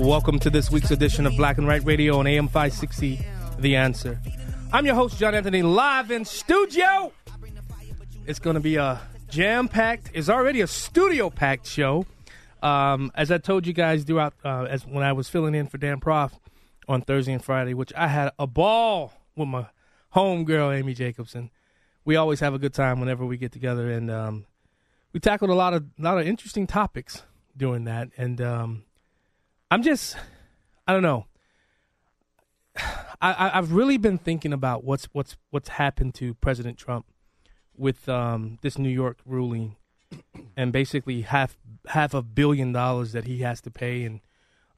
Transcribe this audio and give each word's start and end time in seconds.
Welcome 0.00 0.38
to 0.38 0.48
this 0.48 0.70
week's 0.70 0.90
edition 0.90 1.26
of 1.26 1.36
Black 1.36 1.58
and 1.58 1.66
White 1.66 1.84
Radio 1.84 2.18
on 2.18 2.26
AM 2.26 2.46
560, 2.48 3.20
The 3.58 3.76
Answer. 3.76 4.18
I'm 4.72 4.86
your 4.86 4.94
host, 4.94 5.18
John 5.18 5.34
Anthony, 5.34 5.60
live 5.60 6.10
in 6.10 6.24
studio. 6.24 7.12
It's 8.26 8.38
going 8.38 8.54
to 8.54 8.60
be 8.60 8.76
a 8.76 8.98
jam 9.28 9.68
packed, 9.68 10.10
it's 10.14 10.30
already 10.30 10.62
a 10.62 10.66
studio 10.66 11.28
packed 11.28 11.66
show. 11.66 12.06
Um, 12.62 13.12
as 13.14 13.30
I 13.30 13.36
told 13.36 13.66
you 13.66 13.74
guys 13.74 14.04
throughout, 14.04 14.32
uh, 14.42 14.62
as 14.62 14.86
when 14.86 15.04
I 15.04 15.12
was 15.12 15.28
filling 15.28 15.54
in 15.54 15.66
for 15.66 15.76
Dan 15.76 16.00
Proft 16.00 16.38
on 16.88 17.02
Thursday 17.02 17.34
and 17.34 17.44
Friday, 17.44 17.74
which 17.74 17.92
I 17.94 18.08
had 18.08 18.32
a 18.38 18.46
ball 18.46 19.12
with 19.36 19.48
my 19.48 19.66
homegirl, 20.14 20.78
Amy 20.78 20.94
Jacobson. 20.94 21.50
We 22.06 22.16
always 22.16 22.40
have 22.40 22.54
a 22.54 22.58
good 22.58 22.72
time 22.72 23.00
whenever 23.00 23.26
we 23.26 23.36
get 23.36 23.52
together, 23.52 23.90
and 23.90 24.10
um, 24.10 24.46
we 25.12 25.20
tackled 25.20 25.50
a 25.50 25.54
lot 25.54 25.74
of 25.74 25.84
lot 25.98 26.16
of 26.16 26.26
interesting 26.26 26.66
topics 26.66 27.22
doing 27.54 27.84
that. 27.84 28.08
And 28.16 28.40
um, 28.40 28.84
I'm 29.70 29.82
just, 29.82 30.16
I 30.86 30.92
don't 30.92 31.02
know. 31.02 31.26
I, 33.22 33.50
I've 33.54 33.72
really 33.72 33.98
been 33.98 34.18
thinking 34.18 34.52
about 34.52 34.82
what's 34.82 35.06
what's 35.12 35.36
what's 35.50 35.68
happened 35.70 36.14
to 36.16 36.34
President 36.34 36.78
Trump 36.78 37.06
with 37.76 38.08
um, 38.08 38.58
this 38.62 38.78
New 38.78 38.88
York 38.88 39.18
ruling, 39.26 39.76
and 40.56 40.72
basically 40.72 41.22
half 41.22 41.58
half 41.88 42.14
a 42.14 42.22
billion 42.22 42.72
dollars 42.72 43.12
that 43.12 43.24
he 43.26 43.38
has 43.38 43.60
to 43.62 43.70
pay. 43.70 44.04
And 44.04 44.20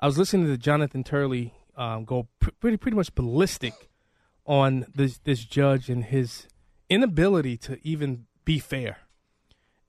I 0.01 0.07
was 0.07 0.19
listening 0.19 0.47
to 0.47 0.57
Jonathan 0.57 1.05
Turley 1.05 1.55
um, 1.77 2.05
go 2.05 2.29
pr- 2.41 2.51
pretty 2.59 2.77
pretty 2.77 2.97
much 2.97 3.15
ballistic 3.15 3.89
on 4.45 4.87
this 4.93 5.19
this 5.19 5.45
judge 5.45 5.89
and 5.89 6.05
his 6.05 6.49
inability 6.91 7.57
to 7.59 7.79
even 7.83 8.27
be 8.45 8.59
fair. 8.59 8.99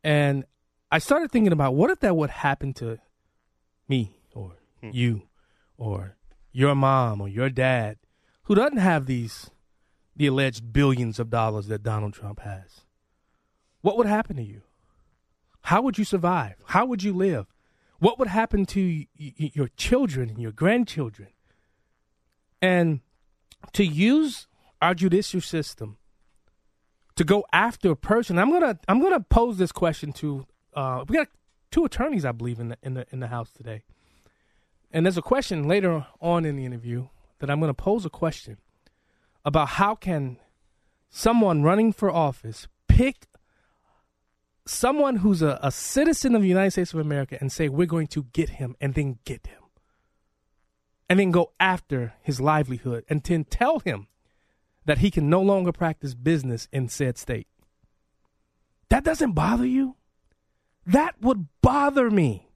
And 0.03 0.45
I 0.91 0.99
started 0.99 1.31
thinking 1.31 1.53
about 1.53 1.73
what 1.73 1.89
if 1.89 2.01
that 2.01 2.15
would 2.15 2.29
happen 2.29 2.73
to 2.75 2.99
me 3.87 4.11
you 4.91 5.23
or 5.77 6.17
your 6.51 6.75
mom 6.75 7.21
or 7.21 7.27
your 7.27 7.49
dad 7.49 7.97
who 8.43 8.55
doesn't 8.55 8.77
have 8.77 9.05
these 9.05 9.49
the 10.15 10.27
alleged 10.27 10.71
billions 10.73 11.19
of 11.19 11.29
dollars 11.29 11.67
that 11.67 11.81
Donald 11.81 12.13
Trump 12.13 12.39
has. 12.41 12.81
What 13.81 13.97
would 13.97 14.05
happen 14.07 14.35
to 14.35 14.43
you? 14.43 14.61
How 15.61 15.81
would 15.81 15.97
you 15.97 16.05
survive? 16.05 16.55
How 16.67 16.85
would 16.85 17.01
you 17.03 17.13
live? 17.13 17.47
What 17.99 18.19
would 18.19 18.27
happen 18.27 18.65
to 18.67 18.81
y- 19.19 19.33
y- 19.39 19.51
your 19.53 19.69
children 19.69 20.29
and 20.29 20.39
your 20.39 20.51
grandchildren? 20.51 21.29
And 22.61 22.99
to 23.73 23.83
use 23.85 24.47
our 24.81 24.93
judicial 24.93 25.41
system 25.41 25.97
to 27.15 27.23
go 27.23 27.45
after 27.53 27.91
a 27.91 27.95
person, 27.95 28.37
I'm 28.37 28.51
gonna 28.51 28.77
I'm 28.87 29.01
gonna 29.01 29.19
pose 29.21 29.57
this 29.57 29.71
question 29.71 30.11
to 30.13 30.45
uh, 30.75 31.05
we 31.07 31.15
got 31.15 31.27
two 31.71 31.85
attorneys 31.85 32.25
I 32.25 32.31
believe 32.33 32.59
in 32.59 32.69
the 32.69 32.77
in 32.83 32.93
the 32.93 33.05
in 33.11 33.19
the 33.19 33.27
house 33.27 33.51
today, 33.51 33.83
and 34.93 35.05
there's 35.05 35.17
a 35.17 35.21
question 35.21 35.67
later 35.67 36.05
on 36.21 36.45
in 36.45 36.55
the 36.55 36.65
interview 36.65 37.07
that 37.39 37.49
I'm 37.49 37.59
gonna 37.59 37.73
pose 37.73 38.05
a 38.05 38.09
question 38.09 38.57
about 39.43 39.67
how 39.69 39.95
can 39.95 40.37
someone 41.09 41.63
running 41.63 41.91
for 41.91 42.09
office 42.09 42.67
pick 42.87 43.27
someone 44.65 45.17
who's 45.17 45.41
a, 45.41 45.59
a 45.61 45.71
citizen 45.71 46.35
of 46.35 46.41
the 46.41 46.47
United 46.47 46.71
States 46.71 46.93
of 46.93 46.99
America 46.99 47.37
and 47.39 47.51
say 47.51 47.67
we're 47.67 47.85
going 47.85 48.07
to 48.07 48.23
get 48.33 48.49
him 48.49 48.75
and 48.79 48.93
then 48.93 49.19
get 49.25 49.47
him 49.47 49.61
and 51.09 51.19
then 51.19 51.31
go 51.31 51.51
after 51.59 52.13
his 52.21 52.39
livelihood 52.39 53.03
and 53.09 53.23
then 53.23 53.43
tell 53.43 53.79
him 53.79 54.07
that 54.85 54.99
he 54.99 55.11
can 55.11 55.29
no 55.29 55.41
longer 55.41 55.71
practice 55.71 56.13
business 56.13 56.67
in 56.71 56.89
said 56.89 57.17
state. 57.17 57.47
That 58.89 59.03
doesn't 59.03 59.33
bother 59.33 59.65
you? 59.65 59.95
That 60.85 61.21
would 61.21 61.47
bother 61.61 62.09
me. 62.09 62.49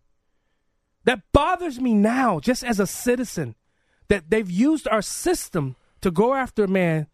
That 1.08 1.22
bothers 1.32 1.80
me 1.80 1.94
now, 1.94 2.42
just 2.42 2.66
as 2.66 2.82
a 2.82 2.86
citizen, 2.86 3.56
that 4.10 4.30
they've 4.30 4.52
used 4.52 4.90
our 4.90 5.02
system 5.02 5.78
to 6.02 6.12
go 6.12 6.34
after 6.34 6.66
a 6.66 6.68
man 6.68 7.08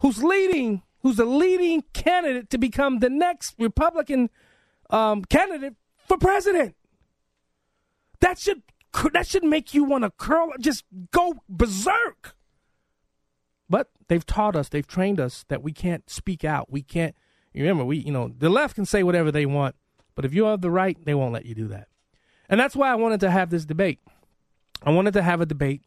who's 0.00 0.22
leading, 0.22 0.82
who's 1.00 1.18
a 1.18 1.24
leading 1.24 1.82
candidate 1.94 2.50
to 2.50 2.58
become 2.58 2.98
the 2.98 3.08
next 3.08 3.54
Republican 3.58 4.28
um, 4.90 5.24
candidate 5.24 5.72
for 6.06 6.18
president. 6.18 6.76
That 8.20 8.38
should 8.38 8.60
that 9.14 9.26
should 9.26 9.44
make 9.44 9.72
you 9.72 9.84
want 9.84 10.04
to 10.04 10.10
curl, 10.10 10.52
just 10.60 10.84
go 11.10 11.36
berserk. 11.48 12.36
But 13.70 13.88
they've 14.08 14.26
taught 14.26 14.54
us, 14.54 14.68
they've 14.68 14.86
trained 14.86 15.18
us 15.18 15.46
that 15.48 15.62
we 15.62 15.72
can't 15.72 16.10
speak 16.10 16.44
out. 16.44 16.70
We 16.70 16.82
can't. 16.82 17.16
Remember, 17.54 17.86
we 17.86 18.00
you 18.00 18.12
know 18.12 18.30
the 18.36 18.50
left 18.50 18.74
can 18.74 18.84
say 18.84 19.02
whatever 19.02 19.32
they 19.32 19.46
want, 19.46 19.76
but 20.14 20.26
if 20.26 20.34
you 20.34 20.44
have 20.44 20.60
the 20.60 20.70
right, 20.70 21.02
they 21.06 21.14
won't 21.14 21.32
let 21.32 21.46
you 21.46 21.54
do 21.54 21.68
that. 21.68 21.89
And 22.50 22.58
that's 22.58 22.74
why 22.74 22.90
I 22.90 22.96
wanted 22.96 23.20
to 23.20 23.30
have 23.30 23.48
this 23.48 23.64
debate. 23.64 24.00
I 24.82 24.90
wanted 24.90 25.14
to 25.14 25.22
have 25.22 25.40
a 25.40 25.46
debate 25.46 25.82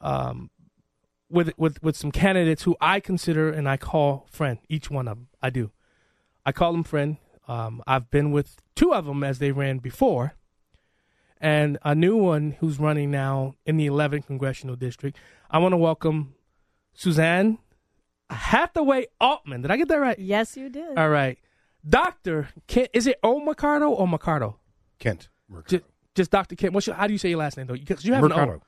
um, 0.00 0.50
with 1.30 1.52
with 1.58 1.82
with 1.82 1.96
some 1.96 2.10
candidates 2.10 2.62
who 2.62 2.76
I 2.80 2.98
consider 2.98 3.50
and 3.50 3.68
I 3.68 3.76
call 3.76 4.26
friend. 4.30 4.58
Each 4.68 4.90
one 4.90 5.06
of 5.06 5.18
them, 5.18 5.28
I 5.42 5.50
do. 5.50 5.70
I 6.46 6.52
call 6.52 6.72
them 6.72 6.82
friend. 6.82 7.18
Um, 7.46 7.82
I've 7.86 8.10
been 8.10 8.32
with 8.32 8.56
two 8.74 8.94
of 8.94 9.04
them 9.04 9.22
as 9.22 9.38
they 9.38 9.52
ran 9.52 9.78
before, 9.78 10.34
and 11.40 11.78
a 11.82 11.94
new 11.94 12.16
one 12.16 12.56
who's 12.60 12.78
running 12.78 13.10
now 13.10 13.54
in 13.66 13.76
the 13.76 13.86
11th 13.86 14.26
congressional 14.26 14.76
district. 14.76 15.18
I 15.50 15.58
want 15.58 15.72
to 15.72 15.76
welcome 15.76 16.34
Suzanne 16.94 17.58
Hathaway 18.30 19.06
Altman. 19.20 19.60
Did 19.62 19.70
I 19.70 19.76
get 19.76 19.88
that 19.88 20.00
right? 20.00 20.18
Yes, 20.18 20.56
you 20.56 20.70
did. 20.70 20.96
All 20.96 21.10
right, 21.10 21.38
Doctor. 21.86 22.48
Kent, 22.66 22.88
is 22.94 23.06
it 23.06 23.18
O 23.22 23.44
Mercado 23.44 23.90
or 23.90 24.08
Mercado? 24.08 24.58
Kent. 24.98 25.28
Just, 25.66 25.84
just 26.14 26.30
Doctor 26.30 26.54
Kent. 26.56 26.72
What's 26.74 26.86
your, 26.86 26.96
how 26.96 27.06
do 27.06 27.12
you 27.12 27.18
say 27.18 27.30
your 27.30 27.38
last 27.38 27.56
name 27.56 27.66
though? 27.66 27.74
Because 27.74 28.04
you 28.04 28.14
have 28.14 28.24
an 28.24 28.32
O. 28.32 28.60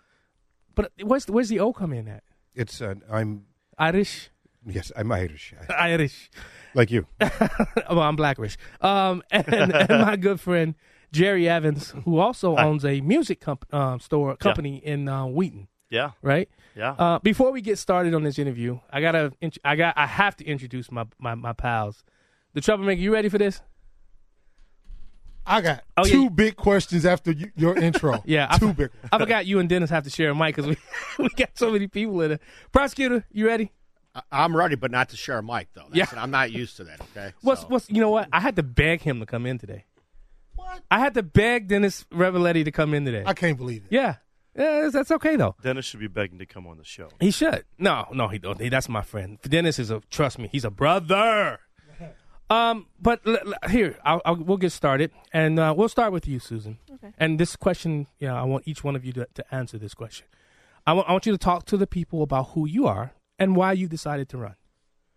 But 0.75 0.93
where's 1.03 1.27
where's 1.29 1.49
the 1.49 1.61
O 1.61 1.73
come 1.73 1.93
in 1.93 2.09
at? 2.09 2.23
It's 2.55 2.81
uh, 2.81 2.95
I'm 3.11 3.47
Irish. 3.79 4.31
yes 4.67 4.91
I'm 4.97 5.11
Irish 5.13 5.55
Irish. 5.79 6.31
like 6.75 6.91
you. 6.91 7.07
well, 7.21 8.01
I'm 8.01 8.17
Blackrish. 8.17 8.57
Um, 8.81 9.23
and, 9.31 9.47
and 9.73 9.89
my 9.89 10.17
good 10.17 10.41
friend 10.41 10.75
Jerry 11.13 11.49
Evans, 11.49 11.95
who 12.05 12.19
also 12.19 12.57
owns 12.57 12.85
a 12.85 13.01
music 13.01 13.41
comp- 13.41 13.73
um, 13.73 14.01
store 14.01 14.37
company 14.37 14.77
in 14.79 15.09
uh, 15.09 15.27
Wheaton, 15.27 15.69
Yeah, 15.91 16.11
right? 16.23 16.49
yeah. 16.75 16.93
Uh, 16.99 17.19
before 17.21 17.53
we 17.53 17.61
get 17.61 17.79
started 17.79 18.15
on 18.15 18.25
this 18.25 18.37
interview, 18.37 18.81
I 18.91 19.01
gotta, 19.01 19.33
int- 19.41 19.59
I 19.65 19.77
got, 19.77 19.97
I 19.97 20.07
have 20.09 20.37
to 20.39 20.45
introduce 20.45 20.91
my 20.91 21.05
my, 21.21 21.37
my 21.37 21.53
pals. 21.53 22.03
The 22.55 22.61
troublemaker, 22.61 23.01
you 23.01 23.13
ready 23.13 23.29
for 23.29 23.39
this? 23.39 23.61
I 25.47 25.61
got 25.61 25.85
Oh, 25.97 26.05
yeah. 26.07 26.13
two 26.13 26.31
big 26.31 26.57
questions 26.57 27.05
after 27.05 27.31
you, 27.33 27.51
your 27.57 27.77
intro. 27.77 28.23
Yeah, 28.27 28.47
I, 28.51 28.59
two 28.59 28.73
big. 28.73 28.91
Ones. 28.91 29.09
I 29.13 29.19
forgot 29.19 29.47
you 29.47 29.59
and 29.59 29.69
Dennis 29.69 29.91
have 29.91 30.05
to 30.05 30.11
share 30.11 30.31
a 30.31 30.35
mic 30.35 30.57
because 30.57 30.67
we 30.67 30.77
we 31.25 31.29
got 31.31 31.51
so 31.55 31.71
many 31.71 31.87
people 31.87 32.21
in 32.23 32.33
it. 32.33 32.43
Prosecutor, 32.73 33.25
you 33.31 33.47
ready? 33.47 33.73
I- 34.15 34.23
I'm 34.33 34.57
ready, 34.57 34.75
but 34.77 34.91
not 34.91 35.11
to 35.11 35.17
share 35.17 35.39
a 35.39 35.43
mic 35.43 35.69
though. 35.75 35.87
That's 35.93 36.13
Yeah. 36.13 36.23
I'm 36.23 36.31
not 36.31 36.51
used 36.53 36.77
to 36.79 36.85
that. 36.85 37.01
Okay. 37.01 37.33
What's 37.43 37.63
So- 37.63 37.67
what's 37.69 37.91
you 37.91 38.01
know 38.01 38.11
what? 38.11 38.29
I 38.33 38.41
had 38.41 38.57
to 38.57 38.63
beg 38.63 39.03
him 39.03 39.21
to 39.21 39.27
come 39.27 39.45
in 39.47 39.59
today. 39.59 39.85
What? 40.55 40.83
I 40.91 40.99
had 41.01 41.15
to 41.15 41.23
beg 41.23 41.69
Dennis 41.69 42.05
Revelletti 42.13 42.65
to 42.65 42.71
come 42.71 42.95
in 42.95 43.05
today. 43.05 43.25
I 43.27 43.35
can't 43.35 43.59
believe 43.59 43.85
it. 43.85 43.93
yeah. 43.93 44.17
Yeah, 44.57 44.65
that's- 44.67 44.93
that's 44.93 45.11
okay 45.11 45.35
though. 45.37 45.57
Dennis 45.63 45.85
should 45.85 45.99
be 46.01 46.07
begging 46.07 46.39
to 46.39 46.47
come 46.47 46.67
on 46.69 46.79
the 46.79 46.85
show. 46.85 47.09
He 47.21 47.33
should. 47.33 47.65
No, 47.77 48.07
no, 48.13 48.29
he 48.29 48.39
don't. 48.39 48.61
He, 48.61 48.69
that's 48.69 48.89
my 48.89 49.03
friend. 49.03 49.39
Dennis 49.43 49.79
is 49.81 49.91
a 49.91 50.01
trust 50.11 50.39
me. 50.39 50.49
He's 50.53 50.65
a 50.65 50.71
brother. 50.71 51.59
Um, 52.51 52.87
but 53.01 53.21
l- 53.27 53.39
l- 53.45 53.71
here, 53.71 53.99
I'll, 54.05 54.21
I'll, 54.25 54.37
we'll 54.37 54.59
get 54.59 54.73
started, 54.73 55.11
and 55.33 55.59
uh, 55.59 55.75
we'll 55.77 55.89
start 55.89 56.13
with 56.13 56.29
you, 56.29 56.39
Susan. 56.39 56.79
Okay. 56.93 57.13
And 57.19 57.41
this 57.41 57.57
question, 57.57 58.07
you 58.19 58.29
know, 58.29 58.37
I 58.37 58.43
want 58.43 58.65
each 58.67 58.85
one 58.85 58.95
of 58.97 59.05
you 59.05 59.13
to, 59.15 59.27
to 59.35 59.55
answer 59.55 59.79
this 59.79 59.95
question. 59.95 60.27
I 60.87 60.93
want, 60.93 61.09
I 61.09 61.13
want 61.13 61.27
you 61.27 61.33
to 61.33 61.39
talk 61.39 61.65
to 61.67 61.77
the 61.77 61.87
people 61.87 62.23
about 62.23 62.51
who 62.51 62.67
you 62.67 62.87
are 62.87 63.15
and 63.39 63.57
why 63.57 63.73
you 63.73 63.89
decided 63.89 64.29
to 64.31 64.39
run. 64.39 64.57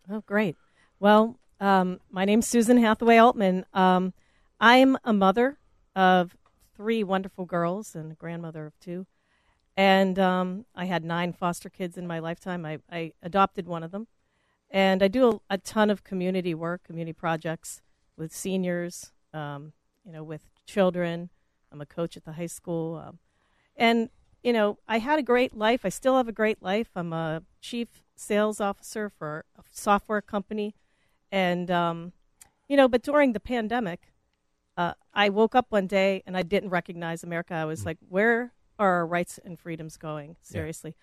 Oh, 0.10 0.22
great. 0.22 0.56
Well, 1.00 1.38
um, 1.60 2.00
my 2.10 2.24
name's 2.24 2.48
Susan 2.48 2.78
Hathaway 2.78 3.18
Altman. 3.18 3.66
Um, 3.74 4.14
I'm 4.60 4.98
a 5.04 5.12
mother 5.12 5.58
of 5.96 6.38
three 6.76 7.04
wonderful 7.04 7.46
girls 7.46 7.94
and 7.94 8.14
a 8.14 8.16
grandmother 8.16 8.66
of 8.66 8.80
two. 8.80 9.06
And 9.76 10.18
um, 10.18 10.66
I 10.74 10.86
had 10.86 11.04
nine 11.04 11.34
foster 11.34 11.70
kids 11.70 11.98
in 11.98 12.08
my 12.08 12.20
lifetime. 12.20 12.66
I, 12.66 12.80
I 12.92 13.12
adopted 13.22 13.68
one 13.68 13.84
of 13.84 13.92
them. 13.92 14.08
And 14.70 15.02
I 15.02 15.08
do 15.08 15.30
a, 15.50 15.56
a 15.56 15.58
ton 15.58 15.90
of 15.90 16.04
community 16.04 16.54
work, 16.54 16.84
community 16.84 17.14
projects 17.14 17.82
with 18.18 18.34
seniors, 18.34 19.12
um, 19.34 19.74
you 20.06 20.12
know, 20.12 20.24
with 20.24 20.50
children. 20.66 21.30
I'm 21.72 21.82
a 21.82 21.86
coach 21.86 22.18
at 22.18 22.26
the 22.26 22.34
high 22.34 22.48
school. 22.48 22.96
Um, 22.96 23.20
and, 23.76 24.10
you 24.44 24.54
know, 24.54 24.78
I 24.88 25.00
had 25.00 25.20
a 25.20 25.24
great 25.24 25.56
life. 25.56 25.82
I 25.84 25.90
still 25.90 26.18
have 26.18 26.28
a 26.28 26.34
great 26.34 26.62
life. 26.62 26.90
I'm 26.96 27.14
a 27.14 27.44
chief 27.62 28.02
sales 28.16 28.60
officer 28.60 29.10
for 29.10 29.46
a 29.58 29.64
software 29.72 30.22
company. 30.22 30.76
And, 31.32 31.70
um, 31.70 32.14
you 32.68 32.76
know, 32.76 32.88
but 32.88 33.04
during 33.04 33.34
the 33.34 33.40
pandemic, 33.40 34.14
uh, 34.76 34.94
I 35.14 35.30
woke 35.30 35.56
up 35.56 35.68
one 35.70 35.88
day 35.88 36.24
and 36.26 36.38
I 36.38 36.44
didn't 36.44 36.70
recognize 36.70 37.24
America. 37.24 37.54
I 37.54 37.66
was 37.66 37.86
like, 37.86 37.98
where 38.08 38.54
are 38.80 38.98
our 39.00 39.08
rights 39.08 39.40
and 39.44 39.60
freedoms 39.60 39.98
going? 39.98 40.36
Seriously. 40.42 40.96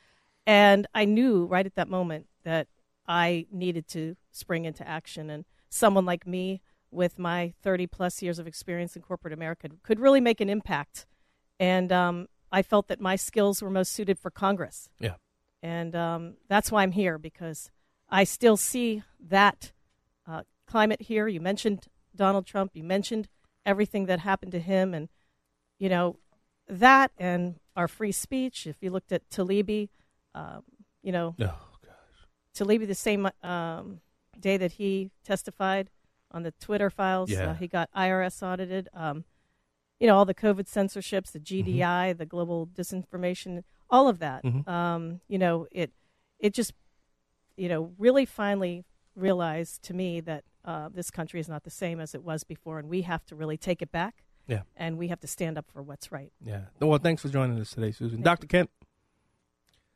And 0.46 0.86
I 0.94 1.04
knew 1.04 1.46
right 1.46 1.66
at 1.66 1.74
that 1.74 1.88
moment 1.88 2.26
that 2.44 2.68
I 3.06 3.46
needed 3.50 3.88
to 3.88 4.16
spring 4.30 4.64
into 4.64 4.86
action. 4.86 5.30
And 5.30 5.44
someone 5.68 6.04
like 6.04 6.26
me, 6.26 6.60
with 6.90 7.18
my 7.18 7.52
30 7.62 7.88
plus 7.88 8.22
years 8.22 8.38
of 8.38 8.46
experience 8.46 8.94
in 8.94 9.02
corporate 9.02 9.34
America, 9.34 9.68
could 9.82 9.98
really 9.98 10.20
make 10.20 10.40
an 10.40 10.48
impact. 10.48 11.06
And 11.58 11.90
um, 11.90 12.28
I 12.52 12.62
felt 12.62 12.88
that 12.88 13.00
my 13.00 13.16
skills 13.16 13.62
were 13.62 13.70
most 13.70 13.92
suited 13.92 14.18
for 14.18 14.30
Congress. 14.30 14.88
Yeah. 15.00 15.14
And 15.62 15.96
um, 15.96 16.34
that's 16.48 16.70
why 16.70 16.82
I'm 16.82 16.92
here 16.92 17.18
because 17.18 17.70
I 18.08 18.24
still 18.24 18.56
see 18.56 19.02
that 19.18 19.72
uh, 20.26 20.42
climate 20.66 21.02
here. 21.02 21.26
You 21.26 21.40
mentioned 21.40 21.88
Donald 22.14 22.46
Trump. 22.46 22.72
You 22.74 22.84
mentioned 22.84 23.28
everything 23.66 24.06
that 24.06 24.20
happened 24.20 24.52
to 24.52 24.60
him, 24.60 24.94
and 24.94 25.08
you 25.78 25.88
know 25.88 26.18
that 26.68 27.10
and 27.18 27.56
our 27.74 27.88
free 27.88 28.12
speech. 28.12 28.66
If 28.66 28.76
you 28.82 28.90
looked 28.90 29.10
at 29.10 29.28
Taibbi, 29.30 29.88
um, 30.34 30.62
you 31.02 31.12
know, 31.12 31.34
Oh, 31.40 31.56
Taibbi 32.54 32.86
the 32.86 32.94
same 32.94 33.28
um, 33.42 34.00
day 34.38 34.56
that 34.56 34.72
he 34.72 35.10
testified 35.24 35.90
on 36.30 36.42
the 36.42 36.52
Twitter 36.52 36.90
files, 36.90 37.30
Yeah. 37.30 37.50
uh, 37.50 37.54
he 37.54 37.68
got 37.68 37.90
IRS 37.96 38.42
audited. 38.42 38.88
Um, 38.92 39.24
you 40.00 40.06
know, 40.08 40.16
all 40.16 40.24
the 40.24 40.34
COVID 40.34 40.66
censorships, 40.68 41.30
the 41.30 41.38
Mm-hmm. 41.38 41.78
GDI, 41.78 42.16
the 42.18 42.26
global 42.26 42.66
disinformation, 42.66 43.62
all 43.88 44.08
of 44.08 44.18
that. 44.18 44.42
Mhm. 44.42 44.66
Um, 44.68 45.20
you 45.28 45.38
know, 45.38 45.66
it 45.70 45.92
it 46.40 46.52
just, 46.52 46.72
you 47.56 47.68
know, 47.68 47.92
really 47.96 48.26
finally 48.26 48.84
realized 49.14 49.82
to 49.84 49.94
me 49.94 50.20
that 50.20 50.44
uh, 50.64 50.88
this 50.92 51.10
country 51.10 51.38
is 51.40 51.48
not 51.48 51.62
the 51.62 51.70
same 51.70 52.00
as 52.00 52.14
it 52.14 52.22
was 52.24 52.42
before, 52.44 52.78
and 52.78 52.88
we 52.88 53.02
have 53.02 53.24
to 53.26 53.36
really 53.36 53.56
take 53.56 53.80
it 53.82 53.92
back. 53.92 54.24
Yeah. 54.46 54.62
And 54.76 54.98
we 54.98 55.08
have 55.08 55.20
to 55.20 55.26
stand 55.26 55.56
up 55.56 55.70
for 55.70 55.80
what's 55.82 56.10
right. 56.12 56.32
Yeah. 56.44 56.62
Well, 56.80 56.98
thanks 56.98 57.22
for 57.22 57.28
joining 57.28 57.58
us 57.60 57.70
today, 57.70 57.92
Susan. 57.92 58.20
Dr. 58.20 58.46
Kent, 58.46 58.68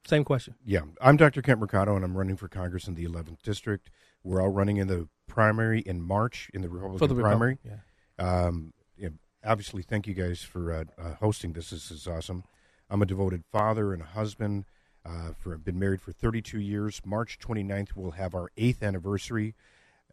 same 0.09 0.25
question. 0.25 0.55
Yeah, 0.65 0.81
I'm 1.01 1.17
Dr. 1.17 1.43
Kent 1.43 1.61
Mercado, 1.61 1.95
and 1.95 2.05
I'm 2.05 2.17
running 2.17 2.37
for 2.37 2.49
Congress 2.49 2.89
in 2.89 2.95
the 2.95 3.05
11th 3.05 3.43
district. 3.43 3.91
We're 4.25 4.41
all 4.41 4.49
running 4.49 4.79
in 4.79 4.89
the 4.89 5.09
primary 5.27 5.81
in 5.81 6.01
March 6.01 6.51
in 6.55 6.63
the 6.63 6.69
Republican 6.69 6.99
For 6.99 7.13
the 7.13 7.21
primary. 7.21 7.59
Republic, 7.63 7.81
Um, 8.19 8.73
yeah, 8.97 9.11
obviously, 9.45 9.83
thank 9.83 10.07
you 10.07 10.15
guys 10.15 10.43
for 10.43 10.73
uh, 10.73 10.85
uh, 10.99 11.15
hosting 11.17 11.53
this. 11.53 11.71
This 11.71 11.91
is 11.91 12.07
awesome. 12.07 12.45
I'm 12.89 13.03
a 13.03 13.07
devoted 13.07 13.45
father 13.53 13.93
and 13.93 14.03
a 14.03 14.07
husband. 14.07 14.65
Uh, 15.05 15.33
for 15.39 15.55
I've 15.55 15.65
been 15.65 15.79
married 15.79 16.01
for 16.01 16.13
32 16.13 16.59
years. 16.59 17.01
March 17.05 17.39
29th, 17.39 17.91
we'll 17.95 18.13
have 18.13 18.35
our 18.35 18.51
eighth 18.57 18.83
anniversary. 18.83 19.55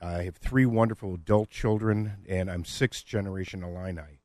I 0.02 0.24
have 0.24 0.36
three 0.36 0.66
wonderful 0.66 1.14
adult 1.16 1.50
children, 1.50 2.18
and 2.28 2.52
I'm 2.52 2.66
sixth 2.66 3.06
generation 3.06 3.64
Illini. 3.64 4.20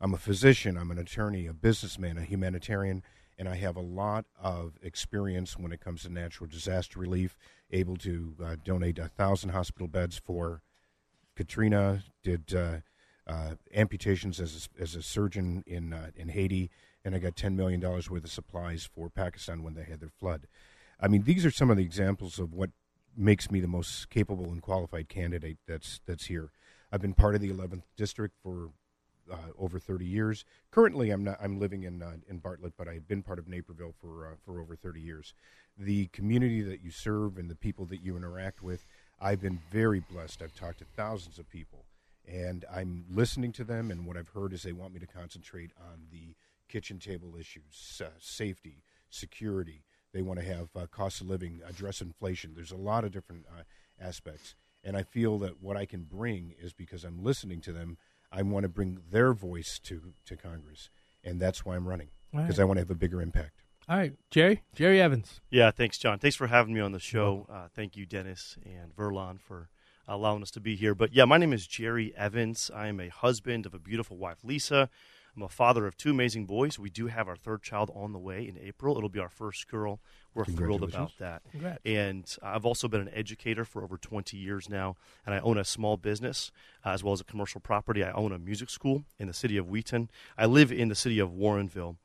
I'm 0.00 0.14
a 0.14 0.18
physician, 0.18 0.78
I'm 0.78 0.90
an 0.90 0.98
attorney, 0.98 1.46
a 1.46 1.52
businessman, 1.52 2.16
a 2.16 2.22
humanitarian, 2.22 3.02
and 3.40 3.48
I 3.48 3.56
have 3.56 3.74
a 3.74 3.80
lot 3.80 4.26
of 4.38 4.74
experience 4.82 5.58
when 5.58 5.72
it 5.72 5.80
comes 5.80 6.02
to 6.02 6.10
natural 6.10 6.46
disaster 6.46 7.00
relief. 7.00 7.38
Able 7.70 7.96
to 7.96 8.34
uh, 8.44 8.56
donate 8.62 8.98
a 8.98 9.08
thousand 9.08 9.50
hospital 9.50 9.88
beds 9.88 10.18
for 10.18 10.60
Katrina. 11.34 12.04
Did 12.22 12.54
uh, 12.54 12.76
uh, 13.26 13.54
amputations 13.74 14.40
as 14.40 14.68
a, 14.78 14.82
as 14.82 14.94
a 14.94 15.02
surgeon 15.02 15.64
in 15.66 15.94
uh, 15.94 16.10
in 16.14 16.28
Haiti, 16.28 16.70
and 17.02 17.14
I 17.14 17.18
got 17.18 17.34
ten 17.34 17.56
million 17.56 17.80
dollars 17.80 18.10
worth 18.10 18.24
of 18.24 18.30
supplies 18.30 18.88
for 18.94 19.08
Pakistan 19.08 19.62
when 19.62 19.72
they 19.72 19.84
had 19.84 20.00
their 20.00 20.10
flood. 20.10 20.46
I 21.00 21.08
mean, 21.08 21.22
these 21.22 21.46
are 21.46 21.50
some 21.50 21.70
of 21.70 21.78
the 21.78 21.82
examples 21.82 22.38
of 22.38 22.52
what 22.52 22.70
makes 23.16 23.50
me 23.50 23.60
the 23.60 23.66
most 23.66 24.10
capable 24.10 24.50
and 24.52 24.60
qualified 24.60 25.08
candidate 25.08 25.56
that's 25.66 26.00
that's 26.06 26.26
here. 26.26 26.50
I've 26.92 27.00
been 27.00 27.14
part 27.14 27.34
of 27.36 27.40
the 27.40 27.50
11th 27.50 27.84
district 27.96 28.34
for 28.42 28.72
uh, 29.30 29.36
over 29.58 29.78
30 29.78 30.04
years. 30.04 30.44
Currently, 30.70 31.10
I'm 31.10 31.24
not. 31.24 31.38
I'm 31.40 31.58
living 31.58 31.84
in 31.84 32.02
uh, 32.02 32.16
in 32.28 32.38
Bartlett, 32.38 32.74
but 32.76 32.88
I've 32.88 33.06
been 33.08 33.22
part 33.22 33.38
of 33.38 33.48
Naperville 33.48 33.94
for 34.00 34.26
uh, 34.26 34.34
for 34.44 34.60
over 34.60 34.76
30 34.76 35.00
years. 35.00 35.34
The 35.78 36.06
community 36.08 36.62
that 36.62 36.82
you 36.82 36.90
serve 36.90 37.38
and 37.38 37.48
the 37.48 37.54
people 37.54 37.86
that 37.86 38.02
you 38.02 38.16
interact 38.16 38.62
with, 38.62 38.84
I've 39.20 39.40
been 39.40 39.60
very 39.70 40.00
blessed. 40.00 40.42
I've 40.42 40.54
talked 40.54 40.78
to 40.78 40.84
thousands 40.96 41.38
of 41.38 41.48
people, 41.48 41.84
and 42.26 42.64
I'm 42.72 43.04
listening 43.10 43.52
to 43.52 43.64
them. 43.64 43.90
And 43.90 44.06
what 44.06 44.16
I've 44.16 44.28
heard 44.28 44.52
is 44.52 44.62
they 44.62 44.72
want 44.72 44.92
me 44.92 45.00
to 45.00 45.06
concentrate 45.06 45.70
on 45.80 46.06
the 46.10 46.34
kitchen 46.68 46.98
table 46.98 47.34
issues, 47.38 48.02
safety, 48.18 48.82
security. 49.08 49.84
They 50.12 50.22
want 50.22 50.40
to 50.40 50.46
have 50.46 50.68
uh, 50.74 50.86
cost 50.86 51.20
of 51.20 51.28
living, 51.28 51.60
address 51.66 52.00
inflation. 52.00 52.52
There's 52.54 52.72
a 52.72 52.76
lot 52.76 53.04
of 53.04 53.12
different 53.12 53.46
uh, 53.48 53.62
aspects, 54.00 54.54
and 54.82 54.96
I 54.96 55.02
feel 55.02 55.38
that 55.40 55.62
what 55.62 55.76
I 55.76 55.86
can 55.86 56.02
bring 56.02 56.54
is 56.60 56.72
because 56.72 57.04
I'm 57.04 57.22
listening 57.22 57.60
to 57.62 57.72
them. 57.72 57.96
I 58.32 58.42
want 58.42 58.64
to 58.64 58.68
bring 58.68 59.00
their 59.10 59.32
voice 59.32 59.78
to 59.84 60.12
to 60.26 60.36
Congress, 60.36 60.90
and 61.24 61.40
that's 61.40 61.64
why 61.64 61.76
I'm 61.76 61.88
running 61.88 62.08
because 62.32 62.58
right. 62.58 62.60
I 62.60 62.64
want 62.64 62.76
to 62.76 62.82
have 62.82 62.90
a 62.90 62.94
bigger 62.94 63.20
impact. 63.20 63.62
All 63.88 63.96
right, 63.96 64.12
Jerry, 64.30 64.62
Jerry 64.74 65.00
Evans. 65.00 65.40
Yeah, 65.50 65.70
thanks, 65.72 65.98
John. 65.98 66.18
Thanks 66.18 66.36
for 66.36 66.46
having 66.46 66.74
me 66.74 66.80
on 66.80 66.92
the 66.92 67.00
show. 67.00 67.46
Uh, 67.50 67.66
thank 67.74 67.96
you, 67.96 68.06
Dennis 68.06 68.56
and 68.64 68.94
Verlon, 68.94 69.40
for 69.40 69.68
allowing 70.06 70.42
us 70.42 70.50
to 70.52 70.60
be 70.60 70.76
here. 70.76 70.94
But 70.94 71.12
yeah, 71.12 71.24
my 71.24 71.38
name 71.38 71.52
is 71.52 71.66
Jerry 71.66 72.14
Evans. 72.16 72.70
I 72.74 72.86
am 72.86 73.00
a 73.00 73.08
husband 73.08 73.66
of 73.66 73.74
a 73.74 73.78
beautiful 73.78 74.16
wife, 74.16 74.38
Lisa. 74.44 74.90
I'm 75.40 75.46
a 75.46 75.48
father 75.48 75.86
of 75.86 75.96
two 75.96 76.10
amazing 76.10 76.44
boys. 76.44 76.78
We 76.78 76.90
do 76.90 77.06
have 77.06 77.26
our 77.26 77.34
third 77.34 77.62
child 77.62 77.90
on 77.94 78.12
the 78.12 78.18
way 78.18 78.46
in 78.46 78.58
April. 78.58 78.98
It'll 78.98 79.08
be 79.08 79.20
our 79.20 79.30
first 79.30 79.68
girl. 79.68 79.98
We're 80.34 80.44
thrilled 80.44 80.82
about 80.82 81.12
that. 81.18 81.40
Congrats. 81.50 81.80
And 81.86 82.36
I've 82.42 82.66
also 82.66 82.88
been 82.88 83.00
an 83.00 83.08
educator 83.14 83.64
for 83.64 83.82
over 83.82 83.96
20 83.96 84.36
years 84.36 84.68
now, 84.68 84.96
and 85.24 85.34
I 85.34 85.38
own 85.38 85.56
a 85.56 85.64
small 85.64 85.96
business 85.96 86.52
uh, 86.84 86.90
as 86.90 87.02
well 87.02 87.14
as 87.14 87.22
a 87.22 87.24
commercial 87.24 87.58
property. 87.58 88.04
I 88.04 88.12
own 88.12 88.32
a 88.32 88.38
music 88.38 88.68
school 88.68 89.04
in 89.18 89.28
the 89.28 89.32
city 89.32 89.56
of 89.56 89.66
Wheaton. 89.66 90.10
I 90.36 90.44
live 90.44 90.70
in 90.70 90.88
the 90.88 90.94
city 90.94 91.18
of 91.18 91.30
Warrenville. 91.30 91.96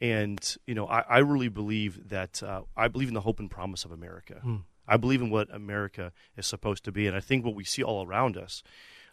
And, 0.00 0.56
you 0.68 0.74
know, 0.76 0.86
I, 0.86 1.00
I 1.00 1.18
really 1.18 1.48
believe 1.48 2.10
that 2.10 2.40
uh, 2.40 2.62
I 2.76 2.86
believe 2.86 3.08
in 3.08 3.14
the 3.14 3.22
hope 3.22 3.40
and 3.40 3.50
promise 3.50 3.84
of 3.84 3.90
America. 3.90 4.40
I 4.86 4.96
believe 4.96 5.20
in 5.20 5.30
what 5.30 5.52
America 5.52 6.12
is 6.36 6.46
supposed 6.46 6.84
to 6.84 6.92
be. 6.92 7.08
And 7.08 7.16
I 7.16 7.20
think 7.20 7.44
what 7.44 7.56
we 7.56 7.64
see 7.64 7.82
all 7.82 8.06
around 8.06 8.36
us 8.36 8.62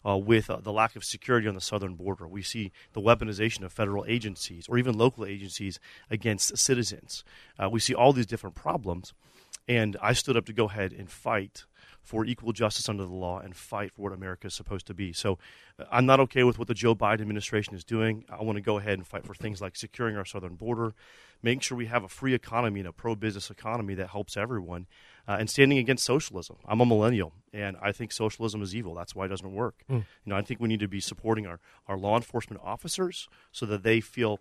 uh, 0.06 0.18
with 0.18 0.50
uh, 0.50 0.58
the 0.62 0.72
lack 0.72 0.96
of 0.96 1.04
security 1.04 1.48
on 1.48 1.56
the 1.56 1.62
southern 1.62 1.96
border, 1.96 2.28
we 2.28 2.42
see 2.42 2.72
the 2.94 3.02
weaponization 3.02 3.64
of 3.64 3.72
federal 3.72 4.06
agencies 4.08 4.68
or 4.68 4.78
even 4.78 4.98
local 4.98 5.26
agencies 5.26 5.80
against 6.10 6.58
citizens. 6.58 7.24
Uh, 7.62 7.70
we 7.70 7.80
see 7.80 7.94
all 7.94 8.14
these 8.14 8.26
different 8.26 8.56
problems. 8.56 9.14
And 9.68 9.96
I 10.02 10.14
stood 10.14 10.36
up 10.36 10.46
to 10.48 10.54
go 10.54 10.66
ahead 10.66 10.92
and 10.92 11.10
fight 11.10 11.66
for 12.04 12.26
equal 12.26 12.52
justice 12.52 12.90
under 12.90 13.04
the 13.04 13.14
law 13.14 13.40
and 13.40 13.56
fight 13.56 13.94
for 13.94 14.04
what 14.04 14.14
America 14.14 14.48
is 14.48 14.54
supposed 14.54 14.86
to 14.88 14.94
be. 14.94 15.14
So 15.14 15.40
uh, 15.80 15.86
I'm 15.92 16.06
not 16.06 16.20
okay 16.20 16.44
with 16.44 16.60
what 16.60 16.68
the 16.68 16.74
Joe 16.74 16.94
Biden 16.94 17.22
administration 17.22 17.74
is 17.74 17.84
doing. 17.84 18.26
I 18.30 18.44
want 18.44 18.58
to 18.58 18.62
go 18.62 18.78
ahead 18.78 18.94
and 18.98 19.08
fight 19.08 19.26
for 19.26 19.34
things 19.34 19.62
like 19.62 19.76
securing 19.76 20.18
our 20.18 20.26
southern 20.26 20.56
border, 20.56 20.94
making 21.42 21.62
sure 21.62 21.78
we 21.78 21.86
have 21.86 22.04
a 22.04 22.10
free 22.10 22.34
economy 22.34 22.82
and 22.82 22.90
a 22.90 22.92
pro 22.92 23.16
business 23.16 23.50
economy 23.50 23.94
that 23.96 24.10
helps 24.10 24.36
everyone, 24.36 24.86
uh, 25.28 25.38
and 25.40 25.50
standing 25.50 25.78
against 25.78 26.04
socialism. 26.04 26.58
I'm 26.66 26.82
a 26.82 26.86
millennial, 26.86 27.34
and 27.54 27.78
I 27.82 27.94
think 27.94 28.12
socialism 28.12 28.62
is 28.62 28.76
evil. 28.76 28.94
That's 28.94 29.16
why 29.16 29.26
it 29.26 29.30
doesn't 29.30 29.54
work. 29.54 29.86
You 29.90 30.04
know, 30.26 30.36
I 30.36 30.42
think 30.42 30.60
we 30.60 30.68
need 30.68 30.82
to 30.82 30.90
be 30.90 31.00
supporting 31.00 31.48
our, 31.48 31.60
our 31.88 31.98
law 31.98 32.18
enforcement 32.18 32.62
officers 32.64 33.30
so 33.52 33.66
that 33.68 33.84
they 33.84 34.02
feel 34.02 34.40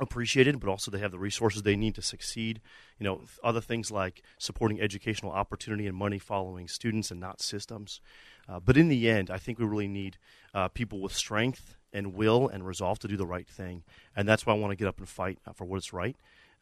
appreciated, 0.00 0.58
but 0.60 0.68
also 0.68 0.90
they 0.90 0.98
have 0.98 1.12
the 1.12 1.18
resources 1.18 1.62
they 1.62 1.76
need 1.76 1.94
to 1.94 2.02
succeed. 2.02 2.60
You 2.98 3.04
know, 3.04 3.22
other 3.44 3.60
things 3.60 3.90
like 3.90 4.22
supporting 4.38 4.80
educational 4.80 5.32
opportunity 5.32 5.86
and 5.86 5.96
money 5.96 6.18
following 6.18 6.68
students 6.68 7.10
and 7.10 7.20
not 7.20 7.40
systems. 7.40 8.00
Uh, 8.48 8.58
but 8.60 8.76
in 8.76 8.88
the 8.88 9.08
end, 9.08 9.30
I 9.30 9.38
think 9.38 9.58
we 9.58 9.64
really 9.64 9.88
need 9.88 10.16
uh, 10.54 10.68
people 10.68 11.00
with 11.00 11.12
strength 11.14 11.76
and 11.92 12.14
will 12.14 12.48
and 12.48 12.66
resolve 12.66 12.98
to 13.00 13.08
do 13.08 13.16
the 13.16 13.26
right 13.26 13.48
thing, 13.48 13.82
and 14.16 14.28
that's 14.28 14.46
why 14.46 14.52
I 14.54 14.56
want 14.56 14.70
to 14.72 14.76
get 14.76 14.86
up 14.88 14.98
and 14.98 15.08
fight 15.08 15.38
uh, 15.46 15.52
for 15.52 15.64
what 15.64 15.78
is 15.78 15.92
right. 15.92 16.16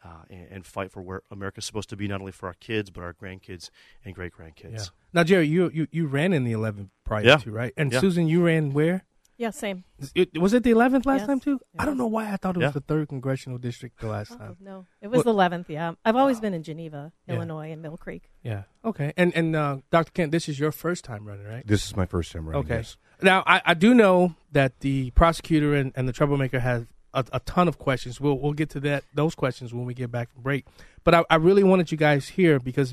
Uh, 0.04 0.23
and, 0.30 0.47
and 0.52 0.64
fight 0.66 0.92
for 0.92 1.02
where 1.02 1.23
America's 1.28 1.64
supposed 1.64 1.88
to 1.88 1.97
be, 1.97 2.07
not 2.07 2.21
only 2.21 2.30
for 2.30 2.47
our 2.47 2.54
kids, 2.61 2.88
but 2.88 3.02
our 3.02 3.12
grandkids 3.12 3.68
and 4.04 4.14
great 4.14 4.33
grandkids. 4.33 4.73
Yeah. 4.73 4.85
Now, 5.12 5.25
Jerry, 5.25 5.49
you 5.49 5.73
you, 5.75 5.88
you 5.90 6.07
ran 6.07 6.33
in 6.33 6.45
the 6.45 6.52
11th 6.52 6.90
prior 7.02 7.25
Yeah. 7.25 7.38
to, 7.38 7.50
right? 7.50 7.73
And 7.76 7.92
Yeah. 7.92 7.99
Susan, 7.99 8.28
you 8.28 8.45
ran 8.47 8.73
where? 8.73 9.02
Yeah, 9.38 9.50
same. 9.50 9.85
It, 10.16 10.37
was 10.37 10.52
it 10.52 10.64
the 10.64 10.73
11th 10.73 11.07
last 11.07 11.21
Yes, 11.21 11.26
time 11.28 11.38
too? 11.38 11.61
it 11.73 11.80
I 11.80 11.85
don't 11.85 11.97
know 11.97 12.09
why 12.09 12.33
I 12.33 12.37
thought 12.37 12.57
it 12.57 12.59
was 12.59 12.64
Yeah. 12.66 12.71
the 12.73 12.80
third 12.80 13.09
congressional 13.09 13.57
district 13.57 14.00
the 14.00 14.09
last 14.09 14.33
Oh, 14.33 14.37
time. 14.38 14.57
no, 14.61 14.85
it 15.00 15.07
was 15.07 15.25
Well- 15.25 15.33
the 15.37 15.40
11th. 15.40 15.68
Yeah, 15.68 15.92
I've 16.04 16.16
always 16.16 16.40
been 16.40 16.54
in 16.54 16.64
Geneva, 16.64 17.12
Yeah. 17.28 17.37
Illinois, 17.37 17.71
and 17.71 17.80
Mill 17.80 17.97
Creek. 17.97 18.30
Yeah. 18.42 18.64
Okay. 18.85 19.12
And 19.16 19.33
and 19.37 19.54
uh, 19.54 19.78
Dr. 19.92 20.11
Kent, 20.11 20.33
this 20.33 20.49
is 20.49 20.59
your 20.59 20.73
first 20.73 21.04
time 21.04 21.25
running, 21.25 21.47
right? 21.47 21.64
This 21.64 21.87
is 21.87 21.97
my 21.97 22.04
first 22.04 22.33
time 22.33 22.47
running. 22.49 22.64
Okay. 22.64 22.76
Yes. 22.78 22.97
Now, 23.23 23.45
I, 23.47 23.62
I 23.64 23.75
do 23.75 23.95
know 23.95 24.35
that 24.52 24.80
the 24.80 25.11
prosecutor 25.12 25.73
and, 25.75 25.92
and 25.95 26.09
the 26.09 26.12
troublemaker 26.12 26.59
have 26.59 26.88
a, 27.14 27.25
a 27.33 27.40
ton 27.40 27.68
of 27.68 27.78
questions. 27.78 28.21
We'll 28.21 28.38
we'll 28.40 28.54
get 28.54 28.71
to 28.71 28.80
that 28.80 29.04
those 29.14 29.37
questions 29.37 29.73
when 29.73 29.85
we 29.87 29.95
get 29.95 30.11
back 30.11 30.33
from 30.33 30.42
break. 30.42 30.66
But 31.04 31.14
I, 31.14 31.25
I 31.30 31.37
really 31.37 31.62
wanted 31.62 31.92
you 31.92 31.97
guys 31.99 32.28
here 32.30 32.59
because 32.59 32.92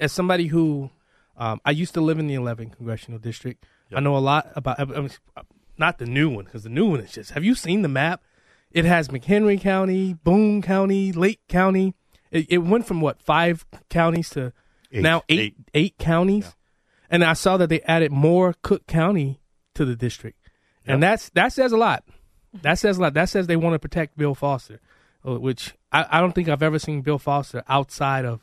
as 0.00 0.10
somebody 0.10 0.46
who 0.46 0.88
um, 1.36 1.60
I 1.66 1.70
used 1.70 1.92
to 1.94 2.00
live 2.00 2.18
in 2.18 2.28
the 2.28 2.34
11th 2.34 2.76
congressional 2.76 3.18
district, 3.18 3.64
I 3.94 4.00
know 4.00 4.16
a 4.16 4.24
lot 4.24 4.50
about. 4.56 4.80
I 4.80 4.84
mean, 4.86 5.10
not 5.82 5.98
the 5.98 6.06
new 6.06 6.30
one 6.30 6.44
because 6.46 6.62
the 6.62 6.70
new 6.70 6.86
one 6.86 7.00
is 7.00 7.12
just. 7.12 7.32
Have 7.32 7.44
you 7.44 7.54
seen 7.54 7.82
the 7.82 7.88
map? 7.88 8.22
It 8.70 8.84
has 8.86 9.08
McHenry 9.08 9.60
County, 9.60 10.14
Boone 10.14 10.62
County, 10.62 11.12
Lake 11.12 11.40
County. 11.48 11.94
It, 12.30 12.46
it 12.48 12.58
went 12.58 12.86
from 12.86 13.00
what 13.02 13.20
five 13.20 13.66
counties 13.90 14.30
to 14.30 14.52
Eight. 14.92 15.02
now 15.02 15.22
eight 15.28 15.38
eight, 15.40 15.54
Eight. 15.74 15.98
counties, 15.98 16.54
and 17.10 17.22
I 17.24 17.32
saw 17.34 17.56
that 17.58 17.68
they 17.68 17.80
added 17.82 18.12
more 18.12 18.54
Cook 18.62 18.86
County 18.86 19.40
to 19.74 19.84
the 19.84 19.96
district, 19.96 20.38
and 20.86 21.02
that's 21.02 21.28
that 21.30 21.52
says 21.52 21.72
a 21.72 21.76
lot. 21.76 22.04
That 22.62 22.78
says 22.78 22.96
a 22.98 23.02
lot. 23.02 23.14
That 23.14 23.28
says 23.28 23.46
they 23.46 23.56
want 23.56 23.74
to 23.74 23.78
protect 23.78 24.16
Bill 24.16 24.34
Foster, 24.34 24.80
uh, 25.26 25.38
which 25.38 25.74
I, 25.90 26.06
I 26.08 26.20
don't 26.20 26.32
think 26.32 26.48
I've 26.48 26.62
ever 26.62 26.78
seen 26.78 27.02
Bill 27.02 27.18
Foster 27.18 27.62
outside 27.68 28.24
of. 28.24 28.40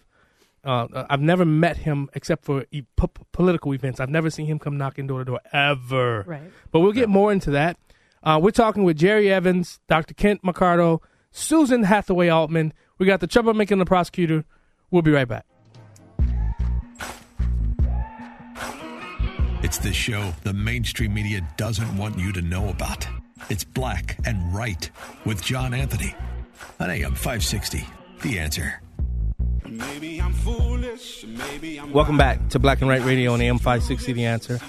Uh, 0.64 1.06
I've 1.10 1.22
never 1.22 1.46
met 1.46 1.78
him 1.78 2.10
except 2.14 2.44
for 2.46 2.66
e- 2.72 2.82
p- 2.98 3.08
political 3.32 3.74
events. 3.74 4.00
I've 4.00 4.10
never 4.10 4.30
seen 4.30 4.46
him 4.46 4.60
come 4.60 4.78
knocking 4.78 5.08
door 5.08 5.20
to 5.20 5.26
door 5.26 5.40
ever. 5.54 6.24
Right. 6.28 6.42
But 6.72 6.82
we'll 6.82 6.92
get 6.92 7.08
more 7.10 7.32
into 7.32 7.52
that. 7.52 7.78
Uh, 8.22 8.40
we're 8.42 8.52
talking 8.52 8.84
with 8.84 8.98
Jerry 8.98 9.32
Evans, 9.32 9.80
Dr. 9.88 10.14
Kent 10.14 10.44
Mercado, 10.44 11.02
Susan 11.32 11.84
Hathaway 11.84 12.28
Altman. 12.28 12.74
We 12.98 13.06
got 13.06 13.22
the 13.22 13.28
troublemaker 13.28 13.74
and 13.74 13.80
the 13.82 13.86
prosecutor. 13.86 14.44
We'll 14.92 15.02
be 15.02 15.12
right 15.12 15.28
back. 15.28 15.46
It's 19.62 19.78
the 19.78 19.94
show 19.94 20.34
the 20.44 20.54
mainstream 20.54 21.14
media 21.14 21.42
doesn't 21.58 21.98
want 21.98 22.18
you 22.18 22.32
to 22.34 22.42
know 22.42 22.70
about. 22.70 23.08
It's 23.50 23.64
Black 23.64 24.18
and 24.26 24.54
Right 24.54 24.90
with 25.26 25.42
John 25.42 25.74
Anthony 25.74 26.16
on 26.80 26.90
AM 26.90 27.14
560. 27.14 27.86
The 28.22 28.40
answer. 28.40 28.82
Welcome 31.92 32.18
back 32.18 32.50
to 32.50 32.60
Black 32.60 32.80
and 32.80 32.88
White 32.88 33.04
Radio 33.04 33.34
on 33.34 33.42
AM 33.42 33.60
560 33.60 34.14
The 34.14 34.26
Answer. 34.26 34.60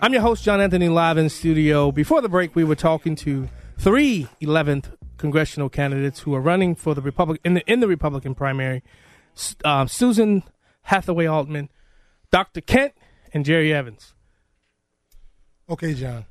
I'm 0.00 0.12
your 0.12 0.20
host, 0.20 0.44
John 0.44 0.60
Anthony, 0.60 0.88
live 0.88 1.16
in 1.16 1.28
studio. 1.30 1.90
Before 1.90 2.20
the 2.20 2.28
break, 2.28 2.54
we 2.54 2.62
were 2.64 2.74
talking 2.74 3.16
to 3.16 3.48
three 3.78 4.28
11th 4.42 4.94
congressional 5.16 5.68
candidates 5.70 6.20
who 6.20 6.34
are 6.34 6.40
running 6.40 6.74
for 6.74 6.94
the 6.94 7.00
Republic 7.00 7.40
in 7.44 7.54
the, 7.54 7.72
in 7.72 7.80
the 7.80 7.88
Republican 7.88 8.34
primary 8.34 8.82
S- 9.34 9.56
um, 9.64 9.88
Susan 9.88 10.42
Hathaway 10.82 11.26
Altman, 11.26 11.70
Dr. 12.30 12.60
Kent, 12.60 12.92
and 13.32 13.44
Jerry 13.46 13.72
Evans. 13.72 14.14
Okay, 15.70 15.94
John. 15.94 16.26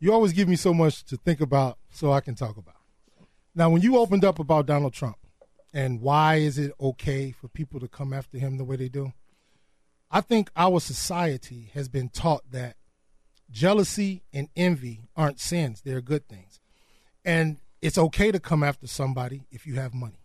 You 0.00 0.12
always 0.12 0.32
give 0.32 0.48
me 0.48 0.56
so 0.56 0.74
much 0.74 1.04
to 1.04 1.16
think 1.16 1.40
about 1.40 1.78
so 1.92 2.12
I 2.12 2.20
can 2.20 2.34
talk 2.34 2.56
about. 2.56 2.74
Now, 3.54 3.70
when 3.70 3.82
you 3.82 3.98
opened 3.98 4.24
up 4.24 4.40
about 4.40 4.66
Donald 4.66 4.94
Trump 4.94 5.16
and 5.72 6.00
why 6.00 6.36
is 6.36 6.58
it 6.58 6.72
okay 6.80 7.30
for 7.30 7.48
people 7.48 7.80
to 7.80 7.88
come 7.88 8.12
after 8.12 8.38
him 8.38 8.58
the 8.58 8.64
way 8.64 8.76
they 8.76 8.88
do, 8.88 9.12
I 10.10 10.20
think 10.20 10.50
our 10.56 10.80
society 10.80 11.70
has 11.74 11.88
been 11.88 12.10
taught 12.10 12.50
that 12.50 12.76
jealousy 13.50 14.22
and 14.32 14.48
envy 14.56 15.02
aren't 15.16 15.40
sins, 15.40 15.80
they're 15.82 16.00
good 16.00 16.28
things. 16.28 16.60
And 17.24 17.58
it's 17.80 17.98
okay 17.98 18.30
to 18.30 18.40
come 18.40 18.62
after 18.62 18.86
somebody 18.86 19.42
if 19.50 19.66
you 19.66 19.74
have 19.74 19.94
money. 19.94 20.20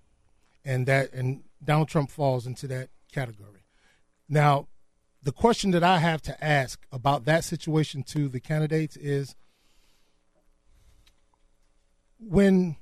And 0.65 0.85
that 0.87 1.13
and 1.13 1.43
Donald 1.63 1.87
Trump 1.87 2.11
falls 2.11 2.45
into 2.45 2.67
that 2.67 2.89
category. 3.11 3.65
Now, 4.27 4.67
the 5.23 5.31
question 5.31 5.71
that 5.71 5.83
I 5.83 5.99
have 5.99 6.21
to 6.23 6.43
ask 6.43 6.85
about 6.91 7.25
that 7.25 7.43
situation 7.43 8.03
to 8.03 8.27
the 8.27 8.39
candidates 8.39 8.95
is 8.97 9.35
when 12.19 12.75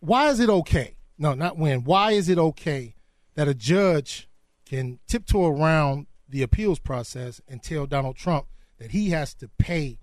why 0.00 0.28
is 0.28 0.40
it 0.40 0.48
okay? 0.48 0.95
No, 1.18 1.34
not 1.34 1.56
when. 1.56 1.84
Why 1.84 2.12
is 2.12 2.28
it 2.28 2.38
okay 2.38 2.94
that 3.34 3.48
a 3.48 3.54
judge 3.54 4.28
can 4.64 4.98
tiptoe 5.06 5.46
around 5.46 6.06
the 6.28 6.42
appeals 6.42 6.78
process 6.78 7.40
and 7.48 7.62
tell 7.62 7.86
Donald 7.86 8.16
Trump 8.16 8.46
that 8.78 8.90
he 8.90 9.10
has 9.10 9.32
to 9.34 9.48
pay 9.48 9.98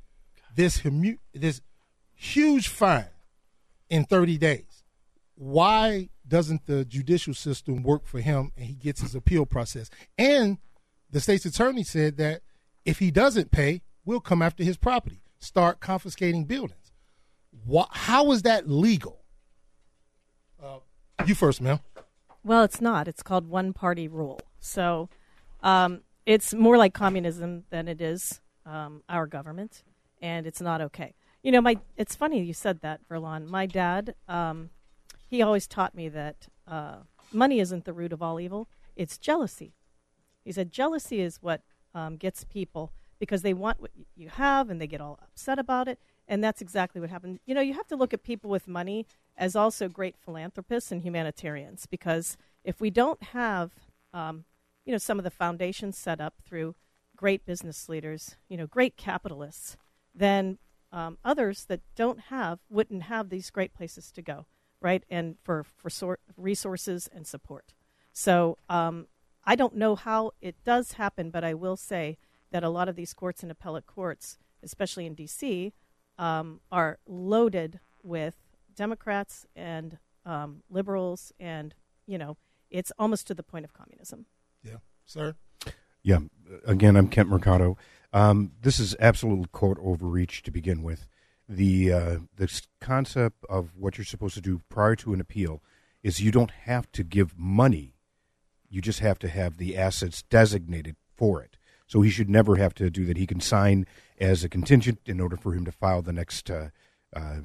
this 0.56 0.80
humu- 0.80 1.20
this 1.34 1.62
huge 2.16 2.68
fine 2.68 3.10
in 3.90 4.06
30 4.06 4.38
days? 4.38 4.84
Why 5.36 6.10
doesn't 6.28 6.66
the 6.66 6.86
judicial 6.86 7.34
system 7.34 7.84
work 7.84 8.06
for 8.06 8.20
him 8.22 8.52
and 8.56 8.66
he 8.66 8.74
gets 8.74 9.02
his 9.02 9.16
appeal 9.16 9.46
process? 9.46 9.90
And 10.18 10.58
the 11.10 11.20
state's 11.20 11.46
attorney 11.46 11.84
said 11.84 12.18
that 12.18 12.42
if 12.86 13.00
he 13.00 13.12
doesn't 13.12 13.52
pay, 13.52 13.82
we'll 14.06 14.20
come 14.20 14.42
after 14.42 14.64
his 14.64 14.78
property, 14.78 15.22
start 15.40 15.80
confiscating 15.80 16.46
buildings. 16.46 16.92
How 17.92 18.32
is 18.32 18.42
that 18.44 18.70
legal? 18.70 19.23
You 21.26 21.36
first, 21.36 21.62
ma'am. 21.62 21.80
Well, 22.44 22.64
it's 22.64 22.82
not. 22.82 23.08
It's 23.08 23.24
called 23.24 23.48
one 23.48 23.72
party 23.74 24.08
rule. 24.08 24.40
So 24.60 25.10
um, 25.62 26.02
it's 26.26 26.54
more 26.54 26.78
like 26.78 26.94
communism 26.94 27.64
than 27.70 27.88
it 27.88 28.02
is 28.02 28.42
um, 28.66 29.04
our 29.08 29.28
government, 29.28 29.84
and 30.22 30.46
it's 30.46 30.62
not 30.62 30.82
okay. 30.82 31.14
You 31.42 31.52
know, 31.52 31.62
my 31.62 31.78
it's 31.98 32.16
funny 32.16 32.42
you 32.42 32.54
said 32.54 32.82
that, 32.82 33.02
Verlon. 33.10 33.48
My 33.48 33.66
dad, 33.66 34.16
um, 34.28 34.70
he 35.30 35.42
always 35.42 35.68
taught 35.68 35.96
me 35.96 36.10
that 36.10 36.48
uh, 36.68 36.98
money 37.32 37.60
isn't 37.60 37.86
the 37.86 37.94
root 37.94 38.14
of 38.14 38.22
all 38.22 38.40
evil; 38.40 38.68
it's 38.96 39.18
jealousy. 39.18 39.74
He 40.44 40.52
said 40.52 40.72
jealousy 40.72 41.22
is 41.22 41.38
what 41.42 41.62
um, 41.96 42.18
gets 42.18 42.44
people 42.44 42.92
because 43.20 43.42
they 43.42 43.54
want 43.54 43.80
what 43.80 43.92
you 44.16 44.28
have 44.28 44.70
and 44.70 44.82
they 44.82 44.88
get 44.88 45.00
all 45.00 45.20
upset 45.24 45.60
about 45.60 45.88
it. 45.88 46.00
And 46.28 46.44
that's 46.44 46.62
exactly 46.62 47.02
what 47.02 47.10
happened. 47.10 47.40
You 47.46 47.56
know, 47.56 47.62
you 47.62 47.74
have 47.74 47.88
to 47.88 47.96
look 47.96 48.14
at 48.14 48.24
people 48.24 48.50
with 48.50 48.68
money 48.68 49.06
as 49.38 49.56
also 49.56 49.90
great 49.90 50.16
philanthropists 50.18 50.92
and 50.92 51.02
humanitarians 51.02 51.86
because 51.86 52.38
if 52.64 52.80
we 52.80 52.90
don't 52.90 53.22
have, 53.22 53.72
um, 54.14 54.46
you 54.86 54.92
know, 54.92 54.98
some 54.98 55.18
of 55.18 55.24
the 55.24 55.30
foundations 55.30 55.98
set 55.98 56.22
up 56.22 56.36
through 56.46 56.76
great 57.16 57.46
business 57.46 57.90
leaders, 57.90 58.36
you 58.48 58.58
know, 58.58 58.68
great 58.68 58.96
capitalists, 58.96 59.78
then 60.16 60.58
um, 60.92 61.18
others 61.26 61.66
that 61.66 61.82
don't 61.96 62.20
have 62.22 62.60
wouldn't 62.70 63.04
have 63.04 63.30
these 63.30 63.50
great 63.50 63.74
places 63.74 64.12
to 64.12 64.22
go, 64.22 64.46
right? 64.82 65.04
And 65.10 65.38
for 65.44 65.64
for 65.64 65.90
sor- 65.90 66.20
resources 66.38 67.10
and 67.14 67.26
support. 67.26 67.74
So 68.14 68.58
um, 68.70 69.08
I 69.44 69.56
don't 69.56 69.76
know 69.76 69.96
how 69.96 70.32
it 70.40 70.56
does 70.64 70.94
happen, 70.94 71.32
but 71.32 71.44
I 71.44 71.54
will 71.54 71.76
say 71.76 72.18
that 72.52 72.64
a 72.64 72.70
lot 72.70 72.88
of 72.88 72.96
these 72.96 73.14
courts 73.14 73.42
and 73.42 73.52
appellate 73.52 73.88
courts, 73.88 74.38
especially 74.62 75.06
in 75.08 75.16
D.C., 75.16 75.74
um, 76.18 76.62
are 76.72 77.00
loaded 77.08 77.80
with 78.04 78.36
Democrats 78.76 79.46
and 79.56 79.98
um, 80.26 80.64
liberals, 80.70 81.32
and 81.40 81.74
you 82.06 82.18
know, 82.18 82.38
it's 82.70 82.92
almost 82.98 83.28
to 83.28 83.34
the 83.34 83.44
point 83.44 83.66
of 83.66 83.74
communism. 83.74 84.26
Yeah, 84.64 84.78
sir. 85.06 85.36
Yeah. 86.02 86.20
Again, 86.66 86.96
I'm 86.96 87.08
Kent 87.08 87.30
Mercado. 87.30 87.78
Um, 88.12 88.52
this 88.62 88.80
is 88.80 88.96
absolute 89.00 89.52
court 89.52 89.78
overreach 89.82 90.44
to 90.44 90.52
begin 90.52 90.84
with. 90.84 91.08
The 91.48 91.92
uh, 91.92 92.18
the 92.36 92.62
concept 92.80 93.46
of 93.50 93.72
what 93.78 93.98
you're 93.98 94.06
supposed 94.06 94.36
to 94.36 94.42
do 94.42 94.62
prior 94.70 94.96
to 94.98 95.14
an 95.14 95.22
appeal 95.22 95.62
is 96.04 96.20
you 96.20 96.32
don't 96.32 96.52
have 96.52 96.92
to 96.94 97.04
give 97.04 97.38
money. 97.38 97.96
You 98.70 98.82
just 98.82 99.00
have 99.00 99.20
to 99.20 99.28
have 99.28 99.58
the 99.58 99.78
assets 99.78 100.24
designated 100.24 100.96
for 101.16 101.42
it. 101.42 101.58
So 101.94 102.02
he 102.02 102.10
should 102.10 102.28
never 102.28 102.56
have 102.56 102.74
to 102.76 102.90
do 102.90 103.06
that. 103.06 103.18
He 103.18 103.28
can 103.28 103.40
sign 103.40 103.86
as 104.20 104.44
a 104.44 104.50
contingent 104.50 105.02
in 105.06 105.20
order 105.20 105.38
for 105.38 105.54
him 105.54 105.64
to 105.66 105.72
file 105.72 106.02
the 106.02 106.12
next 106.12 106.50
uh, 106.50 106.70
uh, 107.16 107.42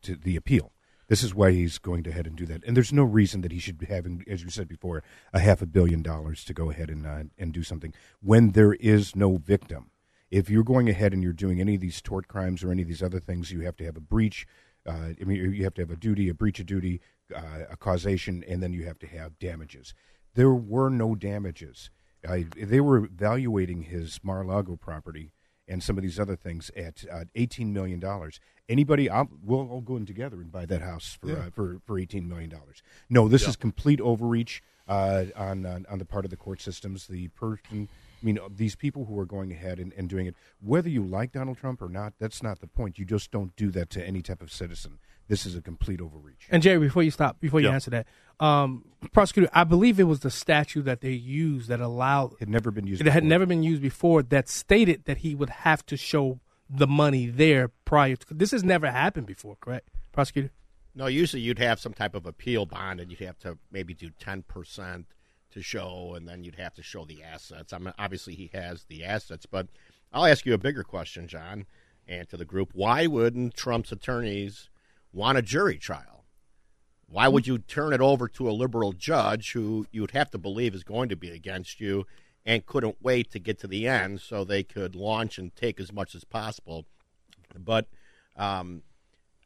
to 0.00 0.14
the 0.14 0.36
appeal. 0.36 0.72
This 1.08 1.22
is 1.22 1.34
why 1.34 1.50
he's 1.50 1.76
going 1.76 2.02
to 2.04 2.08
ahead 2.08 2.26
and 2.26 2.34
do 2.34 2.46
that. 2.46 2.64
And 2.64 2.74
there's 2.74 2.94
no 2.94 3.02
reason 3.02 3.42
that 3.42 3.52
he 3.52 3.58
should 3.58 3.76
be 3.76 3.84
having, 3.84 4.24
as 4.26 4.42
you 4.42 4.48
said 4.48 4.68
before, 4.68 5.02
a 5.34 5.38
half 5.38 5.60
a 5.60 5.66
billion 5.66 6.00
dollars 6.00 6.44
to 6.44 6.54
go 6.54 6.70
ahead 6.70 6.88
and 6.88 7.06
uh, 7.06 7.24
and 7.36 7.52
do 7.52 7.62
something 7.62 7.92
when 8.22 8.52
there 8.52 8.72
is 8.72 9.14
no 9.14 9.36
victim. 9.36 9.90
If 10.30 10.48
you're 10.48 10.64
going 10.64 10.88
ahead 10.88 11.12
and 11.12 11.22
you're 11.22 11.34
doing 11.34 11.60
any 11.60 11.74
of 11.74 11.82
these 11.82 12.00
tort 12.00 12.26
crimes 12.26 12.64
or 12.64 12.70
any 12.70 12.80
of 12.80 12.88
these 12.88 13.02
other 13.02 13.20
things, 13.20 13.52
you 13.52 13.60
have 13.60 13.76
to 13.76 13.84
have 13.84 13.98
a 13.98 14.00
breach. 14.00 14.46
Uh, 14.86 15.10
I 15.20 15.24
mean, 15.26 15.52
you 15.52 15.64
have 15.64 15.74
to 15.74 15.82
have 15.82 15.90
a 15.90 15.96
duty, 15.96 16.30
a 16.30 16.34
breach 16.34 16.58
of 16.58 16.64
duty, 16.64 17.02
uh, 17.36 17.64
a 17.68 17.76
causation, 17.76 18.42
and 18.48 18.62
then 18.62 18.72
you 18.72 18.86
have 18.86 18.98
to 19.00 19.06
have 19.06 19.38
damages. 19.38 19.92
There 20.32 20.54
were 20.54 20.88
no 20.88 21.14
damages. 21.14 21.90
I, 22.28 22.46
they 22.56 22.80
were 22.80 22.98
evaluating 23.04 23.82
his 23.82 24.20
Mar-a-Lago 24.22 24.76
property 24.76 25.32
and 25.66 25.82
some 25.82 25.96
of 25.96 26.02
these 26.02 26.20
other 26.20 26.36
things 26.36 26.70
at 26.76 27.04
uh, 27.10 27.24
eighteen 27.34 27.72
million 27.72 27.98
dollars. 28.00 28.38
Anybody, 28.68 29.08
I'll, 29.10 29.28
we'll 29.42 29.68
all 29.70 29.80
go 29.80 29.96
in 29.96 30.06
together 30.06 30.36
and 30.36 30.50
buy 30.52 30.66
that 30.66 30.80
house 30.82 31.16
for 31.20 31.28
Yeah. 31.28 31.34
uh, 31.46 31.50
for 31.50 31.80
for 31.86 31.98
eighteen 31.98 32.28
million 32.28 32.50
dollars. 32.50 32.82
No, 33.08 33.28
this 33.28 33.42
Yeah. 33.42 33.50
is 33.50 33.56
complete 33.56 34.00
overreach 34.00 34.62
uh, 34.88 35.24
on, 35.36 35.64
on 35.66 35.86
on 35.88 35.98
the 35.98 36.04
part 36.04 36.24
of 36.26 36.30
the 36.30 36.36
court 36.36 36.60
systems. 36.60 37.06
The 37.06 37.28
person, 37.28 37.88
I 38.22 38.24
mean, 38.26 38.38
uh, 38.38 38.48
these 38.54 38.76
people 38.76 39.06
who 39.06 39.18
are 39.18 39.24
going 39.26 39.52
ahead 39.52 39.78
and, 39.78 39.92
and 39.94 40.08
doing 40.08 40.26
it, 40.26 40.34
whether 40.60 40.88
you 40.90 41.02
like 41.02 41.32
Donald 41.32 41.56
Trump 41.58 41.80
or 41.80 41.88
not, 41.88 42.12
that's 42.18 42.42
not 42.42 42.60
the 42.60 42.66
point. 42.66 42.98
You 42.98 43.04
just 43.06 43.30
don't 43.30 43.54
do 43.56 43.70
that 43.70 43.88
to 43.90 44.06
any 44.06 44.20
type 44.22 44.42
of 44.42 44.52
citizen. 44.52 44.98
This 45.28 45.46
is 45.46 45.54
a 45.56 45.62
complete 45.62 46.00
overreach. 46.00 46.46
And 46.50 46.62
Jerry, 46.62 46.78
before 46.78 47.02
you 47.02 47.10
stop, 47.10 47.40
before 47.40 47.60
you 47.60 47.68
Yeah. 47.68 47.74
answer 47.74 47.90
that, 47.90 48.06
um, 48.40 48.84
prosecutor, 49.12 49.48
I 49.54 49.64
believe 49.64 49.98
it 49.98 50.04
was 50.04 50.20
the 50.20 50.30
statute 50.30 50.82
that 50.82 51.00
they 51.00 51.12
used 51.12 51.68
that 51.68 51.80
allowed 51.80 52.32
It 52.34 52.40
had 52.40 52.48
never 52.50 52.70
been 52.70 52.86
used. 52.86 53.00
it 53.00 53.06
had 53.12 53.24
never 53.24 53.46
been 53.46 53.62
used 53.62 53.80
before 53.82 54.22
that 54.24 54.48
stated 54.48 55.04
that 55.04 55.18
he 55.18 55.34
would 55.34 55.50
have 55.50 55.84
to 55.86 55.96
show 55.96 56.40
the 56.68 56.86
money 56.86 57.26
there 57.26 57.68
prior 57.84 58.16
to 58.16 58.34
this 58.34 58.50
has 58.50 58.64
never 58.64 58.90
happened 58.90 59.26
before 59.26 59.54
correct 59.60 59.90
prosecutor 60.12 60.50
No, 60.94 61.06
usually 61.06 61.42
you'd 61.42 61.58
have 61.58 61.78
some 61.80 61.92
type 61.92 62.14
of 62.14 62.24
appeal 62.26 62.66
bond, 62.66 63.00
and 63.00 63.10
you'd 63.10 63.20
have 63.20 63.38
to 63.40 63.58
maybe 63.70 63.94
do 63.94 64.10
ten 64.18 64.42
percent 64.44 65.06
to 65.50 65.60
show, 65.62 66.14
and 66.14 66.26
then 66.28 66.42
you'd 66.44 66.54
have 66.56 66.72
to 66.74 66.82
show 66.82 67.04
the 67.04 67.22
assets. 67.22 67.72
I 67.72 67.78
mean, 67.78 67.92
obviously 67.98 68.34
he 68.34 68.50
has 68.54 68.84
the 68.84 69.04
assets, 69.04 69.44
but 69.46 69.68
I'll 70.12 70.24
ask 70.26 70.46
you 70.46 70.54
a 70.54 70.58
bigger 70.58 70.82
question, 70.84 71.26
John, 71.28 71.66
and 72.08 72.28
to 72.30 72.36
the 72.36 72.44
group: 72.44 72.70
Why 72.74 73.06
wouldn't 73.06 73.54
Trump's 73.54 73.90
attorneys 73.92 74.68
want 75.14 75.38
a 75.38 75.42
jury 75.42 75.78
trial? 75.78 76.24
Why 77.06 77.28
would 77.28 77.46
you 77.46 77.58
turn 77.58 77.92
it 77.92 78.00
over 78.00 78.26
to 78.28 78.50
a 78.50 78.52
liberal 78.52 78.92
judge 78.92 79.52
who 79.52 79.86
you'd 79.92 80.10
have 80.10 80.30
to 80.32 80.38
believe 80.38 80.74
is 80.74 80.82
going 80.82 81.08
to 81.10 81.16
be 81.16 81.30
against 81.30 81.80
you 81.80 82.06
and 82.44 82.66
couldn't 82.66 82.96
wait 83.00 83.30
to 83.30 83.38
get 83.38 83.58
to 83.60 83.66
the 83.66 83.86
end 83.86 84.20
so 84.20 84.42
they 84.42 84.62
could 84.62 84.94
launch 84.96 85.38
and 85.38 85.54
take 85.54 85.78
as 85.78 85.92
much 85.92 86.14
as 86.14 86.24
possible? 86.24 86.86
But 87.56 87.86
um, 88.36 88.82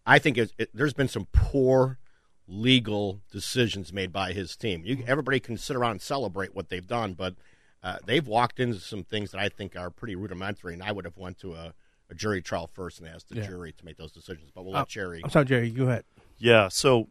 I 0.07 0.19
think 0.19 0.39
it, 0.39 0.53
it, 0.57 0.71
there's 0.73 0.95
been 0.95 1.09
some 1.09 1.29
poor 1.33 1.99
legal 2.47 3.21
decisions 3.31 3.93
made 3.93 4.13
by 4.13 4.33
his 4.33 4.57
team. 4.57 4.83
You, 4.85 5.05
everybody 5.07 5.39
can 5.39 5.59
sit 5.59 5.77
around 5.77 5.93
and 5.93 6.03
celebrate 6.03 6.55
what 6.55 6.71
they've 6.71 6.87
done, 6.87 7.13
but 7.13 7.35
uh, 7.83 7.99
they've 8.07 8.27
walked 8.27 8.59
into 8.59 8.81
some 8.81 9.05
things 9.05 9.31
that 9.33 9.41
I 9.41 9.51
think 9.51 9.77
are 9.77 9.91
pretty 9.91 10.17
rudimentary, 10.17 10.73
and 10.73 10.83
I 10.83 10.93
would 10.93 11.05
have 11.05 11.19
went 11.19 11.39
to 11.41 11.53
a, 11.53 11.75
a 12.11 12.15
jury 12.15 12.41
trial 12.43 12.67
first 12.73 13.01
and 13.01 13.09
ask 13.09 13.29
the 13.29 13.37
Yeah. 13.37 13.47
jury 13.47 13.73
to 13.73 13.85
make 13.85 13.97
those 13.97 14.13
decisions. 14.13 14.51
But 14.55 14.65
we'll 14.65 14.75
Uh, 14.77 14.81
let 14.81 14.89
Jerry. 14.89 15.21
I'm 15.23 15.31
sorry, 15.31 15.45
Jerry. 15.45 15.71
Go 15.71 15.85
ahead. 15.89 16.05
Yeah. 16.39 16.69
So, 16.69 17.09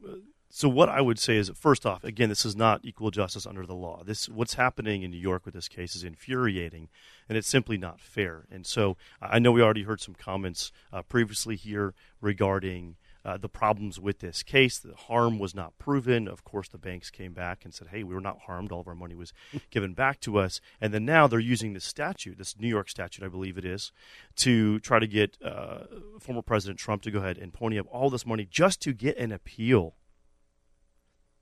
so 0.50 0.68
what 0.70 0.90
I 0.90 1.02
would 1.02 1.20
say 1.20 1.36
is, 1.38 1.50
first 1.50 1.86
off, 1.86 2.04
again, 2.04 2.30
this 2.30 2.46
is 2.46 2.56
not 2.56 2.80
equal 2.84 3.12
justice 3.12 3.46
under 3.46 3.66
the 3.66 3.76
law. 3.76 4.04
This 4.04 4.28
what's 4.30 4.56
happening 4.56 5.04
in 5.04 5.12
New 5.12 5.18
York 5.18 5.46
with 5.46 5.54
this 5.54 5.68
case 5.68 5.96
is 5.96 6.04
infuriating, 6.04 6.90
and 7.28 7.38
it's 7.38 7.48
simply 7.48 7.78
not 7.78 8.00
fair. 8.00 8.46
And 8.50 8.66
so, 8.66 8.98
I 9.22 9.40
know 9.40 9.52
we 9.52 9.62
already 9.62 9.84
heard 9.84 10.02
some 10.02 10.16
comments 10.16 10.72
uh, 10.92 11.02
previously 11.04 11.56
here 11.56 11.94
regarding. 12.22 12.96
Uh, 13.26 13.38
the 13.38 13.50
problems 13.50 14.00
with 14.00 14.20
this 14.20 14.44
case, 14.44 14.80
the 14.80 14.96
harm 14.96 15.40
was 15.40 15.54
not 15.54 15.78
proven. 15.78 16.28
Of 16.28 16.44
course, 16.44 16.68
the 16.70 16.78
banks 16.78 17.10
came 17.10 17.34
back 17.34 17.66
and 17.66 17.74
said, 17.74 17.90
"Hey, 17.90 18.04
we 18.04 18.14
were 18.14 18.22
not 18.22 18.40
harmed. 18.46 18.72
All 18.72 18.82
of 18.82 18.88
our 18.88 18.96
money 18.96 19.16
was 19.16 19.34
given 19.70 19.94
back 19.94 20.20
to 20.22 20.38
us." 20.38 20.62
And 20.80 20.94
then 20.94 21.06
now 21.06 21.28
they're 21.28 21.40
using 21.40 21.74
this 21.74 21.86
statute, 21.86 22.38
this 22.38 22.58
New 22.60 22.68
York 22.68 22.90
statute, 22.90 23.24
I 23.24 23.30
believe 23.30 23.58
it 23.58 23.66
is, 23.66 23.92
to 24.38 24.80
try 24.80 25.00
to 25.00 25.08
get 25.08 25.38
uh, 25.44 25.86
former 26.20 26.42
President 26.42 26.80
Trump 26.80 27.02
to 27.04 27.12
go 27.12 27.20
ahead 27.20 27.38
and 27.38 27.54
pony 27.54 27.80
up 27.80 27.88
all 27.90 28.10
this 28.10 28.26
money 28.26 28.48
just 28.50 28.82
to 28.82 28.94
get 28.94 29.18
an 29.18 29.32
appeal. 29.32 29.96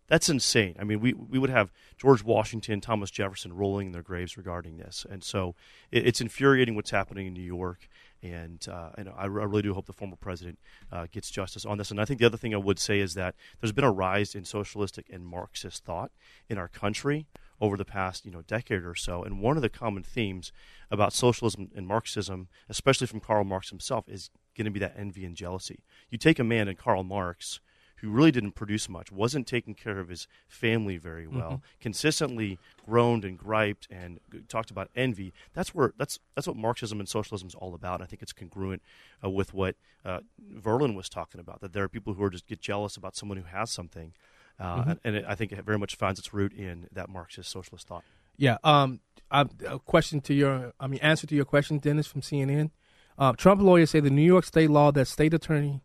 That's 0.07 0.29
insane. 0.29 0.75
I 0.79 0.83
mean, 0.83 0.99
we 0.99 1.13
we 1.13 1.39
would 1.39 1.49
have 1.49 1.71
George 1.97 2.23
Washington, 2.23 2.79
Thomas 2.79 3.09
Jefferson 3.09 3.53
rolling 3.53 3.87
in 3.87 3.93
their 3.93 4.03
graves 4.03 4.37
regarding 4.37 4.77
this, 4.77 5.05
and 5.09 5.23
so 5.23 5.55
it, 5.91 6.05
it's 6.07 6.21
infuriating 6.21 6.75
what's 6.75 6.91
happening 6.91 7.25
in 7.25 7.33
New 7.33 7.41
York. 7.41 7.87
And 8.23 8.65
uh, 8.67 8.89
and 8.97 9.09
I, 9.15 9.25
really 9.25 9.61
do 9.61 9.73
hope 9.73 9.85
the 9.85 9.93
former 9.93 10.15
president 10.15 10.57
uh, 10.91 11.05
gets 11.11 11.29
justice 11.29 11.65
on 11.65 11.77
this. 11.77 11.91
And 11.91 12.01
I 12.01 12.05
think 12.05 12.19
the 12.19 12.25
other 12.25 12.37
thing 12.37 12.55
I 12.55 12.57
would 12.57 12.79
say 12.79 12.99
is 12.99 13.13
that 13.13 13.35
there's 13.61 13.71
been 13.71 13.83
a 13.83 13.91
rise 13.91 14.33
in 14.33 14.45
socialistic 14.45 15.07
and 15.11 15.25
Marxist 15.25 15.83
thought 15.83 16.11
in 16.49 16.57
our 16.57 16.67
country 16.67 17.27
over 17.61 17.77
the 17.77 17.85
past 17.85 18.25
you 18.25 18.31
know 18.31 18.41
decade 18.41 18.83
or 18.83 18.95
so. 18.95 19.23
And 19.23 19.41
one 19.41 19.57
of 19.57 19.61
the 19.61 19.69
common 19.69 20.01
themes 20.01 20.51
about 20.89 21.13
socialism 21.13 21.69
and 21.75 21.87
Marxism, 21.87 22.47
especially 22.67 23.07
from 23.07 23.19
Karl 23.19 23.43
Marx 23.43 23.69
himself, 23.69 24.05
is 24.07 24.31
going 24.57 24.65
to 24.65 24.71
be 24.71 24.79
that 24.79 24.95
envy 24.97 25.25
and 25.25 25.35
jealousy. 25.35 25.83
You 26.09 26.17
take 26.17 26.39
a 26.39 26.43
man 26.43 26.67
in 26.67 26.75
Karl 26.75 27.03
Marx 27.03 27.59
who 28.05 28.11
really 28.11 28.31
didn't 28.31 28.51
produce 28.51 28.87
much, 28.87 29.11
wasn't 29.11 29.47
taking 29.47 29.73
care 29.73 29.99
of 29.99 30.09
his 30.09 30.27
family 30.47 30.97
very 30.97 31.25
well, 31.25 31.63
consistently 31.81 32.59
groaned 32.85 33.25
and 33.25 33.35
griped 33.35 33.87
and 33.89 34.19
talked 34.47 34.69
about 34.69 34.89
envy. 34.95 35.33
That's 35.53 35.73
where 35.73 35.93
that's 35.97 36.19
that's 36.35 36.47
what 36.47 36.55
Marxism 36.55 36.99
and 36.99 37.09
socialism 37.09 37.47
is 37.47 37.55
all 37.55 37.73
about. 37.73 38.01
I 38.01 38.05
think 38.05 38.21
it's 38.21 38.31
congruent 38.31 38.83
uh, 39.23 39.29
with 39.31 39.55
what 39.55 39.75
uh, 40.05 40.19
Verlin 40.53 40.95
was 40.95 41.09
talking 41.09 41.41
about. 41.41 41.61
That 41.61 41.73
there 41.73 41.83
are 41.83 41.89
people 41.89 42.13
who 42.13 42.23
are 42.23 42.29
just 42.29 42.45
get 42.45 42.61
jealous 42.61 42.95
about 42.95 43.15
someone 43.15 43.39
who 43.39 43.45
has 43.45 43.71
something, 43.71 44.13
uh, 44.59 44.83
and, 44.87 44.99
and 45.03 45.15
it, 45.15 45.25
I 45.27 45.33
think 45.33 45.51
it 45.51 45.65
very 45.65 45.79
much 45.79 45.95
finds 45.95 46.19
its 46.19 46.31
root 46.31 46.53
in 46.53 46.87
that 46.91 47.09
Marxist 47.09 47.49
socialist 47.49 47.87
thought. 47.87 48.03
Yeah. 48.37 48.57
Um. 48.63 48.99
I, 49.31 49.47
a 49.67 49.79
question 49.79 50.21
to 50.21 50.35
your, 50.35 50.73
I 50.79 50.85
mean, 50.85 50.99
answer 51.01 51.25
to 51.25 51.35
your 51.35 51.45
question, 51.45 51.79
Dennis 51.79 52.05
from 52.05 52.21
CNN. 52.21 52.69
Uh, 53.17 53.33
Trump 53.33 53.59
lawyers 53.59 53.89
say 53.89 53.99
the 53.99 54.11
New 54.11 54.21
York 54.21 54.45
State 54.45 54.69
law 54.69 54.91
that 54.91 55.07
State 55.07 55.33
Attorney 55.33 55.81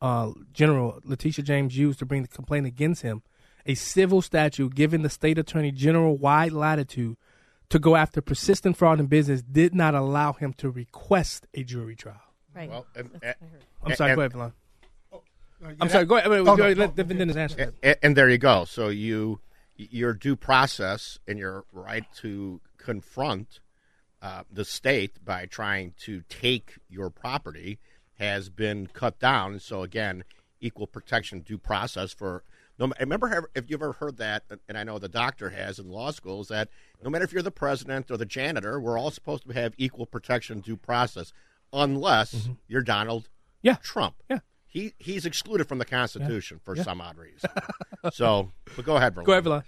uh, 0.00 0.32
General 0.52 1.00
Letitia 1.04 1.44
James 1.44 1.76
used 1.76 1.98
to 1.98 2.06
bring 2.06 2.22
the 2.22 2.28
complaint 2.28 2.66
against 2.66 3.02
him, 3.02 3.22
a 3.66 3.74
civil 3.74 4.22
statute 4.22 4.74
giving 4.74 5.02
the 5.02 5.10
State 5.10 5.38
Attorney 5.38 5.70
General 5.72 6.16
wide 6.16 6.52
latitude 6.52 7.16
to 7.68 7.78
go 7.78 7.94
after 7.96 8.20
persistent 8.20 8.76
fraud 8.76 8.98
in 8.98 9.06
business, 9.06 9.42
did 9.42 9.74
not 9.74 9.94
allow 9.94 10.32
him 10.32 10.52
to 10.54 10.70
request 10.70 11.46
a 11.54 11.62
jury 11.62 11.94
trial. 11.94 12.20
Right. 12.54 12.68
Well, 12.68 12.86
and- 12.96 13.10
That's 13.20 13.20
what 13.22 13.30
I 13.32 13.46
heard. 13.46 13.62
I'm 13.84 13.94
sorry. 13.94 14.10
And- 14.10 14.16
go 14.16 14.20
ahead, 14.22 14.32
Bilal. 14.32 14.52
Uh, 15.62 15.72
I'm 15.80 15.88
sorry. 15.88 16.04
Go 16.06 16.16
ahead. 16.16 16.30
Wait, 16.30 16.38
Oh, 16.40 16.56
go 16.56 16.64
ahead. 16.64 16.78
no, 16.78 16.84
Let 16.84 16.96
let 16.96 17.08
Dennis 17.08 17.36
answer. 17.36 17.72
and, 17.82 17.96
and 18.02 18.16
there 18.16 18.28
you 18.28 18.38
go. 18.38 18.64
So 18.64 18.88
you 18.88 19.40
your 19.76 20.12
due 20.14 20.36
process 20.36 21.18
and 21.28 21.38
your 21.38 21.64
right 21.72 22.04
to 22.16 22.60
confront 22.76 23.60
uh, 24.22 24.42
the 24.50 24.64
state 24.64 25.24
by 25.24 25.46
trying 25.46 25.94
to 25.98 26.22
take 26.28 26.74
your 26.88 27.08
property 27.10 27.78
has 28.20 28.48
been 28.48 28.86
cut 28.86 29.18
down. 29.18 29.58
So 29.58 29.82
again, 29.82 30.24
equal 30.60 30.86
protection 30.86 31.40
due 31.40 31.58
process 31.58 32.12
for. 32.12 32.44
No, 32.78 32.86
ma- 32.86 32.94
remember 33.00 33.28
have- 33.28 33.46
if 33.54 33.68
you've 33.68 33.82
ever 33.82 33.92
heard 33.94 34.18
that, 34.18 34.44
and 34.68 34.78
I 34.78 34.84
know 34.84 34.98
the 34.98 35.08
doctor 35.08 35.50
has 35.50 35.78
in 35.78 35.90
law 35.90 36.12
school, 36.12 36.42
is 36.42 36.48
that 36.48 36.68
no 37.02 37.10
matter 37.10 37.24
if 37.24 37.32
you're 37.32 37.42
the 37.42 37.50
president 37.50 38.10
or 38.10 38.16
the 38.16 38.24
janitor, 38.24 38.80
we're 38.80 38.98
all 38.98 39.10
supposed 39.10 39.46
to 39.46 39.52
have 39.52 39.74
equal 39.76 40.06
protection 40.06 40.60
due 40.60 40.76
process, 40.76 41.32
unless 41.72 42.34
mm-hmm. 42.34 42.52
you're 42.68 42.82
Donald 42.82 43.28
Yeah. 43.62 43.76
Trump. 43.82 44.16
Yeah. 44.30 44.38
He 44.66 44.94
he's 44.98 45.26
excluded 45.26 45.66
from 45.66 45.78
the 45.78 45.84
Constitution 45.84 46.60
for 46.64 46.76
some 46.76 47.00
odd 47.00 47.18
reason. 47.18 47.50
so, 48.12 48.52
but 48.76 48.84
go 48.84 48.96
ahead, 48.96 49.14
Verlin. 49.14 49.24
Go 49.24 49.32
ahead, 49.32 49.44
Bilal. 49.44 49.64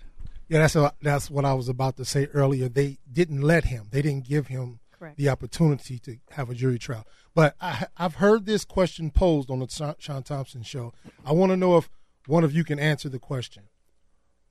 Yeah, 0.48 0.58
that's 0.60 0.74
what, 0.74 0.94
that's 1.02 1.30
what 1.30 1.44
I 1.44 1.54
was 1.54 1.68
about 1.68 1.96
to 1.96 2.04
say 2.04 2.26
earlier. 2.26 2.68
They 2.68 2.98
didn't 3.10 3.40
let 3.40 3.64
him. 3.64 3.88
They 3.90 4.00
didn't 4.00 4.28
give 4.28 4.46
him 4.46 4.78
Correct. 5.02 5.18
the 5.18 5.28
opportunity 5.28 5.98
to 5.98 6.18
have 6.30 6.48
a 6.48 6.54
jury 6.54 6.78
trial. 6.78 7.04
But 7.34 7.56
I, 7.60 7.86
I've 7.96 8.16
heard 8.16 8.46
this 8.46 8.64
question 8.64 9.10
posed 9.10 9.50
on 9.50 9.58
the 9.58 9.96
Sean- 9.98 10.22
Thompson 10.22 10.62
show. 10.62 10.92
I 11.26 11.32
want 11.32 11.50
to 11.50 11.56
know 11.56 11.76
if 11.76 11.90
one 12.28 12.44
of 12.44 12.54
you 12.54 12.62
can 12.62 12.78
answer 12.78 13.08
the 13.08 13.18
question. 13.18 13.64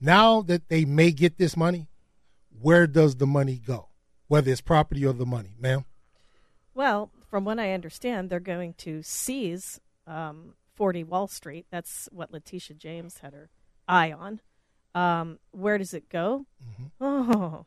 Now 0.01 0.41
that 0.41 0.67
they 0.67 0.83
may 0.83 1.11
get 1.11 1.37
this 1.37 1.55
money, 1.55 1.87
where 2.59 2.85
does 2.85 3.15
the 3.15 3.27
money 3.27 3.61
go? 3.65 3.87
Whether 4.27 4.51
it's 4.51 4.59
property 4.59 5.05
or 5.05 5.13
the 5.13 5.25
money, 5.25 5.55
ma'am. 5.57 5.85
Well, 6.73 7.11
from 7.29 7.45
what 7.45 7.57
I 7.57 7.71
understand, 7.71 8.29
they're 8.29 8.41
going 8.41 8.73
to 8.79 9.01
seize 9.03 9.79
um, 10.05 10.55
40 10.75 11.05
Wall 11.05 11.27
Street. 11.27 11.65
That's 11.71 12.09
what 12.11 12.33
Letitia 12.33 12.75
James 12.75 13.19
had 13.19 13.33
her 13.33 13.49
eye 13.87 14.11
on. 14.11 14.41
Um, 14.93 15.39
where 15.51 15.77
does 15.77 15.93
it 15.93 16.09
go? 16.09 16.45
Oh, 16.99 17.65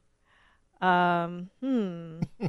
um, 0.82 1.48
hmm. 1.60 2.20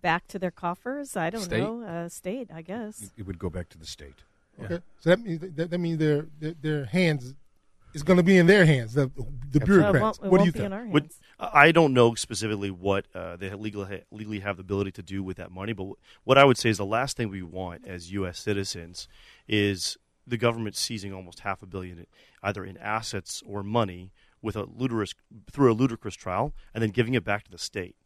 Back 0.00 0.26
to 0.28 0.38
their 0.38 0.50
coffers? 0.50 1.16
I 1.16 1.30
don't 1.30 1.42
State? 1.42 1.60
know. 1.60 1.82
Uh, 1.82 2.08
state, 2.08 2.50
I 2.52 2.62
guess. 2.62 3.10
It 3.16 3.26
would 3.26 3.38
go 3.38 3.50
back 3.50 3.68
to 3.70 3.78
the 3.78 3.86
state. 3.86 4.22
Okay, 4.62 4.80
so 5.00 5.10
that 5.10 5.20
means 5.20 5.40
that, 5.56 5.70
that 5.70 5.78
means 5.78 5.98
their 5.98 6.26
their, 6.40 6.54
their 6.62 6.84
hands 6.86 7.34
is 7.92 8.02
going 8.02 8.16
to 8.16 8.22
be 8.22 8.38
in 8.38 8.46
their 8.46 8.64
hands. 8.64 8.94
The 8.94 9.10
the 9.50 9.60
bureaucrats. 9.60 10.20
won't, 10.20 10.32
what 10.32 10.38
do 10.38 10.44
you 10.44 10.52
think? 10.52 10.66
in 10.66 10.72
our 10.72 10.80
hands. 10.80 10.92
Would, 10.92 11.10
I 11.38 11.72
don't 11.72 11.92
know 11.92 12.14
specifically 12.14 12.70
what 12.70 13.06
uh, 13.14 13.36
they 13.36 13.50
legally 13.50 14.02
legally 14.10 14.40
have 14.40 14.56
the 14.56 14.62
ability 14.62 14.92
to 14.92 15.02
do 15.02 15.22
with 15.22 15.36
that 15.36 15.50
money, 15.50 15.72
but 15.72 15.88
what 16.24 16.38
I 16.38 16.44
would 16.44 16.56
say 16.56 16.70
is 16.70 16.78
the 16.78 16.86
last 16.86 17.16
thing 17.16 17.28
we 17.28 17.42
want 17.42 17.86
as 17.86 18.12
U.S. 18.12 18.38
citizens 18.38 19.08
is 19.46 19.98
the 20.26 20.36
government 20.36 20.74
seizing 20.76 21.12
almost 21.12 21.40
half 21.40 21.62
a 21.62 21.66
billion, 21.66 22.06
either 22.42 22.64
in 22.64 22.76
assets 22.78 23.42
or 23.46 23.62
money, 23.62 24.10
with 24.42 24.56
a 24.56 24.64
ludicrous 24.64 25.14
through 25.50 25.72
a 25.72 25.74
ludicrous 25.74 26.14
trial, 26.14 26.52
and 26.74 26.82
then 26.82 26.90
giving 26.90 27.14
it 27.14 27.24
back 27.24 27.44
to 27.44 27.50
the 27.50 27.58
state. 27.58 27.96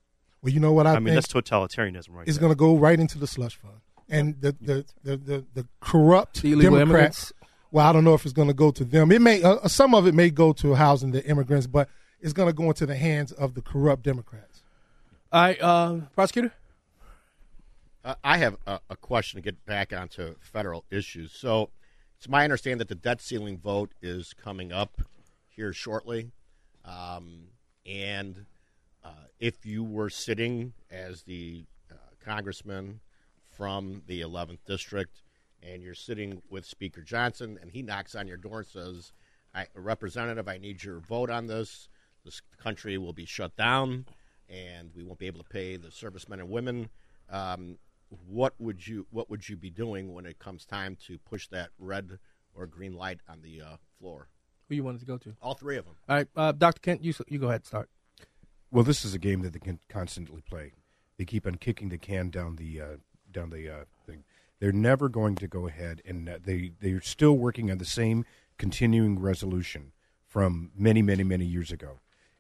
Well, 0.42 0.53
you 0.53 0.61
know 0.61 0.72
what 0.72 0.87
I, 0.87 0.90
I, 0.90 0.94
think 0.94 1.07
mean, 1.07 1.14
that's 1.14 1.26
totalitarianism, 1.26 2.11
right? 2.11 2.26
It's 2.26 2.38
going 2.38 2.53
to 2.53 2.57
go 2.57 2.76
right 2.76 2.98
into 2.98 3.18
the 3.18 3.26
slush 3.26 3.57
fund, 3.57 3.81
and 4.09 4.40
the 4.40 4.57
the 4.61 4.85
the, 5.03 5.16
the, 5.16 5.44
the 5.55 5.66
corrupt 5.81 6.42
The 6.42 6.53
illegal 6.53 6.79
Democrats. 6.79 7.33
immigrants. 7.33 7.33
Well, 7.72 7.87
I 7.87 7.92
don't 7.92 8.05
know 8.05 8.14
if 8.14 8.24
it's 8.24 8.33
going 8.33 8.48
to 8.48 8.55
go 8.55 8.70
to 8.72 8.85
them. 8.85 9.12
It 9.12 9.20
may 9.20 9.42
uh, 9.42 9.68
some 9.68 9.94
of 9.94 10.07
it 10.07 10.14
may 10.14 10.31
go 10.31 10.53
to 10.55 10.74
housing 10.74 11.12
the 11.12 11.24
immigrants, 11.26 11.66
but 11.66 11.88
it's 12.20 12.33
going 12.33 12.48
to 12.48 12.53
go 12.53 12.64
into 12.64 12.87
the 12.87 12.96
hands 12.96 13.33
of 13.33 13.55
the 13.55 13.62
corrupt 13.62 14.03
Democrats. 14.03 14.62
All 15.33 15.42
right, 15.42 15.61
uh, 15.61 15.96
prosecutor. 16.14 16.53
Uh, 18.05 18.14
I 18.24 18.38
have 18.38 18.57
a, 18.66 18.81
a 18.88 18.96
question 18.96 19.38
to 19.38 19.42
get 19.42 19.64
back 19.66 19.92
onto 19.92 20.35
federal 20.40 20.85
issues. 20.90 21.33
So, 21.33 21.68
it's 22.16 22.29
my 22.29 22.44
understanding 22.44 22.79
that 22.79 22.88
the 22.88 22.94
debt 22.94 23.20
ceiling 23.20 23.59
vote 23.59 23.92
is 24.00 24.33
coming 24.33 24.72
up 24.72 25.03
here 25.48 25.72
shortly. 25.74 26.31
Um, 26.85 27.48
and 27.87 28.46
uh, 29.04 29.26
if 29.38 29.64
you 29.64 29.84
were 29.84 30.10
sitting 30.10 30.72
as 30.90 31.22
the 31.22 31.64
uh, 31.90 31.94
congressman 32.24 33.00
from 33.56 34.02
the 34.06 34.20
11th 34.20 34.58
district 34.66 35.22
and 35.62 35.82
you're 35.82 35.94
sitting 35.94 36.42
with 36.48 36.64
Speaker 36.64 37.02
Johnson 37.02 37.58
and 37.60 37.70
he 37.70 37.82
knocks 37.82 38.14
on 38.14 38.26
your 38.26 38.36
door 38.36 38.58
and 38.58 38.66
says, 38.66 39.12
I, 39.54 39.66
Representative, 39.74 40.48
I 40.48 40.58
need 40.58 40.82
your 40.82 41.00
vote 41.00 41.30
on 41.30 41.46
this. 41.46 41.88
This 42.24 42.40
country 42.58 42.98
will 42.98 43.12
be 43.12 43.26
shut 43.26 43.56
down 43.56 44.06
and 44.48 44.90
we 44.94 45.04
won't 45.04 45.18
be 45.18 45.26
able 45.26 45.42
to 45.42 45.48
pay 45.48 45.76
the 45.76 45.90
servicemen 45.90 46.40
and 46.40 46.50
women. 46.50 46.88
Um, 47.30 47.78
what 48.26 48.54
would 48.58 48.86
you 48.86 49.06
what 49.10 49.30
would 49.30 49.48
you 49.48 49.56
be 49.56 49.70
doing 49.70 50.12
when 50.12 50.26
it 50.26 50.40
comes 50.40 50.64
time 50.64 50.96
to 51.06 51.16
push 51.18 51.46
that 51.48 51.68
red 51.78 52.18
or 52.54 52.66
green 52.66 52.94
light 52.94 53.20
on 53.28 53.40
the 53.42 53.62
uh, 53.62 53.76
floor. 53.98 54.28
Who 54.68 54.74
you 54.74 54.84
wanted 54.84 55.00
to 55.00 55.06
go 55.06 55.18
to? 55.18 55.34
All 55.42 55.54
three 55.54 55.76
of 55.76 55.84
them. 55.84 55.94
All 56.08 56.16
right, 56.16 56.28
uh, 56.36 56.52
Dr. 56.52 56.80
Kent, 56.80 57.02
you, 57.02 57.12
you 57.28 57.38
go 57.38 57.48
ahead. 57.48 57.66
Start. 57.66 57.88
Well, 58.72 58.85
this 58.85 59.04
is 59.04 59.14
a 59.14 59.18
game 59.18 59.42
that 59.42 59.52
they 59.52 59.59
can 59.59 59.80
constantly 59.88 60.42
play. 60.42 60.72
They 61.18 61.24
keep 61.24 61.46
on 61.46 61.56
kicking 61.56 61.88
the 61.88 61.98
can 61.98 62.30
down 62.30 62.56
the 62.56 62.80
uh, 62.80 62.96
down 63.30 63.50
the 63.50 63.68
uh, 63.68 63.85
thing. 64.06 64.24
They're 64.61 64.72
never 64.72 65.09
going 65.09 65.35
to 65.37 65.48
go 65.48 65.66
ahead, 65.66 66.02
and 66.06 66.28
uh, 66.28 66.38
they 66.42 66.72
they're 66.80 67.00
still 67.00 67.37
working 67.37 67.70
on 67.70 67.78
the 67.78 67.85
same 67.85 68.24
continuing 68.59 69.18
resolution 69.18 69.92
from 70.26 70.70
many, 70.76 71.02
many, 71.02 71.24
many 71.24 71.44
years 71.44 71.72
ago. 71.72 71.98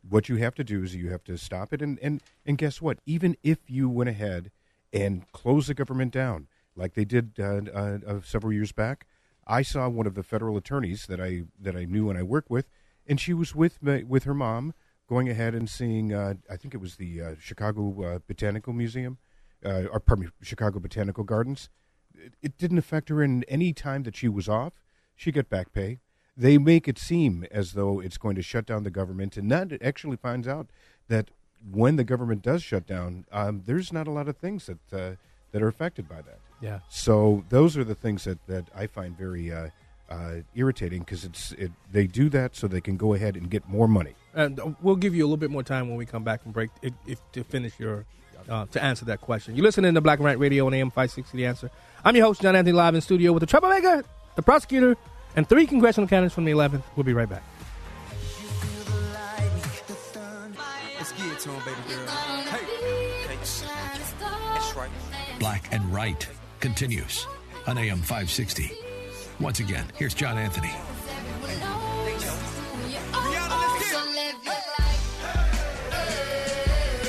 What 0.08 0.28
you 0.28 0.36
have 0.36 0.54
to 0.54 0.64
do 0.64 0.84
is 0.84 0.94
you 0.94 1.10
have 1.10 1.24
to 1.24 1.36
stop 1.36 1.72
it, 1.72 1.82
and 1.82 1.98
and 2.00 2.22
and 2.46 2.56
guess 2.56 2.80
what? 2.80 2.98
Even 3.06 3.36
if 3.42 3.58
you 3.68 3.88
went 3.88 4.10
ahead 4.10 4.52
and 4.92 5.30
closed 5.32 5.68
the 5.68 5.74
government 5.74 6.12
down, 6.12 6.46
like 6.76 6.94
they 6.94 7.04
did 7.04 7.40
uh, 7.40 7.60
uh, 7.74 8.20
several 8.22 8.52
years 8.52 8.70
back, 8.70 9.06
I 9.48 9.62
saw 9.62 9.88
one 9.88 10.06
of 10.06 10.14
the 10.14 10.22
federal 10.22 10.56
attorneys 10.56 11.06
that 11.06 11.20
I 11.20 11.42
that 11.60 11.74
I 11.74 11.86
knew 11.86 12.08
and 12.08 12.16
I 12.16 12.22
worked 12.22 12.50
with, 12.50 12.70
and 13.04 13.20
she 13.20 13.34
was 13.34 13.52
with 13.52 13.82
with 13.82 14.24
her 14.24 14.34
mom 14.34 14.74
going 15.10 15.28
ahead 15.28 15.54
and 15.54 15.68
seeing. 15.68 16.14
Uh, 16.14 16.34
I 16.48 16.56
think 16.56 16.72
it 16.72 16.80
was 16.80 16.96
the 16.96 17.20
uh, 17.20 17.34
Chicago 17.38 18.02
uh, 18.02 18.18
Botanical 18.26 18.72
Museum, 18.72 19.18
uh, 19.66 19.82
or 19.92 19.98
pardon 19.98 20.26
me, 20.26 20.30
Chicago 20.40 20.78
Botanical 20.78 21.24
Gardens. 21.24 21.68
It, 22.14 22.34
it 22.40 22.56
didn't 22.56 22.78
affect 22.78 23.08
her 23.08 23.22
in 23.22 23.42
any 23.44 23.72
time 23.72 24.04
that 24.04 24.16
she 24.16 24.28
was 24.28 24.48
off. 24.48 24.74
She 25.16 25.32
got 25.32 25.50
back 25.50 25.72
pay. 25.72 25.98
They 26.36 26.56
make 26.56 26.86
it 26.86 26.98
seem 26.98 27.44
as 27.50 27.72
though 27.72 28.00
it's 28.00 28.16
going 28.18 28.36
to 28.36 28.42
shut 28.42 28.64
down 28.64 28.84
the 28.84 28.90
government, 28.90 29.36
and 29.36 29.50
that 29.50 29.82
actually 29.82 30.16
finds 30.16 30.46
out 30.46 30.70
that 31.08 31.30
when 31.70 31.96
the 31.96 32.04
government 32.04 32.42
does 32.42 32.62
shut 32.62 32.86
down, 32.86 33.26
um, 33.32 33.64
there's 33.66 33.92
not 33.92 34.06
a 34.06 34.12
lot 34.12 34.28
of 34.28 34.36
things 34.36 34.66
that 34.66 34.92
uh, 34.92 35.16
that 35.50 35.60
are 35.60 35.68
affected 35.68 36.08
by 36.08 36.22
that. 36.22 36.38
Yeah. 36.60 36.80
So 36.88 37.44
those 37.48 37.76
are 37.76 37.84
the 37.84 37.94
things 37.94 38.24
that, 38.24 38.46
that 38.46 38.68
I 38.74 38.86
find 38.86 39.18
very 39.18 39.52
uh, 39.52 39.68
uh, 40.10 40.36
irritating 40.54 41.00
because 41.00 41.24
it's 41.24 41.52
it, 41.52 41.70
they 41.90 42.06
do 42.06 42.28
that 42.30 42.56
so 42.56 42.66
they 42.66 42.80
can 42.80 42.96
go 42.96 43.14
ahead 43.14 43.36
and 43.36 43.50
get 43.50 43.68
more 43.68 43.88
money. 43.88 44.14
And 44.34 44.76
we'll 44.80 44.96
give 44.96 45.14
you 45.14 45.24
a 45.24 45.26
little 45.26 45.36
bit 45.36 45.50
more 45.50 45.62
time 45.62 45.88
when 45.88 45.96
we 45.96 46.06
come 46.06 46.24
back 46.24 46.40
and 46.44 46.52
break 46.52 46.70
if, 46.82 46.92
if 47.06 47.18
to 47.32 47.44
finish 47.44 47.78
your 47.78 48.04
uh, 48.48 48.66
to 48.66 48.82
answer 48.82 49.04
that 49.06 49.20
question. 49.20 49.54
You're 49.56 49.64
listening 49.64 49.94
to 49.94 50.00
Black 50.00 50.18
and 50.18 50.24
White 50.24 50.38
Radio 50.38 50.66
on 50.66 50.74
AM 50.74 50.90
560 50.90 51.36
The 51.36 51.46
Answer. 51.46 51.70
I'm 52.04 52.16
your 52.16 52.26
host, 52.26 52.42
John 52.42 52.56
Anthony, 52.56 52.72
live 52.72 52.94
in 52.94 53.00
studio 53.00 53.32
with 53.32 53.40
the 53.40 53.46
troublemaker, 53.46 54.04
the 54.36 54.42
prosecutor, 54.42 54.96
and 55.36 55.48
three 55.48 55.66
congressional 55.66 56.08
candidates 56.08 56.34
from 56.34 56.44
the 56.44 56.52
11th. 56.52 56.82
We'll 56.96 57.04
be 57.04 57.12
right 57.12 57.28
back. 57.28 57.42
Let's 60.96 61.12
get 61.12 61.26
it 61.26 61.38
to 61.40 61.50
him, 61.50 61.64
baby 61.64 61.94
girl. 61.94 62.06
Hey. 62.06 62.80
That's 63.40 64.76
right. 64.76 64.90
Black 65.38 65.72
and 65.72 65.82
Right 65.94 66.28
continues 66.60 67.26
on 67.66 67.78
AM 67.78 67.98
560. 67.98 68.89
Once 69.40 69.58
again, 69.58 69.86
here's 69.96 70.12
John 70.12 70.36
Anthony. 70.36 70.70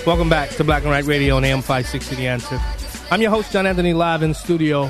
Welcome 0.07 0.29
back 0.29 0.49
to 0.51 0.63
Black 0.63 0.83
and 0.83 0.91
White 0.91 1.05
Radio 1.05 1.35
on 1.35 1.43
AM 1.43 1.61
560 1.61 2.15
The 2.15 2.27
Answer. 2.27 2.59
I'm 3.11 3.21
your 3.21 3.31
host, 3.31 3.51
John 3.51 3.67
Anthony, 3.67 3.93
live 3.93 4.23
in 4.23 4.33
studio. 4.33 4.89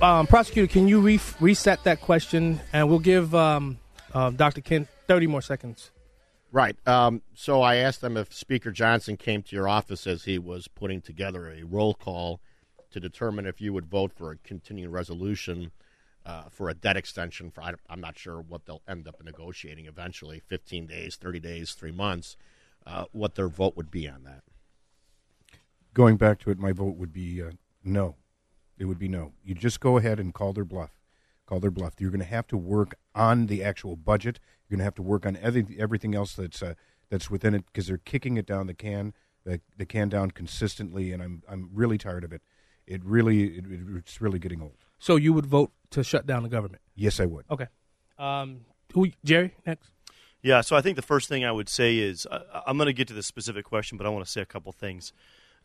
Um, 0.00 0.28
prosecutor, 0.28 0.72
can 0.72 0.86
you 0.86 1.00
re- 1.00 1.20
reset 1.40 1.82
that 1.82 2.00
question? 2.00 2.60
And 2.72 2.88
we'll 2.88 3.00
give 3.00 3.34
um, 3.34 3.78
uh, 4.14 4.30
Dr. 4.30 4.60
Kent 4.60 4.88
30 5.08 5.26
more 5.26 5.42
seconds. 5.42 5.90
Right. 6.52 6.76
Um, 6.86 7.22
so 7.34 7.60
I 7.60 7.76
asked 7.76 8.00
them 8.00 8.16
if 8.16 8.32
Speaker 8.32 8.70
Johnson 8.70 9.16
came 9.16 9.42
to 9.42 9.56
your 9.56 9.68
office 9.68 10.06
as 10.06 10.24
he 10.24 10.38
was 10.38 10.68
putting 10.68 11.00
together 11.02 11.50
a 11.50 11.64
roll 11.64 11.92
call 11.92 12.40
to 12.92 13.00
determine 13.00 13.44
if 13.44 13.60
you 13.60 13.72
would 13.72 13.86
vote 13.86 14.12
for 14.12 14.30
a 14.30 14.36
continuing 14.36 14.92
resolution 14.92 15.72
uh, 16.26 16.44
for 16.50 16.68
a 16.68 16.74
debt 16.74 16.96
extension. 16.96 17.50
For 17.50 17.62
I, 17.62 17.74
I'm 17.88 18.00
not 18.00 18.18
sure 18.18 18.40
what 18.40 18.66
they'll 18.66 18.82
end 18.88 19.06
up 19.08 19.22
negotiating 19.22 19.86
eventually 19.86 20.40
15 20.40 20.86
days, 20.86 21.16
30 21.16 21.40
days, 21.40 21.72
three 21.72 21.92
months. 21.92 22.36
Uh, 22.86 23.06
what 23.12 23.34
their 23.34 23.48
vote 23.48 23.76
would 23.76 23.90
be 23.90 24.08
on 24.08 24.24
that. 24.24 24.42
Going 25.94 26.16
back 26.16 26.38
to 26.40 26.50
it, 26.50 26.58
my 26.58 26.72
vote 26.72 26.96
would 26.96 27.12
be 27.12 27.42
uh, 27.42 27.52
no. 27.82 28.16
It 28.76 28.86
would 28.86 28.98
be 28.98 29.08
no. 29.08 29.32
You 29.42 29.54
just 29.54 29.80
go 29.80 29.96
ahead 29.96 30.18
and 30.18 30.34
call 30.34 30.52
their 30.52 30.64
bluff. 30.64 30.90
Call 31.46 31.60
their 31.60 31.70
bluff. 31.70 31.94
You're 31.98 32.10
going 32.10 32.20
to 32.20 32.26
have 32.26 32.46
to 32.48 32.56
work 32.56 32.94
on 33.14 33.46
the 33.46 33.62
actual 33.62 33.96
budget. 33.96 34.40
You're 34.68 34.76
going 34.76 34.80
to 34.80 34.84
have 34.84 34.94
to 34.96 35.02
work 35.02 35.24
on 35.24 35.36
every, 35.40 35.64
everything 35.78 36.14
else 36.14 36.34
that's 36.34 36.62
uh, 36.62 36.74
that's 37.10 37.30
within 37.30 37.54
it 37.54 37.66
because 37.66 37.86
they're 37.86 37.98
kicking 37.98 38.36
it 38.36 38.46
down 38.46 38.66
the 38.66 38.74
can, 38.74 39.14
the, 39.44 39.60
the 39.76 39.86
can 39.86 40.08
down 40.08 40.30
consistently, 40.30 41.12
and 41.12 41.22
I'm 41.22 41.42
I'm 41.48 41.70
really 41.72 41.98
tired 41.98 42.24
of 42.24 42.32
it. 42.32 42.42
It 42.86 43.04
really 43.04 43.58
it, 43.58 43.64
it's 43.94 44.20
really 44.20 44.38
getting 44.38 44.62
old. 44.62 44.84
So 45.04 45.16
you 45.16 45.34
would 45.34 45.44
vote 45.44 45.70
to 45.90 46.02
shut 46.02 46.26
down 46.26 46.44
the 46.44 46.48
government? 46.48 46.80
Yes, 46.94 47.20
I 47.20 47.26
would. 47.26 47.44
Okay. 47.50 47.66
Um, 48.18 48.60
who, 48.94 49.10
Jerry, 49.22 49.54
next? 49.66 49.90
Yeah, 50.40 50.62
so 50.62 50.76
I 50.76 50.80
think 50.80 50.96
the 50.96 51.02
first 51.02 51.28
thing 51.28 51.44
I 51.44 51.52
would 51.52 51.68
say 51.68 51.98
is 51.98 52.24
uh, 52.24 52.62
I'm 52.66 52.78
going 52.78 52.86
to 52.86 52.94
get 52.94 53.08
to 53.08 53.14
this 53.14 53.26
specific 53.26 53.66
question, 53.66 53.98
but 53.98 54.06
I 54.06 54.08
want 54.08 54.24
to 54.24 54.30
say 54.30 54.40
a 54.40 54.46
couple 54.46 54.72
things 54.72 55.12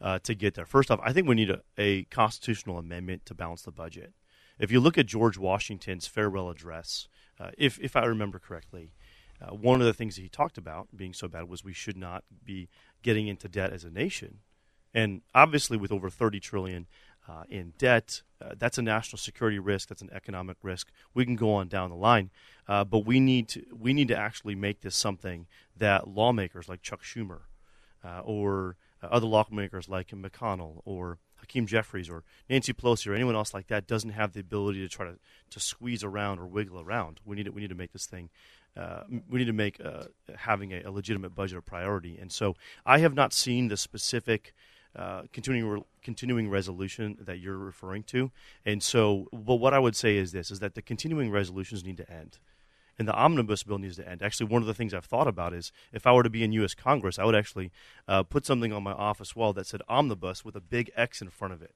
uh, 0.02 0.19
to 0.23 0.36
get 0.36 0.56
there. 0.56 0.65
First 0.65 0.91
off, 0.91 0.99
I 1.02 1.13
think 1.13 1.25
we 1.25 1.36
need 1.36 1.52
a, 1.52 1.62
a 1.78 2.04
constitutional 2.04 2.78
amendment 2.78 3.25
to 3.28 3.34
balance 3.34 3.62
the 3.62 3.71
budget. 3.71 4.12
If 4.60 4.73
you 4.73 4.82
look 4.82 4.97
at 4.97 5.06
George 5.06 5.38
Washington's 5.38 6.06
farewell 6.06 6.49
address, 6.49 7.08
uh, 7.39 7.52
if 7.58 7.80
if 7.80 7.95
I 7.95 8.04
remember 8.04 8.39
correctly, 8.39 8.91
uh, 9.41 9.56
one 9.56 9.80
of 9.80 9.88
the 9.88 9.93
things 9.93 10.17
that 10.17 10.21
he 10.21 10.28
talked 10.28 10.58
about 10.58 10.89
being 10.93 11.13
so 11.13 11.30
bad 11.30 11.47
was 11.47 11.63
we 11.63 11.71
should 11.71 11.95
not 11.95 12.25
be 12.43 12.67
getting 13.04 13.30
into 13.30 13.47
debt 13.47 13.71
as 13.71 13.86
a 13.86 13.89
nation, 13.89 14.39
and 14.93 15.21
obviously 15.34 15.78
with 15.78 15.93
over 15.93 16.10
30 16.10 16.41
trillion 16.41 16.88
uh, 17.25 17.43
in 17.47 17.71
debt, 17.78 18.23
uh, 18.41 18.54
that's 18.58 18.78
a 18.78 18.82
national 18.82 19.17
security 19.17 19.60
risk. 19.60 19.89
That's 19.89 20.02
an 20.02 20.10
economic 20.13 20.58
risk. 20.63 20.91
We 21.13 21.25
can 21.25 21.36
go 21.36 21.54
on 21.54 21.67
down 21.67 21.89
the 21.89 21.95
line, 21.95 22.30
uh, 22.67 22.84
but 22.84 23.06
we 23.06 23.19
need 23.19 23.47
to 23.49 23.63
we 23.78 23.93
need 23.93 24.08
to 24.10 24.17
actually 24.17 24.56
make 24.56 24.82
this 24.82 24.95
something 24.95 25.47
that 25.78 26.08
lawmakers 26.08 26.69
like 26.69 26.82
Chuck 26.82 27.04
Schumer 27.04 27.41
uh, 28.04 28.21
or 28.23 28.78
other 29.02 29.28
lawmakers 29.28 29.89
like 29.89 30.10
McConnell 30.10 30.82
or 30.86 31.19
Hakeem 31.36 31.65
Jeffries 31.65 32.10
or 32.10 32.23
Nancy 32.49 32.73
Pelosi 32.73 33.08
or 33.08 33.13
anyone 33.13 33.36
else 33.36 33.54
like 33.54 33.67
that 33.67 33.88
doesn't 33.88 34.12
have 34.12 34.34
the 34.34 34.39
ability 34.39 34.82
to 34.82 34.89
try 34.89 35.06
to, 35.06 35.17
to 35.52 35.60
squeeze 35.60 36.04
around 36.04 36.39
or 36.39 36.47
wiggle 36.47 36.82
around. 36.82 37.19
We 37.25 37.36
need 37.36 37.45
to, 37.45 37.52
we 37.52 37.62
need 37.62 37.69
to 37.69 37.75
make 37.75 37.93
this 37.93 38.06
thing. 38.06 38.30
Uh, 38.78 39.04
we 39.30 39.39
need 39.39 39.45
to 39.45 39.54
make 39.54 39.84
uh, 39.84 40.06
having 40.36 40.71
a, 40.73 40.84
a 40.84 40.91
legitimate 40.91 41.36
budget 41.36 41.58
a 41.58 41.62
priority. 41.62 42.17
And 42.17 42.32
so 42.32 42.56
I 42.86 42.99
have 42.99 43.13
not 43.13 43.34
seen 43.34 43.67
the 43.67 43.78
specific 43.78 44.54
uh, 44.95 45.23
continuing 45.32 45.67
re- 45.69 45.84
continuing 46.02 46.49
resolution 46.49 47.17
that 47.21 47.39
you're 47.39 47.58
referring 47.58 48.04
to. 48.04 48.32
And 48.65 48.82
so, 48.82 49.28
but 49.32 49.56
what 49.56 49.73
I 49.73 49.80
would 49.80 49.95
say 49.95 50.17
is 50.17 50.32
this: 50.32 50.52
is 50.52 50.60
that 50.60 50.75
the 50.75 50.82
continuing 50.82 51.32
resolutions 51.32 51.84
need 51.84 51.97
to 51.97 52.12
end, 52.12 52.39
and 52.97 53.08
the 53.08 53.13
omnibus 53.13 53.63
bill 53.63 53.78
needs 53.78 53.97
to 53.97 54.08
end. 54.08 54.21
Actually, 54.21 54.47
one 54.47 54.62
of 54.62 54.67
the 54.67 54.73
things 54.73 54.93
I've 54.93 55.06
thought 55.06 55.28
about 55.28 55.54
is 55.54 55.71
if 55.93 56.08
I 56.08 56.13
were 56.13 56.23
to 56.23 56.30
be 56.30 56.43
in 56.43 56.52
U.S. 56.54 56.73
Congress, 56.73 57.19
I 57.19 57.25
would 57.25 57.36
actually 57.36 57.71
uh, 58.08 58.23
put 58.23 58.45
something 58.45 58.73
on 58.73 58.84
my 58.84 58.93
office 58.93 59.36
wall 59.36 59.54
that 59.54 59.67
said 59.67 59.82
omnibus 59.88 60.43
with 60.43 60.56
a 60.56 60.62
big 60.62 60.91
X 60.95 61.21
in 61.21 61.30
front 61.30 61.54
of 61.54 61.62
it, 61.62 61.75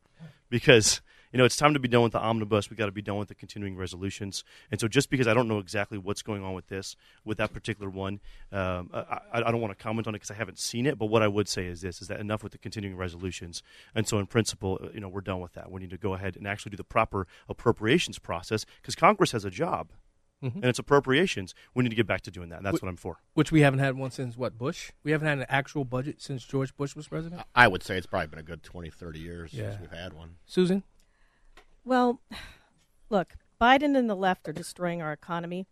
because 0.49 1.01
you 1.31 1.37
know 1.37 1.45
it's 1.45 1.57
time 1.57 1.73
to 1.73 1.79
be 1.79 1.87
done 1.87 2.03
with 2.03 2.11
the 2.11 2.19
omnibus. 2.19 2.69
We've 2.69 2.77
got 2.77 2.85
to 2.85 2.91
be 2.91 3.01
done 3.01 3.17
with 3.17 3.27
the 3.27 3.35
continuing 3.35 3.75
resolutions. 3.75 4.43
And 4.71 4.79
so, 4.79 4.87
just 4.87 5.09
because 5.09 5.27
I 5.27 5.33
don't 5.33 5.47
know 5.47 5.59
exactly 5.59 5.97
what's 5.97 6.21
going 6.21 6.43
on 6.43 6.53
with 6.53 6.67
this, 6.67 6.95
with 7.25 7.37
that 7.39 7.53
particular 7.53 7.89
one, 7.89 8.19
um, 8.51 8.89
I, 8.93 9.19
I 9.33 9.51
don't 9.51 9.61
want 9.61 9.77
to 9.77 9.83
comment 9.83 10.07
on 10.07 10.13
it 10.13 10.19
because 10.19 10.31
I 10.31 10.35
haven't 10.35 10.59
seen 10.59 10.85
it. 10.85 10.97
But 10.97 11.07
what 11.07 11.23
I 11.23 11.27
would 11.27 11.47
say 11.47 11.65
is 11.65 11.81
this: 11.81 12.01
is 12.01 12.07
that 12.07 12.19
enough 12.19 12.43
with 12.43 12.51
the 12.51 12.57
continuing 12.57 12.95
resolutions. 12.95 13.63
And 13.95 14.07
so, 14.07 14.19
in 14.19 14.27
principle, 14.27 14.79
you 14.93 14.99
know, 14.99 15.09
we're 15.09 15.21
done 15.21 15.39
with 15.39 15.53
that. 15.53 15.71
We 15.71 15.81
need 15.81 15.91
to 15.91 15.97
go 15.97 16.13
ahead 16.13 16.35
and 16.35 16.47
actually 16.47 16.71
do 16.71 16.77
the 16.77 16.83
proper 16.83 17.27
appropriations 17.49 18.19
process 18.19 18.65
because 18.81 18.95
Congress 18.95 19.31
has 19.31 19.45
a 19.45 19.51
job. 19.51 19.89
And 20.43 20.65
it's 20.65 20.79
appropriations. 20.79 21.55
We 21.73 21.83
need 21.83 21.89
to 21.89 21.95
get 21.95 22.05
back 22.07 22.21
to 22.21 22.31
doing 22.31 22.49
that. 22.49 22.57
And 22.57 22.65
that's 22.65 22.79
Wh- 22.79 22.83
what 22.83 22.89
I'm 22.89 22.97
for. 22.97 23.17
Which 23.33 23.51
we 23.51 23.61
haven't 23.61 23.79
had 23.79 23.95
one 23.97 24.11
since 24.11 24.35
what 24.37 24.57
Bush. 24.57 24.91
We 25.03 25.11
haven't 25.11 25.27
had 25.27 25.37
an 25.39 25.45
actual 25.49 25.85
budget 25.85 26.21
since 26.21 26.43
George 26.45 26.75
Bush 26.75 26.95
was 26.95 27.07
president. 27.07 27.41
I 27.55 27.67
would 27.67 27.81
say 27.83 27.97
it's 27.97 28.07
probably 28.07 28.27
been 28.27 28.39
a 28.39 28.43
good 28.43 28.61
20, 28.63 28.89
30 28.89 29.19
years 29.19 29.53
Yeah. 29.53 29.69
since 29.71 29.81
we've 29.81 29.91
had 29.99 30.13
one. 30.13 30.35
Susan, 30.45 30.83
Well, 31.85 32.21
look, 33.09 33.35
Biden 33.61 33.97
and 33.97 34.09
the 34.09 34.15
left 34.15 34.47
are 34.47 34.53
destroying 34.53 35.01
our 35.01 35.11
economy. 35.13 35.65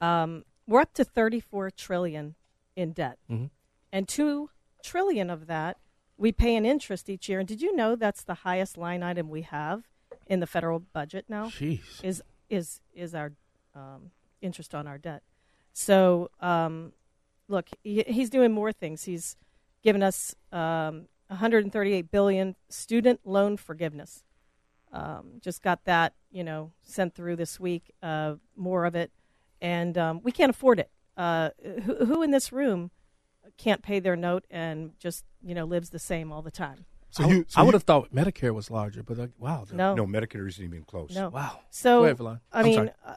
Um, 0.00 0.44
we're 0.66 0.80
up 0.80 0.92
to 0.94 1.04
34 1.04 1.70
trillion 1.70 2.34
in 2.76 2.92
debt, 2.92 3.18
Mhm. 3.30 3.50
and 3.92 4.08
two 4.08 4.50
trillion 4.82 5.28
of 5.30 5.46
that 5.46 5.78
we 6.16 6.32
pay 6.32 6.54
in 6.54 6.64
interest 6.66 7.08
each 7.08 7.28
year. 7.28 7.38
And 7.40 7.48
did 7.48 7.60
you 7.62 7.74
know 7.74 7.96
that's 7.96 8.22
the 8.22 8.34
highest 8.34 8.76
line 8.76 9.02
item 9.02 9.28
we 9.30 9.42
have 9.42 9.88
in 10.26 10.40
the 10.40 10.46
federal 10.46 10.78
budget 10.78 11.24
now? 11.28 11.46
Jeez. 11.48 12.02
is 12.04 12.22
is 12.50 12.80
is 12.92 13.14
our 13.14 13.32
um, 13.74 14.10
interest 14.40 14.74
on 14.74 14.86
our 14.86 14.98
debt. 14.98 15.22
So 15.72 16.30
um, 16.40 16.92
look, 17.48 17.68
he, 17.82 18.04
he's 18.06 18.30
doing 18.30 18.52
more 18.52 18.72
things. 18.72 19.04
He's 19.04 19.36
given 19.82 20.02
us 20.02 20.34
um, 20.52 21.06
138 21.28 22.10
billion 22.10 22.56
student 22.68 23.20
loan 23.24 23.56
forgiveness. 23.56 24.24
Um, 24.92 25.34
just 25.40 25.62
got 25.62 25.84
that, 25.84 26.14
you 26.30 26.42
know, 26.42 26.72
sent 26.82 27.14
through 27.14 27.36
this 27.36 27.60
week. 27.60 27.92
Uh, 28.02 28.34
more 28.56 28.84
of 28.84 28.94
it, 28.94 29.12
and 29.60 29.96
um, 29.96 30.20
we 30.22 30.32
can't 30.32 30.50
afford 30.50 30.80
it. 30.80 30.90
Uh, 31.16 31.50
who, 31.84 32.06
who 32.06 32.22
in 32.22 32.30
this 32.30 32.52
room 32.52 32.90
can't 33.56 33.82
pay 33.82 34.00
their 34.00 34.16
note 34.16 34.44
and 34.50 34.92
just 34.98 35.24
you 35.42 35.54
know 35.54 35.64
lives 35.64 35.90
the 35.90 35.98
same 35.98 36.32
all 36.32 36.42
the 36.42 36.50
time? 36.50 36.86
So 37.10 37.24
I, 37.24 37.28
you, 37.28 37.44
so 37.48 37.60
I 37.60 37.64
would 37.64 37.74
have 37.74 37.82
thought 37.82 38.14
Medicare 38.14 38.54
was 38.54 38.70
larger, 38.70 39.02
but 39.02 39.18
uh, 39.18 39.26
wow. 39.38 39.66
No. 39.72 39.94
No, 39.94 40.06
Medicare 40.06 40.46
isn't 40.48 40.64
even 40.64 40.84
close. 40.84 41.14
No. 41.14 41.28
Wow. 41.28 41.60
So 41.70 42.00
Go 42.00 42.24
ahead, 42.26 42.40
I 42.52 42.58
I'm 42.60 42.64
mean, 42.64 42.92
uh, 43.04 43.14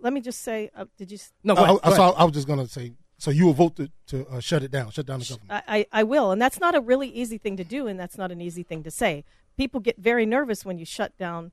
let 0.00 0.12
me 0.12 0.20
just 0.20 0.42
say, 0.42 0.70
uh, 0.76 0.84
did 0.96 1.10
you? 1.10 1.18
No, 1.42 1.54
go 1.54 1.62
I, 1.62 1.64
ahead. 1.64 1.80
I, 1.82 1.90
Go 1.90 1.96
so. 1.96 2.02
I, 2.02 2.08
I 2.10 2.24
was 2.24 2.32
just 2.32 2.46
going 2.46 2.60
to 2.60 2.68
say. 2.68 2.92
So 3.16 3.30
you 3.30 3.46
will 3.46 3.54
vote 3.54 3.76
to, 3.76 3.90
to 4.08 4.26
uh, 4.26 4.40
shut 4.40 4.62
it 4.62 4.70
down, 4.70 4.90
shut 4.90 5.06
down 5.06 5.20
the 5.20 5.24
government. 5.24 5.64
I, 5.66 5.78
I 5.78 6.00
I 6.00 6.02
will, 6.02 6.30
and 6.32 6.42
that's 6.42 6.60
not 6.60 6.74
a 6.74 6.80
really 6.80 7.08
easy 7.08 7.38
thing 7.38 7.56
to 7.56 7.64
do, 7.64 7.86
and 7.86 7.98
that's 7.98 8.18
not 8.18 8.30
an 8.32 8.40
easy 8.40 8.62
thing 8.62 8.82
to 8.82 8.90
say. 8.90 9.24
People 9.56 9.80
get 9.80 9.96
very 9.98 10.26
nervous 10.26 10.64
when 10.64 10.78
you 10.78 10.84
shut 10.84 11.16
down 11.16 11.52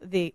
the 0.00 0.34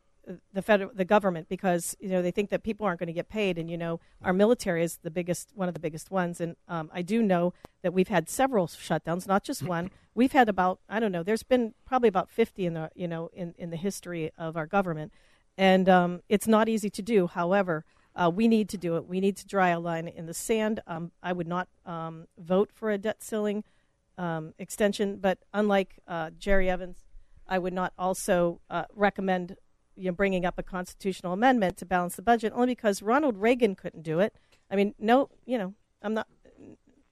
the 0.54 0.62
federal 0.62 0.90
the 0.94 1.06
government 1.06 1.50
because 1.50 1.96
you 2.00 2.10
know 2.10 2.22
they 2.22 2.32
think 2.32 2.50
that 2.50 2.64
people 2.64 2.86
aren't 2.86 3.00
going 3.00 3.08
to 3.08 3.14
get 3.14 3.30
paid, 3.30 3.58
and 3.58 3.70
you 3.70 3.78
know 3.78 4.00
our 4.24 4.34
military 4.34 4.84
is 4.84 4.98
the 5.04 5.12
biggest 5.12 5.52
one 5.54 5.68
of 5.68 5.74
the 5.74 5.80
biggest 5.80 6.12
ones, 6.12 6.42
and 6.42 6.56
um, 6.68 6.90
I 6.94 7.02
do 7.02 7.22
know 7.22 7.54
that 7.82 7.94
we've 7.94 8.08
had 8.08 8.30
several 8.30 8.68
shutdowns, 8.68 9.28
not 9.28 9.44
just 9.44 9.64
one. 9.64 9.92
We've 10.16 10.32
had 10.32 10.50
about 10.50 10.80
I 10.88 11.00
don't 11.00 11.12
know. 11.12 11.24
There's 11.24 11.44
been 11.44 11.74
probably 11.86 12.10
about 12.10 12.30
fifty 12.30 12.66
in 12.66 12.74
the 12.74 12.92
you 12.96 13.08
know 13.08 13.30
in 13.34 13.54
in 13.58 13.70
the 13.70 13.78
history 13.78 14.32
of 14.38 14.56
our 14.58 14.68
government, 14.68 15.12
and 15.58 15.90
um, 15.90 16.22
it's 16.30 16.48
not 16.48 16.70
easy 16.70 16.90
to 16.90 17.02
do. 17.02 17.28
However. 17.28 17.86
Uh, 18.16 18.30
we 18.30 18.48
need 18.48 18.70
to 18.70 18.78
do 18.78 18.96
it. 18.96 19.08
We 19.08 19.20
need 19.20 19.36
to 19.38 19.48
draw 19.48 19.76
a 19.76 19.80
line 19.80 20.08
in 20.08 20.28
the 20.28 20.36
sand. 20.36 20.82
Um, 20.86 21.12
I 21.24 21.34
would 21.34 21.48
not 21.48 21.68
um, 21.84 22.28
vote 22.38 22.70
for 22.72 22.92
a 22.92 22.98
debt 23.00 23.24
ceiling 23.24 23.64
um, 24.20 24.54
extension, 24.60 25.18
but 25.18 25.40
unlike 25.52 26.00
uh, 26.08 26.30
Jerry 26.38 26.70
Evans, 26.70 26.98
I 27.48 27.58
would 27.58 27.74
not 27.74 27.92
also 27.98 28.62
uh, 28.70 28.86
recommend 28.94 29.56
you 29.96 30.06
know, 30.06 30.12
bringing 30.12 30.46
up 30.46 30.58
a 30.58 30.64
constitutional 30.64 31.34
amendment 31.34 31.78
to 31.78 31.86
balance 31.86 32.16
the 32.16 32.22
budget, 32.22 32.54
only 32.56 32.76
because 32.76 33.02
Ronald 33.02 33.38
Reagan 33.38 33.76
couldn't 33.76 34.04
do 34.04 34.20
it. 34.20 34.36
I 34.70 34.76
mean, 34.76 34.96
no, 35.00 35.30
you 35.46 35.58
know, 35.58 35.74
I'm 36.02 36.14
not. 36.14 36.28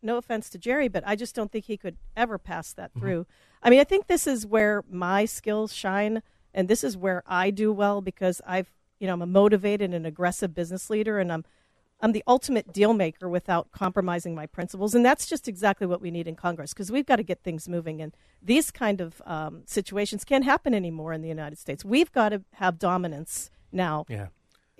No 0.01 0.17
offense 0.17 0.49
to 0.49 0.57
Jerry, 0.57 0.87
but 0.87 1.03
I 1.05 1.15
just 1.15 1.35
don't 1.35 1.51
think 1.51 1.65
he 1.65 1.77
could 1.77 1.97
ever 2.15 2.37
pass 2.37 2.73
that 2.73 2.91
through. 2.97 3.25
I 3.63 3.69
mean, 3.69 3.79
I 3.79 3.83
think 3.83 4.07
this 4.07 4.25
is 4.25 4.45
where 4.45 4.83
my 4.89 5.25
skills 5.25 5.73
shine, 5.73 6.23
and 6.53 6.67
this 6.67 6.83
is 6.83 6.97
where 6.97 7.23
I 7.27 7.51
do 7.51 7.71
well 7.71 8.01
because 8.01 8.41
I've, 8.45 8.71
you 8.99 9.07
know, 9.07 9.13
I'm 9.13 9.21
a 9.21 9.27
motivated 9.27 9.93
and 9.93 10.05
aggressive 10.07 10.55
business 10.55 10.89
leader, 10.89 11.19
and 11.19 11.31
I'm 11.31 11.45
I'm 12.03 12.13
the 12.13 12.23
ultimate 12.27 12.73
deal 12.73 12.93
maker 12.93 13.29
without 13.29 13.71
compromising 13.71 14.33
my 14.33 14.47
principles, 14.47 14.95
and 14.95 15.05
that's 15.05 15.27
just 15.27 15.47
exactly 15.47 15.85
what 15.85 16.01
we 16.01 16.09
need 16.09 16.27
in 16.27 16.35
Congress 16.35 16.73
because 16.73 16.91
we've 16.91 17.05
got 17.05 17.17
to 17.17 17.23
get 17.23 17.43
things 17.43 17.69
moving. 17.69 18.01
And 18.01 18.15
these 18.41 18.71
kind 18.71 19.01
of 19.01 19.21
um, 19.25 19.61
situations 19.65 20.23
can't 20.23 20.43
happen 20.43 20.73
anymore 20.73 21.13
in 21.13 21.21
the 21.21 21.29
United 21.29 21.59
States. 21.59 21.85
We've 21.85 22.11
got 22.11 22.29
to 22.29 22.41
have 22.53 22.79
dominance 22.79 23.51
now 23.71 24.05
Yeah. 24.09 24.27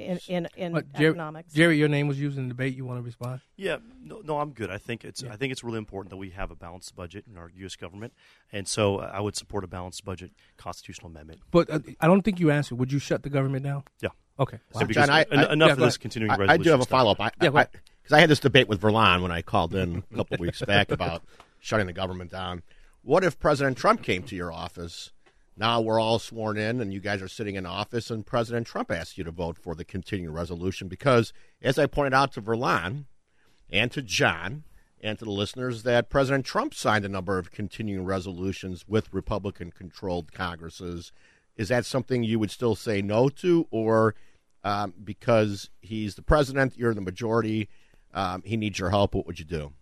In 0.02 0.20
in, 0.28 0.48
in 0.56 0.74
But 0.74 0.94
Jerry, 0.94 1.10
economics. 1.12 1.54
Jerry, 1.54 1.78
your 1.78 1.88
name 1.88 2.08
was 2.08 2.20
used 2.20 2.38
in 2.38 2.44
the 2.48 2.50
debate. 2.54 2.76
You 2.76 2.86
want 2.86 3.00
to 3.00 3.04
respond? 3.04 3.42
Yeah, 3.56 3.78
no, 4.04 4.22
no, 4.24 4.40
I'm 4.40 4.52
good. 4.52 4.70
I 4.70 4.78
think 4.78 5.04
it's 5.06 5.24
I 5.24 5.36
think 5.36 5.52
it's 5.52 5.64
really 5.64 5.78
important 5.78 6.10
that 6.12 6.18
we 6.18 6.32
have 6.32 6.52
a 6.52 6.56
balanced 6.56 6.96
budget 6.96 7.26
in 7.30 7.38
our 7.38 7.52
U.S. 7.58 7.76
government, 7.76 8.14
and 8.52 8.68
so 8.68 8.98
uh, 8.98 9.12
I 9.14 9.20
would 9.22 9.36
support 9.36 9.64
a 9.64 9.68
balanced 9.68 10.04
budget 10.06 10.32
constitutional 10.58 11.10
amendment. 11.12 11.42
But 11.52 11.70
uh, 11.70 11.80
I 12.00 12.08
don't 12.08 12.22
think 12.24 12.40
you 12.40 12.52
answered. 12.52 12.78
Would 12.80 12.92
you 12.92 13.00
shut 13.00 13.24
the 13.24 13.30
government 13.30 13.64
down? 13.64 13.84
Yeah. 14.02 14.10
Okay. 14.40 14.60
So 14.74 14.86
John, 14.86 15.10
I- 15.10 15.26
en- 15.32 15.40
I- 15.40 15.54
enough 15.54 15.68
yeah, 15.68 15.74
of 15.74 15.80
this 15.80 15.96
ahead. 15.96 16.00
continuing 16.02 16.32
I, 16.32 16.36
resolution. 16.38 16.62
I 16.62 16.64
do 16.64 16.70
have 16.72 16.82
a 16.82 16.86
follow 16.86 17.12
up. 17.12 17.20
I, 17.22 17.32
Yeah, 17.42 17.50
go 17.50 17.58
I, 17.60 17.68
because 18.02 18.14
I 18.14 18.20
had 18.20 18.30
this 18.30 18.40
debate 18.40 18.68
with 18.68 18.82
Verlon 18.82 19.22
when 19.22 19.32
I 19.32 19.42
called 19.42 19.76
in 19.76 20.04
a 20.12 20.16
couple 20.16 20.38
weeks 20.38 20.62
back 20.64 20.90
about 20.92 21.22
shutting 21.60 21.86
the 21.88 21.94
government 21.94 22.32
down. 22.32 22.64
What 23.04 23.24
if 23.24 23.40
President 23.40 23.78
Trump 23.78 24.02
came 24.04 24.24
to 24.24 24.36
your 24.36 24.52
office? 24.52 25.12
Now 25.58 25.82
we're 25.82 26.00
all 26.00 26.20
sworn 26.20 26.58
in, 26.58 26.80
and 26.80 26.94
you 26.94 27.00
guys 27.00 27.22
are 27.22 27.28
sitting 27.28 27.56
in 27.56 27.66
office, 27.66 28.10
and 28.10 28.26
President 28.26 28.68
Trump 28.68 28.90
asked 28.90 29.18
you 29.18 29.24
to 29.24 29.32
vote 29.32 29.58
for 29.58 29.76
the 29.76 29.84
continuing 29.84 30.34
resolution 30.34 30.88
because, 30.88 31.34
as 31.62 31.78
I 31.78 31.86
pointed 31.86 32.14
out 32.14 32.32
to 32.34 32.42
Verlon 32.42 33.06
and 33.70 33.92
to 33.92 34.02
John 34.02 34.64
and 35.02 35.20
to 35.20 35.26
the 35.26 35.32
listeners, 35.32 35.84
that 35.84 36.10
President 36.10 36.46
Trump 36.46 36.74
signed 36.74 37.06
a 37.06 37.10
number 37.10 37.38
of 37.38 37.52
continuing 37.52 38.06
resolutions 38.06 38.86
with 38.88 39.14
Republican-controlled 39.14 40.32
Congresses. 40.32 41.12
Is 41.58 41.68
that 41.68 41.86
something 41.86 42.24
you 42.24 42.40
would 42.40 42.52
still 42.52 42.76
say 42.76 43.02
no 43.02 43.28
to, 43.30 43.68
or 43.72 44.16
um, 44.64 44.94
because 45.04 45.70
he's 45.82 46.16
the 46.16 46.22
president, 46.22 46.78
you're 46.78 46.94
the 46.94 47.02
majority, 47.02 47.68
um, 48.14 48.42
he 48.46 48.58
needs 48.58 48.80
your 48.80 48.90
help? 48.90 49.16
What 49.16 49.28
would 49.28 49.40
you 49.40 49.46
do? 49.46 49.74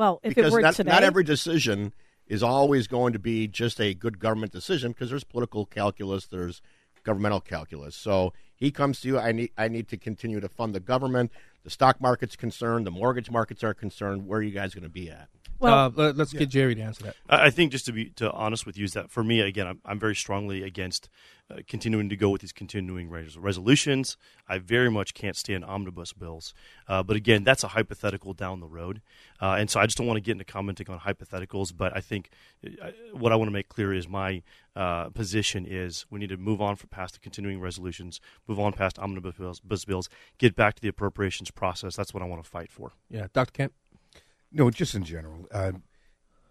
well, 0.00 0.18
if 0.22 0.34
because 0.34 0.50
it 0.50 0.56
were 0.56 0.62
not, 0.62 0.74
today, 0.74 0.90
not 0.90 1.02
every 1.02 1.24
decision 1.24 1.92
is 2.30 2.44
always 2.44 2.86
going 2.86 3.12
to 3.12 3.18
be 3.18 3.48
just 3.48 3.80
a 3.80 3.92
good 3.92 4.20
government 4.20 4.52
decision 4.52 4.92
because 4.92 5.10
there's 5.10 5.24
political 5.24 5.66
calculus, 5.66 6.26
there's 6.26 6.62
governmental 7.02 7.40
calculus. 7.40 7.96
So 7.96 8.32
he 8.54 8.70
comes 8.70 9.00
to 9.00 9.08
you. 9.08 9.18
I 9.18 9.32
need 9.32 9.50
I 9.58 9.66
need 9.66 9.88
to 9.88 9.96
continue 9.96 10.38
to 10.38 10.48
fund 10.48 10.72
the 10.72 10.80
government. 10.80 11.32
The 11.64 11.70
stock 11.70 12.00
market's 12.00 12.36
concerned. 12.36 12.86
The 12.86 12.92
mortgage 12.92 13.30
markets 13.30 13.64
are 13.64 13.74
concerned. 13.74 14.28
Where 14.28 14.38
are 14.38 14.42
you 14.42 14.52
guys 14.52 14.74
going 14.74 14.84
to 14.84 14.88
be 14.88 15.10
at? 15.10 15.28
Well, 15.60 15.74
uh, 15.74 15.90
let, 15.94 16.18
us 16.18 16.32
get 16.32 16.48
Jerry 16.48 16.74
to 16.74 16.80
answer 16.80 17.04
that. 17.04 17.16
I 17.28 17.46
I 17.46 17.50
think 17.50 17.72
just 17.72 17.86
to 17.86 17.92
be 17.92 18.06
to 18.16 18.30
honest 18.32 18.66
with 18.66 18.78
you 18.78 18.84
is 18.84 18.92
that 18.92 19.10
for 19.10 19.22
me 19.22 19.40
again 19.40 19.66
I'm, 19.66 19.80
I'm 19.84 19.98
very 19.98 20.16
strongly 20.16 20.62
against 20.62 21.08
uh, 21.50 21.56
continuing 21.66 22.08
to 22.08 22.16
go 22.16 22.30
with 22.30 22.40
these 22.40 22.52
continuing 22.52 23.10
res- 23.10 23.36
resolutions. 23.36 24.16
I 24.48 24.58
very 24.58 24.90
much 24.90 25.14
can't 25.14 25.36
stand 25.36 25.64
omnibus 25.64 26.12
bills, 26.12 26.54
uh, 26.88 27.02
but 27.02 27.16
again 27.16 27.44
that's 27.44 27.62
a 27.62 27.68
hypothetical 27.68 28.32
down 28.32 28.60
the 28.60 28.68
road, 28.68 29.02
uh, 29.40 29.56
and 29.58 29.68
so 29.68 29.80
I 29.80 29.86
just 29.86 29.98
don't 29.98 30.06
want 30.06 30.16
to 30.16 30.22
get 30.22 30.32
into 30.32 30.44
commenting 30.44 30.88
on 30.88 31.00
hypotheticals. 31.00 31.76
But 31.76 31.96
I 31.96 32.00
think 32.00 32.30
uh, 32.64 32.90
what 33.12 33.32
I 33.32 33.36
want 33.36 33.48
to 33.48 33.52
make 33.52 33.68
clear 33.68 33.92
is 33.92 34.08
my 34.08 34.42
uh, 34.76 35.10
position 35.10 35.66
is 35.66 36.06
we 36.10 36.18
need 36.18 36.28
to 36.30 36.36
move 36.36 36.60
on 36.60 36.76
for 36.76 36.86
past 36.86 37.14
the 37.14 37.20
continuing 37.20 37.60
resolutions, 37.60 38.20
move 38.46 38.60
on 38.60 38.72
past 38.72 38.98
omnibus 38.98 39.36
bills, 39.36 39.60
bills, 39.84 40.08
get 40.38 40.54
back 40.54 40.74
to 40.76 40.82
the 40.82 40.88
appropriations 40.88 41.50
process. 41.50 41.96
That's 41.96 42.14
what 42.14 42.22
I 42.22 42.26
want 42.26 42.42
to 42.42 42.48
fight 42.48 42.70
for. 42.70 42.92
Yeah, 43.08 43.26
Dr. 43.32 43.52
Kent. 43.52 43.72
No, 44.52 44.70
just 44.70 44.94
in 44.94 45.04
general. 45.04 45.46
Uh, 45.52 45.72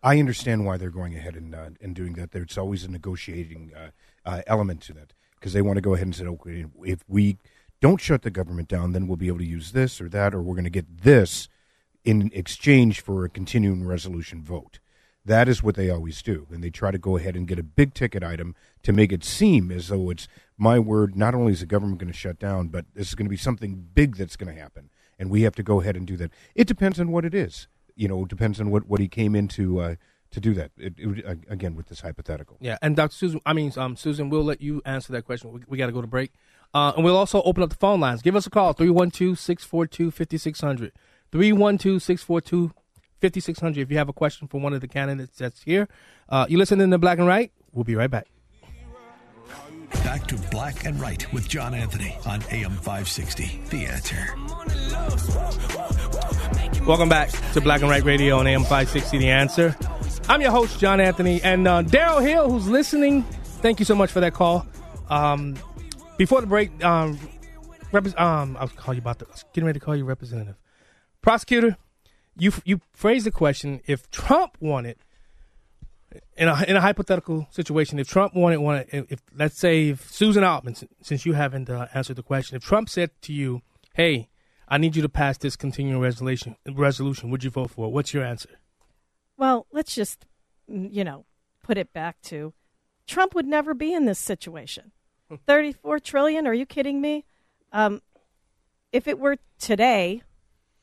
I 0.02 0.20
understand 0.20 0.66
why 0.66 0.78
they're 0.78 0.90
going 0.90 1.16
ahead 1.16 1.36
and 1.36 1.54
uh, 1.54 1.70
and 1.82 1.94
doing 1.94 2.14
that. 2.14 2.32
There's 2.32 2.58
always 2.58 2.84
a 2.86 2.92
negotiating 2.92 3.74
uh, 3.76 3.90
uh, 4.26 4.42
element 4.48 4.82
to 4.84 4.94
that 4.94 5.14
because 5.36 5.54
they 5.54 5.62
want 5.62 5.78
to 5.78 5.82
go 5.82 5.94
ahead 5.94 6.08
and 6.08 6.16
say, 6.16 6.26
okay, 6.26 6.66
if 6.84 7.04
we 7.08 7.38
don't 7.82 8.00
shut 8.00 8.22
the 8.22 8.30
government 8.30 8.68
down, 8.68 8.94
then 8.94 9.08
we'll 9.08 9.18
be 9.18 9.28
able 9.28 9.40
to 9.40 9.46
use 9.46 9.72
this 9.72 10.00
or 10.00 10.10
that, 10.10 10.34
or 10.34 10.42
we're 10.42 10.56
going 10.56 10.64
to 10.64 10.70
get 10.70 11.04
this 11.04 11.50
in 12.06 12.32
exchange 12.34 13.02
for 13.02 13.26
a 13.26 13.30
continuing 13.30 13.86
resolution 13.86 14.42
vote. 14.42 14.80
That 15.26 15.50
is 15.50 15.62
what 15.62 15.76
they 15.76 15.90
always 15.90 16.22
do, 16.22 16.48
and 16.50 16.64
they 16.64 16.70
try 16.70 16.92
to 16.92 16.98
go 16.98 17.18
ahead 17.18 17.36
and 17.36 17.48
get 17.48 17.60
a 17.60 17.64
big 17.64 17.94
ticket 17.94 18.24
item 18.24 18.56
to 18.84 18.94
make 18.94 19.12
it 19.12 19.24
seem 19.26 19.70
as 19.70 19.90
though 19.90 20.10
it's 20.10 20.30
my 20.58 20.80
word. 20.80 21.18
Not 21.18 21.36
only 21.36 21.52
is 21.52 21.60
the 21.60 21.66
government 21.66 22.00
going 22.00 22.12
to 22.12 22.18
shut 22.18 22.40
down, 22.40 22.70
but 22.70 22.86
this 22.96 23.10
is 23.10 23.16
going 23.16 23.26
to 23.26 23.30
be 23.30 23.38
something 23.38 23.90
big 23.94 24.16
that's 24.16 24.38
going 24.38 24.54
to 24.54 24.60
happen, 24.60 24.90
and 25.20 25.30
we 25.30 25.42
have 25.42 25.56
to 25.56 25.64
go 25.64 25.82
ahead 25.82 25.98
and 25.98 26.08
do 26.08 26.16
that. 26.18 26.32
It 26.56 26.68
depends 26.68 27.02
on 27.02 27.12
what 27.12 27.26
it 27.26 27.36
is 27.36 27.68
you 28.00 28.08
know, 28.08 28.24
it 28.24 28.30
depends 28.30 28.62
on 28.62 28.72
what, 28.72 28.88
what 28.88 29.00
he 29.00 29.08
came 29.10 29.36
into 29.36 29.80
uh, 29.80 29.96
to 30.32 30.40
do 30.40 30.54
that. 30.54 30.72
It, 30.78 30.94
it, 30.98 31.26
uh, 31.26 31.36
again, 31.50 31.76
with 31.76 31.88
this 31.88 32.00
hypothetical. 32.00 32.58
Yeah, 32.62 32.78
and 32.82 32.96
Dr. 32.96 33.14
Susan, 33.14 33.42
I 33.46 33.54
mean, 33.54 33.74
um, 33.76 33.98
Susan, 33.98 34.30
we'll 34.30 34.44
let 34.44 34.62
you 34.62 34.82
answer 34.86 35.12
that 35.14 35.26
question. 35.26 35.52
We, 35.52 35.62
we 35.68 35.78
got 35.78 35.88
to 35.88 35.92
go 35.92 36.02
to 36.02 36.08
break. 36.08 36.32
Uh, 36.74 36.94
and 36.96 37.04
we'll 37.04 37.18
also 37.18 37.42
open 37.44 37.62
up 37.62 37.72
the 37.72 37.76
phone 37.76 38.00
lines. 38.00 38.22
Give 38.22 38.36
us 38.36 38.48
a 38.48 38.50
call, 38.50 38.74
312 38.74 39.38
642 39.38 40.12
5600. 40.12 40.94
312 41.32 42.02
642 42.02 42.74
5600 43.20 43.82
if 43.82 43.92
you 43.92 43.98
have 43.98 44.10
a 44.10 44.14
question 44.14 44.48
for 44.48 44.62
one 44.62 44.74
of 44.74 44.82
the 44.82 44.88
candidates 44.88 45.38
that's 45.38 45.64
here. 45.64 45.90
Uh, 46.30 46.46
you 46.48 46.58
listening 46.58 46.90
to 46.90 46.98
Black 46.98 47.20
and 47.20 47.28
Right? 47.28 47.52
We'll 47.74 47.84
be 47.84 47.96
right 47.96 48.10
back. 48.10 48.28
Back 50.04 50.28
to 50.28 50.36
Black 50.52 50.86
and 50.86 51.00
Right 51.02 51.32
with 51.34 51.50
John 51.50 51.74
Anthony 51.74 52.16
on 52.26 52.42
AM 52.52 52.72
560. 52.72 53.62
The 53.70 53.86
answer. 53.86 54.36
Welcome 56.86 57.10
back 57.10 57.30
to 57.54 57.62
Black 57.62 57.82
and 57.82 57.90
White 57.90 58.04
Radio 58.04 58.38
on 58.40 58.48
AM 58.48 58.62
560 58.62 59.20
The 59.20 59.30
Answer. 59.30 59.76
I'm 60.28 60.42
your 60.42 60.50
host, 60.52 60.80
John 60.80 61.00
Anthony, 61.00 61.42
and 61.44 61.68
uh, 61.68 61.84
Daryl 61.84 62.22
Hill, 62.22 62.50
who's 62.50 62.68
listening. 62.68 63.24
Thank 63.62 63.80
you 63.80 63.86
so 63.86 63.94
much 63.94 64.12
for 64.12 64.20
that 64.22 64.34
call. 64.34 64.66
Um, 65.10 65.56
before 66.18 66.42
the 66.42 66.48
break, 66.48 66.84
um, 66.84 67.20
repre- 67.92 68.20
um, 68.20 68.58
I 68.58 68.64
was 68.64 68.72
call 68.72 68.96
you 68.96 69.00
about 69.02 69.20
the, 69.20 69.26
getting 69.54 69.66
ready 69.68 69.80
to 69.80 69.86
call 69.86 69.96
you 69.96 70.04
representative. 70.06 70.56
Prosecutor, 71.22 71.78
you 72.38 72.52
you 72.66 72.82
phrased 72.94 73.26
the 73.28 73.32
question: 73.32 73.82
If 73.86 74.10
Trump 74.10 74.58
wanted, 74.60 74.98
in 76.38 76.48
a 76.48 76.64
in 76.68 76.76
a 76.76 76.82
hypothetical 76.82 77.48
situation, 77.52 78.00
if 78.00 78.08
Trump 78.08 78.34
wanted 78.36 78.58
wanted, 78.60 78.88
if, 79.10 79.22
let's 79.38 79.60
say 79.60 79.90
if 79.90 80.10
Susan 80.12 80.44
Altman, 80.44 80.74
since- 80.76 80.92
since 81.04 81.26
you 81.26 81.34
haven't 81.34 81.70
uh, 81.70 81.88
answered 81.94 82.16
the 82.16 82.24
question, 82.24 82.56
if 82.58 82.64
Trump 82.64 82.90
said 82.90 83.12
to 83.24 83.34
you, 83.34 83.62
"Hey, 83.94 84.30
I 84.70 84.78
need 84.78 84.96
you 84.96 85.02
to 85.02 85.10
pass 85.10 85.38
this 85.38 85.56
continuing 85.56 86.02
resolution," 86.02 86.56
resolution, 86.66 87.30
would 87.32 87.44
you 87.44 87.50
vote 87.50 87.72
for 87.72 87.88
it? 87.88 87.90
What's 87.90 88.14
your 88.14 88.24
answer? 88.24 88.60
Well, 89.38 89.68
let's 89.72 89.96
just, 89.96 90.26
mm, 90.70 90.94
you 90.94 91.04
know, 91.04 91.26
put 91.64 91.78
it 91.78 91.92
back 91.92 92.22
to 92.24 92.54
Trump 93.08 93.34
would 93.34 93.48
never 93.48 93.74
be 93.74 93.92
in 93.92 94.06
this 94.06 94.20
situation. 94.20 94.92
34 95.48 96.00
trillion? 96.00 96.46
Are 96.46 96.54
you 96.54 96.66
kidding 96.66 97.02
me? 97.02 97.26
Um, 97.72 98.02
if 98.92 99.08
it 99.08 99.20
were 99.20 99.38
today 99.60 100.22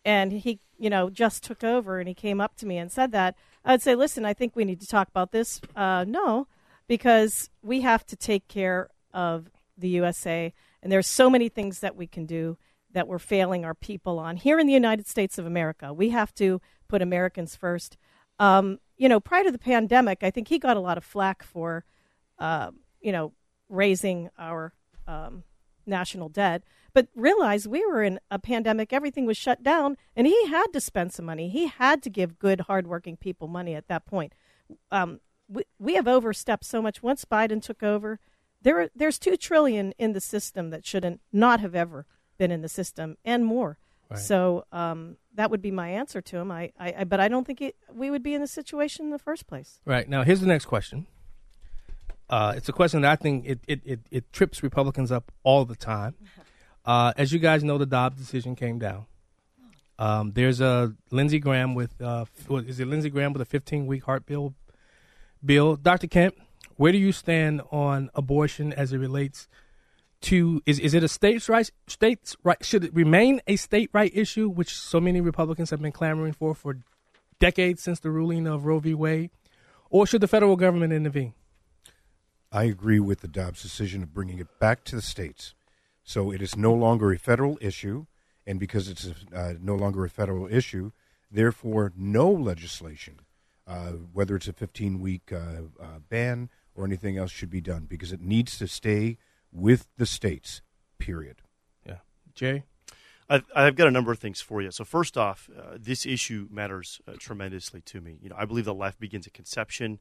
and 0.04 0.32
he, 0.32 0.60
you 0.78 0.90
know, 0.90 1.08
just 1.08 1.44
took 1.44 1.62
over 1.62 1.98
and 1.98 2.08
he 2.08 2.14
came 2.14 2.40
up 2.40 2.56
to 2.56 2.66
me 2.66 2.78
and 2.78 2.90
said 2.90 3.12
that, 3.12 3.36
I'd 3.64 3.82
say, 3.82 3.94
listen, 3.94 4.24
I 4.24 4.34
think 4.34 4.54
we 4.54 4.64
need 4.64 4.80
to 4.80 4.86
talk 4.86 5.08
about 5.08 5.32
this. 5.32 5.60
Uh, 5.74 6.04
no, 6.06 6.46
because 6.86 7.50
we 7.62 7.80
have 7.82 8.06
to 8.06 8.16
take 8.16 8.48
care 8.48 8.90
of 9.12 9.50
the 9.76 9.88
USA, 9.90 10.52
and 10.82 10.90
there's 10.90 11.06
so 11.06 11.28
many 11.28 11.48
things 11.48 11.80
that 11.80 11.96
we 11.96 12.06
can 12.06 12.26
do 12.26 12.56
that 12.96 13.06
we're 13.06 13.18
failing 13.18 13.62
our 13.62 13.74
people 13.74 14.18
on 14.18 14.38
here 14.38 14.58
in 14.58 14.66
the 14.66 14.72
United 14.72 15.06
States 15.06 15.36
of 15.36 15.44
America. 15.44 15.92
We 15.92 16.08
have 16.10 16.34
to 16.36 16.62
put 16.88 17.02
Americans 17.02 17.54
first. 17.54 17.98
Um, 18.38 18.78
you 18.96 19.06
know, 19.06 19.20
prior 19.20 19.44
to 19.44 19.52
the 19.52 19.58
pandemic, 19.58 20.22
I 20.22 20.30
think 20.30 20.48
he 20.48 20.58
got 20.58 20.78
a 20.78 20.80
lot 20.80 20.96
of 20.96 21.04
flack 21.04 21.42
for, 21.42 21.84
uh, 22.38 22.70
you 23.02 23.12
know, 23.12 23.34
raising 23.68 24.30
our 24.38 24.72
um, 25.06 25.42
national 25.84 26.30
debt. 26.30 26.62
But 26.94 27.08
realize 27.14 27.68
we 27.68 27.84
were 27.84 28.02
in 28.02 28.18
a 28.30 28.38
pandemic, 28.38 28.94
everything 28.94 29.26
was 29.26 29.36
shut 29.36 29.62
down, 29.62 29.98
and 30.16 30.26
he 30.26 30.46
had 30.46 30.72
to 30.72 30.80
spend 30.80 31.12
some 31.12 31.26
money. 31.26 31.50
He 31.50 31.66
had 31.66 32.02
to 32.04 32.08
give 32.08 32.38
good, 32.38 32.60
hardworking 32.62 33.18
people 33.18 33.46
money 33.46 33.74
at 33.74 33.88
that 33.88 34.06
point. 34.06 34.32
Um, 34.90 35.20
we, 35.50 35.64
we 35.78 35.96
have 35.96 36.08
overstepped 36.08 36.64
so 36.64 36.80
much. 36.80 37.02
Once 37.02 37.26
Biden 37.26 37.60
took 37.60 37.82
over, 37.82 38.20
there 38.62 38.88
there's 38.96 39.18
two 39.18 39.36
trillion 39.36 39.92
in 39.98 40.14
the 40.14 40.20
system 40.22 40.70
that 40.70 40.86
shouldn't 40.86 41.20
not 41.30 41.60
have 41.60 41.74
ever 41.74 42.06
been 42.38 42.50
in 42.50 42.62
the 42.62 42.68
system, 42.68 43.16
and 43.24 43.44
more. 43.44 43.78
Right. 44.10 44.20
So 44.20 44.64
um, 44.72 45.16
that 45.34 45.50
would 45.50 45.62
be 45.62 45.70
my 45.70 45.88
answer 45.88 46.20
to 46.20 46.36
him. 46.36 46.50
I, 46.50 46.72
I, 46.78 46.94
I 46.98 47.04
but 47.04 47.18
I 47.18 47.28
don't 47.28 47.46
think 47.46 47.60
it, 47.60 47.76
we 47.92 48.10
would 48.10 48.22
be 48.22 48.34
in 48.34 48.40
this 48.40 48.52
situation 48.52 49.06
in 49.06 49.10
the 49.10 49.18
first 49.18 49.46
place. 49.46 49.80
Right 49.84 50.08
now, 50.08 50.22
here's 50.22 50.40
the 50.40 50.46
next 50.46 50.66
question. 50.66 51.06
Uh, 52.28 52.54
it's 52.56 52.68
a 52.68 52.72
question 52.72 53.02
that 53.02 53.10
I 53.12 53.16
think 53.16 53.44
it, 53.46 53.60
it, 53.66 53.80
it, 53.84 54.00
it 54.10 54.32
trips 54.32 54.62
Republicans 54.62 55.12
up 55.12 55.32
all 55.42 55.64
the 55.64 55.76
time. 55.76 56.14
Uh, 56.86 57.12
as 57.16 57.32
you 57.32 57.40
guys 57.40 57.64
know, 57.64 57.78
the 57.78 57.84
Dobbs 57.84 58.16
decision 58.16 58.54
came 58.54 58.78
down. 58.78 59.06
Um, 59.98 60.30
there's 60.32 60.60
a 60.60 60.94
Lindsey 61.10 61.40
Graham 61.40 61.74
with 61.74 62.00
uh, 62.00 62.26
is 62.48 62.78
it 62.78 62.86
Lindsey 62.86 63.10
Graham 63.10 63.32
with 63.32 63.42
a 63.42 63.46
15 63.46 63.86
week 63.86 64.04
heart 64.04 64.24
bill? 64.24 64.54
Bill, 65.44 65.74
Dr. 65.74 66.06
Kent, 66.06 66.34
where 66.76 66.92
do 66.92 66.98
you 66.98 67.10
stand 67.10 67.62
on 67.72 68.10
abortion 68.14 68.72
as 68.72 68.92
it 68.92 68.98
relates 68.98 69.48
to 70.26 70.60
is 70.66 70.80
is 70.80 70.92
it 70.92 71.04
a 71.04 71.08
states 71.08 71.48
right 71.48 71.70
states 71.86 72.36
right 72.42 72.64
should 72.64 72.82
it 72.82 72.94
remain 72.94 73.40
a 73.46 73.54
state 73.54 73.90
right 73.92 74.10
issue 74.14 74.48
which 74.48 74.74
so 74.74 75.00
many 75.00 75.20
Republicans 75.20 75.70
have 75.70 75.80
been 75.80 75.92
clamoring 75.92 76.32
for 76.32 76.54
for 76.54 76.78
decades 77.38 77.82
since 77.82 78.00
the 78.00 78.10
ruling 78.10 78.46
of 78.46 78.64
Roe 78.64 78.78
v. 78.78 78.94
Wade, 78.94 79.30
or 79.90 80.06
should 80.06 80.20
the 80.20 80.28
federal 80.28 80.56
government 80.56 80.92
intervene? 80.92 81.34
I 82.50 82.64
agree 82.64 83.00
with 83.00 83.20
the 83.20 83.28
Dobbs 83.28 83.62
decision 83.62 84.02
of 84.02 84.14
bringing 84.14 84.38
it 84.38 84.58
back 84.58 84.84
to 84.84 84.96
the 84.96 85.02
states. 85.02 85.54
So 86.02 86.32
it 86.32 86.40
is 86.40 86.56
no 86.56 86.72
longer 86.72 87.12
a 87.12 87.18
federal 87.18 87.58
issue, 87.60 88.06
and 88.46 88.58
because 88.58 88.88
it's 88.88 89.06
a, 89.06 89.36
uh, 89.36 89.54
no 89.60 89.74
longer 89.74 90.04
a 90.04 90.10
federal 90.10 90.46
issue, 90.46 90.92
therefore 91.30 91.92
no 91.96 92.30
legislation, 92.30 93.20
uh, 93.66 93.92
whether 94.12 94.36
it's 94.36 94.48
a 94.48 94.52
15 94.52 95.00
week 95.00 95.32
uh, 95.32 95.62
uh, 95.80 95.98
ban 96.08 96.48
or 96.74 96.84
anything 96.84 97.16
else, 97.16 97.30
should 97.30 97.50
be 97.50 97.60
done 97.60 97.86
because 97.88 98.12
it 98.12 98.20
needs 98.20 98.58
to 98.58 98.66
stay 98.66 99.18
with 99.56 99.88
the 99.96 100.06
states, 100.06 100.60
period. 100.98 101.42
Yeah. 101.84 101.98
Jay? 102.34 102.64
I've, 103.28 103.44
I've 103.54 103.74
got 103.74 103.88
a 103.88 103.90
number 103.90 104.12
of 104.12 104.18
things 104.18 104.40
for 104.40 104.62
you. 104.62 104.70
So 104.70 104.84
first 104.84 105.16
off, 105.16 105.50
uh, 105.56 105.76
this 105.78 106.06
issue 106.06 106.46
matters 106.50 107.00
uh, 107.08 107.12
tremendously 107.18 107.80
to 107.80 108.00
me. 108.00 108.18
You 108.20 108.28
know, 108.28 108.36
I 108.38 108.44
believe 108.44 108.66
that 108.66 108.74
life 108.74 108.98
begins 108.98 109.26
at 109.26 109.34
conception. 109.34 109.98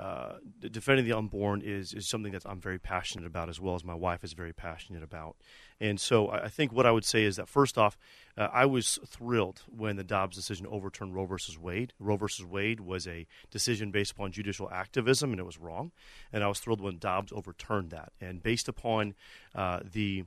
Uh, 0.00 0.38
defending 0.70 1.04
the 1.04 1.12
unborn 1.12 1.60
is 1.60 1.92
is 1.92 2.08
something 2.08 2.32
that 2.32 2.42
I'm 2.46 2.58
very 2.58 2.78
passionate 2.78 3.26
about, 3.26 3.50
as 3.50 3.60
well 3.60 3.74
as 3.74 3.84
my 3.84 3.94
wife 3.94 4.24
is 4.24 4.32
very 4.32 4.54
passionate 4.54 5.02
about. 5.02 5.36
And 5.78 6.00
so 6.00 6.30
I 6.30 6.48
think 6.48 6.72
what 6.72 6.86
I 6.86 6.90
would 6.90 7.04
say 7.04 7.24
is 7.24 7.36
that 7.36 7.48
first 7.48 7.76
off, 7.76 7.98
uh, 8.38 8.48
I 8.50 8.64
was 8.64 8.98
thrilled 9.06 9.62
when 9.66 9.96
the 9.96 10.04
Dobbs 10.04 10.36
decision 10.36 10.66
overturned 10.66 11.14
Roe 11.14 11.26
versus 11.26 11.58
Wade. 11.58 11.92
Roe 11.98 12.16
versus 12.16 12.46
Wade 12.46 12.80
was 12.80 13.06
a 13.06 13.26
decision 13.50 13.90
based 13.90 14.12
upon 14.12 14.32
judicial 14.32 14.70
activism, 14.70 15.32
and 15.32 15.40
it 15.40 15.44
was 15.44 15.58
wrong. 15.58 15.92
And 16.32 16.42
I 16.42 16.48
was 16.48 16.60
thrilled 16.60 16.80
when 16.80 16.96
Dobbs 16.98 17.30
overturned 17.30 17.90
that. 17.90 18.12
And 18.22 18.42
based 18.42 18.68
upon 18.68 19.14
uh, 19.54 19.80
the 19.84 20.24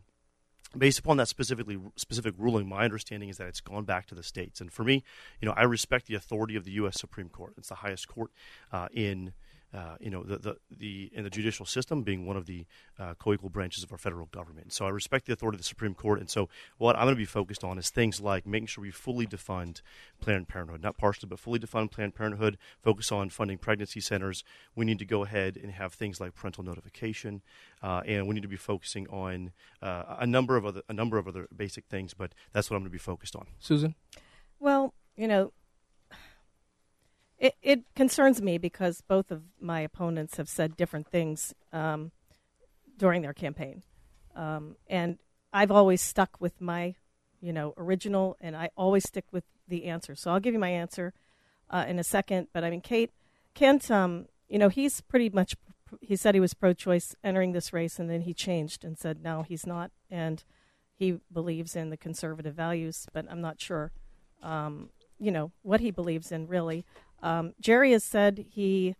based 0.77 0.99
upon 0.99 1.17
that 1.17 1.27
specifically 1.27 1.79
specific 1.95 2.35
ruling, 2.37 2.69
my 2.69 2.83
understanding 2.83 3.29
is 3.29 3.37
that 3.37 3.47
it's 3.47 3.61
gone 3.61 3.85
back 3.85 4.05
to 4.07 4.15
the 4.15 4.23
states. 4.23 4.61
And 4.61 4.71
for 4.71 4.83
me, 4.83 5.03
you 5.41 5.47
know, 5.47 5.53
I 5.55 5.63
respect 5.63 6.05
the 6.07 6.15
authority 6.15 6.55
of 6.55 6.63
the 6.63 6.71
U.S. 6.73 6.99
Supreme 6.99 7.29
Court. 7.29 7.53
It's 7.57 7.69
the 7.69 7.75
highest 7.75 8.07
court 8.07 8.29
uh, 8.71 8.87
in. 8.91 9.33
Uh, 9.73 9.95
you 9.99 10.09
know 10.11 10.23
the, 10.23 10.37
the 10.37 10.55
the 10.69 11.11
in 11.13 11.23
the 11.23 11.29
judicial 11.29 11.65
system 11.65 12.03
being 12.03 12.27
one 12.27 12.37
of 12.37 12.45
the 12.45 12.65
uh, 12.99 13.15
co-equal 13.17 13.49
branches 13.49 13.83
of 13.83 13.91
our 13.91 13.97
federal 13.97 14.27
government. 14.27 14.71
So 14.71 14.85
I 14.85 14.89
respect 14.89 15.25
the 15.25 15.33
authority 15.33 15.55
of 15.55 15.61
the 15.61 15.67
Supreme 15.67 15.95
Court, 15.95 16.19
and 16.19 16.29
so 16.29 16.47
what 16.77 16.95
I'm 16.95 17.05
going 17.05 17.15
to 17.15 17.19
be 17.19 17.25
focused 17.25 17.63
on 17.63 17.79
is 17.79 17.89
things 17.89 18.21
like 18.21 18.45
making 18.45 18.67
sure 18.67 18.83
we 18.83 18.91
fully 18.91 19.25
defund 19.25 19.81
Planned 20.21 20.47
Parenthood, 20.47 20.83
not 20.83 20.97
partially, 20.97 21.27
but 21.27 21.39
fully 21.39 21.59
defund 21.59 21.91
Planned 21.91 22.13
Parenthood. 22.13 22.57
Focus 22.83 23.11
on 23.11 23.29
funding 23.29 23.57
pregnancy 23.57 23.99
centers. 23.99 24.43
We 24.75 24.85
need 24.85 24.99
to 24.99 25.05
go 25.05 25.23
ahead 25.23 25.57
and 25.57 25.71
have 25.71 25.93
things 25.93 26.21
like 26.21 26.35
parental 26.35 26.63
notification, 26.63 27.41
uh, 27.81 28.01
and 28.05 28.27
we 28.27 28.35
need 28.35 28.43
to 28.43 28.47
be 28.47 28.55
focusing 28.55 29.07
on 29.07 29.53
uh, 29.81 30.17
a 30.19 30.27
number 30.27 30.55
of 30.55 30.65
other 30.65 30.81
a 30.87 30.93
number 30.93 31.17
of 31.17 31.27
other 31.27 31.47
basic 31.55 31.85
things. 31.85 32.13
But 32.13 32.33
that's 32.51 32.69
what 32.69 32.75
I'm 32.77 32.83
going 32.83 32.91
to 32.91 32.93
be 32.93 32.99
focused 32.99 33.35
on. 33.35 33.47
Susan? 33.59 33.95
Well, 34.59 34.93
you 35.15 35.27
know, 35.27 35.51
it, 37.43 37.55
it 37.61 37.83
concerns 37.93 38.41
me 38.41 38.57
because 38.57 39.01
both 39.01 39.29
of 39.29 39.43
my 39.59 39.81
opponents 39.81 40.37
have 40.37 40.47
said 40.47 40.77
different 40.77 41.09
things 41.09 41.53
um, 41.73 42.11
during 42.97 43.21
their 43.21 43.33
campaign. 43.33 43.83
Um, 44.33 44.77
and 44.87 45.17
I've 45.51 45.69
always 45.69 46.01
stuck 46.01 46.39
with 46.39 46.61
my, 46.61 46.95
you 47.41 47.51
know, 47.51 47.73
original, 47.77 48.37
and 48.39 48.55
I 48.55 48.69
always 48.77 49.03
stick 49.03 49.25
with 49.33 49.43
the 49.67 49.85
answer. 49.85 50.15
So 50.15 50.31
I'll 50.31 50.39
give 50.39 50.53
you 50.53 50.59
my 50.59 50.69
answer 50.69 51.13
uh, 51.69 51.83
in 51.85 51.99
a 51.99 52.03
second. 52.03 52.47
But 52.53 52.63
I 52.63 52.69
mean, 52.69 52.79
Kate, 52.79 53.11
Kent, 53.53 53.91
um, 53.91 54.27
you 54.47 54.57
know, 54.57 54.69
he's 54.69 55.01
pretty 55.01 55.29
much, 55.29 55.57
he 55.99 56.15
said 56.15 56.35
he 56.35 56.39
was 56.39 56.53
pro 56.53 56.71
choice 56.71 57.13
entering 57.25 57.51
this 57.51 57.73
race, 57.73 57.99
and 57.99 58.09
then 58.09 58.21
he 58.21 58.33
changed 58.33 58.85
and 58.85 58.97
said, 58.97 59.21
no, 59.21 59.43
he's 59.43 59.67
not. 59.67 59.91
And 60.09 60.45
he 60.95 61.19
believes 61.31 61.75
in 61.75 61.89
the 61.89 61.97
conservative 61.97 62.55
values, 62.55 63.05
but 63.11 63.25
I'm 63.29 63.41
not 63.41 63.59
sure, 63.59 63.91
um, 64.41 64.91
you 65.19 65.29
know, 65.29 65.51
what 65.61 65.81
he 65.81 65.91
believes 65.91 66.31
in 66.31 66.47
really. 66.47 66.85
Um, 67.23 67.53
Jerry 67.59 67.93
has 67.93 68.03
said 68.03 68.45
he 68.51 68.95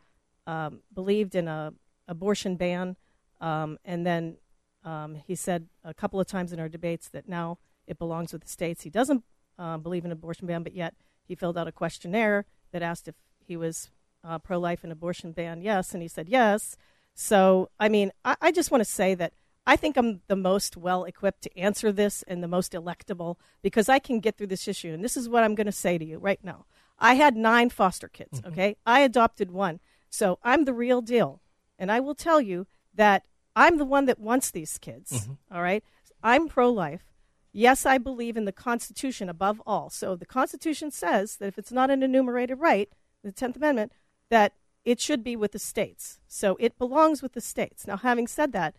um, 0.48 0.80
believed 0.94 1.36
in 1.36 1.48
a 1.48 1.74
abortion 2.08 2.56
ban, 2.56 2.96
um, 3.40 3.78
and 3.86 4.06
then 4.06 4.38
um, 4.84 5.16
he 5.16 5.36
said 5.36 5.68
a 5.84 5.94
couple 5.94 6.20
of 6.20 6.26
times 6.26 6.52
in 6.52 6.60
our 6.60 6.70
debates 6.70 7.10
that 7.10 7.28
now 7.28 7.60
it 7.86 8.00
belongs 8.00 8.34
with 8.34 8.42
the 8.42 8.50
states. 8.50 8.84
He 8.84 8.90
doesn't 8.90 9.24
uh, 9.60 9.78
believe 9.78 10.06
in 10.06 10.12
abortion 10.12 10.48
ban, 10.48 10.64
but 10.64 10.74
yet 10.74 10.96
he 11.28 11.36
filled 11.36 11.58
out 11.58 11.68
a 11.68 11.72
questionnaire 11.72 12.46
that 12.72 12.82
asked 12.82 13.08
if 13.08 13.16
he 13.46 13.58
was 13.58 13.92
uh, 14.24 14.40
pro-life 14.40 14.84
and 14.84 14.92
abortion 14.92 15.34
ban. 15.34 15.62
Yes, 15.62 15.94
and 15.94 16.02
he 16.02 16.08
said 16.08 16.30
yes. 16.30 16.78
So, 17.14 17.70
I 17.80 17.90
mean, 17.90 18.12
I, 18.24 18.36
I 18.42 18.52
just 18.52 18.72
want 18.72 18.82
to 18.82 18.90
say 18.90 19.16
that 19.16 19.34
I 19.66 19.76
think 19.76 19.98
I'm 19.98 20.22
the 20.28 20.36
most 20.36 20.76
well 20.76 21.04
equipped 21.06 21.44
to 21.44 21.58
answer 21.58 21.92
this 21.92 22.24
and 22.24 22.44
the 22.44 22.48
most 22.48 22.74
electable 22.74 23.38
because 23.62 23.88
I 23.88 24.00
can 24.00 24.20
get 24.20 24.38
through 24.38 24.48
this 24.48 24.68
issue. 24.68 24.94
And 24.94 25.04
this 25.04 25.16
is 25.16 25.30
what 25.30 25.44
I'm 25.44 25.56
going 25.56 25.68
to 25.68 25.72
say 25.72 25.98
to 25.98 26.06
you 26.06 26.18
right 26.18 26.44
now. 26.44 26.66
I 27.04 27.16
had 27.16 27.36
nine 27.36 27.70
foster 27.70 28.08
kids, 28.08 28.42
okay? 28.48 28.78
I 28.86 29.02
adopted 29.02 29.52
one. 29.52 29.80
So 30.10 30.40
I'm 30.42 30.64
the 30.64 30.74
real 30.74 31.02
deal. 31.02 31.42
And 31.78 31.92
I 31.92 32.00
will 32.00 32.16
tell 32.16 32.40
you 32.40 32.66
that 32.96 33.24
I'm 33.56 33.78
the 33.78 33.86
one 33.86 34.06
that 34.06 34.20
wants 34.20 34.50
these 34.50 34.78
kids, 34.78 35.28
all 35.52 35.62
right? 35.62 35.84
I'm 36.24 36.48
pro 36.48 36.72
life. 36.72 37.04
Yes, 37.52 37.86
I 37.86 37.98
believe 37.98 38.38
in 38.38 38.46
the 38.46 38.52
Constitution 38.52 39.30
above 39.30 39.62
all. 39.68 39.90
So 39.90 40.16
the 40.16 40.26
Constitution 40.26 40.90
says 40.92 41.36
that 41.38 41.48
if 41.48 41.58
it's 41.58 41.72
not 41.72 41.92
an 41.92 42.02
enumerated 42.02 42.60
right, 42.60 42.90
the 43.24 43.34
10th 43.34 43.58
Amendment, 43.58 43.92
that 44.30 44.54
it 44.86 45.00
should 45.00 45.24
be 45.24 45.36
with 45.36 45.52
the 45.52 45.60
states. 45.60 46.20
So 46.28 46.58
it 46.60 46.78
belongs 46.78 47.22
with 47.22 47.34
the 47.34 47.42
states. 47.42 47.86
Now, 47.86 47.98
having 47.98 48.28
said 48.28 48.54
that, 48.54 48.76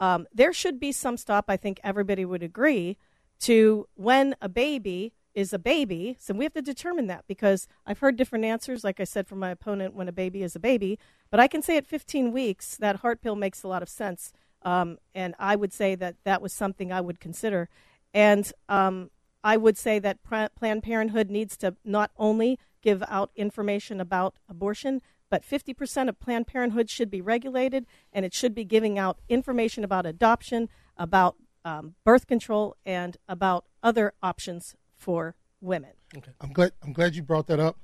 um, 0.00 0.26
there 0.32 0.52
should 0.52 0.78
be 0.78 0.92
some 0.92 1.16
stop, 1.16 1.46
I 1.48 1.56
think 1.56 1.80
everybody 1.82 2.24
would 2.24 2.42
agree, 2.42 2.96
to 3.40 3.88
when 3.94 4.36
a 4.40 4.48
baby 4.48 5.12
is 5.38 5.52
a 5.52 5.58
baby. 5.58 6.16
So 6.18 6.34
we 6.34 6.44
have 6.44 6.54
to 6.54 6.62
determine 6.62 7.06
that 7.06 7.24
because 7.28 7.68
I've 7.86 8.00
heard 8.00 8.16
different 8.16 8.44
answers, 8.44 8.82
like 8.82 8.98
I 8.98 9.04
said 9.04 9.28
from 9.28 9.38
my 9.38 9.50
opponent, 9.50 9.94
when 9.94 10.08
a 10.08 10.12
baby 10.12 10.42
is 10.42 10.56
a 10.56 10.58
baby. 10.58 10.98
But 11.30 11.38
I 11.38 11.46
can 11.46 11.62
say 11.62 11.76
at 11.76 11.86
15 11.86 12.32
weeks, 12.32 12.76
that 12.78 12.96
heart 12.96 13.22
pill 13.22 13.36
makes 13.36 13.62
a 13.62 13.68
lot 13.68 13.80
of 13.80 13.88
sense. 13.88 14.32
Um, 14.62 14.98
and 15.14 15.36
I 15.38 15.54
would 15.54 15.72
say 15.72 15.94
that 15.94 16.16
that 16.24 16.42
was 16.42 16.52
something 16.52 16.90
I 16.90 17.00
would 17.00 17.20
consider. 17.20 17.68
And 18.12 18.52
um, 18.68 19.10
I 19.44 19.56
would 19.56 19.78
say 19.78 20.00
that 20.00 20.24
Pla- 20.24 20.48
Planned 20.48 20.82
Parenthood 20.82 21.30
needs 21.30 21.56
to 21.58 21.76
not 21.84 22.10
only 22.16 22.58
give 22.82 23.04
out 23.06 23.30
information 23.36 24.00
about 24.00 24.40
abortion, 24.48 25.02
but 25.30 25.44
50% 25.44 26.08
of 26.08 26.18
Planned 26.18 26.48
Parenthood 26.48 26.90
should 26.90 27.10
be 27.10 27.20
regulated, 27.20 27.86
and 28.12 28.24
it 28.24 28.34
should 28.34 28.56
be 28.56 28.64
giving 28.64 28.98
out 28.98 29.20
information 29.28 29.84
about 29.84 30.04
adoption, 30.04 30.68
about 30.96 31.36
um, 31.64 31.94
birth 32.04 32.26
control, 32.26 32.74
and 32.84 33.18
about 33.28 33.66
other 33.84 34.14
options 34.20 34.74
for 34.98 35.34
women. 35.60 35.92
Okay. 36.16 36.32
I'm 36.40 36.52
glad 36.52 36.72
I'm 36.82 36.92
glad 36.92 37.14
you 37.14 37.22
brought 37.22 37.46
that 37.46 37.60
up 37.60 37.78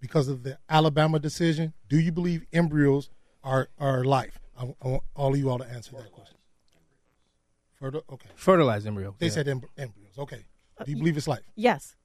because 0.00 0.28
of 0.28 0.42
the 0.42 0.58
Alabama 0.68 1.18
decision. 1.18 1.72
Do 1.88 1.98
you 1.98 2.12
believe 2.12 2.44
embryos 2.52 3.08
are 3.42 3.68
are 3.78 4.04
life? 4.04 4.38
I, 4.58 4.64
I 4.82 4.88
want 4.88 5.02
all 5.16 5.32
of 5.32 5.38
you 5.38 5.48
all 5.48 5.58
to 5.58 5.66
answer 5.66 5.92
that 5.96 6.12
question. 6.12 6.36
Fertil- 7.80 8.02
okay. 8.12 8.28
Fertilized 8.34 8.86
embryos. 8.86 9.14
They 9.18 9.26
yeah. 9.26 9.32
said 9.32 9.48
em- 9.48 9.62
embryos. 9.78 10.18
Okay. 10.18 10.44
Do 10.84 10.90
you 10.90 10.98
believe 10.98 11.16
it's 11.16 11.28
life? 11.28 11.42
Yes. 11.56 11.96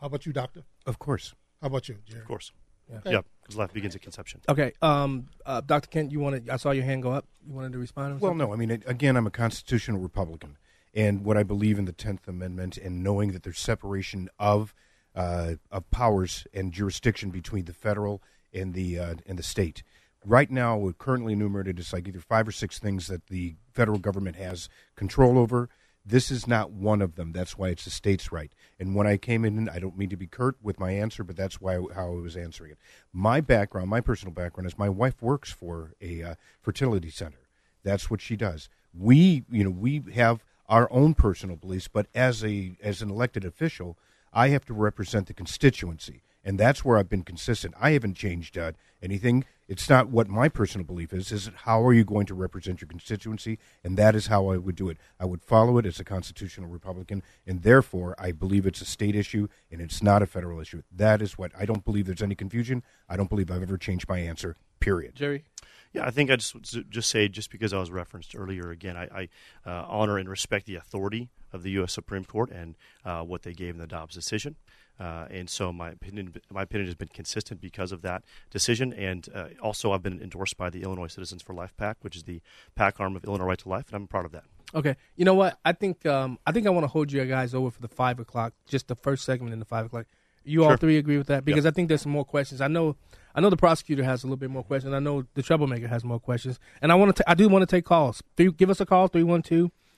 How 0.00 0.06
about 0.08 0.26
you, 0.26 0.32
doctor? 0.32 0.62
Of 0.86 0.98
course. 0.98 1.34
How 1.60 1.68
about 1.68 1.88
you, 1.88 1.96
Jerry? 2.04 2.22
Of 2.22 2.28
course. 2.28 2.52
Okay. 2.92 3.12
Yeah, 3.12 3.20
because 3.42 3.56
life 3.56 3.72
begins 3.72 3.96
at 3.96 4.02
conception. 4.02 4.40
Okay, 4.48 4.72
um, 4.80 5.26
uh, 5.44 5.60
Dr. 5.60 5.88
Kent, 5.88 6.12
you 6.12 6.20
wanted? 6.20 6.48
I 6.48 6.56
saw 6.56 6.70
your 6.70 6.84
hand 6.84 7.02
go 7.02 7.10
up. 7.10 7.26
You 7.44 7.52
wanted 7.52 7.72
to 7.72 7.78
respond? 7.78 8.20
Well, 8.20 8.30
something? 8.30 8.46
no. 8.46 8.52
I 8.52 8.56
mean, 8.56 8.70
it- 8.70 8.84
again, 8.86 9.16
I'm 9.16 9.26
a 9.26 9.30
constitutional 9.30 10.00
Republican, 10.00 10.56
and 10.96 11.24
what 11.24 11.36
I 11.36 11.42
believe 11.42 11.78
in 11.78 11.84
the 11.84 11.92
Tenth 11.92 12.26
Amendment, 12.26 12.78
and 12.78 13.04
knowing 13.04 13.32
that 13.32 13.42
there's 13.42 13.60
separation 13.60 14.30
of 14.38 14.74
uh, 15.14 15.54
of 15.70 15.90
powers 15.90 16.46
and 16.52 16.72
jurisdiction 16.72 17.30
between 17.30 17.66
the 17.66 17.72
federal 17.72 18.22
and 18.52 18.74
the 18.74 18.98
uh, 18.98 19.14
and 19.26 19.38
the 19.38 19.42
state. 19.42 19.82
Right 20.24 20.50
now, 20.50 20.76
we're 20.76 20.92
currently 20.92 21.34
enumerated 21.34 21.78
as 21.78 21.92
like 21.92 22.08
either 22.08 22.18
five 22.18 22.48
or 22.48 22.52
six 22.52 22.80
things 22.80 23.06
that 23.06 23.26
the 23.28 23.54
federal 23.72 23.98
government 23.98 24.36
has 24.36 24.68
control 24.96 25.38
over. 25.38 25.68
This 26.04 26.30
is 26.30 26.46
not 26.46 26.70
one 26.70 27.02
of 27.02 27.16
them. 27.16 27.32
That's 27.32 27.58
why 27.58 27.68
it's 27.68 27.84
the 27.84 27.90
state's 27.90 28.30
right. 28.30 28.52
And 28.78 28.94
when 28.94 29.08
I 29.08 29.16
came 29.16 29.44
in, 29.44 29.68
I 29.68 29.80
don't 29.80 29.98
mean 29.98 30.08
to 30.10 30.16
be 30.16 30.28
curt 30.28 30.56
with 30.62 30.78
my 30.78 30.92
answer, 30.92 31.24
but 31.24 31.36
that's 31.36 31.60
why 31.60 31.74
how 31.94 32.12
I 32.12 32.20
was 32.20 32.36
answering 32.36 32.72
it. 32.72 32.78
My 33.12 33.40
background, 33.40 33.90
my 33.90 34.00
personal 34.00 34.32
background, 34.32 34.66
is 34.66 34.78
my 34.78 34.88
wife 34.88 35.20
works 35.20 35.52
for 35.52 35.92
a 36.00 36.22
uh, 36.22 36.34
fertility 36.62 37.10
center. 37.10 37.48
That's 37.82 38.10
what 38.10 38.20
she 38.20 38.36
does. 38.36 38.68
We, 38.94 39.44
you 39.50 39.64
know, 39.64 39.70
we 39.70 40.02
have 40.14 40.44
our 40.68 40.90
own 40.92 41.14
personal 41.14 41.56
beliefs, 41.56 41.88
but 41.88 42.06
as 42.14 42.44
a 42.44 42.76
as 42.82 43.02
an 43.02 43.10
elected 43.10 43.44
official, 43.44 43.96
I 44.32 44.48
have 44.48 44.64
to 44.66 44.74
represent 44.74 45.26
the 45.26 45.34
constituency, 45.34 46.22
and 46.44 46.58
that's 46.58 46.84
where 46.84 46.98
I've 46.98 47.08
been 47.08 47.22
consistent. 47.22 47.74
I 47.80 47.92
haven't 47.92 48.14
changed 48.14 48.58
uh, 48.58 48.72
anything. 49.02 49.44
It's 49.68 49.88
not 49.90 50.08
what 50.08 50.28
my 50.28 50.48
personal 50.48 50.86
belief 50.86 51.12
is. 51.12 51.32
Is 51.32 51.50
how 51.64 51.84
are 51.84 51.92
you 51.92 52.04
going 52.04 52.26
to 52.26 52.34
represent 52.34 52.80
your 52.80 52.88
constituency, 52.88 53.58
and 53.82 53.96
that 53.96 54.14
is 54.14 54.28
how 54.28 54.48
I 54.48 54.56
would 54.56 54.76
do 54.76 54.88
it. 54.88 54.98
I 55.18 55.24
would 55.24 55.42
follow 55.42 55.78
it 55.78 55.86
as 55.86 55.98
a 55.98 56.04
constitutional 56.04 56.68
Republican, 56.68 57.22
and 57.46 57.62
therefore 57.62 58.14
I 58.18 58.32
believe 58.32 58.66
it's 58.66 58.80
a 58.80 58.84
state 58.84 59.16
issue 59.16 59.48
and 59.70 59.80
it's 59.80 60.02
not 60.02 60.22
a 60.22 60.26
federal 60.26 60.60
issue. 60.60 60.82
That 60.94 61.20
is 61.20 61.36
what 61.36 61.52
I 61.58 61.64
don't 61.64 61.84
believe. 61.84 62.06
There's 62.06 62.22
any 62.22 62.34
confusion. 62.34 62.82
I 63.08 63.16
don't 63.16 63.28
believe 63.28 63.50
I've 63.50 63.62
ever 63.62 63.78
changed 63.78 64.08
my 64.08 64.18
answer. 64.18 64.56
Period. 64.78 65.14
Jerry. 65.14 65.44
Yeah, 65.92 66.06
I 66.06 66.10
think 66.10 66.30
I 66.30 66.36
just 66.36 66.54
just 66.90 67.08
say 67.08 67.26
just 67.28 67.50
because 67.50 67.72
I 67.72 67.78
was 67.78 67.90
referenced 67.90 68.36
earlier 68.36 68.70
again, 68.70 68.96
I, 68.96 69.04
I 69.04 69.28
uh, 69.64 69.86
honor 69.88 70.18
and 70.18 70.28
respect 70.28 70.66
the 70.66 70.76
authority 70.76 71.30
of 71.52 71.62
the 71.62 71.70
U.S. 71.72 71.92
Supreme 71.92 72.24
Court 72.24 72.50
and 72.50 72.76
uh, 73.04 73.22
what 73.22 73.42
they 73.42 73.54
gave 73.54 73.74
in 73.74 73.80
the 73.80 73.86
Dobbs 73.86 74.14
decision. 74.14 74.56
Uh, 74.98 75.26
and 75.30 75.50
so 75.50 75.72
my 75.72 75.90
opinion, 75.90 76.34
my 76.50 76.62
opinion 76.62 76.86
has 76.86 76.94
been 76.94 77.08
consistent 77.08 77.60
because 77.60 77.92
of 77.92 78.02
that 78.02 78.22
decision. 78.50 78.92
And 78.92 79.28
uh, 79.34 79.48
also, 79.62 79.92
I've 79.92 80.02
been 80.02 80.20
endorsed 80.20 80.56
by 80.56 80.70
the 80.70 80.82
Illinois 80.82 81.08
Citizens 81.08 81.42
for 81.42 81.52
Life 81.52 81.76
PAC, 81.76 81.98
which 82.00 82.16
is 82.16 82.22
the 82.24 82.40
PAC 82.74 82.98
arm 83.00 83.14
of 83.16 83.24
Illinois 83.24 83.44
Right 83.44 83.58
to 83.58 83.68
Life, 83.68 83.86
and 83.88 83.96
I'm 83.96 84.06
proud 84.06 84.24
of 84.24 84.32
that. 84.32 84.44
Okay, 84.74 84.96
you 85.16 85.24
know 85.24 85.34
what? 85.34 85.58
I 85.64 85.72
think 85.72 86.04
um, 86.06 86.38
I 86.46 86.52
think 86.52 86.66
I 86.66 86.70
want 86.70 86.84
to 86.84 86.88
hold 86.88 87.12
you 87.12 87.24
guys 87.26 87.54
over 87.54 87.70
for 87.70 87.80
the 87.80 87.88
five 87.88 88.18
o'clock, 88.18 88.52
just 88.66 88.88
the 88.88 88.96
first 88.96 89.24
segment 89.24 89.52
in 89.52 89.58
the 89.58 89.64
five 89.64 89.86
o'clock. 89.86 90.06
You 90.44 90.60
Sure. 90.62 90.70
all 90.72 90.76
three 90.76 90.96
agree 90.96 91.18
with 91.18 91.26
that 91.26 91.44
because 91.44 91.64
Yep. 91.64 91.72
I 91.72 91.74
think 91.74 91.88
there's 91.88 92.02
some 92.02 92.12
more 92.12 92.24
questions. 92.24 92.60
I 92.60 92.68
know, 92.68 92.96
I 93.34 93.40
know 93.40 93.50
the 93.50 93.56
prosecutor 93.56 94.04
has 94.04 94.22
a 94.22 94.26
little 94.26 94.36
bit 94.36 94.50
more 94.50 94.62
questions. 94.62 94.94
I 94.94 94.98
know 95.00 95.24
the 95.34 95.42
troublemaker 95.42 95.88
has 95.88 96.04
more 96.04 96.20
questions, 96.20 96.58
and 96.80 96.90
I 96.92 96.94
want 96.94 97.14
to. 97.16 97.30
I 97.30 97.34
do 97.34 97.48
want 97.48 97.62
to 97.62 97.66
take 97.66 97.84
calls. 97.84 98.22
Three, 98.36 98.50
give 98.52 98.70
us 98.70 98.80
a 98.80 98.86
call 98.86 99.08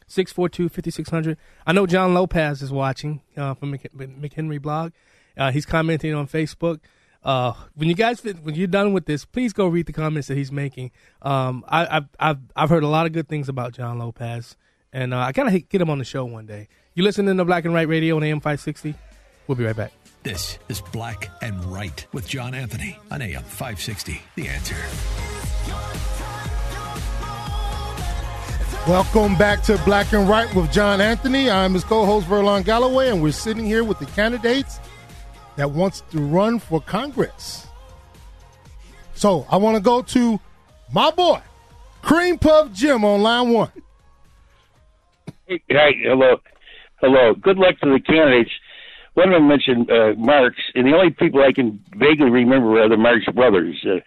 312-642-5600. 0.08 1.36
I 1.66 1.72
know 1.72 1.86
John 1.86 2.14
Lopez 2.14 2.62
is 2.62 2.72
watching 2.72 3.20
uh, 3.36 3.54
from 3.54 3.72
Mc, 3.72 3.90
McHenry 3.96 4.60
blog. 4.60 4.92
Uh, 5.36 5.52
he's 5.52 5.66
commenting 5.66 6.14
on 6.14 6.26
Facebook. 6.26 6.80
Uh, 7.22 7.52
when 7.74 7.88
you 7.88 7.94
guys 7.94 8.22
when 8.22 8.54
you're 8.54 8.66
done 8.66 8.92
with 8.92 9.06
this, 9.06 9.24
please 9.24 9.52
go 9.52 9.66
read 9.66 9.86
the 9.86 9.92
comments 9.92 10.28
that 10.28 10.36
he's 10.36 10.52
making. 10.52 10.90
Um, 11.20 11.64
I, 11.68 11.96
I've 11.96 12.08
I've 12.18 12.38
I've 12.54 12.70
heard 12.70 12.84
a 12.84 12.88
lot 12.88 13.06
of 13.06 13.12
good 13.12 13.28
things 13.28 13.48
about 13.48 13.72
John 13.72 13.98
Lopez, 13.98 14.56
and 14.92 15.12
uh, 15.12 15.18
I 15.18 15.32
kind 15.32 15.48
of 15.48 15.68
get 15.68 15.80
him 15.80 15.90
on 15.90 15.98
the 15.98 16.04
show 16.04 16.24
one 16.24 16.46
day. 16.46 16.68
You 16.94 17.02
listening 17.02 17.36
to 17.36 17.44
Black 17.44 17.64
and 17.64 17.74
White 17.74 17.88
Radio 17.88 18.16
on 18.16 18.22
AM 18.22 18.40
560? 18.40 18.94
We'll 19.46 19.56
be 19.56 19.64
right 19.64 19.76
back. 19.76 19.92
This 20.22 20.58
is 20.68 20.80
Black 20.80 21.30
and 21.42 21.64
Right 21.66 22.06
with 22.12 22.28
John 22.28 22.54
Anthony 22.54 22.98
on 23.10 23.22
AM 23.22 23.42
560. 23.42 24.20
The 24.34 24.48
answer. 24.48 24.76
Welcome 28.88 29.36
back 29.36 29.62
to 29.64 29.76
Black 29.84 30.14
and 30.14 30.26
White 30.26 30.54
with 30.54 30.72
John 30.72 31.02
Anthony. 31.02 31.50
I'm 31.50 31.74
his 31.74 31.84
co-host 31.84 32.26
Verlon 32.26 32.64
Galloway, 32.64 33.10
and 33.10 33.22
we're 33.22 33.32
sitting 33.32 33.66
here 33.66 33.84
with 33.84 33.98
the 33.98 34.06
candidates 34.06 34.80
that 35.56 35.70
wants 35.70 36.00
to 36.10 36.18
run 36.20 36.58
for 36.58 36.80
Congress. 36.80 37.66
So 39.12 39.46
I 39.50 39.58
want 39.58 39.76
to 39.76 39.82
go 39.82 40.00
to 40.00 40.40
my 40.90 41.10
boy, 41.10 41.42
Cream 42.00 42.38
Puff 42.38 42.72
Jim 42.72 43.04
on 43.04 43.20
line 43.20 43.50
one. 43.50 43.72
Hey, 45.44 45.62
hi, 45.70 45.90
hello, 46.02 46.38
hello. 47.02 47.34
Good 47.34 47.58
luck 47.58 47.78
to 47.80 47.92
the 47.92 48.00
candidates. 48.00 48.52
One 49.12 49.28
of 49.28 49.34
them 49.34 49.48
mentioned 49.48 49.90
uh, 49.90 50.14
Marx, 50.16 50.56
and 50.74 50.86
the 50.86 50.94
only 50.94 51.10
people 51.10 51.42
I 51.42 51.52
can 51.52 51.78
vaguely 51.94 52.30
remember 52.30 52.80
are 52.80 52.88
the 52.88 52.96
Marx 52.96 53.26
brothers, 53.34 53.84
uh, 53.84 54.00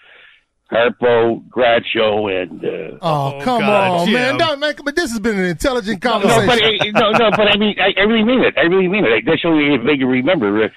Harpo, 0.71 1.43
Groucho, 1.49 2.29
and. 2.31 2.63
Uh, 2.63 2.97
Oh, 3.01 3.39
come 3.43 3.61
God, 3.61 4.01
on, 4.01 4.05
Jim. 4.07 4.13
man! 4.13 4.37
Don't 4.37 4.59
make, 4.59 4.77
but 4.85 4.95
this 4.95 5.09
has 5.11 5.19
been 5.19 5.37
an 5.37 5.45
intelligent 5.45 6.03
no, 6.03 6.11
conversation. 6.11 6.47
but 6.93 7.03
I, 7.03 7.11
no, 7.11 7.11
no, 7.17 7.31
but 7.31 7.47
I 7.47 7.57
mean, 7.57 7.75
I, 7.79 7.99
I 7.99 8.03
really 8.03 8.23
mean 8.23 8.41
it. 8.41 8.53
I 8.57 8.61
really 8.61 8.87
mean 8.87 9.03
it. 9.05 9.23
That's 9.25 9.41
the 9.41 9.47
only 9.49 9.65
thing 9.65 9.81
I 9.81 9.83
vaguely 9.85 10.05
remember. 10.05 10.63
Uh, 10.63 10.67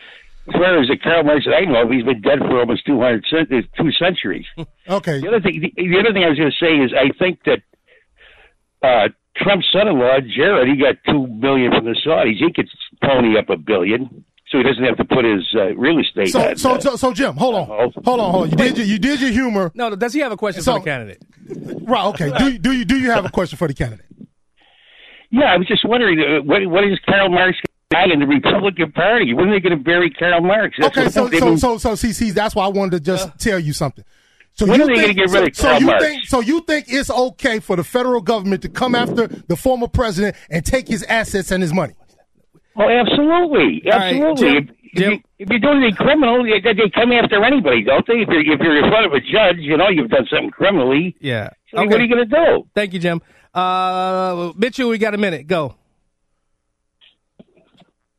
as 0.49 0.53
far 0.53 0.79
as 0.81 0.89
the 0.89 0.97
Karl 0.97 1.23
Marx 1.25 1.45
that 1.47 1.55
I 1.55 1.65
know 1.65 1.83
of, 1.83 1.91
he's 1.91 2.05
been 2.05 2.21
dead 2.21 2.39
for 2.41 2.59
almost 2.61 2.85
200 2.87 3.25
cent- 3.31 3.53
uh, 3.53 3.63
two 3.81 3.91
centuries. 3.93 4.45
okay. 4.89 5.21
The 5.21 5.29
other 5.29 5.41
thing, 5.41 5.61
the, 5.61 5.73
the 5.77 5.99
other 6.01 6.13
thing 6.13 6.25
I 6.25 6.29
was 6.29 6.39
going 6.39 6.53
to 6.53 6.59
say 6.61 6.77
is, 6.85 6.93
I 6.93 7.09
think 7.19 7.41
that 7.45 7.61
uh, 8.83 9.09
Trump's 9.37 9.67
son-in-law 9.73 10.21
Jared, 10.37 10.69
he 10.69 10.77
got 10.77 10.97
two 11.09 11.27
billion 11.41 11.73
from 11.73 11.85
the 11.87 11.97
Saudis. 12.07 12.37
He 12.39 12.53
could 12.53 12.69
pony 13.03 13.39
up 13.39 13.49
a 13.49 13.57
billion, 13.57 14.25
so 14.55 14.59
he 14.59 14.63
doesn't 14.63 14.85
have 14.85 14.97
to 14.99 15.05
put 15.05 15.25
his 15.25 15.43
uh, 15.57 15.75
real 15.75 15.99
estate. 15.99 16.29
So, 16.29 16.41
on, 16.51 16.57
so, 16.57 16.71
uh, 16.75 16.81
so, 16.81 16.95
so, 16.97 17.13
Jim, 17.13 17.35
hold 17.35 17.57
on, 17.57 17.67
hold 17.67 17.97
on, 18.21 18.31
hold 18.31 18.45
on. 18.45 18.51
You 18.51 18.57
did 18.57 18.77
your, 18.79 18.87
you 18.87 18.99
did 19.01 19.21
your 19.21 19.31
humor. 19.31 19.73
No, 19.75 19.95
does 19.97 20.13
he 20.13 20.21
have 20.21 20.31
a 20.31 20.37
question 20.37 20.63
So- 20.63 20.75
for 20.75 20.79
the 20.79 20.85
candidate? 20.85 21.23
Right. 21.83 22.05
Okay. 22.07 22.31
Do 22.39 22.53
you, 22.53 22.59
do 22.59 22.73
you 22.73 22.85
do 22.85 22.97
you 22.99 23.11
have 23.11 23.25
a 23.25 23.31
question 23.31 23.59
for 23.59 23.67
the 23.67 23.75
candidate? 23.75 24.07
yeah, 25.31 25.53
I 25.53 25.57
was 25.57 25.67
just 25.67 25.85
wondering 25.85 26.21
uh, 26.21 26.43
what 26.45 26.65
what 26.69 26.85
is 26.85 26.99
Karl 27.05 27.29
Marx 27.29 27.59
got 27.91 28.11
in 28.13 28.21
the 28.21 28.27
Republican 28.27 28.93
Party? 28.93 29.35
When 29.35 29.49
are 29.49 29.53
they 29.53 29.61
going 29.61 29.77
to 29.77 29.83
bury 29.85 30.11
Karl 30.11 30.41
Marx? 30.41 30.77
That's 30.79 30.97
Okay. 30.97 31.05
what 31.05 31.33
So, 31.33 31.39
so, 31.39 31.57
so, 31.57 31.79
so, 31.79 31.95
see, 31.97 32.13
see, 32.13 32.31
that's 32.31 32.55
why 32.55 32.65
I 32.65 32.69
wanted 32.69 32.93
to 32.93 33.01
just 33.01 33.37
tell 33.39 33.59
you 33.59 33.73
something. 33.73 34.05
So 34.55 34.67
When 34.67 34.79
you 34.79 34.85
are 34.85 34.89
they 34.89 35.03
think, 35.03 35.17
gonna 35.19 35.27
get 35.27 35.31
so, 35.31 35.41
rid 35.41 35.49
of 35.51 35.57
so 35.57 35.63
Karl 35.69 35.81
you 35.81 35.87
Marx? 35.87 36.05
think 36.05 36.25
so 36.27 36.41
you 36.41 36.61
think 36.61 36.85
it's 36.89 37.11
okay 37.11 37.59
for 37.59 37.75
the 37.75 37.83
federal 37.83 38.21
government 38.21 38.63
to 38.63 38.69
come 38.69 38.95
after 38.95 39.27
the 39.27 39.57
former 39.57 39.89
president 39.89 40.37
and 40.49 40.65
take 40.65 40.87
his 40.87 41.03
assets 41.05 41.51
and 41.51 41.61
his 41.61 41.73
money? 41.75 41.95
Oh, 42.77 42.89
absolutely, 42.89 43.83
All 43.91 43.99
right, 43.99 44.15
absolutely. 44.15 44.53
Jim- 44.53 44.69
if, 44.69 44.71
if, 44.93 45.01
you, 45.01 45.21
if 45.39 45.49
you're 45.51 45.59
doing 45.61 45.79
anything 45.79 45.97
criminal, 45.97 46.43
they, 46.45 46.61
they 46.61 46.91
come 46.91 47.13
after 47.13 47.43
anybody, 47.45 47.83
don't 47.85 48.07
they? 48.07 48.15
If 48.15 48.29
you're 48.29 48.41
if 48.41 48.61
you're 48.61 48.85
in 48.85 48.91
front 48.91 49.07
of 49.07 49.13
a 49.13 49.21
judge, 49.21 49.57
you 49.59 49.77
know 49.77 49.89
you've 49.89 50.11
done 50.11 50.27
something 50.31 50.51
criminally. 50.51 51.17
Yeah. 51.21 51.51
So 51.71 51.85
What 51.85 52.01
are 52.01 52.05
you 52.05 52.15
going 52.15 52.29
to 52.29 52.35
do? 52.35 52.67
Thank 52.75 52.93
you, 52.93 52.99
Jim. 53.01 53.21
Uh, 53.53 54.53
Mitchell, 54.57 54.89
we 54.89 54.99
got 54.99 55.15
a 55.15 55.19
minute. 55.19 55.47
Go. 55.47 55.77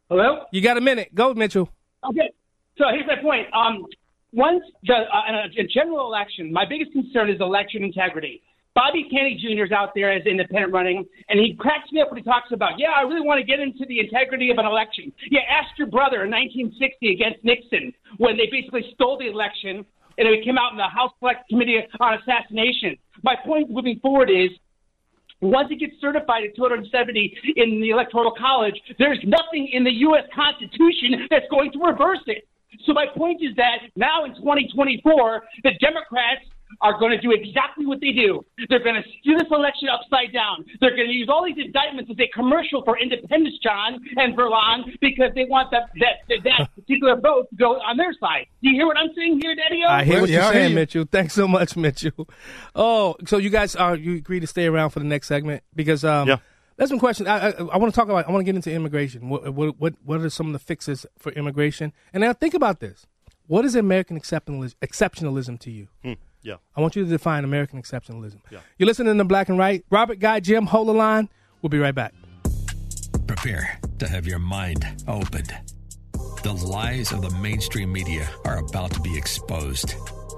Hello? 0.10 0.46
You 0.52 0.62
got 0.62 0.78
a 0.78 0.82
minute. 0.82 1.14
Go, 1.14 1.34
Mitchell. 1.34 1.70
Okay. 2.08 2.32
So 2.78 2.86
here's 2.92 3.08
my 3.08 3.22
point. 3.22 3.48
Um, 3.54 3.86
once 4.32 4.64
the, 4.84 4.94
uh, 4.94 5.30
in 5.30 5.36
a, 5.36 5.62
a 5.64 5.68
general 5.68 6.08
election, 6.08 6.52
my 6.52 6.66
biggest 6.68 6.92
concern 6.92 7.30
is 7.30 7.40
election 7.40 7.84
integrity. 7.84 8.42
Bobby 8.76 9.08
Kennedy 9.10 9.40
Jr. 9.40 9.64
is 9.64 9.72
out 9.72 9.96
there 9.96 10.12
as 10.12 10.26
independent 10.26 10.74
running, 10.74 11.06
and 11.30 11.40
he 11.40 11.56
cracks 11.58 11.90
me 11.94 12.02
up 12.02 12.12
when 12.12 12.18
he 12.18 12.24
talks 12.24 12.52
about, 12.52 12.78
yeah, 12.78 12.92
I 12.92 13.02
really 13.02 13.26
want 13.26 13.40
to 13.40 13.48
get 13.48 13.62
into 13.62 13.86
the 13.88 14.00
integrity 14.00 14.52
of 14.52 14.58
an 14.58 14.66
election. 14.66 15.14
Yeah, 15.32 15.48
ask 15.50 15.72
your 15.80 15.88
brother 15.88 16.28
in 16.28 16.32
1960 16.32 16.76
against 17.08 17.40
Nixon 17.44 17.94
when 18.18 18.36
they 18.36 18.52
basically 18.52 18.84
stole 18.94 19.18
the 19.18 19.32
election, 19.32 19.86
and 20.20 20.28
it 20.28 20.44
came 20.44 20.58
out 20.58 20.74
in 20.74 20.78
the 20.78 20.92
House 20.92 21.12
Select 21.20 21.48
Committee 21.48 21.80
on 22.02 22.20
Assassination. 22.20 22.98
My 23.24 23.36
point 23.46 23.72
moving 23.72 23.98
forward 24.04 24.30
is 24.30 24.52
once 25.40 25.70
it 25.72 25.80
gets 25.80 25.96
certified 26.02 26.44
at 26.44 26.56
270 26.56 27.56
in 27.56 27.80
the 27.80 27.92
Electoral 27.92 28.34
College, 28.38 28.76
there's 29.00 29.20
nothing 29.24 29.70
in 29.72 29.86
the 29.86 30.04
U.S. 30.12 30.24
Constitution 30.36 31.28
that's 31.30 31.48
going 31.50 31.72
to 31.72 31.80
reverse 31.80 32.24
it. 32.28 32.48
So 32.86 32.92
my 32.92 33.06
point 33.16 33.42
is 33.42 33.56
that 33.56 33.88
now 33.96 34.26
in 34.26 34.36
2024, 34.36 35.44
the 35.64 35.72
Democrats 35.80 36.44
are 36.82 36.98
going 37.00 37.12
to 37.12 37.22
do 37.22 37.32
exactly 37.32 37.86
what 37.86 38.02
they 38.02 38.12
do. 38.12 38.44
They're 38.70 38.84
going 38.84 38.96
to 38.96 39.04
skew 39.20 39.38
this 39.38 39.48
election 39.52 39.90
upside 39.90 40.34
down. 40.34 40.66
They're 40.82 40.96
going 40.96 41.08
to 41.08 41.14
use 41.14 41.30
all 41.30 41.46
these 41.46 41.64
indictments 41.64 42.12
as 42.12 42.18
a 42.20 42.28
commercial 42.34 42.84
for 42.84 42.98
independence, 42.98 43.56
John 43.64 44.00
and 44.18 44.36
Verlon, 44.36 44.84
because 45.02 45.32
they 45.36 45.46
want 45.46 45.72
that 45.72 45.90
that 46.00 46.44
that 46.44 46.76
particular 46.76 47.20
vote 47.20 47.48
to 47.50 47.56
go 47.56 47.76
on 47.80 47.98
their 47.98 48.14
side. 48.20 48.48
Do 48.62 48.70
you 48.70 48.76
hear 48.76 48.88
what 48.88 48.98
I'm 48.98 49.14
saying 49.16 49.40
here, 49.42 49.56
Daddy? 49.56 49.84
I 49.84 50.04
hear 50.04 50.22
what 50.22 50.30
you're 50.30 50.44
saying, 50.52 50.76
Mitchell. 50.76 51.06
Thanks 51.10 51.34
so 51.34 51.48
much, 51.48 51.76
Mitchell. 51.78 52.28
Oh, 52.76 53.16
so 53.26 53.38
you 53.38 53.50
guys 53.50 53.76
are 53.76 53.96
you 53.96 54.16
agree 54.16 54.40
to 54.40 54.48
stay 54.48 54.66
around 54.66 54.90
for 54.92 55.00
the 55.00 55.06
next 55.06 55.28
segment 55.28 55.64
because 55.76 56.04
um, 56.04 56.28
Yeah. 56.28 56.38
There's 56.78 56.90
some 56.90 57.00
questions. 57.00 57.30
I, 57.30 57.38
I, 57.38 57.52
I 57.52 57.78
want 57.78 57.94
to 57.94 57.96
talk 57.96 58.10
about. 58.10 58.28
I 58.28 58.32
want 58.32 58.42
to 58.42 58.44
get 58.44 58.56
into 58.56 58.70
immigration. 58.72 59.30
What, 59.30 59.54
what 59.54 59.80
what 59.80 59.94
what 60.04 60.20
are 60.20 60.30
some 60.30 60.48
of 60.48 60.54
the 60.54 60.60
fixes 60.60 61.06
for 61.18 61.32
immigration? 61.32 61.94
And 62.12 62.22
now 62.22 62.34
think 62.34 62.54
about 62.54 62.82
this. 62.82 63.08
What 63.48 63.64
is 63.64 63.76
American 63.76 64.20
exceptionalism, 64.20 64.76
exceptionalism 64.82 65.60
to 65.62 65.72
you? 65.72 65.88
Hmm. 66.04 66.14
Yeah. 66.46 66.58
I 66.76 66.82
want 66.82 66.96
you 66.96 67.04
to 67.04 67.10
define 67.10 67.44
American 67.44 67.82
exceptionalism. 67.82 68.38
Yeah. 68.52 68.60
You're 68.78 68.86
listening 68.86 69.18
to 69.18 69.24
Black 69.24 69.50
and 69.50 69.58
Right. 69.58 69.84
Robert 69.90 70.20
Guy, 70.20 70.40
Jim, 70.40 70.68
hold 70.68 70.88
the 70.88 70.94
line. 70.94 71.28
We'll 71.62 71.72
be 71.72 71.80
right 71.80 71.96
back. 71.96 72.14
Prepare 73.26 73.80
to 73.98 74.08
have 74.08 74.28
your 74.28 74.38
mind 74.38 74.86
opened. 75.08 75.52
The 76.44 76.54
lies 76.54 77.12
of 77.12 77.24
the 77.24 77.36
mainstream 77.40 77.92
media 77.92 78.30
are 78.46 78.60
about 78.60 78.92
to 78.92 79.00
be 79.02 79.18
exposed, 79.18 79.96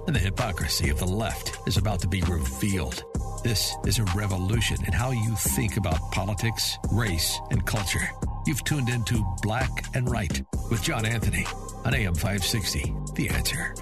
and 0.08 0.16
the 0.16 0.20
hypocrisy 0.20 0.90
of 0.90 1.00
the 1.00 1.06
left 1.06 1.58
is 1.68 1.76
about 1.76 2.00
to 2.00 2.08
be 2.08 2.22
revealed. 2.22 3.04
This 3.44 3.76
is 3.86 4.00
a 4.00 4.06
revolution 4.16 4.78
in 4.86 4.94
how 4.94 5.12
you 5.12 5.36
think 5.36 5.76
about 5.76 6.00
politics, 6.14 6.78
race, 6.94 7.38
and 7.52 7.66
culture. 7.66 8.10
You've 8.46 8.64
tuned 8.64 8.88
into 8.88 9.22
Black 9.42 9.70
and 9.94 10.10
Right 10.10 10.42
with 10.72 10.82
John 10.82 11.06
Anthony 11.06 11.46
on 11.84 11.94
AM 11.94 12.16
560. 12.16 12.94
The 13.16 13.28
answer. 13.30 13.76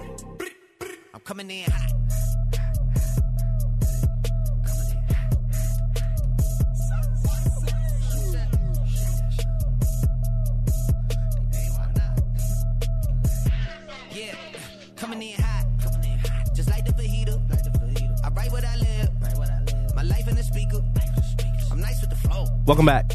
Coming 1.26 1.50
in 1.50 1.68
hot. 1.68 1.90
Yeah, 14.12 14.36
coming 14.94 15.20
in 15.20 15.40
hot. 15.40 15.66
Just 16.54 16.70
like 16.70 16.84
the 16.84 16.92
fajita. 16.92 17.40
I 18.24 18.28
write 18.28 18.52
what 18.52 18.64
I 18.64 18.76
live. 18.76 19.10
My 19.96 20.02
life 20.02 20.28
in 20.28 20.36
the 20.36 20.44
speaker. 20.44 20.80
I'm 21.72 21.80
nice 21.80 22.00
with 22.00 22.10
the 22.10 22.16
flow. 22.16 22.46
Welcome 22.66 22.86
back. 22.86 23.10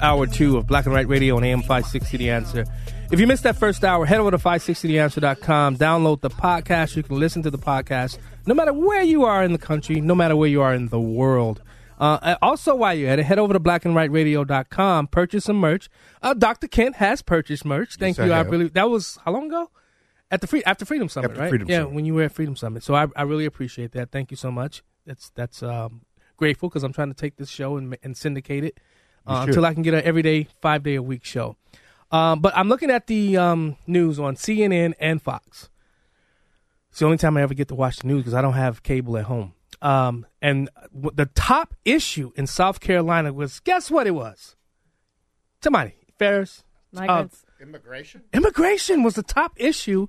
Hour 0.00 0.26
two 0.26 0.56
of 0.56 0.66
Black 0.66 0.86
and 0.86 0.94
White 0.94 1.08
Radio 1.08 1.36
on 1.36 1.44
AM 1.44 1.60
560 1.60 2.16
The 2.16 2.30
Answer. 2.30 2.64
If 3.10 3.18
you 3.18 3.26
missed 3.26 3.42
that 3.42 3.56
first 3.56 3.82
hour, 3.82 4.06
head 4.06 4.20
over 4.20 4.30
to 4.30 4.38
560theanswer.com, 4.38 5.78
download 5.78 6.20
the 6.20 6.30
podcast. 6.30 6.94
You 6.94 7.02
can 7.02 7.18
listen 7.18 7.42
to 7.42 7.50
the 7.50 7.58
podcast 7.58 8.18
no 8.46 8.54
matter 8.54 8.72
where 8.72 9.02
you 9.02 9.24
are 9.24 9.42
in 9.42 9.52
the 9.52 9.58
country, 9.58 10.00
no 10.00 10.14
matter 10.14 10.36
where 10.36 10.48
you 10.48 10.62
are 10.62 10.72
in 10.72 10.88
the 10.88 11.00
world. 11.00 11.60
Uh, 11.98 12.36
also, 12.40 12.74
while 12.76 12.94
you're 12.94 13.10
at 13.10 13.18
it, 13.18 13.24
head 13.24 13.38
over 13.40 13.52
to 13.52 13.58
blackandwhiteradio.com, 13.60 15.08
purchase 15.08 15.44
some 15.44 15.56
merch. 15.56 15.90
Uh, 16.22 16.34
Dr. 16.34 16.68
Kent 16.68 16.96
has 16.96 17.20
purchased 17.20 17.64
merch. 17.64 17.96
Thank 17.96 18.16
Yes, 18.16 18.26
you. 18.26 18.32
I 18.32 18.38
I, 18.38 18.42
really 18.42 18.68
that 18.68 18.88
was 18.88 19.18
how 19.24 19.32
long 19.32 19.46
ago? 19.46 19.70
At 20.30 20.40
the 20.40 20.46
free 20.46 20.62
after 20.64 20.84
Freedom 20.84 21.08
Summit, 21.08 21.32
After 21.32 21.40
right? 21.42 21.48
Freedom 21.48 21.68
yeah, 21.68 21.80
Summit. 21.80 21.94
when 21.94 22.04
you 22.04 22.14
were 22.14 22.22
at 22.22 22.32
Freedom 22.32 22.54
Summit. 22.54 22.84
So 22.84 22.94
I, 22.94 23.08
I 23.16 23.22
really 23.22 23.44
appreciate 23.44 23.90
that. 23.92 24.12
Thank 24.12 24.30
you 24.30 24.36
so 24.36 24.52
much. 24.52 24.84
That's 25.04 25.30
that's 25.30 25.64
um, 25.64 26.02
grateful 26.36 26.68
because 26.68 26.84
I'm 26.84 26.92
trying 26.92 27.08
to 27.08 27.14
take 27.14 27.36
this 27.36 27.50
show 27.50 27.76
and, 27.76 27.98
and 28.04 28.16
syndicate 28.16 28.62
it 28.64 28.78
uh, 29.26 29.44
until 29.48 29.66
I 29.66 29.74
can 29.74 29.82
get 29.82 29.94
an 29.94 30.02
everyday 30.04 30.46
five 30.62 30.84
day 30.84 30.94
a 30.94 31.02
week 31.02 31.24
show. 31.24 31.56
Um, 32.10 32.40
but 32.40 32.56
I'm 32.56 32.68
looking 32.68 32.90
at 32.90 33.06
the 33.06 33.36
um, 33.36 33.76
news 33.86 34.18
on 34.18 34.34
CNN 34.34 34.94
and 34.98 35.22
Fox. 35.22 35.70
It's 36.90 36.98
the 36.98 37.04
only 37.04 37.18
time 37.18 37.36
I 37.36 37.42
ever 37.42 37.54
get 37.54 37.68
to 37.68 37.74
watch 37.74 37.98
the 37.98 38.08
news 38.08 38.18
because 38.20 38.34
I 38.34 38.42
don't 38.42 38.54
have 38.54 38.82
cable 38.82 39.16
at 39.16 39.24
home. 39.24 39.54
Um, 39.80 40.26
and 40.42 40.68
w- 40.92 41.12
the 41.14 41.26
top 41.26 41.74
issue 41.84 42.32
in 42.34 42.46
South 42.46 42.80
Carolina 42.80 43.32
was 43.32 43.60
guess 43.60 43.90
what 43.90 44.06
it 44.06 44.10
was? 44.10 44.56
Somebody, 45.62 45.94
Ferris. 46.18 46.64
Migrants. 46.92 47.44
Immigration? 47.60 48.22
Immigration 48.32 49.02
was 49.02 49.14
the 49.14 49.22
top 49.22 49.52
issue 49.56 50.08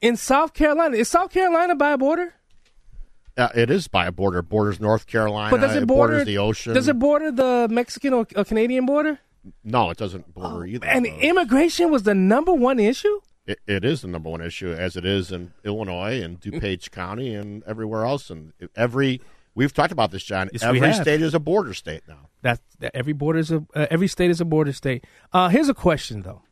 in 0.00 0.16
South 0.16 0.52
Carolina. 0.54 0.96
Is 0.96 1.08
South 1.08 1.30
Carolina 1.30 1.76
by 1.76 1.92
a 1.92 1.98
border? 1.98 2.34
Uh, 3.36 3.48
it 3.54 3.70
is 3.70 3.86
by 3.86 4.06
a 4.06 4.12
border. 4.12 4.42
Borders 4.42 4.80
North 4.80 5.06
Carolina. 5.06 5.50
But 5.50 5.60
does 5.60 5.76
it 5.76 5.86
border 5.86 6.14
borders 6.14 6.26
the 6.26 6.38
ocean? 6.38 6.74
Does 6.74 6.88
it 6.88 6.98
border 6.98 7.30
the 7.30 7.68
Mexican 7.70 8.14
or, 8.14 8.26
or 8.34 8.44
Canadian 8.44 8.86
border? 8.86 9.20
No, 9.64 9.90
it 9.90 9.96
doesn't 9.96 10.34
border 10.34 10.66
either. 10.66 10.86
And 10.86 11.06
immigration 11.06 11.90
was 11.90 12.04
the 12.04 12.14
number 12.14 12.52
one 12.52 12.78
issue. 12.78 13.20
It, 13.46 13.60
it 13.66 13.84
is 13.84 14.02
the 14.02 14.08
number 14.08 14.28
one 14.28 14.40
issue, 14.40 14.72
as 14.72 14.96
it 14.96 15.04
is 15.04 15.30
in 15.30 15.52
Illinois 15.64 16.20
and 16.20 16.40
DuPage 16.40 16.90
County 16.92 17.34
and 17.34 17.62
everywhere 17.64 18.04
else. 18.04 18.28
And 18.28 18.52
every 18.74 19.20
we've 19.54 19.72
talked 19.72 19.92
about 19.92 20.10
this, 20.10 20.24
John. 20.24 20.50
Yes, 20.52 20.62
every 20.62 20.92
state 20.92 21.22
is 21.22 21.34
a 21.34 21.40
border 21.40 21.74
state 21.74 22.02
now. 22.08 22.28
That, 22.42 22.60
that 22.80 22.94
every 22.94 23.12
border 23.12 23.38
is 23.38 23.52
a 23.52 23.64
uh, 23.74 23.86
every 23.90 24.08
state 24.08 24.30
is 24.30 24.40
a 24.40 24.44
border 24.44 24.72
state. 24.72 25.04
Uh, 25.32 25.48
here's 25.48 25.68
a 25.68 25.74
question 25.74 26.22
though, 26.22 26.42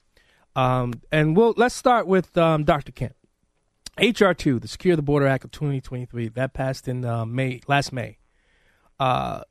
um, 0.55 0.95
and 1.11 1.37
we'll 1.37 1.55
let's 1.57 1.75
start 1.75 2.07
with 2.07 2.37
um, 2.37 2.65
Dr. 2.65 2.93
Kent. 2.93 3.17
HR 3.99 4.33
two, 4.33 4.59
the 4.59 4.67
Secure 4.67 4.97
the 4.97 5.03
Border 5.03 5.27
Act 5.29 5.45
of 5.45 5.53
2023, 5.53 6.29
that 6.31 6.53
passed 6.53 6.89
in 6.89 7.05
uh, 7.05 7.25
May 7.25 7.61
last 7.69 7.93
May. 7.93 8.19
Uh, 8.99 9.43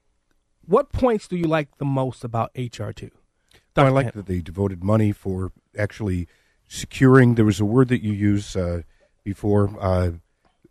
what 0.65 0.91
points 0.91 1.27
do 1.27 1.37
you 1.37 1.45
like 1.45 1.77
the 1.77 1.85
most 1.85 2.23
about 2.23 2.51
HR 2.57 2.91
two? 2.91 3.11
Well, 3.75 3.85
I 3.87 3.89
like 3.89 4.13
that 4.13 4.25
they 4.27 4.39
devoted 4.41 4.83
money 4.83 5.11
for 5.11 5.51
actually 5.77 6.27
securing. 6.67 7.35
There 7.35 7.45
was 7.45 7.59
a 7.59 7.65
word 7.65 7.87
that 7.89 8.03
you 8.03 8.13
used 8.13 8.55
uh, 8.55 8.79
before, 9.23 9.69
uh, 9.79 10.11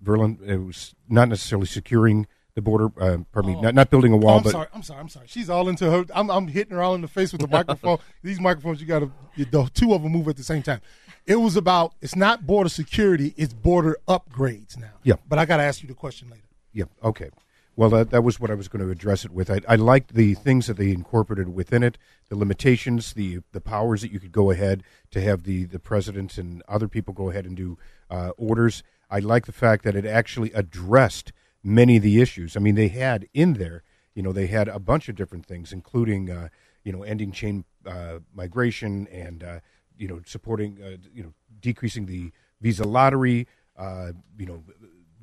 Verlon. 0.03 0.41
It 0.47 0.59
was 0.59 0.95
not 1.09 1.29
necessarily 1.29 1.67
securing 1.67 2.27
the 2.55 2.63
border. 2.63 2.87
Uh, 3.01 3.19
pardon 3.33 3.55
me, 3.55 3.61
not 3.61 3.75
not 3.75 3.91
building 3.91 4.13
a 4.13 4.17
Oh, 4.17 4.19
wall, 4.19 4.37
I'm 4.39 4.43
but 4.43 4.53
sorry. 4.53 4.67
I'm 4.75 4.83
sorry. 4.83 5.01
I'm 5.01 5.09
sorry. 5.09 5.27
She's 5.29 5.49
all 5.51 5.69
into 5.69 5.91
her. 5.91 6.05
I'm, 6.15 6.31
I'm 6.31 6.49
hitting 6.49 6.75
her 6.77 6.83
all 6.83 6.95
in 6.95 7.01
the 7.01 7.09
face 7.09 7.33
with 7.33 7.41
the 7.41 7.49
microphone. 7.49 7.99
These 8.23 8.41
microphones, 8.41 8.81
you 8.81 8.87
got 8.87 9.01
to 9.01 9.11
the 9.37 9.71
two 9.75 9.95
of 9.95 10.03
them 10.03 10.13
move 10.13 10.29
at 10.29 10.37
the 10.37 10.45
same 10.45 10.63
time. 10.63 10.81
It 11.27 11.37
was 11.37 11.57
about. 11.57 11.95
It's 12.01 12.17
not 12.17 12.47
border 12.47 12.69
security. 12.69 13.33
It's 13.37 13.53
border 13.55 13.97
upgrades 14.09 14.77
now. 14.79 14.91
Yeah. 15.03 15.15
But 15.29 15.39
I 15.39 15.45
got 15.45 15.59
to 15.59 15.63
ask 15.63 15.83
you 15.83 15.89
the 15.89 15.95
question 15.95 16.29
later. 16.31 16.43
Yeah. 16.73 16.85
Okay. 17.03 17.31
Well, 17.75 17.89
that, 17.91 18.11
that 18.11 18.23
was 18.23 18.39
what 18.39 18.51
I 18.51 18.55
was 18.55 18.69
going 18.69 18.85
to 18.85 18.91
address 18.91 19.25
it 19.25 19.31
with. 19.31 19.51
I, 19.51 19.61
I 19.67 19.77
liked 19.77 20.15
the 20.15 20.35
things 20.35 20.67
that 20.67 20.77
they 20.77 20.91
incorporated 20.91 21.55
within 21.55 21.83
it, 21.83 21.97
the 22.33 22.39
limitations, 22.39 23.13
the 23.13 23.41
the 23.53 23.61
powers 23.61 24.01
that 24.01 24.11
you 24.11 24.19
could 24.19 24.33
go 24.33 24.51
ahead 24.51 24.83
to 25.11 25.21
have 25.21 25.43
the 25.43 25.67
the 25.67 25.79
president 25.79 26.39
and 26.39 26.63
other 26.67 26.89
people 26.89 27.13
go 27.13 27.29
ahead 27.29 27.45
and 27.45 27.55
do 27.55 27.77
uh, 28.09 28.31
orders. 28.39 28.83
I 29.11 29.19
like 29.19 29.45
the 29.45 29.53
fact 29.53 29.85
that 29.85 29.95
it 29.95 30.07
actually 30.07 30.51
addressed 30.55 31.35
many 31.63 31.99
of 31.99 32.03
the 32.03 32.23
issues. 32.23 32.57
I 32.57 32.61
mean, 32.61 32.75
they 32.75 32.89
had 32.89 33.29
in 33.35 33.53
there, 33.53 33.83
you 34.15 34.23
know, 34.23 34.33
they 34.33 34.47
had 34.47 34.67
a 34.67 34.79
bunch 34.79 35.11
of 35.11 35.15
different 35.15 35.45
things, 35.45 35.75
including, 35.75 36.31
uh, 36.31 36.49
you 36.85 36.91
know, 36.91 37.03
ending 37.03 37.33
chain 37.33 37.67
uh, 37.85 38.21
migration 38.35 39.09
and, 39.09 39.45
uh, 39.45 39.61
you 39.99 40.09
know, 40.09 40.23
supporting, 40.25 40.79
uh, 40.83 40.97
you 41.13 41.23
know, 41.23 41.35
decreasing 41.61 42.07
the 42.07 42.33
visa 42.63 42.85
lottery, 42.85 43.47
uh, 43.77 44.13
you 44.39 44.47
know, 44.47 44.65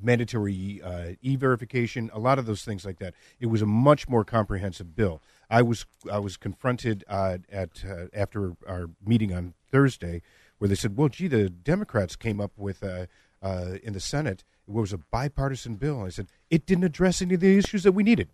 mandatory 0.01 0.79
uh, 0.83 1.13
e-verification, 1.21 2.09
a 2.13 2.19
lot 2.19 2.39
of 2.39 2.45
those 2.45 2.63
things 2.63 2.85
like 2.85 2.99
that. 2.99 3.13
It 3.39 3.47
was 3.47 3.61
a 3.63 3.65
much 3.65 4.07
more 4.07 4.23
comprehensive 4.23 4.95
bill. 4.95 5.21
I 5.49 5.61
was 5.61 5.85
I 6.11 6.19
was 6.19 6.37
confronted 6.37 7.03
uh, 7.07 7.39
at 7.51 7.83
uh, 7.85 8.05
after 8.13 8.55
our 8.67 8.89
meeting 9.05 9.33
on 9.33 9.53
Thursday, 9.71 10.21
where 10.57 10.67
they 10.67 10.75
said, 10.75 10.95
"Well, 10.97 11.09
gee, 11.09 11.27
the 11.27 11.49
Democrats 11.49 12.15
came 12.15 12.39
up 12.39 12.51
with 12.57 12.83
uh, 12.83 13.07
uh, 13.41 13.77
in 13.83 13.93
the 13.93 13.99
Senate 13.99 14.43
it 14.67 14.73
was 14.73 14.93
a 14.93 14.97
bipartisan 14.97 15.75
bill." 15.75 15.97
And 15.97 16.05
I 16.07 16.09
said, 16.09 16.27
"It 16.49 16.65
didn't 16.65 16.83
address 16.83 17.21
any 17.21 17.33
of 17.35 17.39
the 17.41 17.57
issues 17.57 17.83
that 17.83 17.93
we 17.93 18.03
needed." 18.03 18.29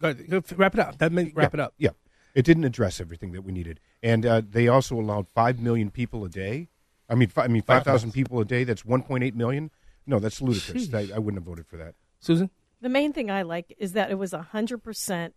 Go 0.00 0.10
ahead, 0.10 0.44
wrap 0.56 0.74
it 0.74 0.80
up. 0.80 0.98
That 0.98 1.10
may, 1.10 1.32
wrap 1.34 1.52
Yeah, 1.52 1.60
it 1.60 1.60
up. 1.60 1.74
Yeah, 1.76 1.90
it 2.34 2.44
didn't 2.44 2.64
address 2.64 3.00
everything 3.00 3.32
that 3.32 3.42
we 3.42 3.52
needed, 3.52 3.80
and 4.02 4.24
uh, 4.24 4.42
they 4.48 4.68
also 4.68 4.94
allowed 4.94 5.26
five 5.34 5.58
million 5.58 5.90
people 5.90 6.24
a 6.24 6.28
day. 6.28 6.68
I 7.08 7.16
mean, 7.16 7.28
fi- 7.28 7.44
I 7.44 7.48
mean, 7.48 7.62
five 7.62 7.84
thousand 7.84 8.12
people 8.12 8.40
a 8.40 8.44
day. 8.44 8.64
That's 8.64 8.84
one 8.84 9.02
point 9.02 9.24
eight 9.24 9.34
million. 9.34 9.70
No, 10.06 10.18
that's 10.18 10.40
ludicrous. 10.40 10.94
I, 10.94 11.10
I 11.14 11.18
wouldn't 11.18 11.34
have 11.42 11.44
voted 11.44 11.66
for 11.66 11.76
that. 11.76 11.94
Susan, 12.18 12.48
The 12.80 12.88
main 12.88 13.12
thing 13.12 13.30
I 13.30 13.42
like 13.42 13.74
is 13.78 13.92
that 13.92 14.10
it 14.10 14.14
was 14.14 14.32
100% 14.32 15.32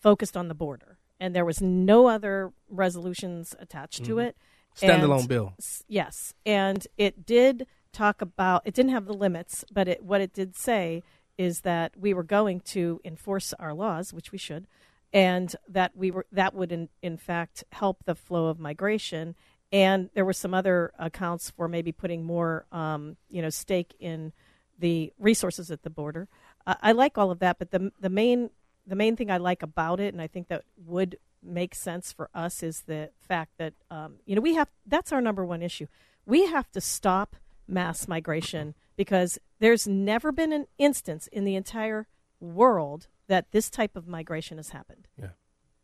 focused 0.00 0.36
on 0.36 0.48
the 0.48 0.54
border, 0.54 0.98
and 1.18 1.34
there 1.34 1.44
was 1.44 1.60
no 1.60 2.08
other 2.08 2.52
resolutions 2.68 3.54
attached 3.58 4.04
to 4.04 4.16
Mhm. 4.16 4.24
it. 4.28 4.36
Standalone 4.74 5.20
And- 5.20 5.28
bill. 5.28 5.54
Yes, 5.88 6.34
and 6.46 6.86
it 6.96 7.26
did 7.26 7.66
talk 7.92 8.22
about. 8.22 8.62
It 8.64 8.74
didn't 8.74 8.92
have 8.92 9.06
the 9.06 9.14
limits, 9.14 9.64
but 9.72 9.88
it, 9.88 10.02
what 10.04 10.20
it 10.20 10.32
did 10.32 10.56
say 10.56 11.02
is 11.36 11.62
that 11.62 11.96
we 11.96 12.14
were 12.14 12.22
going 12.22 12.60
to 12.60 13.00
enforce 13.04 13.52
our 13.54 13.74
laws, 13.74 14.12
which 14.12 14.30
we 14.32 14.38
should, 14.38 14.66
and 15.12 15.54
that 15.68 15.96
we 15.96 16.10
were 16.10 16.26
that 16.30 16.54
would 16.54 16.70
in, 16.72 16.88
in 17.02 17.16
fact 17.16 17.64
help 17.72 18.04
the 18.04 18.14
flow 18.14 18.46
of 18.46 18.58
migration. 18.58 19.34
And 19.72 20.10
there 20.14 20.24
were 20.24 20.32
some 20.32 20.52
other 20.54 20.92
accounts 20.98 21.50
for 21.50 21.68
maybe 21.68 21.92
putting 21.92 22.24
more, 22.24 22.66
um, 22.72 23.16
you 23.28 23.40
know, 23.42 23.50
stake 23.50 23.94
in 24.00 24.32
the 24.78 25.12
resources 25.18 25.70
at 25.70 25.82
the 25.82 25.90
border. 25.90 26.28
Uh, 26.66 26.74
I 26.82 26.92
like 26.92 27.16
all 27.18 27.30
of 27.30 27.38
that, 27.40 27.58
but 27.58 27.70
the 27.70 27.92
the 27.98 28.08
main 28.10 28.50
the 28.90 28.96
main 28.96 29.14
thing 29.14 29.30
I 29.30 29.38
like 29.38 29.62
about 29.62 30.00
it, 30.00 30.12
and 30.12 30.20
I 30.20 30.26
think 30.26 30.48
that 30.48 30.64
would 30.84 31.16
make 31.42 31.74
sense 31.76 32.12
for 32.12 32.28
us, 32.34 32.62
is 32.62 32.82
the 32.82 33.10
fact 33.20 33.52
that 33.58 33.72
um, 33.90 34.16
you 34.26 34.34
know 34.34 34.42
we 34.42 34.56
have 34.56 34.68
that's 34.84 35.12
our 35.12 35.20
number 35.20 35.46
one 35.46 35.62
issue. 35.62 35.86
We 36.26 36.46
have 36.46 36.70
to 36.72 36.80
stop 36.80 37.36
mass 37.68 38.08
migration 38.08 38.74
because 38.96 39.38
there's 39.60 39.86
never 39.86 40.32
been 40.32 40.52
an 40.52 40.66
instance 40.76 41.28
in 41.28 41.44
the 41.44 41.54
entire 41.54 42.08
world 42.40 43.06
that 43.28 43.52
this 43.52 43.70
type 43.70 43.96
of 43.96 44.08
migration 44.08 44.56
has 44.56 44.70
happened. 44.70 45.06
Yeah, 45.16 45.30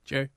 Jerry. 0.04 0.30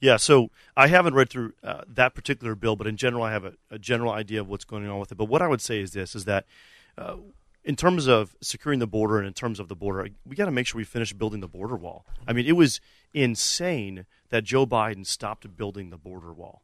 Yeah, 0.00 0.16
so 0.16 0.48
I 0.76 0.88
haven't 0.88 1.14
read 1.14 1.28
through 1.28 1.52
uh, 1.62 1.82
that 1.86 2.14
particular 2.14 2.54
bill, 2.54 2.74
but 2.74 2.86
in 2.86 2.96
general, 2.96 3.22
I 3.22 3.32
have 3.32 3.44
a, 3.44 3.52
a 3.70 3.78
general 3.78 4.12
idea 4.12 4.40
of 4.40 4.48
what's 4.48 4.64
going 4.64 4.88
on 4.88 4.98
with 4.98 5.12
it. 5.12 5.18
But 5.18 5.26
what 5.26 5.42
I 5.42 5.46
would 5.46 5.60
say 5.60 5.80
is 5.80 5.92
this: 5.92 6.14
is 6.14 6.24
that 6.24 6.46
uh, 6.96 7.16
in 7.64 7.76
terms 7.76 8.06
of 8.06 8.36
securing 8.42 8.78
the 8.78 8.86
border 8.86 9.18
and 9.18 9.26
in 9.26 9.32
terms 9.32 9.58
of 9.58 9.68
the 9.68 9.74
border, 9.74 10.08
we 10.26 10.36
got 10.36 10.44
to 10.44 10.50
make 10.50 10.66
sure 10.66 10.78
we 10.78 10.84
finish 10.84 11.12
building 11.12 11.40
the 11.40 11.48
border 11.48 11.76
wall. 11.76 12.04
I 12.28 12.32
mean, 12.32 12.46
it 12.46 12.52
was 12.52 12.80
insane 13.14 14.06
that 14.28 14.44
Joe 14.44 14.66
Biden 14.66 15.06
stopped 15.06 15.56
building 15.56 15.90
the 15.90 15.96
border 15.96 16.32
wall. 16.32 16.62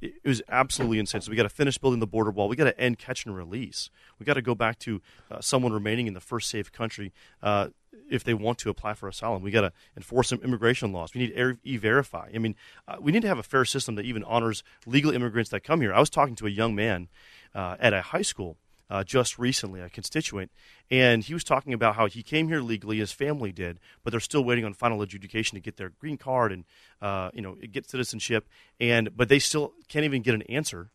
It 0.00 0.14
was 0.24 0.40
absolutely 0.48 0.98
insane. 0.98 1.20
So 1.20 1.30
we 1.30 1.36
got 1.36 1.42
to 1.42 1.50
finish 1.50 1.76
building 1.76 2.00
the 2.00 2.06
border 2.06 2.30
wall. 2.30 2.48
We 2.48 2.56
got 2.56 2.64
to 2.64 2.80
end 2.80 2.98
catch 2.98 3.26
and 3.26 3.36
release. 3.36 3.90
We 4.18 4.24
got 4.24 4.34
to 4.34 4.42
go 4.42 4.54
back 4.54 4.78
to 4.80 5.02
uh, 5.30 5.40
someone 5.40 5.72
remaining 5.72 6.06
in 6.06 6.14
the 6.14 6.20
first 6.20 6.48
safe 6.48 6.72
country 6.72 7.12
uh, 7.42 7.68
if 8.10 8.24
they 8.24 8.32
want 8.32 8.58
to 8.60 8.70
apply 8.70 8.94
for 8.94 9.08
asylum. 9.08 9.42
We 9.42 9.50
got 9.50 9.60
to 9.60 9.72
enforce 9.96 10.30
some 10.30 10.40
immigration 10.42 10.90
laws. 10.90 11.12
We 11.14 11.20
need 11.20 11.36
to 11.36 11.58
e-verify. 11.64 12.30
I 12.34 12.38
mean, 12.38 12.56
uh, 12.88 12.96
we 12.98 13.12
need 13.12 13.22
to 13.22 13.28
have 13.28 13.38
a 13.38 13.42
fair 13.42 13.66
system 13.66 13.94
that 13.96 14.06
even 14.06 14.24
honors 14.24 14.64
legal 14.86 15.12
immigrants 15.12 15.50
that 15.50 15.60
come 15.60 15.82
here. 15.82 15.92
I 15.92 16.00
was 16.00 16.10
talking 16.10 16.34
to 16.36 16.46
a 16.46 16.50
young 16.50 16.74
man 16.74 17.08
uh, 17.54 17.76
at 17.78 17.92
a 17.92 18.00
high 18.00 18.22
school 18.22 18.56
uh, 18.90 19.04
just 19.04 19.38
recently, 19.38 19.80
a 19.80 19.88
constituent, 19.88 20.50
and 20.90 21.24
he 21.24 21.32
was 21.32 21.44
talking 21.44 21.72
about 21.72 21.94
how 21.94 22.06
he 22.06 22.22
came 22.22 22.48
here 22.48 22.60
legally, 22.60 22.98
his 22.98 23.12
family 23.12 23.52
did, 23.52 23.78
but 24.02 24.10
they're 24.10 24.20
still 24.20 24.44
waiting 24.44 24.64
on 24.64 24.74
final 24.74 25.00
adjudication 25.00 25.56
to 25.56 25.60
get 25.60 25.76
their 25.76 25.90
green 25.90 26.16
card 26.18 26.52
and 26.52 26.64
uh, 27.00 27.30
you 27.32 27.40
know 27.40 27.54
get 27.72 27.88
citizenship, 27.88 28.48
and 28.80 29.16
but 29.16 29.28
they 29.28 29.38
still 29.38 29.72
can't 29.88 30.04
even 30.04 30.22
get 30.22 30.34
an 30.34 30.42
answer 30.42 30.90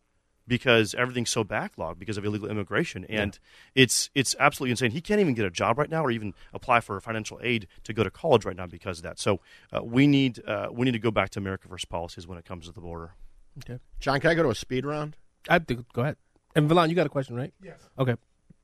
because 0.48 0.94
everything's 0.96 1.30
so 1.30 1.44
backlogged 1.44 1.98
because 1.98 2.18
of 2.18 2.26
illegal 2.26 2.50
immigration, 2.50 3.06
and 3.06 3.40
it's 3.74 4.10
it's 4.14 4.36
absolutely 4.40 4.72
insane. 4.72 4.92
He 4.92 5.02
can't 5.02 5.20
even 5.20 5.34
get 5.34 5.46
a 5.46 5.50
job 5.50 5.78
right 5.78 5.90
now, 5.90 6.04
or 6.06 6.12
even 6.12 6.34
apply 6.54 6.82
for 6.82 7.00
financial 7.00 7.40
aid 7.42 7.68
to 7.84 7.94
go 7.94 8.04
to 8.04 8.12
college 8.12 8.46
right 8.46 8.56
now 8.56 8.68
because 8.68 9.00
of 9.00 9.04
that. 9.04 9.20
So 9.20 9.40
uh, 9.72 9.84
we 9.84 10.08
need 10.08 10.46
uh, 10.48 10.68
we 10.72 10.86
need 10.86 10.92
to 10.92 11.00
go 11.00 11.12
back 11.12 11.30
to 11.32 11.40
America 11.40 11.68
First 11.68 11.90
policies 11.90 12.28
when 12.28 12.38
it 12.38 12.46
comes 12.46 12.66
to 12.66 12.72
the 12.72 12.82
border. 12.82 13.14
Okay. 13.60 13.80
John, 14.00 14.20
can 14.20 14.30
I 14.30 14.36
go 14.36 14.44
to 14.44 14.50
a 14.50 14.56
speed 14.56 14.86
round? 14.86 15.16
I 15.50 15.60
think, 15.60 15.86
go 15.94 16.02
ahead. 16.02 16.18
And 16.56 16.70
Verlon, 16.70 16.90
you 16.90 16.96
got 16.96 17.06
a 17.06 17.10
question, 17.10 17.36
right? 17.36 17.54
Yes. 17.62 17.80
Okay. 18.00 18.16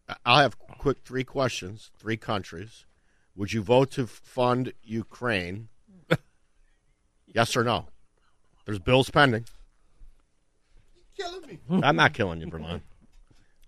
I- 0.08 0.16
I'll 0.26 0.39
have 0.39 0.58
quick 0.60 1.00
three 1.04 1.24
questions, 1.24 1.92
three 1.98 2.18
countries. 2.18 2.86
Would 3.36 3.54
you 3.54 3.62
vote 3.62 3.92
to 3.92 4.08
fund 4.08 4.74
Ukraine? 4.84 5.70
yes 7.28 7.56
or 7.56 7.64
no? 7.64 7.88
There's 8.66 8.80
bills 8.80 9.10
pending. 9.10 9.46
You're 11.18 11.28
killing 11.30 11.48
me. 11.48 11.60
I'm 11.84 11.96
not 11.96 12.14
killing 12.14 12.42
you, 12.42 12.48
Vermont. 12.50 12.84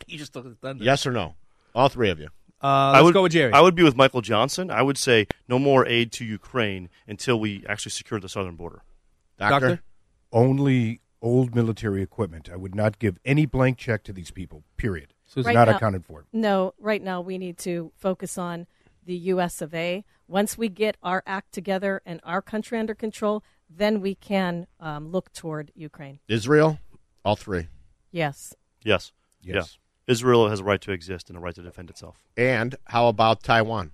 You 0.05 0.17
just 0.17 0.33
took 0.33 0.43
his 0.45 0.57
thunder. 0.57 0.83
Yes 0.83 1.07
or 1.07 1.11
no? 1.13 1.35
All 1.73 1.87
three 1.87 2.09
of 2.09 2.19
you. 2.19 2.27
Uh, 2.61 2.67
I 2.67 2.91
let's 2.95 3.05
would 3.05 3.13
go 3.13 3.23
with 3.23 3.31
Jerry. 3.31 3.53
I 3.53 3.61
would 3.61 3.73
be 3.73 3.83
with 3.83 3.95
Michael 3.95 4.19
Johnson. 4.19 4.69
I 4.69 4.81
would 4.81 4.97
say 4.97 5.27
no 5.47 5.57
more 5.57 5.85
aid 5.87 6.11
to 6.13 6.25
Ukraine 6.25 6.89
until 7.07 7.39
we 7.39 7.63
actually 7.69 7.91
secure 7.91 8.19
the 8.19 8.27
southern 8.27 8.57
border. 8.57 8.81
Doctor? 9.39 9.67
Doctor? 9.69 9.83
Only 10.33 10.99
old 11.23 11.55
military 11.55 12.03
equipment. 12.03 12.49
I 12.51 12.55
would 12.57 12.75
not 12.75 12.99
give 12.99 13.17
any 13.25 13.45
blank 13.47 13.77
check 13.79 14.03
to 14.03 14.13
these 14.13 14.29
people. 14.29 14.63
Period. 14.77 15.13
So 15.25 15.39
it's 15.39 15.47
Right 15.47 15.55
not 15.55 15.67
now- 15.67 15.77
accounted 15.77 16.05
for. 16.05 16.25
No, 16.31 16.73
right 16.77 17.01
now 17.01 17.21
we 17.21 17.37
need 17.39 17.57
to 17.59 17.91
focus 17.95 18.37
on 18.37 18.67
the 19.05 19.15
U.S. 19.15 19.61
of 19.61 19.73
A. 19.73 20.05
Once 20.27 20.57
we 20.57 20.69
get 20.69 20.97
our 21.01 21.23
act 21.25 21.51
together 21.51 22.01
and 22.05 22.19
our 22.23 22.41
country 22.41 22.77
under 22.77 22.93
control, 22.93 23.43
then 23.69 24.01
we 24.01 24.13
can 24.15 24.67
um, 24.79 25.09
look 25.09 25.31
toward 25.33 25.71
Ukraine. 25.75 26.19
Israel? 26.27 26.79
All 27.25 27.35
three. 27.35 27.67
Yes. 28.11 28.53
Yes. 28.83 29.11
Yes. 29.41 29.55
Yeah. 30.07 30.11
Israel 30.13 30.49
has 30.49 30.59
a 30.59 30.63
right 30.63 30.81
to 30.81 30.91
exist 30.91 31.29
and 31.29 31.37
a 31.37 31.41
right 31.41 31.55
to 31.55 31.61
defend 31.63 31.89
itself. 31.89 32.17
And 32.37 32.75
how 32.85 33.07
about 33.07 33.41
Taiwan? 33.43 33.91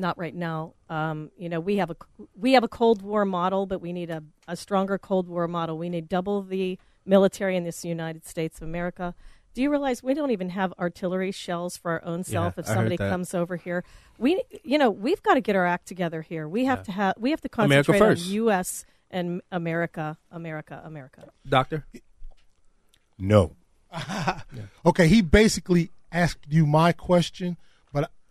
Not 0.00 0.16
right 0.16 0.34
now. 0.34 0.72
Um, 0.88 1.30
you 1.36 1.50
know, 1.50 1.60
we 1.60 1.76
have 1.76 1.90
a 1.90 1.96
we 2.34 2.54
have 2.54 2.64
a 2.64 2.68
Cold 2.68 3.02
War 3.02 3.26
model, 3.26 3.66
but 3.66 3.82
we 3.82 3.92
need 3.92 4.08
a, 4.08 4.22
a 4.48 4.56
stronger 4.56 4.96
Cold 4.96 5.28
War 5.28 5.46
model. 5.46 5.76
We 5.76 5.90
need 5.90 6.08
double 6.08 6.42
the 6.42 6.78
military 7.04 7.54
in 7.54 7.64
this 7.64 7.84
United 7.84 8.24
States 8.24 8.56
of 8.58 8.62
America. 8.62 9.14
Do 9.52 9.60
you 9.60 9.70
realize 9.70 10.02
we 10.02 10.14
don't 10.14 10.30
even 10.30 10.50
have 10.50 10.72
artillery 10.78 11.32
shells 11.32 11.76
for 11.76 11.90
our 11.90 12.04
own 12.04 12.24
self 12.24 12.54
Yeah, 12.56 12.60
if 12.60 12.66
somebody 12.66 12.96
comes 12.96 13.34
over 13.34 13.56
here? 13.56 13.84
We, 14.16 14.42
you 14.62 14.78
know, 14.78 14.90
we've 14.90 15.22
got 15.22 15.34
to 15.34 15.40
get 15.40 15.54
our 15.54 15.66
act 15.66 15.86
together 15.86 16.22
here. 16.22 16.48
We 16.48 16.64
have 16.64 16.82
to 16.84 16.92
have 16.92 17.14
we 17.18 17.30
have 17.30 17.40
to 17.42 17.48
concentrate 17.50 18.00
on. 18.00 18.16
U.S. 18.16 18.86
and 19.10 19.42
America, 19.52 20.16
America, 20.30 20.80
America. 20.84 21.28
Doctor? 21.46 21.84
No. 23.18 23.56
Okay, 24.86 25.08
he 25.08 25.20
basically 25.20 25.90
asked 26.10 26.46
you 26.48 26.64
my 26.64 26.92
question, 26.92 27.58
but 27.58 27.69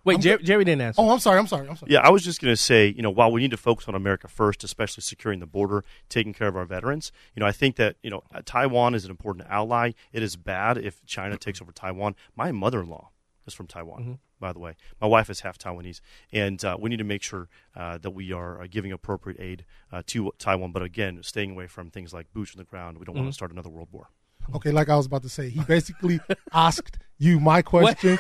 Wait, 0.06 0.16
I'm 0.16 0.22
Jerry, 0.22 0.44
Jerry 0.44 0.64
didn't 0.66 0.82
answer. 0.82 1.02
Oh, 1.02 1.10
I'm 1.10 1.20
sorry. 1.20 1.40
I'm 1.40 1.48
sorry. 1.48 1.68
I'm 1.68 1.76
sorry. 1.76 1.92
Yeah, 1.92 2.00
I 2.00 2.10
was 2.10 2.24
just 2.24 2.42
going 2.42 2.52
to 2.52 2.58
say, 2.58 2.88
you 2.88 3.02
know, 3.02 3.10
while 3.10 3.32
we 3.32 3.42
need 3.42 3.52
to 3.52 3.58
focus 3.58 3.88
on 3.88 3.96
America 3.96 4.28
first, 4.28 4.64
especially 4.64 5.02
securing 5.02 5.40
the 5.40 5.46
border, 5.46 5.84
taking 6.08 6.34
care 6.34 6.48
of 6.48 6.56
our 6.56 6.66
veterans, 6.66 7.12
you 7.36 7.42
know, 7.42 7.46
I 7.46 7.52
think 7.52 7.76
that, 7.76 7.98
you 8.02 8.10
know, 8.10 8.24
uh, 8.34 8.42
Taiwan 8.46 8.96
is 8.96 9.04
an 9.06 9.12
important 9.12 9.48
ally. 9.50 9.92
It 10.14 10.24
is 10.24 10.36
bad 10.36 10.78
if 10.78 11.06
China 11.06 11.38
takes 11.40 11.62
over 11.62 11.72
Taiwan. 11.72 12.16
My 12.36 12.52
mother 12.52 12.80
in 12.82 12.88
law 12.90 13.10
is 13.46 13.54
from 13.54 13.68
Taiwan, 13.68 14.20
by 14.40 14.54
the 14.54 14.60
way. 14.60 14.76
My 15.02 15.08
wife 15.08 15.30
is 15.30 15.42
half 15.42 15.58
Taiwanese. 15.58 16.00
And 16.32 16.64
uh, 16.64 16.78
we 16.80 16.90
need 16.90 16.98
to 16.98 17.04
make 17.04 17.22
sure 17.24 17.50
uh, 17.76 17.98
that 17.98 18.12
we 18.12 18.32
are 18.32 18.62
uh, 18.62 18.68
giving 18.70 18.92
appropriate 18.92 19.40
aid 19.40 19.66
uh, 19.92 20.04
to 20.08 20.32
Taiwan, 20.40 20.72
but 20.72 20.82
again, 20.82 21.20
staying 21.24 21.52
away 21.52 21.68
from 21.68 21.90
things 21.92 22.14
like 22.14 22.32
boots 22.34 22.54
on 22.56 22.60
the 22.60 22.64
ground. 22.64 23.00
We 23.00 23.06
don't 23.06 23.16
want 23.16 23.28
to 23.28 23.34
start 23.34 23.52
another 23.52 23.70
world 23.70 23.90
war. 23.92 24.10
Okay, 24.56 24.72
like 24.72 24.90
I 24.90 24.96
was 24.96 25.06
about 25.06 25.24
to 25.24 25.30
say, 25.30 25.50
he 25.50 25.60
basically 25.68 26.20
asked 26.54 26.98
you 27.18 27.40
my 27.40 27.62
question. 27.62 28.18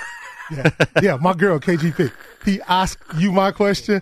Yeah, 0.51 0.69
yeah, 1.01 1.15
my 1.21 1.33
girl 1.33 1.59
KGP. 1.59 2.11
He 2.45 2.59
asked 2.67 3.03
you 3.17 3.31
my 3.31 3.51
question, 3.51 4.01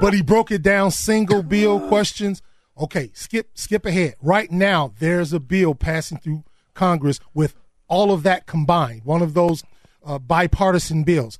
but 0.00 0.12
he 0.14 0.22
broke 0.22 0.50
it 0.52 0.62
down 0.62 0.90
single 0.92 1.42
bill 1.42 1.80
questions. 1.88 2.42
Okay, 2.80 3.10
skip 3.14 3.50
skip 3.54 3.84
ahead. 3.84 4.14
Right 4.22 4.50
now, 4.50 4.92
there's 5.00 5.32
a 5.32 5.40
bill 5.40 5.74
passing 5.74 6.18
through 6.18 6.44
Congress 6.74 7.18
with 7.34 7.54
all 7.88 8.12
of 8.12 8.22
that 8.22 8.46
combined. 8.46 9.02
One 9.04 9.20
of 9.20 9.34
those 9.34 9.64
uh, 10.04 10.18
bipartisan 10.18 11.02
bills. 11.04 11.38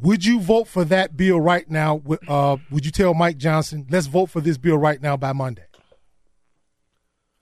Would 0.00 0.24
you 0.24 0.40
vote 0.40 0.66
for 0.68 0.84
that 0.84 1.16
bill 1.16 1.40
right 1.40 1.68
now? 1.68 2.00
Uh, 2.26 2.56
would 2.70 2.84
you 2.86 2.90
tell 2.92 3.14
Mike 3.14 3.36
Johnson, 3.36 3.86
let's 3.90 4.06
vote 4.06 4.26
for 4.30 4.40
this 4.40 4.56
bill 4.56 4.78
right 4.78 5.02
now 5.02 5.16
by 5.16 5.32
Monday? 5.32 5.64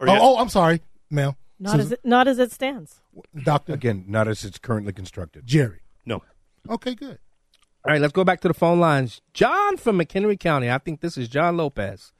Oh, 0.00 0.06
yeah- 0.06 0.18
oh, 0.20 0.38
I'm 0.38 0.48
sorry, 0.48 0.80
ma'am. 1.10 1.36
Not 1.58 1.80
as 1.80 1.92
it, 1.92 2.00
not 2.04 2.28
as 2.28 2.38
it 2.38 2.52
stands. 2.52 3.00
Doctor 3.44 3.72
Again, 3.72 4.04
not 4.08 4.28
as 4.28 4.44
it's 4.44 4.58
currently 4.58 4.92
constructed. 4.92 5.46
Jerry. 5.46 5.80
no. 6.04 6.22
Okay, 6.68 6.94
good. 6.94 7.18
All 7.84 7.92
right, 7.92 8.00
let's 8.00 8.12
go 8.12 8.24
back 8.24 8.40
to 8.40 8.48
the 8.48 8.54
phone 8.54 8.80
lines. 8.80 9.20
John 9.32 9.76
from 9.76 9.98
McHenry 9.98 10.38
County. 10.38 10.68
I 10.68 10.78
think 10.78 11.00
this 11.00 11.16
is 11.16 11.28
John 11.28 11.56
Lopez. 11.56 12.12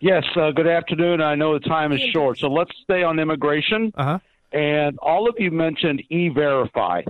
Yes, 0.00 0.24
uh, 0.34 0.50
good 0.50 0.66
afternoon. 0.66 1.20
I 1.20 1.34
know 1.34 1.52
the 1.52 1.60
time 1.60 1.92
is 1.92 2.00
short, 2.00 2.38
so 2.38 2.48
let's 2.48 2.72
stay 2.82 3.02
on 3.02 3.18
immigration. 3.20 3.92
Uh 3.94 4.04
huh. 4.04 4.18
And 4.52 4.98
all 4.98 5.28
of 5.28 5.36
you 5.38 5.50
mentioned 5.50 6.02
e-verify. 6.10 7.02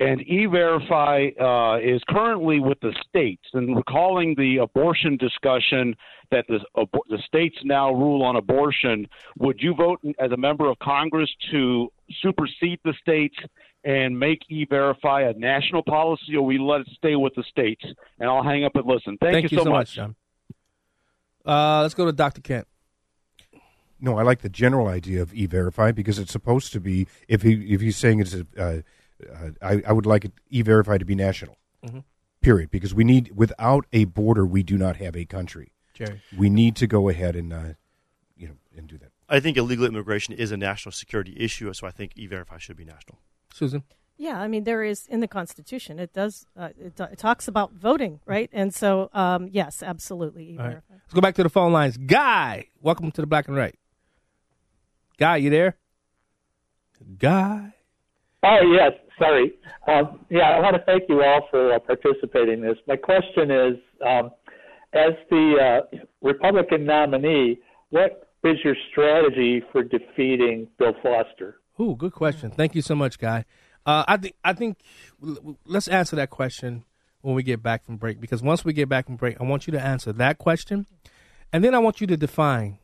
And 0.00 0.20
e-verify 0.22 1.28
uh, 1.40 1.78
is 1.78 2.02
currently 2.08 2.60
with 2.60 2.80
the 2.80 2.94
states. 3.08 3.44
And 3.52 3.76
recalling 3.76 4.34
the 4.36 4.58
abortion 4.58 5.16
discussion 5.16 5.94
that 6.30 6.46
the, 6.48 6.60
abo- 6.76 7.00
the 7.08 7.18
states 7.26 7.56
now 7.64 7.92
rule 7.92 8.22
on 8.22 8.36
abortion, 8.36 9.08
would 9.38 9.60
you 9.60 9.74
vote 9.74 10.00
as 10.18 10.30
a 10.32 10.36
member 10.36 10.68
of 10.68 10.78
Congress 10.78 11.30
to 11.50 11.90
supersede 12.20 12.80
the 12.84 12.94
states 13.00 13.36
and 13.84 14.18
make 14.18 14.42
e-verify 14.48 15.22
a 15.22 15.32
national 15.34 15.82
policy, 15.82 16.36
or 16.36 16.42
we 16.42 16.58
let 16.58 16.82
it 16.82 16.88
stay 16.96 17.16
with 17.16 17.34
the 17.34 17.44
states? 17.44 17.84
And 18.18 18.28
I'll 18.28 18.42
hang 18.42 18.64
up 18.64 18.72
and 18.76 18.86
listen. 18.86 19.16
Thank, 19.20 19.50
you 19.50 19.58
so 19.58 19.64
much, 19.64 19.92
John. 19.94 20.14
Uh, 21.44 21.82
let's 21.82 21.94
go 21.94 22.04
to 22.04 22.12
Dr. 22.12 22.40
Kent. 22.40 22.66
No, 24.00 24.16
I 24.16 24.22
like 24.22 24.42
the 24.42 24.48
general 24.48 24.86
idea 24.86 25.22
of 25.22 25.34
e-verify 25.34 25.90
because 25.92 26.18
it's 26.18 26.30
supposed 26.30 26.72
to 26.72 26.80
be. 26.80 27.08
If 27.26 27.42
he 27.42 27.74
if 27.74 27.80
he's 27.80 27.96
saying 27.96 28.20
it's, 28.20 28.34
a, 28.34 28.46
uh, 28.56 28.80
uh, 29.28 29.50
I, 29.60 29.82
I 29.88 29.92
would 29.92 30.06
like 30.06 30.24
it 30.24 30.32
e-verify 30.50 30.98
to 30.98 31.04
be 31.04 31.16
national. 31.16 31.56
Mhm. 31.84 32.04
Period. 32.40 32.70
Because 32.70 32.94
we 32.94 33.02
need 33.02 33.32
without 33.34 33.86
a 33.92 34.04
border, 34.04 34.46
we 34.46 34.62
do 34.62 34.78
not 34.78 34.96
have 34.98 35.16
a 35.16 35.24
country. 35.24 35.72
Jerry. 35.98 36.22
We 36.36 36.48
need 36.48 36.76
to 36.76 36.86
go 36.86 37.08
ahead 37.08 37.34
and 37.34 37.52
uh, 37.52 37.62
you 38.36 38.48
know 38.48 38.54
and 38.76 38.86
do 38.86 38.96
that. 38.98 39.10
I 39.28 39.40
think 39.40 39.56
illegal 39.56 39.84
immigration 39.84 40.32
is 40.34 40.52
a 40.52 40.56
national 40.56 40.92
security 40.92 41.34
issue, 41.36 41.72
so 41.74 41.86
I 41.86 41.90
think 41.90 42.12
e-verify 42.16 42.58
should 42.58 42.76
be 42.76 42.84
national. 42.84 43.18
Susan. 43.52 43.82
Yeah, 44.16 44.40
I 44.40 44.48
mean 44.48 44.64
there 44.64 44.82
is 44.82 45.06
in 45.06 45.20
the 45.20 45.28
Constitution. 45.28 45.98
It 45.98 46.12
does. 46.12 46.46
Uh, 46.56 46.70
it, 46.78 46.98
it 46.98 47.18
talks 47.18 47.48
about 47.48 47.72
voting, 47.72 48.20
right? 48.26 48.48
And 48.52 48.72
so, 48.74 49.10
um, 49.12 49.48
yes, 49.52 49.82
absolutely. 49.82 50.56
All 50.58 50.64
right. 50.64 50.70
E-verify. 50.70 50.94
Let's 50.94 51.14
go 51.14 51.20
back 51.20 51.34
to 51.36 51.42
the 51.42 51.48
phone 51.48 51.72
lines. 51.72 51.96
Guy, 51.96 52.68
welcome 52.80 53.10
to 53.12 53.20
the 53.20 53.26
Black 53.26 53.48
and 53.48 53.56
Right. 53.56 53.74
Guy, 55.18 55.36
you 55.38 55.50
there? 55.50 55.76
Guy. 57.18 57.74
Oh, 58.44 58.72
yes. 58.72 58.92
Sorry. 59.18 59.52
Um, 59.88 60.24
yeah, 60.30 60.50
I 60.50 60.60
want 60.60 60.76
to 60.76 60.82
thank 60.84 61.04
you 61.08 61.22
all 61.22 61.48
for 61.50 61.72
uh, 61.74 61.78
participating 61.80 62.54
in 62.54 62.60
this. 62.62 62.78
My 62.86 62.96
question 62.96 63.50
is 63.50 63.76
um, 64.06 64.30
as 64.92 65.12
the 65.30 65.82
uh, 65.92 65.98
Republican 66.22 66.84
nominee, 66.84 67.58
what 67.90 68.28
is 68.44 68.56
your 68.64 68.76
strategy 68.90 69.62
for 69.72 69.82
defeating 69.82 70.68
Bill 70.78 70.94
Foster? 71.02 71.60
Ooh, 71.80 71.94
good 71.96 72.12
question. 72.12 72.50
Thank 72.50 72.74
you 72.74 72.82
so 72.82 72.94
much, 72.94 73.18
Guy. 73.18 73.44
Uh, 73.86 74.04
I 74.06 74.16
think 74.16 74.34
I 74.44 74.52
think 74.52 74.78
let's 75.64 75.88
answer 75.88 76.16
that 76.16 76.30
question 76.30 76.84
when 77.22 77.34
we 77.34 77.42
get 77.42 77.62
back 77.62 77.84
from 77.84 77.96
break 77.96 78.20
because 78.20 78.42
once 78.42 78.64
we 78.64 78.72
get 78.72 78.88
back 78.88 79.06
from 79.06 79.16
break, 79.16 79.40
I 79.40 79.44
want 79.44 79.66
you 79.66 79.72
to 79.72 79.80
answer 79.80 80.12
that 80.14 80.38
question, 80.38 80.86
and 81.52 81.64
then 81.64 81.74
I 81.74 81.78
want 81.78 82.00
you 82.00 82.06
to 82.08 82.16
define 82.16 82.78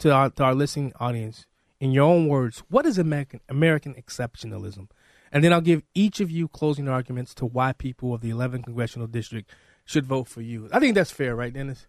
to 0.00 0.12
our 0.12 0.30
to 0.30 0.44
our 0.44 0.54
listening 0.54 0.92
audience 1.00 1.46
in 1.78 1.92
your 1.92 2.04
own 2.04 2.28
words 2.28 2.62
what 2.68 2.84
is 2.84 2.98
American 2.98 3.40
American 3.48 3.94
exceptionalism, 3.94 4.88
and 5.32 5.42
then 5.42 5.52
I'll 5.52 5.60
give 5.60 5.82
each 5.94 6.20
of 6.20 6.30
you 6.30 6.48
closing 6.48 6.88
arguments 6.88 7.32
to 7.36 7.46
why 7.46 7.72
people 7.72 8.12
of 8.12 8.20
the 8.20 8.30
11th 8.30 8.64
congressional 8.64 9.06
district 9.06 9.50
should 9.84 10.06
vote 10.06 10.28
for 10.28 10.40
you. 10.40 10.68
I 10.72 10.80
think 10.80 10.94
that's 10.94 11.10
fair, 11.10 11.34
right, 11.34 11.52
Dennis? 11.52 11.86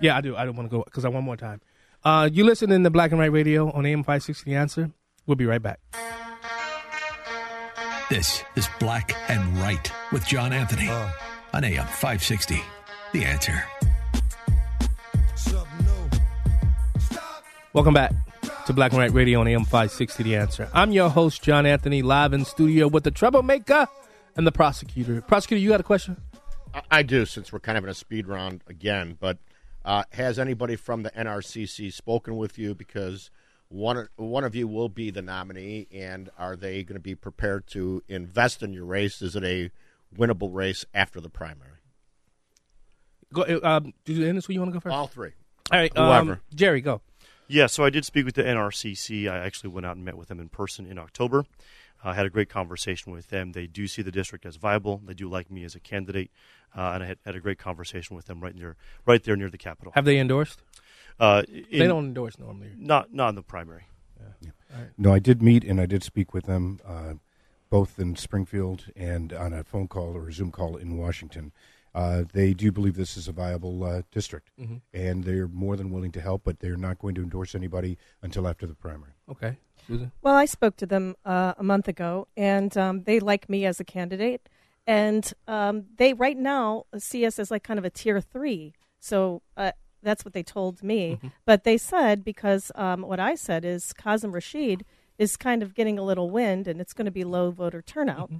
Yeah, 0.00 0.16
I 0.16 0.20
do. 0.20 0.36
I 0.36 0.44
don't 0.44 0.56
want 0.56 0.70
to 0.70 0.76
go 0.76 0.82
because 0.84 1.04
I 1.04 1.08
want 1.08 1.24
more 1.24 1.36
time. 1.36 1.60
Uh, 2.04 2.28
you 2.32 2.44
listen 2.44 2.72
in 2.72 2.82
the 2.82 2.90
Black 2.90 3.10
and 3.10 3.20
White 3.20 3.32
Radio 3.32 3.70
on 3.70 3.84
AM 3.86 4.02
560 4.02 4.50
The 4.50 4.56
Answer. 4.56 4.90
We'll 5.26 5.36
be 5.36 5.46
right 5.46 5.62
back. 5.62 5.78
This 8.08 8.42
is 8.56 8.66
Black 8.80 9.14
and 9.28 9.58
Right 9.58 9.92
with 10.10 10.26
John 10.26 10.52
Anthony 10.52 10.88
on 10.88 11.64
AM 11.64 11.86
560. 11.86 12.60
The 13.12 13.24
answer. 13.24 13.64
Welcome 17.72 17.94
back 17.94 18.12
to 18.66 18.72
Black 18.72 18.92
and 18.92 19.00
White 19.00 19.12
Radio 19.12 19.40
on 19.40 19.46
AM 19.48 19.64
560 19.64 20.22
The 20.24 20.36
Answer. 20.36 20.68
I'm 20.72 20.90
your 20.92 21.08
host, 21.08 21.42
John 21.42 21.66
Anthony, 21.66 22.02
live 22.02 22.32
in 22.32 22.44
studio 22.44 22.88
with 22.88 23.04
the 23.04 23.10
troublemaker 23.12 23.86
and 24.36 24.46
the 24.46 24.52
prosecutor. 24.52 25.20
Prosecutor, 25.22 25.60
you 25.60 25.68
got 25.68 25.80
a 25.80 25.84
question? 25.84 26.16
I, 26.74 26.82
I 26.90 27.02
do, 27.02 27.26
since 27.26 27.52
we're 27.52 27.60
kind 27.60 27.78
of 27.78 27.84
in 27.84 27.90
a 27.90 27.94
speed 27.94 28.26
round 28.26 28.62
again. 28.66 29.16
But 29.18 29.38
uh, 29.84 30.04
has 30.12 30.38
anybody 30.38 30.76
from 30.76 31.02
the 31.02 31.10
NRCC 31.10 31.92
spoken 31.92 32.36
with 32.36 32.58
you? 32.58 32.74
Because 32.74 33.30
one 33.68 34.08
one 34.16 34.44
of 34.44 34.54
you 34.54 34.66
will 34.68 34.88
be 34.88 35.10
the 35.10 35.22
nominee, 35.22 35.86
and 35.92 36.30
are 36.38 36.56
they 36.56 36.82
going 36.82 36.94
to 36.96 37.00
be 37.00 37.14
prepared 37.14 37.66
to 37.68 38.02
invest 38.08 38.62
in 38.62 38.72
your 38.72 38.84
race? 38.84 39.22
Is 39.22 39.36
it 39.36 39.44
a 39.44 39.70
winnable 40.16 40.52
race 40.52 40.84
after 40.92 41.20
the 41.20 41.30
primary? 41.30 41.78
Go, 43.32 43.42
uh, 43.42 43.60
um, 43.62 43.92
do 44.04 44.12
you, 44.12 44.26
Ennis, 44.26 44.46
who 44.46 44.52
you 44.52 44.60
want 44.60 44.72
to 44.72 44.74
go 44.74 44.80
first? 44.80 44.94
All 44.94 45.06
three. 45.06 45.30
All 45.72 45.78
right, 45.78 45.92
Whoever. 45.96 46.32
um, 46.32 46.40
Jerry, 46.52 46.80
go. 46.80 47.00
Yeah, 47.46 47.66
so 47.66 47.84
I 47.84 47.90
did 47.90 48.04
speak 48.04 48.24
with 48.24 48.34
the 48.34 48.42
NRCC. 48.42 49.30
I 49.30 49.38
actually 49.38 49.70
went 49.70 49.86
out 49.86 49.96
and 49.96 50.04
met 50.04 50.16
with 50.16 50.28
them 50.28 50.40
in 50.40 50.48
person 50.48 50.86
in 50.86 50.98
October. 50.98 51.44
I 52.02 52.14
had 52.14 52.26
a 52.26 52.30
great 52.30 52.48
conversation 52.48 53.12
with 53.12 53.28
them. 53.28 53.52
They 53.52 53.66
do 53.66 53.86
see 53.86 54.02
the 54.02 54.10
district 54.12 54.46
as 54.46 54.56
viable. 54.56 55.00
They 55.04 55.14
do 55.14 55.28
like 55.28 55.50
me 55.50 55.64
as 55.64 55.74
a 55.74 55.80
candidate, 55.80 56.30
uh, 56.76 56.92
and 56.94 57.02
I 57.02 57.06
had, 57.06 57.18
had 57.24 57.34
a 57.36 57.40
great 57.40 57.58
conversation 57.58 58.16
with 58.16 58.26
them 58.26 58.40
right 58.40 58.54
near, 58.54 58.76
right 59.06 59.22
there 59.22 59.36
near 59.36 59.50
the 59.50 59.58
Capitol. 59.58 59.92
Have 59.94 60.04
they 60.06 60.18
endorsed? 60.18 60.62
Uh, 61.18 61.42
They 61.48 61.86
don't 61.86 62.06
endorse 62.06 62.38
normally. 62.38 62.70
Not 62.76 63.12
not 63.12 63.30
in 63.30 63.34
the 63.34 63.42
primary. 63.42 63.84
No, 64.96 65.12
I 65.12 65.18
did 65.18 65.42
meet 65.42 65.64
and 65.64 65.80
I 65.80 65.86
did 65.86 66.02
speak 66.04 66.32
with 66.32 66.44
them, 66.46 66.80
uh, 66.86 67.14
both 67.70 67.98
in 67.98 68.14
Springfield 68.16 68.86
and 68.96 69.32
on 69.32 69.52
a 69.52 69.64
phone 69.64 69.88
call 69.88 70.16
or 70.16 70.28
a 70.28 70.32
Zoom 70.32 70.50
call 70.52 70.76
in 70.76 70.96
Washington. 70.96 71.52
Uh, 71.92 72.22
they 72.32 72.54
do 72.54 72.70
believe 72.70 72.94
this 72.94 73.16
is 73.16 73.26
a 73.26 73.32
viable 73.32 73.82
uh, 73.82 74.02
district, 74.12 74.50
Mhm. 74.60 74.80
and 74.94 75.24
they're 75.24 75.48
more 75.48 75.76
than 75.76 75.90
willing 75.90 76.12
to 76.12 76.20
help, 76.20 76.42
but 76.44 76.60
they're 76.60 76.76
not 76.76 76.98
going 77.00 77.16
to 77.16 77.22
endorse 77.22 77.54
anybody 77.56 77.98
until 78.22 78.46
after 78.46 78.64
the 78.64 78.76
primary. 78.76 79.10
Okay, 79.28 79.48
Susan. 79.48 79.56
Well, 80.22 80.34
I 80.34 80.44
spoke 80.44 80.76
to 80.76 80.86
them 80.86 81.16
uh, 81.24 81.54
a 81.58 81.62
month 81.62 81.88
ago, 81.88 82.28
and 82.36 82.76
um, 82.76 83.04
they 83.04 83.20
like 83.20 83.48
me 83.48 83.64
as 83.64 83.80
a 83.80 83.84
candidate. 83.84 84.48
And 84.86 85.32
um, 85.46 85.84
they 85.96 86.14
right 86.14 86.36
now 86.36 86.84
see 86.98 87.24
us 87.26 87.38
as 87.38 87.50
like 87.50 87.62
kind 87.62 87.78
of 87.78 87.84
a 87.84 87.90
tier 87.90 88.20
three. 88.20 88.72
So 88.98 89.42
uh, 89.56 89.72
that's 90.02 90.24
what 90.24 90.34
they 90.34 90.42
told 90.42 90.82
me. 90.82 91.18
But 91.44 91.64
they 91.64 91.78
said 91.78 92.24
because 92.24 92.72
um, 92.74 93.02
what 93.02 93.20
I 93.20 93.34
said 93.34 93.64
is 93.64 93.92
Qasim 93.92 94.32
Rashid 94.32 94.84
is 95.18 95.36
kind 95.36 95.62
of 95.62 95.74
getting 95.74 95.98
a 95.98 96.02
little 96.02 96.30
wind, 96.30 96.66
and 96.66 96.80
it's 96.80 96.92
going 96.92 97.04
to 97.04 97.10
be 97.10 97.24
low 97.24 97.50
voter 97.50 97.82
turnout. 97.82 98.30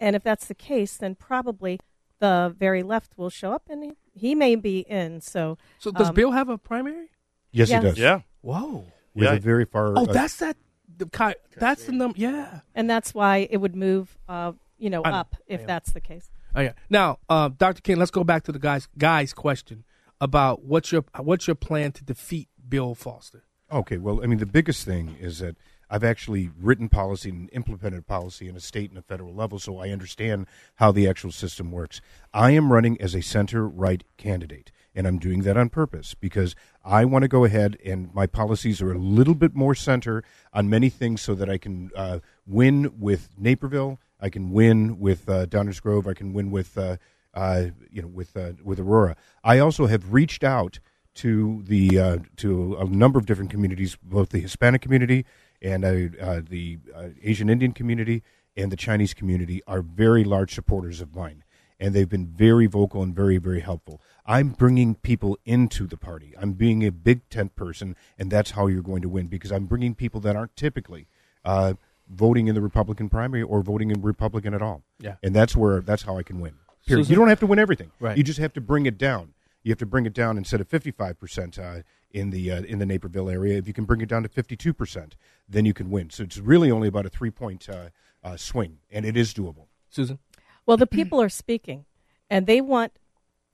And 0.00 0.16
if 0.16 0.22
that's 0.22 0.46
the 0.46 0.54
case, 0.54 0.96
then 0.96 1.14
probably 1.14 1.78
the 2.18 2.54
very 2.58 2.82
left 2.82 3.16
will 3.16 3.30
show 3.30 3.52
up, 3.52 3.62
and 3.70 3.84
he, 3.84 3.92
he 4.12 4.34
may 4.34 4.56
be 4.56 4.80
in. 4.80 5.20
So, 5.20 5.56
So 5.78 5.90
does 5.92 6.08
um, 6.08 6.14
Bill 6.14 6.32
have 6.32 6.48
a 6.48 6.58
primary? 6.58 7.10
Yes, 7.52 7.70
Yes. 7.70 7.82
he 7.82 7.88
does. 7.88 7.98
Yeah. 7.98 8.20
Whoa. 8.40 8.86
With 9.14 9.24
Yeah. 9.24 9.34
a 9.34 9.38
very 9.38 9.64
far. 9.64 9.96
Oh, 9.96 10.02
uh, 10.02 10.12
that's 10.12 10.36
that. 10.38 10.56
The 10.96 11.06
ki- 11.06 11.40
that's 11.56 11.84
the 11.84 11.92
number. 11.92 12.18
Yeah. 12.18 12.60
and 12.74 12.88
that's 12.88 13.14
why 13.14 13.48
it 13.50 13.58
would 13.58 13.74
move, 13.76 14.16
uh, 14.28 14.52
you 14.78 14.90
know, 14.90 15.02
I 15.04 15.10
know. 15.10 15.16
up 15.16 15.36
if 15.46 15.60
know. 15.60 15.66
that's 15.66 15.92
the 15.92 16.00
case. 16.00 16.30
Oh 16.54 16.60
yeah. 16.60 16.72
Now, 16.88 17.18
uh, 17.28 17.50
Dr. 17.56 17.80
King, 17.82 17.96
let's 17.96 18.10
go 18.10 18.24
back 18.24 18.44
to 18.44 18.52
the 18.52 18.58
guys 18.58 18.88
guy's 18.96 19.32
question 19.32 19.84
about 20.20 20.64
what's 20.64 20.92
your 20.92 21.04
what's 21.18 21.46
your 21.46 21.56
plan 21.56 21.92
to 21.92 22.04
defeat 22.04 22.48
Bill 22.68 22.94
Foster? 22.94 23.44
Okay, 23.72 23.98
well, 23.98 24.22
I 24.22 24.26
mean, 24.26 24.38
the 24.38 24.46
biggest 24.46 24.84
thing 24.84 25.16
is 25.18 25.38
that 25.40 25.56
I've 25.90 26.04
actually 26.04 26.50
written 26.58 26.88
policy 26.88 27.30
and 27.30 27.50
implemented 27.52 28.06
policy 28.06 28.48
in 28.48 28.56
a 28.56 28.60
state 28.60 28.90
and 28.90 28.98
a 28.98 29.02
federal 29.02 29.34
level, 29.34 29.58
so 29.58 29.78
I 29.78 29.90
understand 29.90 30.46
how 30.76 30.92
the 30.92 31.08
actual 31.08 31.32
system 31.32 31.70
works. 31.72 32.00
I 32.32 32.52
am 32.52 32.72
running 32.72 33.00
as 33.00 33.14
a 33.14 33.22
center 33.22 33.68
right 33.68 34.04
candidate, 34.16 34.70
and 34.94 35.06
I'm 35.06 35.18
doing 35.18 35.42
that 35.42 35.56
on 35.56 35.68
purpose 35.68 36.14
because 36.14 36.54
I 36.84 37.04
want 37.04 37.22
to 37.22 37.28
go 37.28 37.44
ahead 37.44 37.76
and 37.84 38.14
my 38.14 38.26
policies 38.26 38.80
are 38.80 38.92
a 38.92 38.98
little 38.98 39.34
bit 39.34 39.54
more 39.54 39.74
center 39.74 40.22
on 40.52 40.70
many 40.70 40.88
things 40.88 41.20
so 41.20 41.34
that 41.34 41.50
I 41.50 41.58
can 41.58 41.90
uh, 41.96 42.20
win 42.46 42.92
with 42.98 43.28
Naperville, 43.36 43.98
I 44.20 44.28
can 44.28 44.50
win 44.50 44.98
with 44.98 45.28
uh, 45.28 45.46
Downers 45.46 45.82
Grove, 45.82 46.06
I 46.06 46.14
can 46.14 46.32
win 46.32 46.50
with. 46.50 46.76
Uh, 46.78 46.96
uh, 47.34 47.70
you 47.90 48.00
know, 48.00 48.06
with 48.06 48.36
uh, 48.36 48.52
with 48.62 48.78
Aurora, 48.78 49.16
I 49.42 49.58
also 49.58 49.86
have 49.86 50.12
reached 50.12 50.44
out 50.44 50.78
to 51.14 51.64
the 51.66 51.98
uh, 51.98 52.18
to 52.36 52.76
a 52.76 52.84
number 52.84 53.18
of 53.18 53.26
different 53.26 53.50
communities, 53.50 53.98
both 54.00 54.28
the 54.28 54.38
Hispanic 54.38 54.82
community 54.82 55.26
and 55.60 55.82
the 55.82 56.78
Asian 57.24 57.50
Indian 57.50 57.72
community 57.72 58.22
and 58.56 58.70
the 58.70 58.76
Chinese 58.76 59.14
community 59.14 59.62
are 59.66 59.82
very 59.82 60.22
large 60.22 60.54
supporters 60.54 61.00
of 61.00 61.14
mine, 61.14 61.42
and 61.80 61.94
they've 61.94 62.08
been 62.08 62.26
very 62.26 62.66
vocal 62.66 63.02
and 63.02 63.14
very 63.14 63.38
very 63.38 63.60
helpful. 63.60 64.00
I'm 64.26 64.50
bringing 64.50 64.94
people 64.94 65.38
into 65.44 65.86
the 65.86 65.96
party. 65.96 66.34
I'm 66.40 66.52
being 66.52 66.84
a 66.84 66.90
big 66.90 67.28
tent 67.28 67.56
person, 67.56 67.94
and 68.18 68.30
that's 68.30 68.52
how 68.52 68.66
you're 68.68 68.82
going 68.82 69.02
to 69.02 69.08
win 69.08 69.26
because 69.26 69.52
I'm 69.52 69.66
bringing 69.66 69.94
people 69.94 70.20
that 70.20 70.36
aren't 70.36 70.56
typically. 70.56 71.06
Uh, 71.44 71.74
voting 72.08 72.48
in 72.48 72.54
the 72.54 72.60
Republican 72.60 73.08
primary 73.08 73.42
or 73.42 73.62
voting 73.62 73.90
in 73.90 74.02
Republican 74.02 74.52
at 74.52 74.60
all, 74.60 74.82
Yeah. 75.00 75.16
and 75.22 75.34
that's 75.34 75.56
where 75.56 75.80
that's 75.80 76.02
how 76.02 76.18
I 76.18 76.22
can 76.22 76.38
win. 76.38 76.52
Period. 76.86 77.04
Susan? 77.04 77.12
You 77.14 77.18
don't 77.18 77.28
have 77.28 77.40
to 77.40 77.46
win 77.46 77.58
everything. 77.58 77.92
Right. 77.98 78.16
You 78.16 78.22
just 78.22 78.38
have 78.38 78.52
to 78.54 78.60
bring 78.60 78.84
it 78.84 78.98
down. 78.98 79.32
You 79.62 79.70
have 79.70 79.78
to 79.78 79.86
bring 79.86 80.04
it 80.04 80.12
down 80.12 80.36
instead 80.36 80.60
of 80.60 80.68
55 80.68 81.18
percent 81.18 81.58
uh, 81.58 81.76
in 82.10 82.28
the 82.28 82.50
uh, 82.50 82.62
in 82.62 82.78
the 82.78 82.84
Naperville 82.86 83.30
area. 83.30 83.56
If 83.56 83.66
you 83.66 83.72
can 83.72 83.84
bring 83.86 84.02
it 84.02 84.08
down 84.10 84.22
to 84.22 84.28
52 84.28 84.74
percent, 84.74 85.16
then 85.48 85.64
you 85.64 85.72
can 85.72 85.90
win. 85.90 86.10
So 86.10 86.22
it's 86.24 86.36
really 86.36 86.70
only 86.70 86.88
about 86.88 87.06
a 87.06 87.08
three 87.08 87.30
point 87.30 87.68
uh, 87.70 87.88
uh, 88.22 88.36
swing, 88.36 88.78
and 88.90 89.06
it 89.06 89.16
is 89.16 89.32
doable. 89.32 89.66
Susan. 89.88 90.18
Well, 90.66 90.76
the 90.76 90.86
people 90.86 91.20
are 91.20 91.28
speaking, 91.28 91.84
and 92.30 92.46
they 92.46 92.60
want 92.60 92.92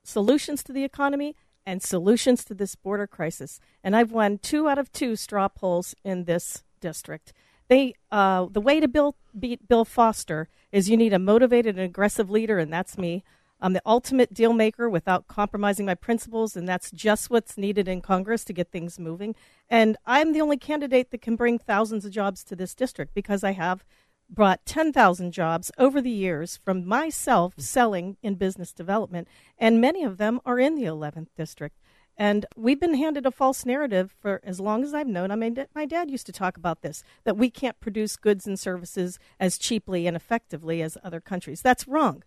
solutions 0.05 0.63
to 0.65 0.73
the 0.73 0.85
economy 0.85 1.35
and 1.67 1.83
solutions 1.83 2.45
to 2.45 2.55
this 2.55 2.75
border 2.75 3.07
crisis. 3.07 3.61
And 3.83 3.95
I've 3.95 4.13
won 4.13 4.39
two 4.39 4.69
out 4.69 4.79
of 4.79 4.93
two 4.93 5.17
straw 5.17 5.49
polls 5.49 5.95
in 6.05 6.25
this 6.25 6.63
district. 6.81 7.33
They, 7.69 7.95
uh, 8.11 8.47
the 8.51 8.61
way 8.61 8.81
to 8.81 8.89
Bill, 8.89 9.15
beat 9.39 9.69
Bill 9.69 9.85
Foster 9.85 10.49
is 10.73 10.89
you 10.89 10.97
need 10.97 11.13
a 11.13 11.19
motivated 11.19 11.77
and 11.77 11.85
aggressive 11.85 12.31
leader, 12.31 12.59
and 12.59 12.73
that's 12.73 12.99
me. 12.99 13.23
I'm 13.61 13.75
the 13.75 13.83
ultimate 13.85 14.33
deal 14.33 14.53
maker 14.53 14.89
without 14.89 15.29
compromising 15.29 15.85
my 15.85 15.95
principles, 15.95 16.57
and 16.57 16.69
that's 16.69 16.91
just 16.91 17.31
what's 17.31 17.59
needed 17.59 17.89
in 17.89 18.01
Congress 18.01 18.45
to 18.45 18.53
get 18.53 18.71
things 18.71 18.99
moving. 18.99 19.35
And 19.69 19.97
I'm 20.07 20.33
the 20.33 20.41
only 20.41 20.57
candidate 20.57 21.11
that 21.11 21.21
can 21.21 21.37
bring 21.37 21.59
thousands 21.59 22.05
of 22.05 22.11
jobs 22.11 22.43
to 22.45 22.57
this 22.57 22.75
district 22.75 23.15
because 23.15 23.45
I 23.45 23.53
have 23.53 23.85
brought 24.31 24.65
10,000 24.65 25.33
jobs 25.33 25.71
over 25.77 26.01
the 26.01 26.11
years 26.11 26.59
from 26.65 26.87
myself 26.87 27.55
selling 27.59 28.17
in 28.23 28.37
business 28.37 28.73
development, 28.73 29.29
and 29.59 29.81
many 29.81 30.05
of 30.05 30.17
them 30.17 30.41
are 30.47 30.59
in 30.59 30.77
the 30.77 30.85
11th 30.85 31.29
district. 31.37 31.77
And 32.17 32.45
we've 32.55 32.79
been 32.79 32.95
handed 32.95 33.25
a 33.25 33.31
false 33.31 33.65
narrative 33.65 34.15
for 34.21 34.43
as 34.45 34.61
long 34.61 34.85
as 34.85 34.93
I've 34.93 35.07
known. 35.07 35.31
I 35.31 35.37
mean, 35.37 35.57
my 35.75 35.87
dad 35.87 36.11
used 36.11 36.27
to 36.27 36.33
talk 36.33 36.59
about 36.59 36.83
this 36.83 37.03
that 37.25 37.37
we 37.37 37.49
can't 37.49 37.81
produce 37.81 38.17
goods 38.17 38.47
and 38.47 38.61
services 38.61 39.19
as 39.39 39.57
cheaply 39.57 40.07
and 40.07 40.15
effectively 40.15 40.83
as 40.83 40.99
other 41.03 41.21
countries. 41.21 41.63
That's 41.63 41.89
wrong. 41.89 42.23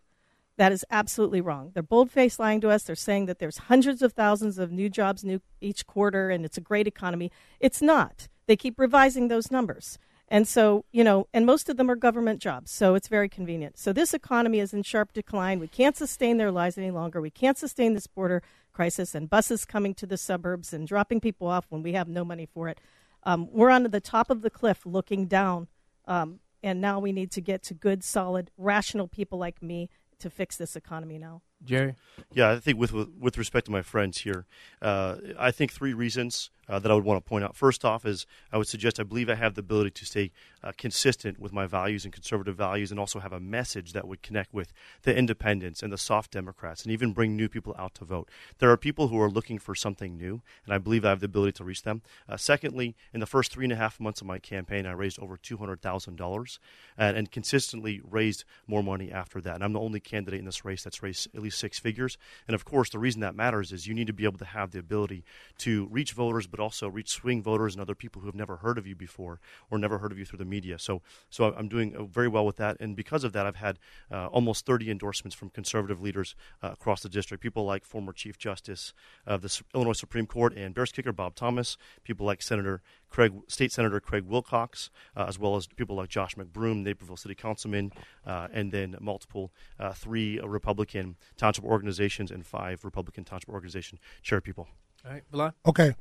That 0.58 0.72
is 0.72 0.86
absolutely 0.90 1.42
wrong. 1.42 1.72
They're 1.74 1.84
bold 1.84 2.12
faced 2.12 2.40
lying 2.40 2.60
to 2.62 2.70
us. 2.70 2.84
They're 2.84 2.96
saying 2.96 3.28
that 3.28 3.40
there's 3.40 3.58
hundreds 3.58 4.02
of 4.02 4.14
thousands 4.14 4.58
of 4.58 4.72
new 4.72 4.90
jobs 4.90 5.24
new 5.24 5.42
each 5.62 5.86
quarter 5.86 6.32
and 6.32 6.44
it's 6.44 6.58
a 6.58 6.62
great 6.62 6.88
economy. 6.88 7.32
It's 7.60 7.82
not. 7.82 8.28
They 8.48 8.56
keep 8.56 8.80
revising 8.80 9.28
those 9.28 9.52
numbers. 9.52 9.98
And 10.34 10.48
so, 10.48 10.84
you 10.92 11.04
know, 11.04 11.28
and 11.32 11.46
most 11.46 11.70
of 11.70 11.78
them 11.78 11.92
are 11.92 11.96
government 11.96 12.42
jobs, 12.42 12.72
so 12.72 12.96
it's 12.96 13.08
very 13.08 13.30
convenient. 13.30 13.78
So 13.78 13.94
this 13.94 14.16
economy 14.16 14.60
is 14.60 14.74
in 14.74 14.82
sharp 14.82 15.14
decline. 15.14 15.60
We 15.60 15.68
can't 15.68 15.96
sustain 15.96 16.38
their 16.38 16.50
lives 16.50 16.76
any 16.76 16.90
longer. 16.90 17.22
We 17.22 17.30
can't 17.30 17.56
sustain 17.56 17.94
this 17.94 18.08
border 18.08 18.42
crisis 18.74 19.14
and 19.14 19.30
buses 19.30 19.64
coming 19.64 19.94
to 19.94 20.08
the 20.08 20.18
suburbs 20.18 20.74
and 20.74 20.88
dropping 20.88 21.22
people 21.22 21.48
off 21.48 21.68
when 21.70 21.84
we 21.84 21.94
have 21.94 22.08
no 22.08 22.26
money 22.26 22.48
for 22.52 22.68
it. 22.68 22.82
Um, 23.22 23.48
we're 23.52 23.70
on 23.70 23.84
the 23.84 24.00
top 24.00 24.32
of 24.32 24.42
the 24.42 24.50
cliff 24.50 24.88
looking 24.88 25.28
down, 25.28 25.68
um, 26.08 26.40
and 26.64 26.82
now 26.82 27.00
we 27.00 27.12
need 27.12 27.30
to 27.34 27.40
get 27.40 27.62
to 27.66 27.76
good, 27.76 28.04
solid, 28.04 28.50
rational 28.58 29.08
people 29.08 29.38
like 29.38 29.62
me 29.62 29.88
to 30.18 30.32
fix 30.32 30.58
this 30.58 30.76
economy 30.76 31.20
now. 31.20 31.44
Jerry. 31.64 31.94
Yeah, 32.34 32.50
I 32.50 32.60
think 32.60 32.80
with 32.80 32.92
with 32.92 33.38
respect 33.38 33.68
to 33.68 33.72
my 33.72 33.84
friends 33.84 34.18
here, 34.18 34.48
uh, 34.82 35.18
I 35.38 35.52
think 35.52 35.72
three 35.72 35.94
reasons 35.94 36.50
uh, 36.70 36.80
that 36.80 36.92
I 36.92 36.96
would 36.96 37.04
want 37.04 37.24
to 37.24 37.30
point 37.30 37.44
out. 37.44 37.56
First 37.56 37.84
off, 37.84 38.06
is 38.06 38.26
I 38.52 38.58
would 38.58 38.68
suggest 38.68 39.00
I 39.00 39.04
believe 39.04 39.30
I 39.30 39.36
have 39.36 39.56
the 39.56 39.62
ability 39.62 39.92
to 39.92 40.06
stay 40.06 40.32
uh, 40.64 40.72
consistent 40.78 41.40
with 41.40 41.52
my 41.52 41.68
values 41.68 42.06
and 42.06 42.14
conservative 42.14 42.56
values, 42.56 42.92
and 42.92 43.00
also 43.00 43.20
have 43.20 43.34
a 43.34 43.40
message 43.40 43.94
that 43.94 44.08
would 44.08 44.22
connect 44.22 44.54
with 44.54 44.74
the 45.04 45.16
independents 45.16 45.84
and 45.84 45.92
the 45.92 45.98
soft 45.98 46.32
Democrats, 46.32 46.84
and 46.84 46.92
even 46.92 47.14
bring 47.14 47.36
new 47.36 47.50
people 47.50 47.76
out 47.78 47.94
to 47.96 48.06
vote. 48.06 48.30
There 48.60 48.72
are 48.72 48.78
people 48.78 49.10
who 49.10 49.20
are 49.20 49.30
looking 49.30 49.60
for 49.60 49.76
something 49.76 50.18
new, 50.18 50.42
and 50.66 50.74
I 50.74 50.78
believe 50.78 51.04
I 51.06 51.10
have 51.10 51.20
the 51.20 51.26
ability 51.26 51.54
to 51.54 51.64
reach 51.64 51.84
them. 51.84 52.02
Uh, 52.30 52.38
secondly, 52.38 52.96
in 53.14 53.20
the 53.20 53.26
first 53.26 53.52
three 53.52 53.66
and 53.66 53.74
a 53.74 53.78
half 53.78 54.00
months 54.00 54.22
of 54.22 54.28
my 54.28 54.40
campaign, 54.40 54.86
I 54.86 54.92
raised 54.92 55.20
over 55.20 55.38
two 55.38 55.58
hundred 55.58 55.82
thousand 55.82 56.16
dollars, 56.16 56.60
and 56.98 57.30
consistently 57.32 58.02
raised 58.10 58.46
more 58.68 58.84
money 58.84 59.12
after 59.12 59.42
that. 59.42 59.56
And 59.56 59.64
I'm 59.64 59.74
the 59.74 59.80
only 59.80 60.00
candidate 60.00 60.40
in 60.40 60.46
this 60.46 60.64
race 60.64 60.84
that's 60.84 61.04
raised 61.04 61.28
at 61.36 61.42
least 61.42 61.60
six 61.60 61.80
figures. 61.80 62.18
And 62.48 62.56
of 62.56 62.66
course, 62.66 62.90
the 62.90 63.00
reason 63.00 63.22
that 63.22 63.36
matters 63.36 63.72
is 63.72 63.88
you 63.88 63.94
need 63.94 64.08
to 64.08 64.14
be 64.14 64.26
able 64.26 64.40
to 64.40 64.46
have 64.46 64.72
the 64.72 64.80
ability 64.80 65.24
to 65.60 65.88
reach 65.92 66.14
voters, 66.14 66.48
but 66.54 66.60
also 66.60 66.88
reach 66.88 67.10
swing 67.10 67.42
voters 67.42 67.74
and 67.74 67.82
other 67.82 67.96
people 67.96 68.22
who 68.22 68.28
have 68.28 68.36
never 68.36 68.58
heard 68.58 68.78
of 68.78 68.86
you 68.86 68.96
before 68.96 69.40
or 69.72 69.80
never 69.80 69.98
heard 69.98 70.12
of 70.12 70.20
you 70.20 70.24
through 70.24 70.38
the 70.38 70.46
media. 70.46 70.78
So, 70.78 71.02
so 71.32 71.46
I'm 71.46 71.68
doing 71.68 71.96
uh, 71.96 72.04
very 72.04 72.28
well 72.28 72.46
with 72.46 72.58
that. 72.58 72.78
And 72.80 72.96
because 72.96 73.24
of 73.24 73.34
that, 73.34 73.48
I've 73.48 73.56
had 73.56 73.80
uh, 74.12 74.28
almost 74.28 74.64
30 74.68 74.92
endorsements 74.92 75.34
from 75.34 75.50
conservative 75.50 76.00
leaders 76.00 76.36
uh, 76.62 76.70
across 76.74 77.02
the 77.02 77.10
district. 77.10 77.42
People 77.42 77.66
like 77.66 77.84
former 77.84 78.14
Chief 78.14 78.38
Justice 78.38 78.94
of 79.26 79.42
the 79.42 79.62
Illinois 79.74 79.94
Supreme 79.94 80.28
Court 80.28 80.56
and 80.56 80.76
Bears 80.76 80.92
kicker 80.92 81.12
Bob 81.12 81.34
Thomas. 81.34 81.76
People 82.04 82.28
like 82.28 82.44
Senator 82.44 82.84
Craig, 83.10 83.34
State 83.48 83.72
Senator 83.72 84.00
Craig 84.00 84.26
Wilcox, 84.26 84.92
uh, 85.18 85.26
as 85.28 85.40
well 85.40 85.56
as 85.56 85.66
people 85.66 85.96
like 85.96 86.10
Josh 86.10 86.36
McBroom, 86.36 86.84
Naperville 86.84 87.18
City 87.18 87.34
Councilman, 87.34 87.92
uh, 88.28 88.48
and 88.54 88.72
then 88.72 88.96
multiple 89.02 89.52
uh, 89.80 89.94
three 89.94 90.40
Republican 90.40 91.16
township 91.36 91.66
organizations 91.66 92.30
and 92.30 92.46
five 92.46 92.86
Republican 92.86 93.24
township 93.24 93.50
organization 93.50 93.98
chair 94.22 94.40
people. 94.40 94.68
All 95.06 95.12
right, 95.12 95.24
Bilal. 95.32 95.54
Okay. 95.66 95.96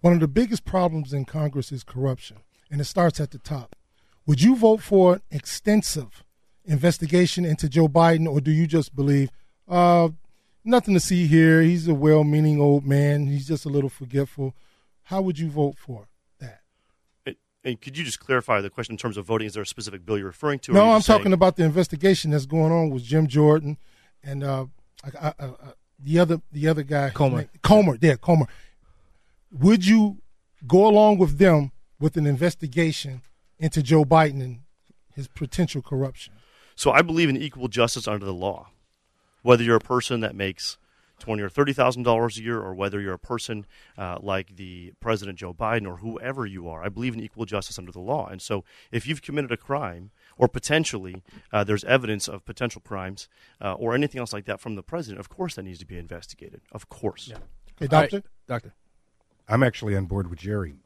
One 0.00 0.12
of 0.12 0.20
the 0.20 0.28
biggest 0.28 0.64
problems 0.64 1.12
in 1.12 1.24
Congress 1.24 1.72
is 1.72 1.84
corruption, 1.84 2.38
and 2.70 2.80
it 2.80 2.84
starts 2.84 3.20
at 3.20 3.30
the 3.30 3.38
top. 3.38 3.74
Would 4.26 4.42
you 4.42 4.56
vote 4.56 4.82
for 4.82 5.14
an 5.14 5.22
extensive 5.30 6.24
investigation 6.64 7.44
into 7.44 7.68
Joe 7.68 7.88
Biden, 7.88 8.30
or 8.30 8.40
do 8.40 8.50
you 8.50 8.66
just 8.66 8.94
believe 8.94 9.30
uh, 9.66 10.10
nothing 10.64 10.94
to 10.94 11.00
see 11.00 11.26
here? 11.26 11.62
He's 11.62 11.88
a 11.88 11.94
well-meaning 11.94 12.60
old 12.60 12.86
man. 12.86 13.26
He's 13.26 13.48
just 13.48 13.64
a 13.64 13.70
little 13.70 13.88
forgetful. 13.88 14.54
How 15.04 15.22
would 15.22 15.38
you 15.38 15.48
vote 15.48 15.76
for 15.78 16.08
that? 16.40 16.60
And, 17.24 17.36
and 17.64 17.80
could 17.80 17.96
you 17.96 18.04
just 18.04 18.20
clarify 18.20 18.60
the 18.60 18.70
question 18.70 18.92
in 18.92 18.98
terms 18.98 19.16
of 19.16 19.24
voting? 19.24 19.46
Is 19.46 19.54
there 19.54 19.62
a 19.62 19.66
specific 19.66 20.04
bill 20.04 20.18
you're 20.18 20.26
referring 20.26 20.58
to? 20.60 20.72
No, 20.72 20.90
I'm 20.90 21.00
saying- 21.00 21.20
talking 21.20 21.32
about 21.32 21.56
the 21.56 21.64
investigation 21.64 22.30
that's 22.32 22.46
going 22.46 22.70
on 22.72 22.90
with 22.90 23.04
Jim 23.04 23.26
Jordan 23.26 23.78
and 24.22 24.44
uh, 24.44 24.66
I, 25.04 25.28
I, 25.28 25.32
I, 25.40 25.50
the 25.98 26.18
other 26.18 26.40
the 26.52 26.68
other 26.68 26.82
guy 26.82 27.10
Comer. 27.10 27.48
Comer, 27.62 27.98
yeah, 28.00 28.16
Comer. 28.16 28.46
Would 29.50 29.86
you 29.86 30.18
go 30.66 30.86
along 30.86 31.18
with 31.18 31.38
them 31.38 31.72
with 31.98 32.16
an 32.16 32.26
investigation 32.26 33.22
into 33.58 33.82
Joe 33.82 34.04
Biden 34.04 34.42
and 34.42 34.60
his 35.14 35.28
potential 35.28 35.82
corruption? 35.82 36.34
So 36.74 36.90
I 36.92 37.02
believe 37.02 37.28
in 37.28 37.36
equal 37.36 37.68
justice 37.68 38.06
under 38.06 38.24
the 38.24 38.34
law. 38.34 38.68
Whether 39.42 39.64
you're 39.64 39.76
a 39.76 39.80
person 39.80 40.20
that 40.20 40.34
makes 40.34 40.78
twenty 41.18 41.42
or 41.42 41.48
thirty 41.48 41.72
thousand 41.72 42.04
dollars 42.04 42.38
a 42.38 42.42
year, 42.42 42.60
or 42.60 42.74
whether 42.74 43.00
you're 43.00 43.14
a 43.14 43.18
person 43.18 43.66
uh, 43.96 44.18
like 44.20 44.56
the 44.56 44.92
President 45.00 45.38
Joe 45.38 45.52
Biden 45.52 45.86
or 45.86 45.96
whoever 45.96 46.46
you 46.46 46.68
are, 46.68 46.84
I 46.84 46.88
believe 46.88 47.14
in 47.14 47.20
equal 47.20 47.44
justice 47.44 47.78
under 47.78 47.92
the 47.92 48.00
law. 48.00 48.26
And 48.26 48.42
so, 48.42 48.64
if 48.92 49.06
you've 49.06 49.22
committed 49.22 49.50
a 49.50 49.56
crime, 49.56 50.10
or 50.36 50.48
potentially 50.48 51.22
uh, 51.52 51.64
there's 51.64 51.84
evidence 51.84 52.28
of 52.28 52.44
potential 52.44 52.82
crimes, 52.84 53.28
uh, 53.60 53.74
or 53.74 53.94
anything 53.94 54.20
else 54.20 54.32
like 54.32 54.44
that 54.46 54.60
from 54.60 54.74
the 54.74 54.82
president, 54.82 55.20
of 55.20 55.28
course 55.28 55.54
that 55.54 55.62
needs 55.62 55.78
to 55.78 55.86
be 55.86 55.98
investigated. 55.98 56.60
Of 56.72 56.88
course. 56.88 57.32
Hey, 57.78 57.86
doctor. 57.86 58.22
doctor. 58.46 58.74
I'm 59.48 59.62
actually 59.62 59.96
on 59.96 60.06
board 60.06 60.28
with 60.28 60.38
Jerry 60.40 60.76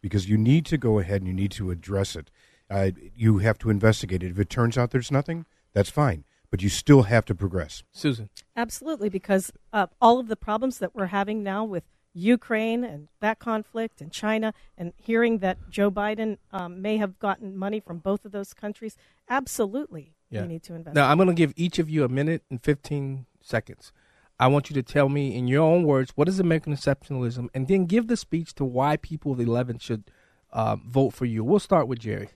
because 0.00 0.28
you 0.28 0.36
need 0.36 0.66
to 0.66 0.78
go 0.78 0.98
ahead 0.98 1.20
and 1.20 1.28
you 1.28 1.34
need 1.34 1.52
to 1.52 1.70
address 1.70 2.16
it. 2.16 2.30
Uh, 2.70 2.90
you 3.14 3.38
have 3.38 3.58
to 3.58 3.70
investigate 3.70 4.22
it. 4.22 4.30
If 4.30 4.38
it 4.38 4.50
turns 4.50 4.76
out 4.76 4.90
there's 4.90 5.10
nothing, 5.10 5.46
that's 5.72 5.90
fine, 5.90 6.24
but 6.50 6.62
you 6.62 6.68
still 6.68 7.04
have 7.04 7.24
to 7.26 7.34
progress. 7.34 7.82
Susan. 7.92 8.28
Absolutely, 8.56 9.08
because 9.08 9.52
uh, 9.72 9.86
all 10.00 10.18
of 10.18 10.28
the 10.28 10.36
problems 10.36 10.78
that 10.78 10.94
we're 10.94 11.06
having 11.06 11.42
now 11.42 11.64
with 11.64 11.84
Ukraine 12.12 12.84
and 12.84 13.08
that 13.20 13.38
conflict 13.38 14.00
and 14.00 14.10
China, 14.10 14.52
and 14.76 14.92
hearing 14.96 15.38
that 15.38 15.70
Joe 15.70 15.90
Biden 15.90 16.38
um, 16.52 16.82
may 16.82 16.96
have 16.96 17.18
gotten 17.18 17.56
money 17.56 17.78
from 17.80 17.98
both 17.98 18.24
of 18.24 18.32
those 18.32 18.52
countries, 18.54 18.96
absolutely, 19.28 20.14
Yeah. 20.30 20.42
we 20.42 20.48
need 20.48 20.62
to 20.64 20.74
invest. 20.74 20.94
Now 20.96 21.08
I'm 21.10 21.16
going 21.16 21.28
to 21.28 21.34
give 21.34 21.52
each 21.56 21.78
of 21.78 21.88
you 21.88 22.04
a 22.04 22.08
minute 22.08 22.42
and 22.50 22.60
15 22.62 23.26
seconds. 23.40 23.92
I 24.40 24.46
want 24.46 24.70
you 24.70 24.74
to 24.74 24.82
tell 24.82 25.08
me 25.08 25.34
in 25.34 25.48
your 25.48 25.62
own 25.62 25.82
words 25.82 26.12
what 26.14 26.28
is 26.28 26.38
American 26.38 26.72
exceptionalism, 26.74 27.48
and 27.54 27.66
then 27.66 27.86
give 27.86 28.06
the 28.06 28.16
speech 28.16 28.54
to 28.54 28.64
why 28.64 28.96
people 28.96 29.32
of 29.32 29.38
the 29.38 29.44
11 29.44 29.78
should 29.78 30.04
uh, 30.52 30.76
vote 30.76 31.10
for 31.10 31.24
you. 31.24 31.42
We'll 31.42 31.58
start 31.58 31.88
with 31.88 31.98
Jerry. 31.98 32.30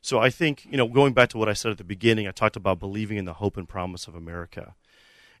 So 0.00 0.18
I 0.18 0.30
think, 0.30 0.66
you 0.70 0.76
know, 0.76 0.88
going 0.88 1.12
back 1.12 1.28
to 1.30 1.38
what 1.38 1.48
I 1.48 1.52
said 1.52 1.72
at 1.72 1.78
the 1.78 1.84
beginning, 1.84 2.26
I 2.26 2.30
talked 2.30 2.56
about 2.56 2.78
believing 2.78 3.18
in 3.18 3.24
the 3.24 3.34
hope 3.34 3.56
and 3.56 3.68
promise 3.68 4.06
of 4.06 4.14
America. 4.14 4.74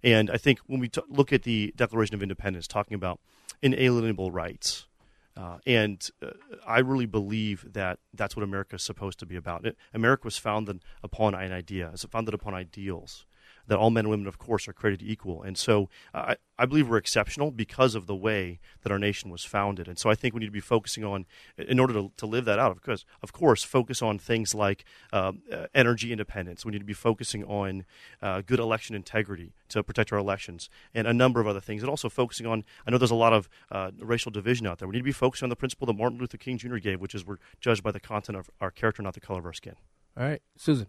And 0.02 0.30
I 0.30 0.36
think 0.36 0.58
when 0.66 0.80
we 0.80 0.88
t- 0.88 1.00
look 1.08 1.32
at 1.32 1.44
the 1.44 1.72
Declaration 1.76 2.14
of 2.14 2.22
Independence, 2.22 2.66
talking 2.66 2.94
about 2.94 3.20
inalienable 3.62 4.30
rights, 4.30 4.86
uh, 5.36 5.58
and 5.66 6.06
uh, 6.22 6.30
I 6.66 6.80
really 6.80 7.06
believe 7.06 7.72
that 7.72 8.00
that's 8.12 8.36
what 8.36 8.42
America 8.42 8.76
is 8.76 8.82
supposed 8.82 9.18
to 9.20 9.26
be 9.26 9.36
about. 9.36 9.64
It, 9.64 9.76
America 9.94 10.22
was 10.24 10.36
founded 10.36 10.80
upon 11.02 11.34
an 11.34 11.52
idea, 11.52 11.90
it's 11.92 12.04
founded 12.04 12.34
upon 12.34 12.52
ideals 12.52 13.24
that 13.68 13.78
all 13.78 13.90
men 13.90 14.04
and 14.04 14.10
women, 14.10 14.26
of 14.26 14.38
course, 14.38 14.68
are 14.68 14.72
created 14.72 15.02
equal. 15.02 15.42
And 15.42 15.56
so 15.58 15.88
I, 16.14 16.36
I 16.58 16.66
believe 16.66 16.88
we're 16.88 16.96
exceptional 16.96 17.50
because 17.50 17.94
of 17.94 18.06
the 18.06 18.14
way 18.14 18.60
that 18.82 18.92
our 18.92 18.98
nation 18.98 19.30
was 19.30 19.44
founded. 19.44 19.88
And 19.88 19.98
so 19.98 20.08
I 20.08 20.14
think 20.14 20.34
we 20.34 20.40
need 20.40 20.46
to 20.46 20.52
be 20.52 20.60
focusing 20.60 21.04
on, 21.04 21.26
in 21.58 21.78
order 21.78 21.92
to, 21.94 22.12
to 22.16 22.26
live 22.26 22.44
that 22.46 22.58
out, 22.58 22.70
of 22.70 22.82
course, 22.82 23.04
of 23.22 23.32
course, 23.32 23.62
focus 23.62 24.02
on 24.02 24.18
things 24.18 24.54
like 24.54 24.84
um, 25.12 25.42
uh, 25.52 25.66
energy 25.74 26.12
independence. 26.12 26.64
We 26.64 26.72
need 26.72 26.78
to 26.78 26.84
be 26.84 26.92
focusing 26.94 27.44
on 27.44 27.84
uh, 28.22 28.42
good 28.46 28.58
election 28.60 28.96
integrity 28.96 29.52
to 29.68 29.82
protect 29.82 30.12
our 30.12 30.18
elections 30.18 30.70
and 30.94 31.06
a 31.06 31.12
number 31.12 31.40
of 31.40 31.46
other 31.46 31.60
things. 31.60 31.82
And 31.82 31.90
also 31.90 32.08
focusing 32.08 32.46
on, 32.46 32.64
I 32.86 32.90
know 32.90 32.98
there's 32.98 33.10
a 33.10 33.14
lot 33.14 33.32
of 33.32 33.48
uh, 33.70 33.90
racial 33.98 34.30
division 34.30 34.66
out 34.66 34.78
there. 34.78 34.88
We 34.88 34.92
need 34.92 35.00
to 35.00 35.04
be 35.04 35.12
focusing 35.12 35.46
on 35.46 35.50
the 35.50 35.56
principle 35.56 35.86
that 35.86 35.96
Martin 35.96 36.18
Luther 36.18 36.38
King 36.38 36.58
Jr. 36.58 36.76
gave, 36.76 37.00
which 37.00 37.14
is 37.14 37.26
we're 37.26 37.38
judged 37.60 37.82
by 37.82 37.90
the 37.90 38.00
content 38.00 38.38
of 38.38 38.50
our 38.60 38.70
character, 38.70 39.02
not 39.02 39.14
the 39.14 39.20
color 39.20 39.40
of 39.40 39.46
our 39.46 39.52
skin. 39.52 39.74
All 40.16 40.24
right, 40.24 40.40
Susan. 40.56 40.86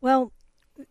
Well, 0.00 0.32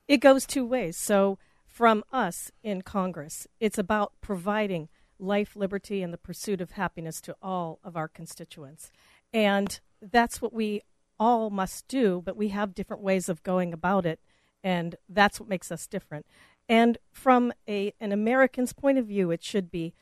it 0.08 0.18
goes 0.18 0.46
two 0.46 0.66
ways. 0.66 0.98
So, 0.98 1.38
from 1.68 2.04
us 2.12 2.52
in 2.64 2.82
Congress, 2.82 3.48
it's 3.60 3.78
about 3.78 4.14
providing 4.22 4.90
life, 5.18 5.56
liberty, 5.56 6.02
and 6.02 6.14
the 6.14 6.18
pursuit 6.18 6.60
of 6.60 6.72
happiness 6.72 7.22
to 7.22 7.36
all 7.42 7.80
of 7.84 7.96
our 7.96 8.08
constituents. 8.08 8.92
And 9.34 9.80
that's 10.02 10.42
what 10.42 10.52
we 10.52 10.82
all 11.20 11.50
must 11.50 11.88
do, 11.88 12.22
but 12.26 12.36
we 12.36 12.50
have 12.50 12.76
different 12.76 13.04
ways 13.04 13.30
of 13.30 13.44
going 13.44 13.74
about 13.74 14.06
it, 14.06 14.20
and 14.64 14.96
that's 15.08 15.40
what 15.40 15.48
makes 15.48 15.72
us 15.72 15.88
different. 15.88 16.26
And 16.68 16.98
from 17.12 17.54
a, 17.68 17.94
an 18.00 18.12
American's 18.12 18.74
point 18.74 18.98
of 18.98 19.06
view, 19.06 19.32
it 19.32 19.44
should 19.44 19.70
be 19.70 19.94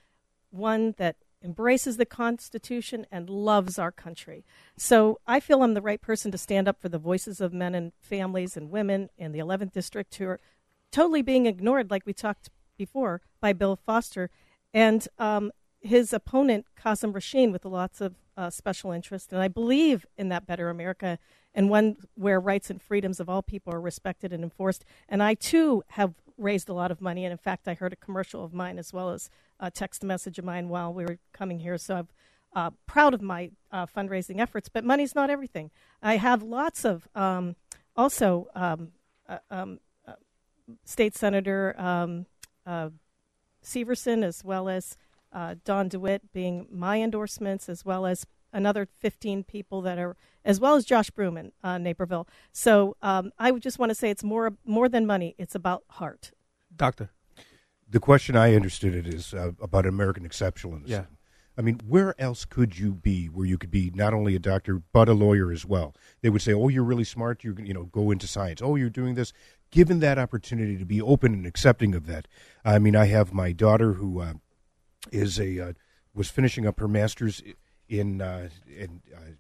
one 0.50 0.96
that 0.98 1.18
embraces 1.44 1.98
the 1.98 2.06
Constitution 2.06 3.06
and 3.12 3.30
loves 3.30 3.80
our 3.80 3.92
country. 3.92 4.46
So 4.78 5.20
I 5.26 5.40
feel 5.40 5.64
I'm 5.64 5.74
the 5.74 5.82
right 5.82 6.02
person 6.02 6.32
to 6.32 6.38
stand 6.38 6.68
up 6.68 6.82
for 6.82 6.90
the 6.90 6.98
voices 6.98 7.40
of 7.40 7.54
men 7.54 7.76
and 7.76 7.94
families 8.02 8.58
and 8.58 8.70
women 8.70 9.10
in 9.18 9.32
the 9.32 9.40
11th 9.40 9.72
District 9.72 10.14
who 10.16 10.28
are 10.28 10.40
totally 10.92 11.22
being 11.22 11.46
ignored, 11.46 11.92
like 11.92 12.06
we 12.06 12.14
talked 12.14 12.50
before, 12.78 13.22
by 13.42 13.54
Bill 13.54 13.76
Foster 13.76 14.30
and 14.74 15.08
um, 15.18 15.52
his 15.82 16.14
opponent, 16.14 16.66
Qasim 16.78 17.14
Rasheen, 17.14 17.52
with 17.52 17.66
lots 17.66 18.02
of 18.02 18.16
uh, 18.38 18.50
special 18.50 18.92
interest. 18.92 19.32
And 19.32 19.42
I 19.42 19.48
believe 19.48 20.06
in 20.18 20.30
that 20.30 20.46
better 20.46 20.70
America 20.70 21.20
and 21.54 21.70
one 21.70 21.96
where 22.16 22.40
rights 22.40 22.70
and 22.70 22.82
freedoms 22.82 23.20
of 23.20 23.30
all 23.30 23.42
people 23.42 23.74
are 23.74 23.82
respected 23.82 24.32
and 24.32 24.44
enforced. 24.44 24.86
And 25.08 25.24
I, 25.24 25.34
too, 25.34 25.84
have 25.90 26.14
raised 26.38 26.70
a 26.70 26.74
lot 26.74 26.92
of 26.92 27.02
money. 27.02 27.26
And 27.26 27.32
in 27.32 27.38
fact, 27.38 27.68
I 27.68 27.74
heard 27.74 27.94
a 27.94 27.98
commercial 27.98 28.44
of 28.44 28.54
mine 28.54 28.78
as 28.78 28.94
well 28.94 29.10
as 29.10 29.30
a 29.60 29.72
text 29.72 30.04
message 30.04 30.40
of 30.40 30.46
mine 30.46 30.70
while 30.70 30.94
we 30.94 31.04
were 31.04 31.20
coming 31.34 31.60
here. 31.60 31.78
So 31.78 31.96
I'm 31.96 32.08
uh, 32.54 32.72
proud 32.86 33.14
of 33.14 33.22
my 33.22 33.52
uh, 33.72 33.86
fundraising 33.86 34.40
efforts. 34.40 34.70
But 34.70 34.84
money's 34.84 35.16
not 35.16 35.30
everything. 35.30 35.72
I 36.02 36.18
have 36.18 36.42
lots 36.42 36.86
of 36.86 37.08
um, 37.16 37.56
also 37.96 38.48
um, 38.56 38.94
uh, 39.28 39.40
um, 39.52 39.80
uh, 40.08 40.14
State 40.86 41.16
Senator 41.16 41.80
um, 41.80 42.26
uh, 42.66 42.90
Syverson 43.64 44.24
as 44.24 44.44
well 44.44 44.70
as 44.70 44.98
uh, 45.32 45.56
Don 45.64 45.90
DeWitt 45.90 46.32
being 46.34 46.68
my 46.72 47.02
endorsements, 47.02 47.70
as 47.70 47.86
well 47.86 48.06
as 48.06 48.26
another 48.52 48.88
15 49.00 49.44
people 49.44 49.82
that 49.82 50.00
are, 50.00 50.16
as 50.44 50.60
well 50.60 50.76
as 50.76 50.86
Josh 50.86 51.12
Broom 51.12 51.52
uh, 51.64 51.78
Naperville. 51.78 52.28
So 52.52 52.96
um, 53.02 53.32
I 53.38 53.52
would 53.52 53.62
just 53.62 53.78
want 53.78 53.92
to 53.92 53.96
say 53.96 54.10
it's 54.10 54.24
more 54.24 54.54
more 54.66 54.90
than 54.90 55.06
money. 55.06 55.36
It's 55.38 55.56
about 55.56 55.84
heart. 55.90 56.32
Doctor. 56.76 57.12
The 57.90 58.00
question 58.00 58.36
I 58.36 58.56
understood 58.56 58.94
it 58.94 59.08
is 59.08 59.34
uh, 59.34 59.52
about 59.62 59.86
American 59.86 60.28
exceptionalism. 60.28 60.84
Yeah. 60.86 61.06
I 61.58 61.62
mean, 61.62 61.82
where 61.86 62.16
else 62.22 62.46
could 62.46 62.80
you 62.80 62.94
be 62.94 63.26
where 63.26 63.46
you 63.46 63.58
could 63.58 63.72
be 63.72 63.92
not 63.94 64.14
only 64.14 64.34
a 64.34 64.40
doctor 64.40 64.82
but 64.94 65.10
a 65.10 65.14
lawyer 65.14 65.52
as 65.52 65.66
well? 65.66 65.94
They 66.22 66.30
would 66.30 66.42
say, 66.42 66.54
"Oh, 66.54 66.70
you're 66.70 66.86
really 66.86 67.04
smart. 67.04 67.44
You 67.44 67.54
you 67.62 67.74
know, 67.74 67.86
go 67.86 68.12
into 68.12 68.28
science. 68.28 68.62
Oh, 68.62 68.76
you're 68.76 68.90
doing 68.90 69.16
this." 69.16 69.34
Given 69.70 70.00
that 70.00 70.18
opportunity 70.18 70.78
to 70.78 70.86
be 70.86 71.02
open 71.02 71.34
and 71.34 71.46
accepting 71.46 71.94
of 71.96 72.06
that, 72.06 72.30
I 72.64 72.80
mean, 72.80 72.96
I 72.96 73.08
have 73.08 73.34
my 73.34 73.52
daughter 73.52 73.94
who 73.94 74.22
uh, 74.22 74.34
is 75.12 75.38
a 75.38 75.60
uh, 75.60 75.74
was 76.14 76.30
finishing 76.30 76.66
up 76.66 76.80
her 76.80 76.88
master's 76.88 77.44
in 77.90 78.22
uh, 78.22 78.50
in 78.66 79.02
uh, 79.14 79.32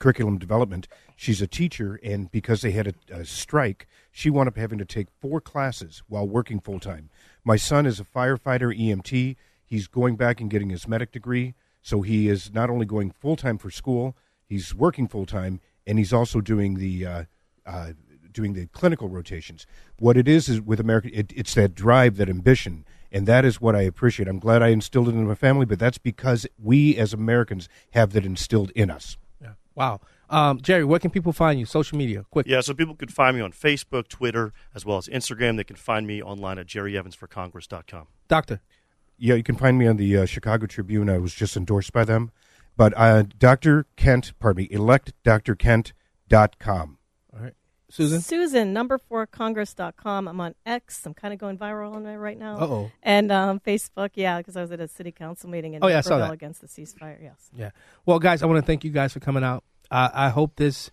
curriculum 0.00 0.38
development. 0.38 0.88
She's 1.14 1.40
a 1.40 1.46
teacher, 1.46 2.00
and 2.02 2.30
because 2.32 2.62
they 2.62 2.72
had 2.72 2.88
a, 2.88 2.94
a 3.20 3.24
strike, 3.24 3.86
she 4.10 4.30
wound 4.30 4.48
up 4.48 4.56
having 4.56 4.78
to 4.78 4.84
take 4.84 5.06
four 5.20 5.40
classes 5.40 6.02
while 6.08 6.26
working 6.26 6.58
full 6.58 6.80
time. 6.80 7.10
My 7.44 7.56
son 7.56 7.86
is 7.86 8.00
a 8.00 8.04
firefighter 8.04 8.76
EMT. 8.76 9.36
He's 9.64 9.86
going 9.86 10.16
back 10.16 10.40
and 10.40 10.50
getting 10.50 10.70
his 10.70 10.88
medic 10.88 11.12
degree, 11.12 11.54
so 11.80 12.00
he 12.00 12.28
is 12.28 12.52
not 12.52 12.70
only 12.70 12.86
going 12.86 13.12
full 13.12 13.36
time 13.36 13.58
for 13.58 13.70
school, 13.70 14.16
he's 14.44 14.74
working 14.74 15.06
full 15.06 15.26
time, 15.26 15.60
and 15.86 15.98
he's 15.98 16.12
also 16.12 16.40
doing 16.40 16.74
the 16.74 17.06
uh, 17.06 17.24
uh, 17.64 17.92
doing 18.32 18.54
the 18.54 18.66
clinical 18.66 19.08
rotations. 19.08 19.66
What 19.98 20.16
it 20.16 20.26
is 20.26 20.48
is 20.48 20.60
with 20.60 20.80
America, 20.80 21.08
it, 21.12 21.32
it's 21.36 21.54
that 21.54 21.74
drive, 21.74 22.16
that 22.16 22.28
ambition, 22.28 22.84
and 23.12 23.26
that 23.26 23.44
is 23.44 23.60
what 23.60 23.76
I 23.76 23.82
appreciate. 23.82 24.28
I'm 24.28 24.38
glad 24.38 24.62
I 24.62 24.68
instilled 24.68 25.08
it 25.08 25.12
in 25.12 25.26
my 25.26 25.34
family, 25.34 25.66
but 25.66 25.78
that's 25.78 25.98
because 25.98 26.46
we 26.58 26.96
as 26.96 27.12
Americans 27.12 27.68
have 27.90 28.12
that 28.12 28.24
instilled 28.24 28.70
in 28.74 28.90
us. 28.90 29.16
Yeah. 29.80 29.88
Wow. 29.88 30.00
Um, 30.30 30.60
Jerry, 30.60 30.84
where 30.84 31.00
can 31.00 31.10
people 31.10 31.32
find 31.32 31.58
you? 31.58 31.66
Social 31.66 31.98
media, 31.98 32.24
quick. 32.30 32.46
Yeah, 32.46 32.60
so 32.60 32.72
people 32.72 32.94
can 32.94 33.08
find 33.08 33.36
me 33.36 33.42
on 33.42 33.50
Facebook, 33.50 34.06
Twitter, 34.08 34.52
as 34.74 34.86
well 34.86 34.98
as 34.98 35.08
Instagram. 35.08 35.56
They 35.56 35.64
can 35.64 35.74
find 35.74 36.06
me 36.06 36.22
online 36.22 36.56
at 36.58 36.66
jerryevansforcongress.com. 36.66 38.06
Doctor. 38.28 38.60
Yeah, 39.18 39.34
you 39.34 39.42
can 39.42 39.56
find 39.56 39.76
me 39.76 39.88
on 39.88 39.96
the 39.96 40.18
uh, 40.18 40.26
Chicago 40.26 40.66
Tribune. 40.66 41.10
I 41.10 41.18
was 41.18 41.34
just 41.34 41.56
endorsed 41.56 41.92
by 41.92 42.04
them. 42.04 42.30
But 42.76 42.94
uh, 42.96 43.24
Dr. 43.38 43.86
Kent, 43.96 44.34
pardon 44.38 44.62
me, 44.62 44.68
electdrkent.com. 44.68 46.98
Susan? 47.90 48.20
Susan, 48.20 48.72
number 48.72 48.98
four 48.98 49.26
congress.com. 49.26 50.28
I'm 50.28 50.40
on 50.40 50.54
X. 50.64 51.04
I'm 51.04 51.14
kind 51.14 51.34
of 51.34 51.40
going 51.40 51.58
viral 51.58 51.92
on 51.94 52.02
there 52.04 52.18
right 52.18 52.38
now. 52.38 52.56
Uh-oh. 52.58 52.90
And 53.02 53.30
um, 53.32 53.60
Facebook, 53.60 54.10
yeah, 54.14 54.38
because 54.38 54.56
I 54.56 54.60
was 54.62 54.72
at 54.72 54.80
a 54.80 54.88
city 54.88 55.12
council 55.12 55.50
meeting 55.50 55.74
in 55.74 55.84
Oh, 55.84 55.88
yeah, 55.88 55.98
I 55.98 56.00
saw 56.02 56.18
that. 56.18 56.32
against 56.32 56.60
the 56.60 56.68
ceasefire. 56.68 57.18
Yes. 57.22 57.50
Yeah. 57.54 57.70
Well, 58.06 58.18
guys, 58.18 58.42
I 58.42 58.46
want 58.46 58.58
to 58.58 58.66
thank 58.66 58.84
you 58.84 58.90
guys 58.90 59.12
for 59.12 59.20
coming 59.20 59.44
out. 59.44 59.64
I 59.90 60.10
I 60.14 60.28
hope 60.30 60.56
this 60.56 60.90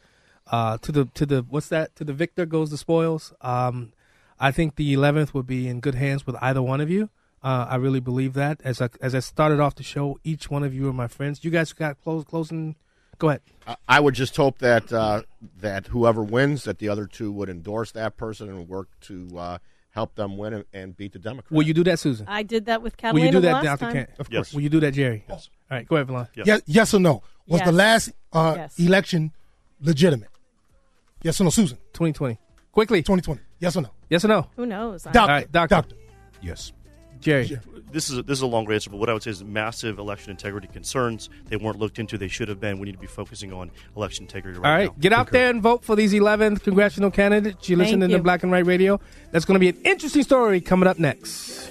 uh, 0.52 0.78
to 0.80 0.92
the 0.92 1.06
to 1.14 1.26
the 1.26 1.46
what's 1.50 1.68
that 1.70 1.96
to 1.98 2.04
the 2.04 2.14
victor 2.14 2.46
goes 2.46 2.72
the 2.72 2.78
spoils. 2.78 3.34
Um, 3.42 3.94
I 4.40 4.52
think 4.52 4.76
the 4.76 4.94
11th 4.96 5.34
would 5.34 5.48
be 5.48 5.68
in 5.68 5.80
good 5.80 5.96
hands 5.96 6.26
with 6.28 6.36
either 6.42 6.62
one 6.62 6.80
of 6.82 6.90
you. 6.90 7.10
Uh, 7.44 7.68
I 7.70 7.76
really 7.76 8.00
believe 8.00 8.34
that. 8.34 8.60
As 8.64 8.82
I 8.82 8.90
as 9.02 9.14
I 9.14 9.20
started 9.20 9.60
off 9.60 9.76
the 9.76 9.84
show, 9.84 10.20
each 10.24 10.50
one 10.50 10.64
of 10.64 10.74
you 10.74 10.90
are 10.90 10.94
my 10.94 11.08
friends. 11.08 11.44
You 11.44 11.52
guys 11.52 11.74
got 11.74 12.02
close 12.02 12.24
closing. 12.24 12.76
Go 13.18 13.30
ahead. 13.30 13.42
I- 13.66 13.76
I 13.88 14.00
would 14.00 14.14
just 14.14 14.36
hope 14.36 14.60
that 14.60 14.92
uh, 14.94 15.24
that 15.60 15.88
whoever 15.88 16.24
wins, 16.24 16.64
that 16.66 16.80
the 16.80 16.90
other 16.90 17.06
two 17.06 17.32
would 17.32 17.50
endorse 17.50 17.92
that 17.94 18.16
person 18.18 18.48
and 18.50 18.68
work 18.70 18.88
to 19.02 19.28
uh, 19.38 19.58
help 19.92 20.16
them 20.16 20.38
win 20.38 20.54
and, 20.54 20.66
and 20.74 20.96
beat 20.98 21.14
the 21.14 21.20
Democrats. 21.20 21.52
Will 21.52 21.64
you 21.64 21.74
do 21.74 21.84
that, 21.86 22.00
Susan? 22.00 22.26
I 22.30 22.44
did 22.44 22.66
that 22.68 22.82
with 22.82 22.96
Will 23.02 23.20
you 23.20 23.32
do 23.32 23.40
that, 23.42 23.64
Dr. 23.64 23.80
time. 23.86 23.94
Kent? 23.94 24.10
Of 24.20 24.30
course. 24.30 24.54
Will 24.54 24.62
you 24.62 24.70
do 24.70 24.80
that, 24.82 24.92
Jerry? 24.94 25.26
Yes. 25.28 25.50
All 25.70 25.78
right, 25.78 25.88
go 25.88 25.96
ahead, 25.98 26.08
Verlon. 26.08 26.28
Yes. 26.36 26.62
yes 26.66 26.94
or 26.94 27.00
no? 27.00 27.24
Was 27.48 27.62
the 27.62 27.72
last 27.72 28.12
uh, 28.32 28.54
Yes. 28.58 28.80
election 28.80 29.32
legitimate? 29.82 30.30
Yes 31.24 31.42
or 31.42 31.46
no, 31.46 31.50
Susan? 31.50 31.78
2020. 31.94 32.38
Quickly. 32.72 33.02
2020. 33.02 33.42
Yes 33.60 33.76
or 33.76 33.82
no? 33.82 33.90
Yes 34.10 34.24
or 34.24 34.28
no? 34.28 34.48
Who 34.56 34.66
knows? 34.68 35.04
Doctor. 35.04 35.20
All 35.20 35.28
right, 35.28 35.52
doctor. 35.52 35.76
Doctor. 35.76 35.96
Yes. 36.42 36.72
Jerry. 37.20 37.60
This 37.90 38.10
is 38.10 38.18
a, 38.18 38.24
this 38.24 38.38
is 38.38 38.42
a 38.42 38.48
longer 38.48 38.74
answer, 38.74 38.90
but 38.90 38.98
what 38.98 39.10
I 39.10 39.14
would 39.14 39.24
say 39.24 39.32
is 39.32 39.42
massive 39.44 39.98
election 39.98 40.32
integrity 40.32 40.68
concerns. 40.68 41.30
They 41.46 41.56
weren't 41.56 41.80
looked 41.80 42.00
into. 42.00 42.18
They 42.18 42.28
should 42.28 42.50
have 42.50 42.60
been. 42.60 42.80
We 42.80 42.86
need 42.86 42.94
to 42.94 42.98
be 42.98 43.08
focusing 43.08 43.54
on 43.54 43.72
election 43.96 44.26
integrity 44.26 44.60
right 44.60 44.64
now. 44.64 44.70
All 44.70 44.78
right, 44.78 44.90
now. 44.90 44.96
get 45.00 45.14
out 45.14 45.32
there 45.32 45.50
and 45.50 45.62
vote 45.62 45.86
for 45.86 45.96
these 45.96 46.14
11 46.14 46.58
congressional 46.58 47.12
candidates. 47.12 47.70
You're 47.70 47.78
Thank 47.78 47.88
listening 47.88 48.10
you. 48.10 48.18
to 48.18 48.24
Black 48.24 48.44
and 48.44 48.52
Right 48.52 48.66
Radio. 48.66 49.00
That's 49.32 49.46
going 49.46 49.56
to 49.56 49.60
be 49.60 49.70
an 49.70 49.78
interesting 49.86 50.24
story 50.24 50.60
coming 50.60 50.88
up 50.88 51.00
next. 51.00 51.70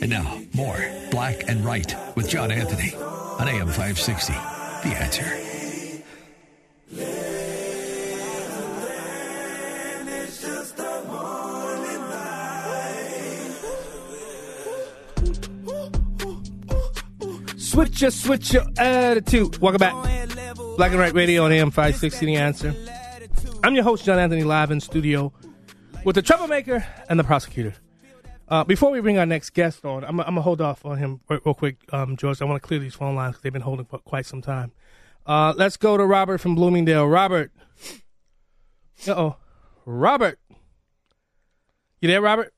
And 0.00 0.08
now, 0.08 0.40
more 0.54 0.78
Black 1.10 1.46
and 1.46 1.62
Right 1.62 1.94
with 2.16 2.30
John 2.30 2.50
Anthony 2.50 2.94
on 2.94 3.46
AM 3.46 3.66
560. 3.66 4.32
The 4.32 4.96
answer. 4.96 5.50
Switch 17.70 18.02
your, 18.02 18.10
switch 18.10 18.52
your 18.52 18.64
attitude. 18.78 19.58
Welcome 19.58 19.78
back. 19.78 19.94
Black 20.76 20.90
and 20.90 20.98
Right 20.98 21.14
Radio 21.14 21.44
on 21.44 21.52
AM 21.52 21.70
560 21.70 22.26
The 22.26 22.34
Answer. 22.34 22.74
I'm 23.62 23.76
your 23.76 23.84
host, 23.84 24.04
John 24.04 24.18
Anthony, 24.18 24.42
live 24.42 24.72
in 24.72 24.80
studio 24.80 25.32
with 26.04 26.16
the 26.16 26.22
troublemaker 26.22 26.84
and 27.08 27.16
the 27.16 27.22
prosecutor. 27.22 27.72
Uh, 28.48 28.64
before 28.64 28.90
we 28.90 29.00
bring 29.00 29.18
our 29.18 29.24
next 29.24 29.50
guest 29.50 29.84
on, 29.84 30.02
I'm, 30.02 30.18
I'm 30.18 30.26
going 30.26 30.34
to 30.34 30.42
hold 30.42 30.60
off 30.60 30.84
on 30.84 30.98
him 30.98 31.20
real, 31.28 31.38
real 31.44 31.54
quick, 31.54 31.76
um, 31.92 32.16
George. 32.16 32.42
I 32.42 32.44
want 32.44 32.60
to 32.60 32.66
clear 32.66 32.80
these 32.80 32.96
phone 32.96 33.14
lines 33.14 33.34
because 33.34 33.42
they've 33.44 33.52
been 33.52 33.62
holding 33.62 33.86
for 33.86 33.98
quite 33.98 34.26
some 34.26 34.42
time. 34.42 34.72
Uh, 35.24 35.54
let's 35.56 35.76
go 35.76 35.96
to 35.96 36.04
Robert 36.04 36.38
from 36.38 36.56
Bloomingdale. 36.56 37.06
Robert. 37.06 37.52
Uh 39.06 39.12
oh. 39.12 39.36
Robert. 39.86 40.40
You 42.00 42.08
there, 42.08 42.20
Robert? 42.20 42.52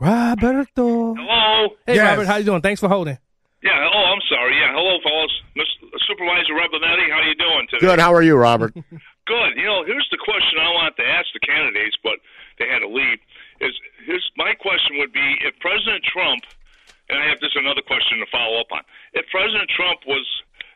Roberto. 0.00 1.14
Hello. 1.14 1.68
Hey, 1.86 1.98
Robert, 2.00 2.26
how 2.26 2.36
you 2.36 2.44
doing? 2.44 2.62
Thanks 2.62 2.80
for 2.80 2.88
holding. 2.88 3.18
Yeah. 3.62 3.76
Oh, 3.92 4.04
I'm 4.08 4.24
sorry. 4.32 4.56
Yeah. 4.56 4.72
Hello, 4.72 4.96
fellas. 5.04 5.32
Mr. 5.52 5.92
Supervisor 6.08 6.56
Reboletti, 6.56 7.12
how 7.12 7.20
are 7.20 7.28
you 7.28 7.36
doing 7.36 7.66
today? 7.68 7.84
Good. 7.84 8.00
How 8.00 8.14
are 8.14 8.22
you, 8.22 8.34
Robert? 8.36 8.72
Good. 9.28 9.52
You 9.60 9.68
know, 9.68 9.84
here's 9.84 10.08
the 10.10 10.16
question 10.16 10.56
I 10.58 10.72
wanted 10.72 10.96
to 10.96 11.06
ask 11.06 11.28
the 11.36 11.44
candidates, 11.44 11.94
but 12.02 12.16
they 12.58 12.64
had 12.66 12.80
to 12.80 12.88
leave. 12.88 13.20
Is 13.60 13.76
here's 14.06 14.24
my 14.40 14.56
question 14.56 14.96
would 14.96 15.12
be 15.12 15.36
if 15.44 15.52
President 15.60 16.00
Trump, 16.08 16.42
and 17.12 17.20
I 17.20 17.28
have 17.28 17.38
this 17.44 17.52
another 17.54 17.84
question 17.84 18.18
to 18.24 18.28
follow 18.32 18.58
up 18.58 18.72
on. 18.72 18.80
If 19.12 19.28
President 19.28 19.68
Trump 19.76 20.00
was 20.08 20.24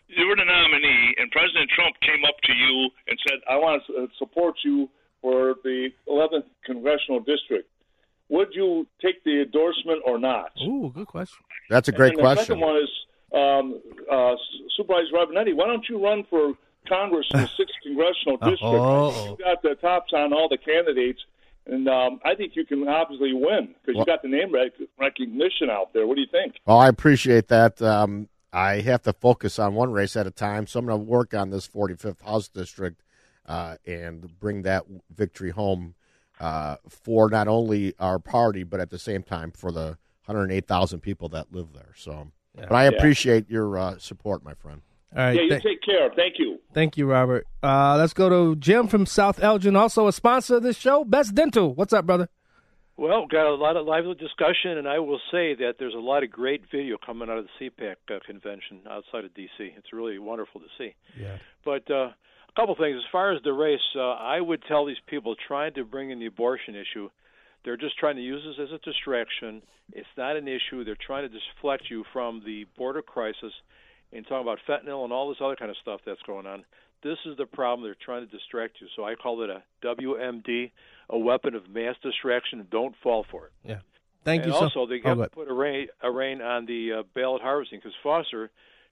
you 0.07 0.29
were 0.29 0.37
the 0.37 0.45
nominee, 0.45 1.17
and 1.17 1.33
President 1.33 1.73
Trump 1.73 1.97
came 2.05 2.29
up 2.29 2.37
to 2.45 2.53
you 2.53 2.93
and 3.09 3.17
said, 3.27 3.41
"I 3.49 3.57
want 3.57 3.83
to 3.89 4.07
support 4.21 4.61
you 4.63 4.91
for 5.25 5.57
the 5.65 5.89
11th 6.07 6.45
congressional 6.69 7.21
district," 7.25 7.73
would 8.29 8.49
you 8.53 8.87
take 9.03 9.23
the 9.25 9.43
endorsement 9.43 10.03
or 10.07 10.19
not? 10.19 10.53
Ooh, 10.63 10.91
good 10.95 11.07
question. 11.07 11.45
That's 11.71 11.89
a 11.89 11.93
great 11.93 12.17
and 12.17 12.25
the 12.25 12.37
second 12.37 12.61
one 12.61 12.77
is 12.77 12.91
um, 13.33 13.81
uh, 14.11 14.35
Supervisor 14.77 15.13
Reboletti. 15.13 15.55
Why 15.55 15.67
don't 15.67 15.85
you 15.89 16.03
run 16.03 16.25
for 16.31 16.55
Congress 16.89 17.27
in 17.33 17.41
the 17.41 17.49
sixth 17.57 17.75
congressional 17.83 18.37
district? 18.39 18.63
Oh. 18.63 19.37
You 19.39 19.45
got 19.45 19.63
the 19.63 19.75
tops 19.77 20.13
on 20.13 20.33
all 20.33 20.49
the 20.49 20.59
candidates, 20.59 21.21
and 21.67 21.89
um, 21.89 22.21
I 22.25 22.35
think 22.35 22.57
you 22.57 22.65
can 22.65 22.87
obviously 22.89 23.33
win 23.33 23.75
because 23.81 23.97
Well- 23.97 24.05
you 24.07 24.07
got 24.07 24.23
the 24.23 24.29
name 24.29 24.53
rec- 24.53 24.73
recognition 24.99 25.71
out 25.71 25.93
there. 25.93 26.07
What 26.07 26.17
do 26.17 26.21
you 26.21 26.29
think? 26.31 26.57
Well, 26.67 26.79
I 26.79 26.89
appreciate 26.89 27.49
that. 27.49 27.81
Um, 27.83 28.29
I 28.53 28.83
have 28.83 29.03
to 29.03 29.13
focus 29.13 29.59
on 29.59 29.75
one 29.75 29.91
race 29.91 30.15
at 30.17 30.29
a 30.29 30.31
time, 30.31 30.67
so 30.69 30.79
I'm 30.79 30.87
going 30.87 31.01
to 31.01 31.05
work 31.05 31.35
on 31.35 31.51
this 31.51 31.67
45th 31.67 32.23
House 32.23 32.49
district 32.49 33.03
uh, 33.47 33.77
and 33.85 34.39
bring 34.39 34.63
that 34.63 34.85
victory 35.13 35.51
home 35.51 35.95
uh, 36.41 36.77
for 36.89 37.31
not 37.31 37.49
only 37.49 37.95
our 37.99 38.19
party, 38.19 38.63
but 38.63 38.81
at 38.81 38.91
the 38.91 38.99
same 38.99 39.23
time 39.23 39.51
for 39.53 39.71
the 39.73 39.99
108,000 40.27 41.01
people 41.01 41.29
that 41.31 41.53
live 41.53 41.73
there. 41.73 41.93
So, 41.97 42.29
but 42.55 42.73
I 42.73 42.85
Yeah. 42.85 42.91
appreciate 42.97 43.49
your 43.51 43.77
uh, 43.79 43.99
support, 43.99 44.43
my 44.45 44.55
friend. 44.55 44.83
All 45.17 45.19
right. 45.23 45.37
yeah, 45.37 45.43
you 45.43 45.49
th- 45.51 45.63
take 45.63 45.83
care. 45.83 46.11
Thank 46.17 46.35
you. 46.39 46.59
Thank 46.73 46.97
you, 46.97 47.07
Robert. 47.07 47.47
Uh, 47.63 47.97
let's 47.97 48.13
go 48.15 48.29
to 48.29 48.57
Jim 48.57 48.89
from 48.89 49.07
South 49.07 49.41
Elgin, 49.43 49.77
also 49.77 50.09
a 50.09 50.13
sponsor 50.13 50.57
of 50.57 50.63
this 50.65 50.77
show, 50.77 51.05
Best 51.05 51.35
Dental. 51.37 51.73
What's 51.75 51.93
up, 51.93 52.05
brother? 52.07 52.29
Well, 52.97 53.27
got 53.27 53.47
a 53.47 53.55
lot 53.55 53.77
of 53.77 53.87
lively 53.87 54.15
discussion, 54.15 54.79
and 54.79 54.89
I 54.89 55.01
will 55.01 55.21
say 55.33 55.55
that 55.57 55.75
there's 55.79 55.95
a 55.95 55.99
lot 56.01 56.23
of 56.23 56.31
great 56.31 56.63
video 56.71 56.97
coming 57.05 57.29
out 57.29 57.39
of 57.39 57.47
the 57.59 57.71
CPAC 57.71 57.97
uh, 58.09 58.19
convention 58.25 58.81
outside 58.89 59.25
of 59.25 59.35
D.C. 59.35 59.73
It's 59.77 59.93
really 59.93 60.19
wonderful 60.21 60.61
to 60.61 60.67
see. 60.79 60.95
Yeah. 61.21 61.37
But 61.65 61.91
uh, 61.91 62.11
a 62.55 62.61
couple 62.61 62.75
things. 62.77 62.97
As 62.99 63.11
far 63.11 63.33
as 63.33 63.43
the 63.43 63.53
race, 63.53 63.81
uh, 63.97 64.13
I 64.13 64.41
would 64.41 64.63
tell 64.67 64.87
these 64.87 64.97
people 65.07 65.35
trying 65.49 65.75
to 65.75 65.85
bring 65.85 66.11
in 66.11 66.19
the 66.19 66.27
abortion 66.27 66.75
issue, 66.75 67.11
they're 67.65 67.77
just 67.77 67.99
trying 67.99 68.17
to 68.17 68.23
use 68.23 68.43
this 68.45 68.69
as 68.69 68.73
a 68.73 68.79
distraction. 68.79 69.63
It's 69.93 70.07
not 70.17 70.37
an 70.37 70.47
issue. 70.47 70.85
They're 70.85 70.97
trying 71.01 71.29
to 71.29 71.39
deflect 71.39 71.85
you 71.91 72.05
from 72.13 72.43
the 72.45 72.67
border 72.77 73.03
crisis 73.03 73.53
and 74.13 74.25
talking 74.27 74.47
about 74.47 74.59
fentanyl 74.69 75.05
and 75.05 75.13
all 75.13 75.29
this 75.29 75.39
other 75.43 75.57
kind 75.57 75.71
of 75.71 75.77
stuff 75.79 76.01
that's 76.07 76.23
going 76.23 76.47
on. 76.47 76.65
This 77.03 77.19
is 77.27 77.37
the 77.37 77.47
problem. 77.47 77.87
They're 77.87 77.97
trying 78.03 78.27
to 78.27 78.31
distract 78.31 78.81
you. 78.81 78.87
So 78.97 79.05
I 79.05 79.15
call 79.15 79.43
it 79.43 79.51
a 79.51 79.63
WMD, 79.85 80.71
a 81.11 81.19
weapon 81.19 81.55
of 81.55 81.69
mass 81.69 81.97
distraction. 82.03 82.67
Don't 82.71 82.95
fall 83.03 83.27
for 83.31 83.47
it. 83.47 83.53
Yeah. 83.65 83.79
Thank 84.25 84.45
and 84.45 84.53
you 84.53 84.59
so 84.59 84.65
also, 84.65 84.87
they 84.87 85.03
Oh, 85.05 85.15
to 85.15 85.29
put 85.29 85.51
a 85.51 85.53
rein, 85.53 85.89
a 86.03 86.11
rein 86.11 86.41
on 86.41 86.65
the 86.65 86.93
uh, 86.93 87.03
ballot 87.15 87.43
harvesting 87.43 87.79
because 87.79 87.93
Foster 88.03 88.51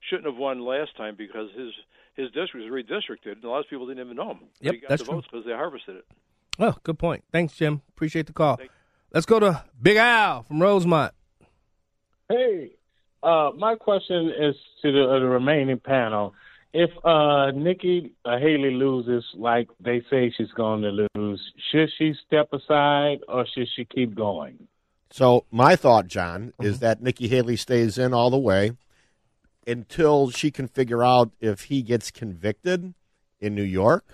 shouldn't 0.09 0.27
have 0.27 0.37
won 0.37 0.59
last 0.59 0.95
time 0.95 1.15
because 1.17 1.49
his 1.57 1.71
his 2.15 2.31
district 2.31 2.65
was 2.65 2.65
redistricted, 2.65 3.33
and 3.33 3.43
a 3.43 3.49
lot 3.49 3.59
of 3.59 3.69
people 3.69 3.87
didn't 3.87 4.05
even 4.05 4.17
know 4.17 4.31
him. 4.31 4.39
Yep, 4.61 4.73
he 4.73 4.79
got 4.81 4.89
that's 4.89 5.01
the 5.01 5.05
true. 5.05 5.15
votes 5.15 5.27
because 5.31 5.45
they 5.45 5.51
harvested 5.51 5.97
it. 5.97 6.05
Oh, 6.59 6.75
good 6.83 6.99
point. 6.99 7.23
Thanks, 7.31 7.53
Jim. 7.53 7.81
Appreciate 7.89 8.27
the 8.27 8.33
call. 8.33 8.59
Let's 9.11 9.25
go 9.25 9.39
to 9.39 9.63
Big 9.81 9.97
Al 9.97 10.43
from 10.43 10.61
Rosemont. 10.61 11.13
Hey, 12.29 12.71
uh, 13.21 13.51
my 13.57 13.75
question 13.75 14.29
is 14.29 14.55
to 14.81 14.91
the, 14.91 15.03
uh, 15.03 15.19
the 15.19 15.25
remaining 15.25 15.79
panel. 15.79 16.33
If 16.73 16.89
uh, 17.05 17.51
Nikki 17.51 18.13
uh, 18.25 18.37
Haley 18.37 18.71
loses, 18.71 19.23
like 19.35 19.69
they 19.79 20.01
say 20.09 20.33
she's 20.35 20.51
going 20.51 20.81
to 20.81 21.07
lose, 21.15 21.41
should 21.71 21.89
she 21.97 22.13
step 22.25 22.51
aside 22.51 23.19
or 23.27 23.45
should 23.45 23.67
she 23.75 23.85
keep 23.85 24.15
going? 24.15 24.67
So 25.11 25.45
my 25.51 25.75
thought, 25.75 26.07
John, 26.07 26.53
is 26.59 26.79
that 26.79 27.01
Nikki 27.01 27.27
Haley 27.27 27.55
stays 27.57 27.99
in 27.99 28.13
all 28.13 28.31
the 28.31 28.37
way 28.37 28.71
until 29.67 30.29
she 30.29 30.51
can 30.51 30.67
figure 30.67 31.03
out 31.03 31.31
if 31.39 31.63
he 31.63 31.81
gets 31.81 32.11
convicted 32.11 32.93
in 33.39 33.55
New 33.55 33.63
York, 33.63 34.05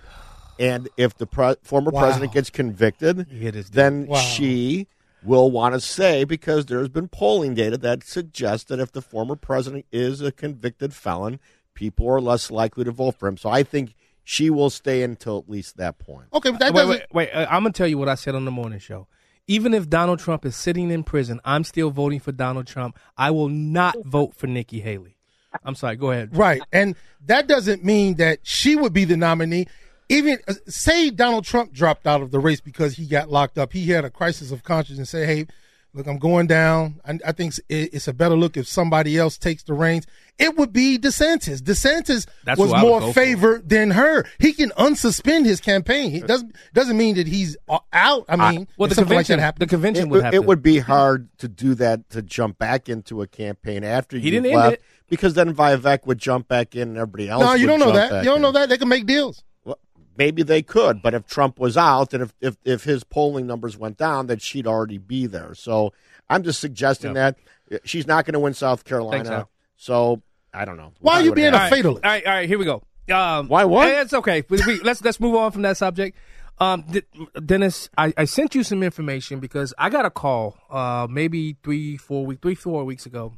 and 0.59 0.89
if 0.97 1.17
the 1.17 1.25
pre- 1.27 1.55
former 1.63 1.91
Wow. 1.91 2.01
president 2.01 2.33
gets 2.33 2.49
convicted, 2.49 3.27
then 3.71 4.07
Wow. 4.07 4.17
she 4.19 4.87
will 5.23 5.51
want 5.51 5.73
to 5.75 5.79
say 5.81 6.23
because 6.23 6.65
there's 6.67 6.89
been 6.89 7.07
polling 7.07 7.53
data 7.53 7.77
that 7.77 8.03
suggests 8.03 8.65
that 8.69 8.79
if 8.79 8.91
the 8.91 9.01
former 9.01 9.35
president 9.35 9.85
is 9.91 10.21
a 10.21 10.31
convicted 10.31 10.93
felon, 10.93 11.39
people 11.73 12.07
are 12.09 12.21
less 12.21 12.49
likely 12.51 12.83
to 12.83 12.91
vote 12.91 13.15
for 13.15 13.27
him. 13.27 13.37
So 13.37 13.49
I 13.49 13.63
think 13.63 13.95
she 14.23 14.49
will 14.49 14.69
stay 14.69 15.01
until 15.03 15.37
at 15.39 15.49
least 15.49 15.77
that 15.77 15.97
point. 15.99 16.27
Okay, 16.33 16.51
but 16.51 16.59
that 16.59 16.73
wait, 16.73 16.81
doesn't. 16.81 16.99
wait, 17.13 17.29
wait. 17.29 17.31
Uh, 17.31 17.47
I'm 17.49 17.63
gonna 17.63 17.71
tell 17.73 17.87
you 17.87 17.97
what 17.97 18.09
I 18.09 18.15
said 18.15 18.35
on 18.35 18.45
the 18.45 18.51
morning 18.51 18.79
show. 18.79 19.07
Even 19.47 19.73
if 19.73 19.89
Donald 19.89 20.19
Trump 20.19 20.45
is 20.45 20.55
sitting 20.55 20.91
in 20.91 21.03
prison, 21.03 21.39
I'm 21.43 21.63
still 21.63 21.89
voting 21.89 22.19
for 22.19 22.31
Donald 22.31 22.67
Trump. 22.67 22.97
I 23.17 23.31
will 23.31 23.49
not 23.49 23.95
vote 24.05 24.35
for 24.35 24.45
Nikki 24.47 24.81
Haley. 24.81 25.17
I'm 25.63 25.75
sorry. 25.75 25.95
Go 25.95 26.11
ahead. 26.11 26.35
Right. 26.35 26.61
And 26.71 26.95
that 27.25 27.47
doesn't 27.47 27.83
mean 27.83 28.15
that 28.15 28.39
she 28.43 28.75
would 28.75 28.93
be 28.93 29.05
the 29.05 29.17
nominee. 29.17 29.67
Even 30.09 30.39
uh, 30.47 30.53
say 30.67 31.09
Donald 31.09 31.45
Trump 31.45 31.71
dropped 31.71 32.07
out 32.07 32.21
of 32.21 32.31
the 32.31 32.39
race 32.39 32.61
because 32.61 32.95
he 32.95 33.05
got 33.05 33.29
locked 33.29 33.57
up. 33.57 33.73
He 33.73 33.87
had 33.87 34.05
a 34.05 34.09
crisis 34.09 34.51
of 34.51 34.63
conscience 34.63 34.97
and 34.97 35.07
said, 35.07 35.27
hey, 35.27 35.45
look, 35.93 36.07
I'm 36.07 36.17
going 36.17 36.47
down. 36.47 36.99
I, 37.05 37.19
I 37.27 37.31
think 37.31 37.53
it's, 37.57 37.61
it's 37.69 38.07
a 38.07 38.13
better 38.13 38.35
look 38.35 38.57
if 38.57 38.67
somebody 38.67 39.17
else 39.17 39.37
takes 39.37 39.63
the 39.63 39.73
reins. 39.73 40.07
It 40.39 40.55
would 40.55 40.71
be 40.71 40.97
DeSantis. 40.97 41.59
DeSantis 41.61 42.25
That's 42.43 42.59
was 42.59 42.71
who 42.71 42.75
I 42.75 42.83
would 42.83 42.89
more 42.89 42.99
go 43.01 43.07
for. 43.07 43.13
favored 43.13 43.69
than 43.69 43.91
her. 43.91 44.25
He 44.39 44.53
can 44.53 44.69
unsuspend 44.71 45.45
his 45.45 45.59
campaign. 45.59 46.15
It 46.15 46.27
doesn't 46.27 46.55
doesn't 46.73 46.97
mean 46.97 47.15
that 47.15 47.27
he's 47.27 47.57
uh, 47.67 47.79
out. 47.91 48.25
I 48.29 48.51
mean, 48.51 48.67
if 48.79 48.93
something 48.93 49.15
like 49.15 49.27
that 49.27 49.39
happened, 49.39 49.69
convention 49.69 50.11
it, 50.13 50.33
it 50.33 50.45
would 50.45 50.63
be 50.63 50.79
hard 50.79 51.27
to 51.39 51.47
do 51.47 51.75
that 51.75 52.09
to 52.11 52.21
jump 52.21 52.57
back 52.57 52.87
into 52.87 53.21
a 53.21 53.27
campaign 53.27 53.83
after 53.83 54.17
He 54.17 54.25
you 54.25 54.31
didn't 54.31 54.55
end 54.57 54.73
it. 54.73 54.81
Because 55.09 55.33
then 55.33 55.53
Vivek 55.53 56.05
would 56.05 56.17
jump 56.19 56.47
back 56.47 56.75
in 56.75 56.89
and 56.89 56.97
everybody 56.97 57.29
else. 57.29 57.41
No, 57.43 57.53
you 57.53 57.67
would 57.67 57.77
don't 57.77 57.79
know 57.79 57.91
that. 57.93 58.23
You 58.23 58.29
don't 58.29 58.37
in. 58.37 58.41
know 58.43 58.51
that. 58.51 58.69
They 58.69 58.77
can 58.77 58.87
make 58.89 59.05
deals. 59.05 59.43
Well, 59.65 59.77
maybe 60.17 60.43
they 60.43 60.61
could, 60.61 61.01
but 61.01 61.13
if 61.13 61.25
Trump 61.27 61.59
was 61.59 61.75
out 61.77 62.13
and 62.13 62.23
if, 62.23 62.33
if, 62.41 62.57
if 62.63 62.83
his 62.83 63.03
polling 63.03 63.47
numbers 63.47 63.77
went 63.77 63.97
down, 63.97 64.27
then 64.27 64.39
she'd 64.39 64.67
already 64.67 64.97
be 64.97 65.25
there. 65.25 65.53
So 65.55 65.93
I'm 66.29 66.43
just 66.43 66.59
suggesting 66.59 67.13
that 67.13 67.37
she's 67.83 68.07
not 68.07 68.25
going 68.25 68.33
to 68.33 68.39
win 68.39 68.53
South 68.53 68.85
Carolina. 68.85 69.31
Al. 69.31 69.49
So 69.75 70.21
I 70.53 70.65
don't 70.65 70.77
know. 70.77 70.93
Why 70.99 71.15
are 71.15 71.21
you 71.21 71.29
what 71.31 71.35
being 71.35 71.53
a 71.53 71.57
happens. 71.57 71.81
fatalist? 71.81 72.05
All 72.05 72.11
right, 72.11 72.25
all 72.25 72.33
right, 72.33 72.47
here 72.47 72.57
we 72.59 72.65
go. 72.65 72.83
Um, 73.13 73.47
Why 73.47 73.63
what? 73.65 73.87
eh, 73.87 74.01
It's 74.01 74.13
okay. 74.13 74.43
We, 74.49 74.59
we, 74.67 74.79
let's 74.81 75.01
let's 75.03 75.19
move 75.19 75.35
on 75.35 75.51
from 75.51 75.63
that 75.63 75.77
subject. 75.77 76.15
Um, 76.59 76.83
D- 76.91 77.01
Dennis, 77.43 77.89
I, 77.97 78.13
I 78.17 78.25
sent 78.25 78.53
you 78.53 78.63
some 78.63 78.83
information 78.83 79.39
because 79.39 79.73
I 79.79 79.89
got 79.89 80.05
a 80.05 80.09
call, 80.09 80.57
uh, 80.69 81.07
maybe 81.09 81.55
three, 81.63 81.95
four 81.97 82.25
week, 82.25 82.39
three, 82.41 82.53
four 82.53 82.83
weeks 82.83 83.05
ago, 83.05 83.33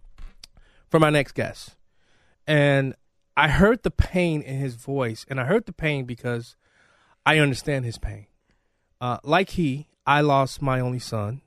from 0.91 1.03
our 1.03 1.09
next 1.09 1.31
guest, 1.31 1.75
and 2.45 2.93
I 3.35 3.47
heard 3.47 3.81
the 3.81 3.89
pain 3.91 4.41
in 4.41 4.59
his 4.59 4.75
voice, 4.75 5.25
and 5.27 5.39
I 5.39 5.45
heard 5.45 5.65
the 5.65 5.73
pain 5.73 6.05
because 6.05 6.55
I 7.25 7.39
understand 7.39 7.85
his 7.85 7.97
pain. 7.97 8.27
Uh, 8.99 9.17
like 9.23 9.51
he, 9.51 9.87
I 10.05 10.21
lost 10.21 10.61
my 10.61 10.79
only 10.79 10.99
son, 10.99 11.41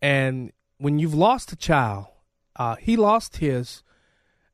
and 0.00 0.52
when 0.78 0.98
you've 0.98 1.14
lost 1.14 1.50
a 1.50 1.56
child, 1.56 2.06
uh, 2.56 2.76
he 2.76 2.96
lost 2.96 3.38
his. 3.38 3.82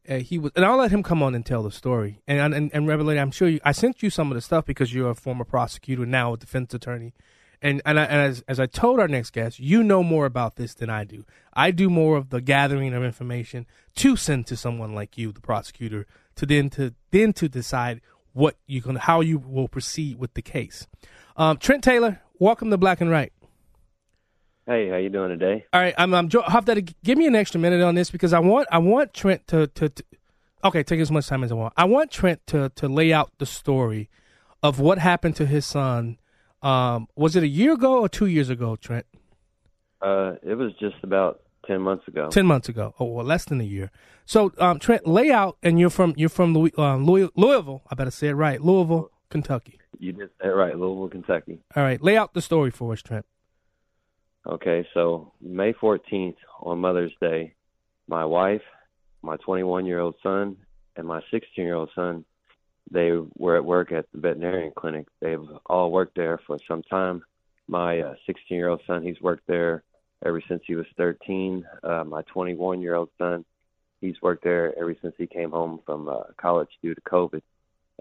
Uh, 0.08 0.16
he 0.16 0.38
was, 0.38 0.50
and 0.56 0.64
I'll 0.64 0.78
let 0.78 0.90
him 0.90 1.02
come 1.02 1.22
on 1.22 1.34
and 1.34 1.44
tell 1.44 1.62
the 1.62 1.70
story. 1.70 2.22
And 2.26 2.54
and 2.54 2.70
and 2.72 2.86
Reboletti, 2.86 3.20
I'm 3.20 3.30
sure 3.30 3.48
you, 3.48 3.60
I 3.64 3.72
sent 3.72 4.02
you 4.02 4.10
some 4.10 4.30
of 4.30 4.36
the 4.36 4.40
stuff 4.40 4.64
because 4.64 4.94
you're 4.94 5.10
a 5.10 5.14
former 5.14 5.44
prosecutor 5.44 6.06
now 6.06 6.32
a 6.32 6.38
defense 6.38 6.72
attorney, 6.72 7.12
and 7.62 7.82
and, 7.84 7.98
I, 7.98 8.04
and 8.04 8.20
as 8.30 8.44
as 8.48 8.60
I 8.60 8.66
told 8.66 9.00
our 9.00 9.08
next 9.08 9.30
guest, 9.30 9.58
you 9.58 9.82
know 9.82 10.02
more 10.02 10.26
about 10.26 10.56
this 10.56 10.74
than 10.74 10.90
I 10.90 11.04
do. 11.04 11.24
I 11.52 11.70
do 11.70 11.90
more 11.90 12.16
of 12.16 12.30
the 12.30 12.40
gathering 12.40 12.94
of 12.94 13.04
information 13.04 13.66
to 13.96 14.16
send 14.16 14.46
to 14.48 14.56
someone 14.56 14.94
like 14.94 15.18
you, 15.18 15.32
the 15.32 15.40
prosecutor, 15.40 16.06
to 16.36 16.46
then 16.46 16.70
to 16.70 16.94
then 17.10 17.32
to 17.34 17.48
decide 17.48 18.00
what 18.32 18.56
you 18.66 18.80
can 18.80 18.96
how 18.96 19.20
you 19.20 19.38
will 19.38 19.68
proceed 19.68 20.18
with 20.18 20.34
the 20.34 20.42
case. 20.42 20.86
Um, 21.36 21.56
Trent 21.58 21.84
Taylor, 21.84 22.20
welcome 22.38 22.70
to 22.70 22.78
Black 22.78 23.00
and 23.00 23.10
Right. 23.10 23.32
Hey, 24.66 24.88
how 24.88 24.96
you 24.96 25.08
doing 25.08 25.30
today? 25.30 25.66
All 25.72 25.80
right, 25.80 25.94
I'm, 25.98 26.14
I'm 26.14 26.28
that. 26.28 26.94
Give 27.02 27.18
me 27.18 27.26
an 27.26 27.34
extra 27.34 27.58
minute 27.60 27.82
on 27.82 27.94
this 27.94 28.10
because 28.10 28.32
I 28.32 28.38
want 28.38 28.68
I 28.70 28.78
want 28.78 29.12
Trent 29.12 29.46
to, 29.48 29.66
to, 29.66 29.88
to 29.88 30.04
okay 30.64 30.82
take 30.82 31.00
as 31.00 31.10
much 31.10 31.26
time 31.26 31.42
as 31.42 31.50
I 31.50 31.56
want. 31.56 31.74
I 31.76 31.86
want 31.86 32.10
Trent 32.10 32.46
to 32.48 32.70
to 32.76 32.88
lay 32.88 33.12
out 33.12 33.32
the 33.38 33.46
story 33.46 34.08
of 34.62 34.78
what 34.78 34.98
happened 34.98 35.34
to 35.36 35.46
his 35.46 35.66
son. 35.66 36.18
Um, 36.62 37.08
was 37.16 37.36
it 37.36 37.42
a 37.42 37.48
year 37.48 37.72
ago 37.72 38.00
or 38.00 38.08
two 38.08 38.26
years 38.26 38.50
ago, 38.50 38.76
Trent? 38.76 39.06
Uh, 40.02 40.34
it 40.42 40.54
was 40.54 40.72
just 40.80 40.96
about 41.02 41.40
ten 41.66 41.80
months 41.80 42.06
ago. 42.08 42.28
Ten 42.30 42.46
months 42.46 42.68
ago. 42.68 42.94
Oh, 42.98 43.06
well, 43.06 43.24
less 43.24 43.44
than 43.44 43.60
a 43.60 43.64
year. 43.64 43.90
So, 44.26 44.52
um, 44.58 44.78
Trent, 44.78 45.06
lay 45.06 45.30
out, 45.30 45.56
and 45.62 45.78
you're 45.80 45.90
from 45.90 46.14
you're 46.16 46.28
from 46.28 46.54
Louis, 46.54 46.72
um, 46.78 47.04
Louis, 47.04 47.28
Louisville. 47.36 47.82
I 47.90 47.94
better 47.94 48.10
say 48.10 48.28
it 48.28 48.34
right. 48.34 48.60
Louisville, 48.60 49.10
Kentucky. 49.30 49.78
You 49.98 50.12
did 50.12 50.30
that 50.40 50.48
right, 50.48 50.76
Louisville, 50.76 51.08
Kentucky. 51.08 51.60
All 51.76 51.82
right, 51.82 52.02
lay 52.02 52.16
out 52.16 52.32
the 52.32 52.40
story 52.40 52.70
for 52.70 52.92
us, 52.92 53.02
Trent. 53.02 53.26
Okay, 54.46 54.86
so 54.94 55.32
May 55.42 55.74
14th 55.74 56.36
on 56.60 56.78
Mother's 56.78 57.12
Day, 57.20 57.54
my 58.08 58.24
wife, 58.24 58.62
my 59.22 59.36
21 59.36 59.84
year 59.84 60.00
old 60.00 60.14
son, 60.22 60.56
and 60.96 61.06
my 61.06 61.20
16 61.30 61.64
year 61.64 61.74
old 61.74 61.90
son, 61.94 62.24
they 62.90 63.12
were 63.36 63.56
at 63.56 63.64
work 63.64 63.92
at 63.92 64.06
the 64.12 64.20
veterinarian 64.20 64.72
clinic. 64.74 65.06
They've 65.20 65.46
all 65.66 65.90
worked 65.90 66.16
there 66.16 66.38
for 66.46 66.58
some 66.66 66.82
time. 66.82 67.22
My 67.68 68.02
16 68.26 68.56
year 68.56 68.68
old 68.68 68.82
son, 68.86 69.02
he's 69.02 69.20
worked 69.20 69.46
there 69.46 69.82
ever 70.24 70.42
since 70.48 70.62
he 70.66 70.74
was 70.74 70.86
13. 70.96 71.64
Uh, 71.82 72.04
my 72.04 72.22
21 72.22 72.80
year 72.80 72.94
old 72.94 73.10
son, 73.18 73.44
he's 74.00 74.20
worked 74.20 74.44
there 74.44 74.76
ever 74.78 74.94
since 75.00 75.14
he 75.18 75.26
came 75.26 75.50
home 75.50 75.80
from 75.86 76.08
uh, 76.08 76.22
college 76.36 76.70
due 76.82 76.94
to 76.94 77.00
COVID. 77.02 77.42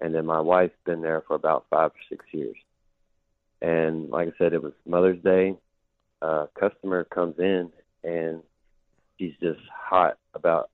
And 0.01 0.15
then 0.15 0.25
my 0.25 0.39
wife's 0.39 0.75
been 0.85 1.01
there 1.01 1.21
for 1.27 1.35
about 1.35 1.65
five 1.69 1.91
or 1.91 2.01
six 2.09 2.25
years. 2.31 2.55
And 3.61 4.09
like 4.09 4.29
I 4.29 4.31
said, 4.37 4.53
it 4.53 4.63
was 4.63 4.73
Mother's 4.85 5.21
Day 5.21 5.57
uh, 6.21 6.47
customer 6.59 7.03
comes 7.03 7.35
in 7.39 7.71
and 8.03 8.41
she's 9.17 9.33
just 9.41 9.59
hot 9.69 10.17
about 10.33 10.69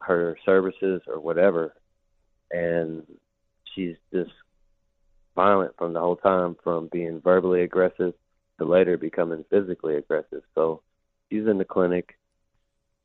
her 0.00 0.36
services 0.44 1.02
or 1.06 1.20
whatever, 1.20 1.74
and 2.50 3.02
she's 3.74 3.96
just 4.12 4.30
violent 5.34 5.76
from 5.76 5.92
the 5.92 6.00
whole 6.00 6.16
time, 6.16 6.56
from 6.62 6.88
being 6.90 7.20
verbally 7.20 7.62
aggressive 7.62 8.14
to 8.58 8.64
later 8.64 8.96
becoming 8.96 9.44
physically 9.50 9.96
aggressive. 9.96 10.42
So 10.54 10.82
she's 11.30 11.46
in 11.46 11.58
the 11.58 11.64
clinic. 11.64 12.18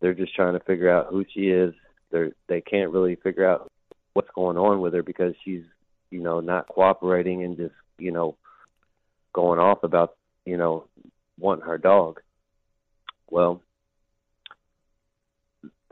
They're 0.02 0.14
just 0.14 0.36
trying 0.36 0.54
to 0.54 0.66
figure 0.66 0.90
out 0.90 1.08
who 1.10 1.26
she 1.34 1.50
is. 1.50 1.74
They 2.12 2.32
they 2.48 2.62
can't 2.62 2.92
really 2.92 3.16
figure 3.16 3.48
out 3.48 3.72
what's 4.14 4.30
going 4.36 4.58
on 4.58 4.82
with 4.82 4.94
her 4.94 5.04
because 5.04 5.34
she's 5.44 5.64
you 6.10 6.22
know 6.22 6.40
not 6.40 6.68
cooperating 6.68 7.44
and 7.44 7.58
just 7.58 7.74
you 7.98 8.12
know 8.12 8.36
going 9.34 9.60
off 9.60 9.84
about 9.84 10.16
you 10.46 10.58
know 10.58 10.88
wanting 11.40 11.66
her 11.66 11.78
dog. 11.78 12.20
Well, 13.30 13.62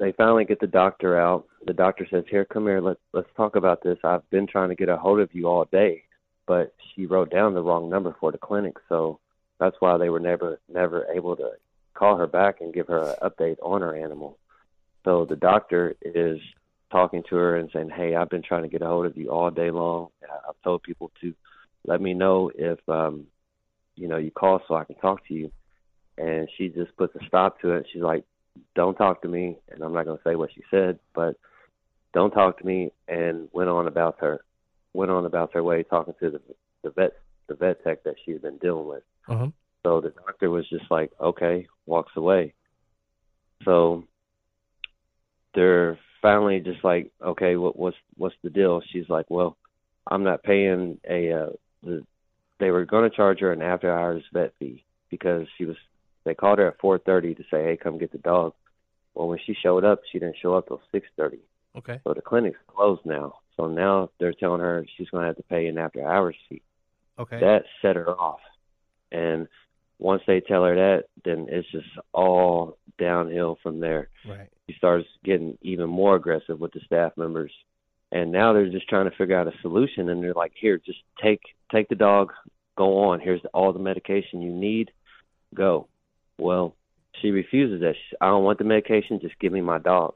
they 0.02 0.12
finally 0.14 0.45
get 0.45 0.60
the 0.60 0.68
doctor 0.68 1.20
out. 1.20 1.45
The 1.66 1.74
doctor 1.74 2.08
says, 2.10 2.24
"Here, 2.28 2.43
come 2.43 2.66
here. 2.66 2.82
Let's 2.82 2.99
let's 3.14 3.30
talk 3.38 3.56
about 3.56 3.84
this. 3.84 3.99
I've 4.04 4.28
been 4.32 4.47
trying 4.47 4.70
to 4.70 4.76
get 4.76 4.89
a 4.89 4.97
hold 4.97 5.20
of 5.20 5.34
you 5.34 5.47
all 5.47 5.66
day, 5.66 6.04
but 6.47 6.74
she 6.93 7.06
wrote 7.06 7.30
down 7.30 7.54
the 7.54 7.62
wrong 7.62 7.88
number 7.89 8.16
for 8.20 8.32
the 8.32 8.39
clinic, 8.39 8.76
so 8.89 9.20
that's 9.60 9.76
why 9.80 9.97
they 9.97 10.10
were 10.10 10.20
never 10.20 10.60
never 10.68 11.06
able 11.14 11.36
to 11.36 11.52
call 11.93 12.18
her 12.18 12.26
back 12.26 12.62
and 12.62 12.74
give 12.74 12.88
her 12.88 13.12
an 13.12 13.30
update 13.30 13.58
on 13.62 13.82
her 13.82 13.95
animal. 13.95 14.39
So 15.06 15.26
the 15.26 15.36
doctor 15.36 15.95
is 16.02 16.39
talking 16.91 17.24
to 17.30 17.36
her 17.36 17.58
and 17.58 17.70
saying, 17.72 17.91
"Hey, 17.91 18.16
I've 18.16 18.30
been 18.30 18.41
trying 18.41 18.64
to 18.64 18.70
get 18.70 18.82
a 18.82 18.88
hold 18.88 19.06
of 19.06 19.16
you 19.16 19.30
all 19.30 19.52
day 19.52 19.70
long. 19.70 20.10
I've 20.24 20.60
told 20.64 20.82
people 20.82 21.12
to 21.22 21.34
let 21.86 22.02
me 22.02 22.16
know 22.16 22.52
if 22.56 22.80
um 22.89 23.28
you 23.95 24.08
know, 24.08 24.18
you 24.18 24.32
call 24.32 24.62
so 24.68 24.76
I 24.76 24.86
can 24.86 24.95
talk 24.95 25.26
to 25.28 25.34
you. 25.34 25.52
And 26.18 26.49
she 26.58 26.70
just 26.70 26.95
puts 26.97 27.16
a 27.16 27.26
stop 27.28 27.62
to 27.62 27.72
it. 27.72 27.86
She's 27.91 28.02
like, 28.02 28.24
don't 28.76 28.95
talk 28.95 29.22
to 29.22 29.28
me. 29.28 29.58
And 29.70 29.84
I'm 29.84 29.93
not 29.93 30.06
going 30.06 30.18
to 30.18 30.24
say 30.24 30.36
what 30.36 30.52
she 30.54 30.64
said, 30.70 30.99
but 31.14 31.36
don't 32.14 32.32
talk 32.32 32.60
to 32.60 32.66
me. 32.66 32.91
And 33.08 33.49
went 33.52 33.70
on 33.70 33.88
about 33.88 34.18
her, 34.20 34.41
went 34.93 35.12
on 35.12 35.26
about 35.26 35.54
her 35.54 35.64
way 35.64 35.84
talking 35.84 36.14
to 36.20 36.32
the, 36.32 36.41
the 36.84 36.89
vet, 36.91 37.12
the 37.47 37.56
vet 37.56 37.84
tech 37.84 38.04
that 38.04 38.16
she's 38.26 38.39
been 38.39 38.58
dealing 38.58 38.88
with. 38.88 39.04
Uh-huh. 39.28 39.47
So 39.84 40.02
the 40.02 40.10
doctor 40.10 40.49
was 40.49 40.68
just 40.70 40.89
like, 40.91 41.12
okay, 41.20 41.68
walks 41.86 42.12
away. 42.16 42.54
So 43.66 44.06
they're 45.54 45.97
finally 46.22 46.60
just 46.60 46.84
like, 46.84 47.12
okay, 47.24 47.56
what, 47.56 47.78
what's 47.78 47.97
what's 48.16 48.36
the 48.43 48.49
deal? 48.49 48.82
She's 48.91 49.10
like, 49.10 49.26
well, 49.30 49.58
I'm 50.09 50.24
not 50.24 50.43
paying 50.43 51.00
a. 51.09 51.32
Uh, 51.32 51.50
the, 51.84 52.05
they 52.59 52.70
were 52.70 52.86
going 52.86 53.09
to 53.09 53.16
charge 53.16 53.39
her 53.39 53.51
an 53.51 53.62
after 53.62 53.92
hours 53.92 54.24
vet 54.34 54.54
fee 54.59 54.84
because 55.09 55.47
she 55.58 55.66
was. 55.66 55.78
They 56.24 56.36
called 56.36 56.60
her 56.60 56.68
at 56.68 56.80
4:30 56.80 57.38
to 57.38 57.43
say, 57.43 57.64
hey, 57.64 57.78
come 57.82 57.98
get 57.98 58.12
the 58.12 58.18
dog. 58.20 58.54
Well, 59.14 59.28
when 59.28 59.39
she 59.46 59.54
showed 59.54 59.84
up, 59.84 60.02
she 60.12 60.20
didn't 60.20 60.38
show 60.42 60.56
up 60.56 60.68
till 60.68 60.82
6:30. 60.93 61.39
Okay. 61.78 62.00
So 62.04 62.14
the 62.14 62.22
clinic's 62.22 62.60
closed 62.68 63.06
now. 63.06 63.36
So 63.58 63.68
now 63.68 64.10
they're 64.20 64.34
telling 64.34 64.62
her 64.62 64.86
she's 64.98 65.10
going 65.10 65.22
to 65.22 65.28
have 65.28 65.38
to 65.38 65.43
pay 65.43 65.68
an 65.68 65.78
after 65.78 66.06
hours 66.08 66.36
fee. 66.50 66.62
Okay. 67.20 67.39
That 67.39 67.64
set 67.82 67.96
her 67.96 68.10
off. 68.10 68.39
And 69.12 69.48
once 70.00 70.24
they 70.26 70.42
tell 70.42 70.64
her 70.64 70.76
that, 70.76 71.06
then 71.24 71.48
it's 71.50 71.70
just 71.72 71.88
all 72.14 72.78
downhill 72.98 73.58
from 73.62 73.80
there. 73.80 74.10
Right. 74.28 74.50
She 74.68 74.76
starts 74.78 75.08
getting 75.24 75.58
even 75.62 75.89
more 75.89 76.16
aggressive 76.16 76.60
with 76.60 76.74
the 76.74 76.80
staff 76.86 77.14
members. 77.18 77.52
And 78.12 78.32
now 78.32 78.52
they're 78.52 78.70
just 78.70 78.89
trying 78.89 79.10
to 79.10 79.16
figure 79.16 79.39
out 79.39 79.48
a 79.48 79.54
solution 79.62 80.10
and 80.10 80.24
they're 80.24 80.34
like, 80.34 80.54
Here, 80.60 80.78
just 80.78 81.00
take 81.22 81.42
take 81.72 81.88
the 81.88 81.96
dog, 81.96 82.34
go 82.78 83.04
on. 83.06 83.20
Here's 83.20 83.42
all 83.54 83.72
the 83.74 83.80
medication 83.80 84.42
you 84.42 84.52
need. 84.52 84.92
Go. 85.54 85.88
Well, 86.42 86.76
she 87.22 87.30
refuses 87.30 87.82
that. 87.82 87.93
She, 87.93 88.16
I 88.20 88.26
don't 88.26 88.43
want 88.43 88.58
the 88.58 88.63
medication, 88.63 89.20
just 89.22 89.38
give 89.39 89.54
me 89.54 89.62
my 89.62 89.78
dog. 89.78 90.16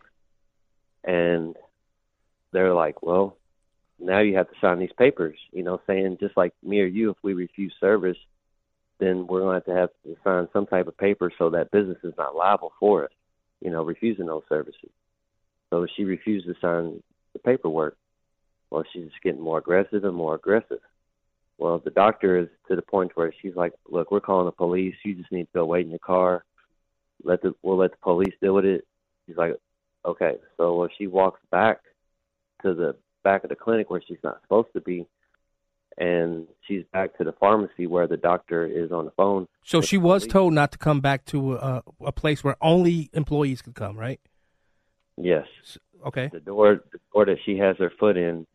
And 1.04 1.56
they're 2.52 2.74
like, 2.74 3.04
Well, 3.04 3.38
now 4.00 4.22
you 4.22 4.36
have 4.38 4.50
to 4.50 4.56
sign 4.60 4.80
these 4.80 4.90
papers, 4.98 5.38
you 5.52 5.62
know, 5.62 5.80
saying 5.86 6.18
just 6.20 6.36
like 6.36 6.54
me 6.64 6.82
or 6.82 6.88
you, 6.88 7.12
if 7.12 7.18
we 7.22 7.34
refuse 7.34 7.74
service, 7.80 8.18
then 9.00 9.28
we're 9.28 9.42
going 9.42 9.62
to 9.62 9.72
have 9.72 9.76
to 9.76 9.82
have 9.82 9.90
to 10.04 10.22
sign 10.24 10.48
some 10.52 10.66
type 10.66 10.88
of 10.88 10.98
paper 10.98 11.32
so 11.38 11.52
that 11.52 11.70
business 11.70 12.00
is 12.04 12.14
not 12.18 12.36
liable 12.36 12.74
for 12.80 13.04
it, 13.04 13.12
you 13.62 13.70
know, 13.70 13.84
refusing 13.84 14.26
those 14.26 14.44
services. 14.50 14.90
So 15.70 15.86
she 15.96 16.06
refused 16.06 16.48
to 16.48 16.56
sign 16.60 17.04
the 17.34 17.40
paperwork. 17.40 17.98
Well, 18.72 18.84
she's 18.92 19.06
just 19.06 19.22
getting 19.22 19.42
more 19.42 19.60
aggressive 19.60 20.04
and 20.04 20.16
more 20.16 20.34
aggressive. 20.34 20.80
Well, 21.58 21.80
the 21.84 21.92
doctor 21.92 22.38
is 22.38 22.48
to 22.68 22.76
the 22.76 22.82
point 22.82 23.12
where 23.16 23.34
she's 23.42 23.56
like, 23.56 23.74
"Look, 23.88 24.12
we're 24.12 24.20
calling 24.20 24.46
the 24.46 24.52
police. 24.52 24.96
You 25.04 25.16
just 25.16 25.32
need 25.32 25.46
to 25.46 25.54
go 25.54 25.66
wait 25.66 25.86
in 25.86 25.92
your 25.92 26.00
car. 26.00 26.44
let 27.24 27.42
the 27.42 27.54
we'll 27.64 27.78
let 27.78 27.92
the 27.92 27.98
police 27.98 28.34
deal 28.42 28.54
with 28.56 28.66
it. 28.66 28.86
She's 29.26 29.38
like, 29.38 29.56
okay. 30.06 30.36
So 30.58 30.76
when 30.76 30.90
she 30.98 31.08
walks 31.08 31.40
back 31.52 31.80
to 32.64 32.74
the 32.74 32.96
back 33.24 33.44
of 33.44 33.50
the 33.50 33.56
clinic 33.56 33.90
where 33.90 34.02
she's 34.08 34.18
not 34.24 34.42
supposed 34.42 34.70
to 34.74 34.82
be, 34.82 35.08
and 35.98 36.48
she's 36.68 36.84
back 36.92 37.18
to 37.18 37.24
the 37.24 37.32
pharmacy 37.34 37.88
where 37.88 38.08
the 38.08 38.18
doctor 38.18 38.66
is 38.66 38.92
on 38.92 39.06
the 39.06 39.12
phone. 39.12 39.48
So 39.64 39.82
she 39.82 39.98
was 39.98 40.28
told 40.28 40.54
not 40.54 40.72
to 40.74 40.78
come 40.78 41.02
back 41.02 41.26
to 41.28 41.56
a, 41.56 41.84
a 42.04 42.12
place 42.12 42.44
where 42.44 42.58
only 42.62 43.10
employees 43.14 43.62
could 43.62 43.76
come, 43.76 43.98
right? 43.98 44.20
Yes. 45.18 45.48
Okay. 46.06 46.30
The 46.32 46.40
door, 46.42 46.82
the 46.92 47.00
door 47.14 47.26
that 47.26 47.38
she 47.46 47.58
has 47.58 47.78
her 47.78 47.92
foot 48.00 48.18
in, 48.18 48.46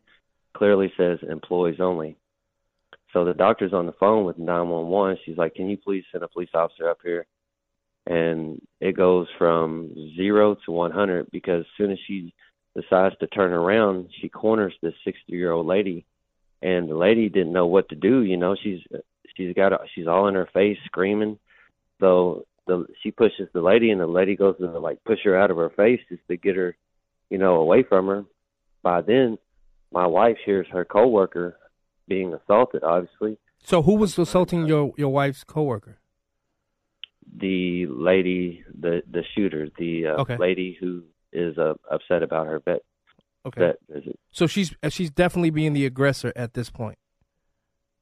clearly 0.54 0.92
says 0.96 1.18
employees 1.28 1.80
only. 1.80 2.16
So 3.12 3.24
the 3.24 3.34
doctor's 3.34 3.72
on 3.72 3.86
the 3.86 3.92
phone 3.92 4.24
with 4.24 4.38
911. 4.38 5.18
She's 5.24 5.36
like, 5.36 5.54
"Can 5.54 5.68
you 5.68 5.76
please 5.76 6.04
send 6.12 6.22
a 6.22 6.28
police 6.28 6.50
officer 6.54 6.88
up 6.88 6.98
here?" 7.02 7.26
And 8.06 8.60
it 8.80 8.92
goes 8.92 9.28
from 9.38 9.94
zero 10.16 10.56
to 10.64 10.72
100 10.72 11.30
because 11.30 11.60
as 11.62 11.76
soon 11.76 11.90
as 11.90 11.98
she 12.06 12.32
decides 12.74 13.16
to 13.18 13.26
turn 13.26 13.52
around, 13.52 14.08
she 14.20 14.28
corners 14.28 14.74
this 14.80 14.94
60-year-old 15.06 15.66
lady, 15.66 16.04
and 16.62 16.88
the 16.88 16.94
lady 16.94 17.28
didn't 17.28 17.52
know 17.52 17.66
what 17.66 17.88
to 17.88 17.96
do. 17.96 18.22
You 18.22 18.36
know, 18.36 18.54
she's 18.54 18.80
she's 19.36 19.54
got 19.54 19.72
she's 19.94 20.06
all 20.06 20.28
in 20.28 20.34
her 20.34 20.48
face 20.52 20.78
screaming. 20.86 21.38
So 22.00 22.46
the 22.66 22.86
she 23.02 23.10
pushes 23.10 23.48
the 23.52 23.60
lady, 23.60 23.90
and 23.90 24.00
the 24.00 24.06
lady 24.06 24.36
goes 24.36 24.56
to 24.58 24.78
like 24.78 25.02
push 25.04 25.20
her 25.24 25.36
out 25.36 25.50
of 25.50 25.56
her 25.56 25.70
face 25.70 26.00
just 26.08 26.26
to 26.28 26.36
get 26.36 26.56
her, 26.56 26.76
you 27.28 27.38
know, 27.38 27.56
away 27.56 27.82
from 27.82 28.06
her. 28.06 28.24
By 28.82 29.02
then, 29.02 29.36
my 29.92 30.06
wife 30.06 30.38
hears 30.44 30.66
her 30.68 30.84
coworker 30.84 31.56
being 32.10 32.34
assaulted. 32.34 32.82
Obviously, 32.84 33.38
So 33.62 33.80
who 33.82 33.94
was 33.94 34.18
assaulting 34.18 34.66
your 34.66 34.92
your 34.98 35.12
wife's 35.20 35.44
coworker? 35.44 35.96
the 37.36 37.86
lady, 37.86 38.64
the 38.78 39.02
the 39.10 39.22
shooter, 39.34 39.68
the 39.78 40.06
uh, 40.08 40.20
Okay. 40.22 40.36
lady 40.36 40.76
who 40.80 41.04
is 41.32 41.56
uh, 41.58 41.74
upset 41.90 42.22
about 42.22 42.46
her 42.46 42.58
vet 42.64 42.82
Okay. 43.46 43.60
vet 43.60 43.76
visit. 43.88 44.18
So 44.32 44.46
she's 44.46 44.74
uh, 44.82 44.88
she's 44.90 45.10
definitely 45.10 45.50
being 45.50 45.72
the 45.72 45.86
aggressor 45.86 46.32
at 46.36 46.54
this 46.54 46.68
point. 46.70 46.98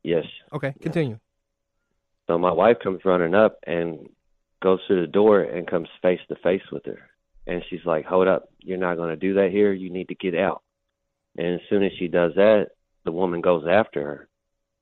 Yes. 0.02 0.24
Okay, 0.52 0.74
continue. 0.80 1.18
So 2.26 2.38
my 2.38 2.52
wife 2.52 2.78
comes 2.82 3.00
running 3.04 3.34
up 3.34 3.58
and 3.66 4.08
goes 4.62 4.80
through 4.86 5.02
the 5.02 5.12
door 5.12 5.42
and 5.42 5.66
comes 5.66 5.88
face 6.02 6.20
to 6.28 6.36
face 6.36 6.62
with 6.72 6.84
her. 6.86 7.00
And 7.46 7.62
she's 7.68 7.84
like, 7.84 8.04
Hold 8.06 8.28
up, 8.28 8.48
you're 8.60 8.78
not 8.86 8.96
going 8.96 9.10
to 9.10 9.16
do 9.16 9.34
that 9.34 9.50
here. 9.50 9.72
You 9.72 9.90
need 9.90 10.08
to 10.08 10.14
get 10.14 10.34
out. 10.34 10.62
And 11.36 11.54
as 11.56 11.60
soon 11.68 11.82
as 11.84 11.92
she 11.98 12.08
does 12.08 12.32
that, 12.36 12.68
the 13.04 13.12
woman 13.12 13.40
goes 13.40 13.64
after 13.68 14.02
her. 14.02 14.28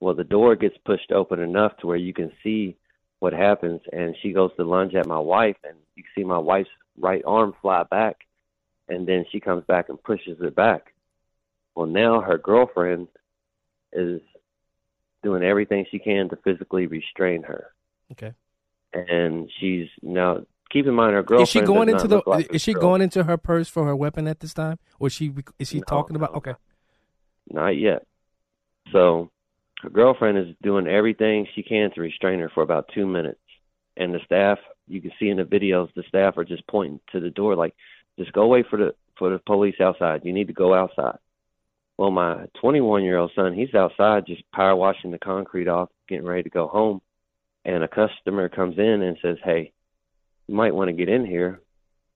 Well, 0.01 0.15
the 0.15 0.25
door 0.25 0.57
gets 0.57 0.77
pushed 0.85 1.11
open 1.13 1.41
enough 1.41 1.77
to 1.79 1.87
where 1.87 1.97
you 1.97 2.13
can 2.13 2.33
see 2.43 2.77
what 3.21 3.33
happens. 3.33 3.81
And 3.93 4.15
she 4.23 4.33
goes 4.33 4.51
to 4.57 4.65
lunge 4.65 4.95
at 4.95 5.07
my 5.07 5.19
wife, 5.19 5.57
and 5.65 5.77
you 5.95 6.05
see 6.15 6.25
my 6.25 6.39
wife's 6.39 6.69
right 6.99 7.23
arm 7.27 7.55
fly 7.63 7.83
back. 7.85 8.17
And 8.89 9.07
then 9.07 9.25
she 9.33 9.41
comes 9.41 9.65
back 9.65 9.89
and 9.89 10.03
pushes 10.03 10.39
her 10.41 10.51
back. 10.51 10.93
Well, 11.75 11.87
now 11.87 12.21
her 12.21 12.39
girlfriend 12.39 13.09
is 13.93 14.21
doing 15.23 15.43
everything 15.43 15.87
she 15.91 15.99
can 15.99 16.29
to 16.29 16.37
physically 16.37 16.87
restrain 16.87 17.43
her 17.43 17.73
Okay. 18.13 18.33
and 18.93 19.51
she's 19.59 19.89
now 20.03 20.39
keep 20.71 20.87
in 20.87 20.95
mind 20.95 21.15
her 21.15 21.23
girlfriend 21.23 21.43
Is 21.49 21.51
she 21.51 21.61
going 21.63 21.89
into 21.89 22.07
the? 22.07 22.23
like 22.27 22.53
is 22.55 22.63
she 22.63 22.73
her 22.73 22.79
going 22.79 23.01
into 23.03 23.25
her 23.25 23.37
purse 23.37 23.69
for 23.69 23.87
her 23.87 23.97
weapon 23.97 24.29
at 24.29 24.41
this 24.41 24.55
time, 24.55 24.79
or 25.01 25.09
is 25.09 25.15
she 25.15 25.33
is 25.59 25.69
she 25.69 25.81
talking 25.81 26.15
about? 26.17 26.35
Okay. 26.37 26.55
Not 27.51 27.70
yet. 27.70 28.06
So 28.93 29.31
her 29.82 29.90
girlfriend 29.90 30.39
is 30.39 30.55
doing 30.62 30.86
everything 30.86 31.47
she 31.55 31.62
can 31.62 31.90
to 31.93 32.01
restrain 32.01 32.40
her 32.40 32.51
for 32.52 32.62
about 32.62 32.90
two 32.94 33.06
minutes. 33.06 33.40
And 33.97 34.14
the 34.14 34.20
staff 34.24 34.59
you 34.89 35.01
can 35.01 35.12
see 35.18 35.28
in 35.28 35.36
the 35.36 35.44
videos 35.44 35.93
the 35.94 36.05
staff 36.09 36.36
are 36.36 36.44
just 36.44 36.66
pointing 36.66 37.01
to 37.12 37.20
the 37.20 37.31
door 37.31 37.56
like 37.56 37.74
just 38.18 38.32
go 38.32 38.43
away 38.43 38.64
for 38.68 38.78
the 38.78 38.94
for 39.18 39.31
the 39.31 39.39
police 39.39 39.77
outside. 39.81 40.23
You 40.24 40.32
need 40.32 40.48
to 40.48 40.52
go 40.52 40.74
outside. 40.74 41.18
Well 41.97 42.10
my 42.10 42.47
21 42.60 43.05
year 43.05 43.18
old 43.18 43.32
son 43.35 43.55
he's 43.55 43.74
outside 43.74 44.27
just 44.27 44.43
power 44.52 44.77
washing 44.77 45.10
the 45.10 45.18
concrete 45.18 45.68
off 45.68 45.89
getting 46.09 46.27
ready 46.27 46.44
to 46.44 46.51
go 46.51 46.68
home. 46.68 47.01
And 47.64 47.82
a 47.82 47.89
customer 47.89 48.48
comes 48.48 48.78
in 48.78 49.02
and 49.02 49.18
says 49.23 49.39
hey 49.43 49.73
you 50.47 50.55
might 50.55 50.74
want 50.74 50.89
to 50.89 50.93
get 50.93 51.09
in 51.09 51.27
here. 51.27 51.60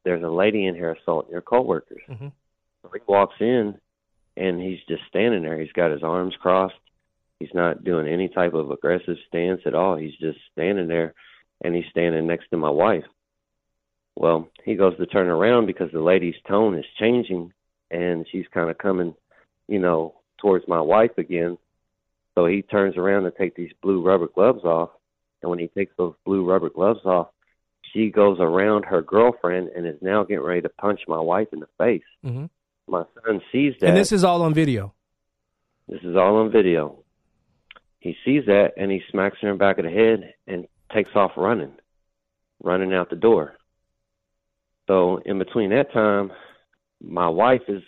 There's 0.04 0.22
a 0.22 0.28
lady 0.28 0.66
in 0.66 0.74
here 0.74 0.92
assaulting 0.92 1.32
your 1.32 1.42
coworkers. 1.42 2.02
Mm-hmm. 2.08 2.28
so 2.82 2.90
he 2.92 3.00
walks 3.06 3.34
in 3.40 3.78
and 4.36 4.60
he's 4.60 4.78
just 4.88 5.02
standing 5.08 5.42
there. 5.42 5.58
He's 5.60 5.72
got 5.72 5.90
his 5.90 6.02
arms 6.02 6.34
crossed. 6.40 6.74
He's 7.38 7.54
not 7.54 7.84
doing 7.84 8.06
any 8.06 8.28
type 8.28 8.54
of 8.54 8.70
aggressive 8.70 9.16
stance 9.26 9.62
at 9.64 9.74
all. 9.74 9.96
He's 9.96 10.16
just 10.20 10.38
standing 10.52 10.88
there 10.88 11.14
and 11.62 11.74
he's 11.74 11.86
standing 11.90 12.26
next 12.26 12.48
to 12.50 12.56
my 12.56 12.70
wife. 12.70 13.04
Well, 14.16 14.48
he 14.64 14.74
goes 14.74 14.96
to 14.98 15.06
turn 15.06 15.28
around 15.28 15.66
because 15.66 15.90
the 15.92 16.00
lady's 16.00 16.34
tone 16.46 16.78
is 16.78 16.84
changing 16.98 17.52
and 17.90 18.26
she's 18.30 18.46
kind 18.52 18.70
of 18.70 18.78
coming, 18.78 19.14
you 19.68 19.78
know, 19.78 20.14
towards 20.38 20.68
my 20.68 20.80
wife 20.80 21.16
again. 21.16 21.56
So 22.34 22.46
he 22.46 22.62
turns 22.62 22.96
around 22.96 23.24
to 23.24 23.30
take 23.30 23.56
these 23.56 23.72
blue 23.82 24.02
rubber 24.02 24.28
gloves 24.28 24.64
off. 24.64 24.90
And 25.42 25.50
when 25.50 25.58
he 25.58 25.68
takes 25.68 25.94
those 25.96 26.14
blue 26.26 26.44
rubber 26.48 26.68
gloves 26.68 27.00
off, 27.04 27.28
she 27.92 28.10
goes 28.10 28.38
around 28.40 28.84
her 28.84 29.00
girlfriend 29.00 29.68
and 29.68 29.86
is 29.86 29.96
now 30.02 30.22
getting 30.22 30.44
ready 30.44 30.60
to 30.60 30.68
punch 30.68 31.00
my 31.08 31.18
wife 31.18 31.48
in 31.52 31.60
the 31.60 31.68
face. 31.78 32.02
hmm 32.22 32.46
My 32.90 33.04
son 33.24 33.40
sees 33.52 33.74
that. 33.80 33.88
And 33.88 33.96
this 33.96 34.10
is 34.10 34.24
all 34.24 34.42
on 34.42 34.52
video. 34.52 34.92
This 35.88 36.02
is 36.02 36.16
all 36.16 36.36
on 36.38 36.50
video. 36.50 37.04
He 38.00 38.16
sees 38.24 38.46
that 38.46 38.72
and 38.76 38.90
he 38.90 39.00
smacks 39.10 39.36
her 39.40 39.48
in 39.48 39.54
the 39.54 39.58
back 39.58 39.78
of 39.78 39.84
the 39.84 39.90
head 39.90 40.34
and 40.48 40.66
takes 40.92 41.10
off 41.14 41.32
running, 41.36 41.72
running 42.62 42.92
out 42.92 43.08
the 43.08 43.16
door. 43.16 43.56
So 44.88 45.20
in 45.24 45.38
between 45.38 45.70
that 45.70 45.92
time, 45.92 46.32
my 47.00 47.28
wife 47.28 47.62
is 47.68 47.82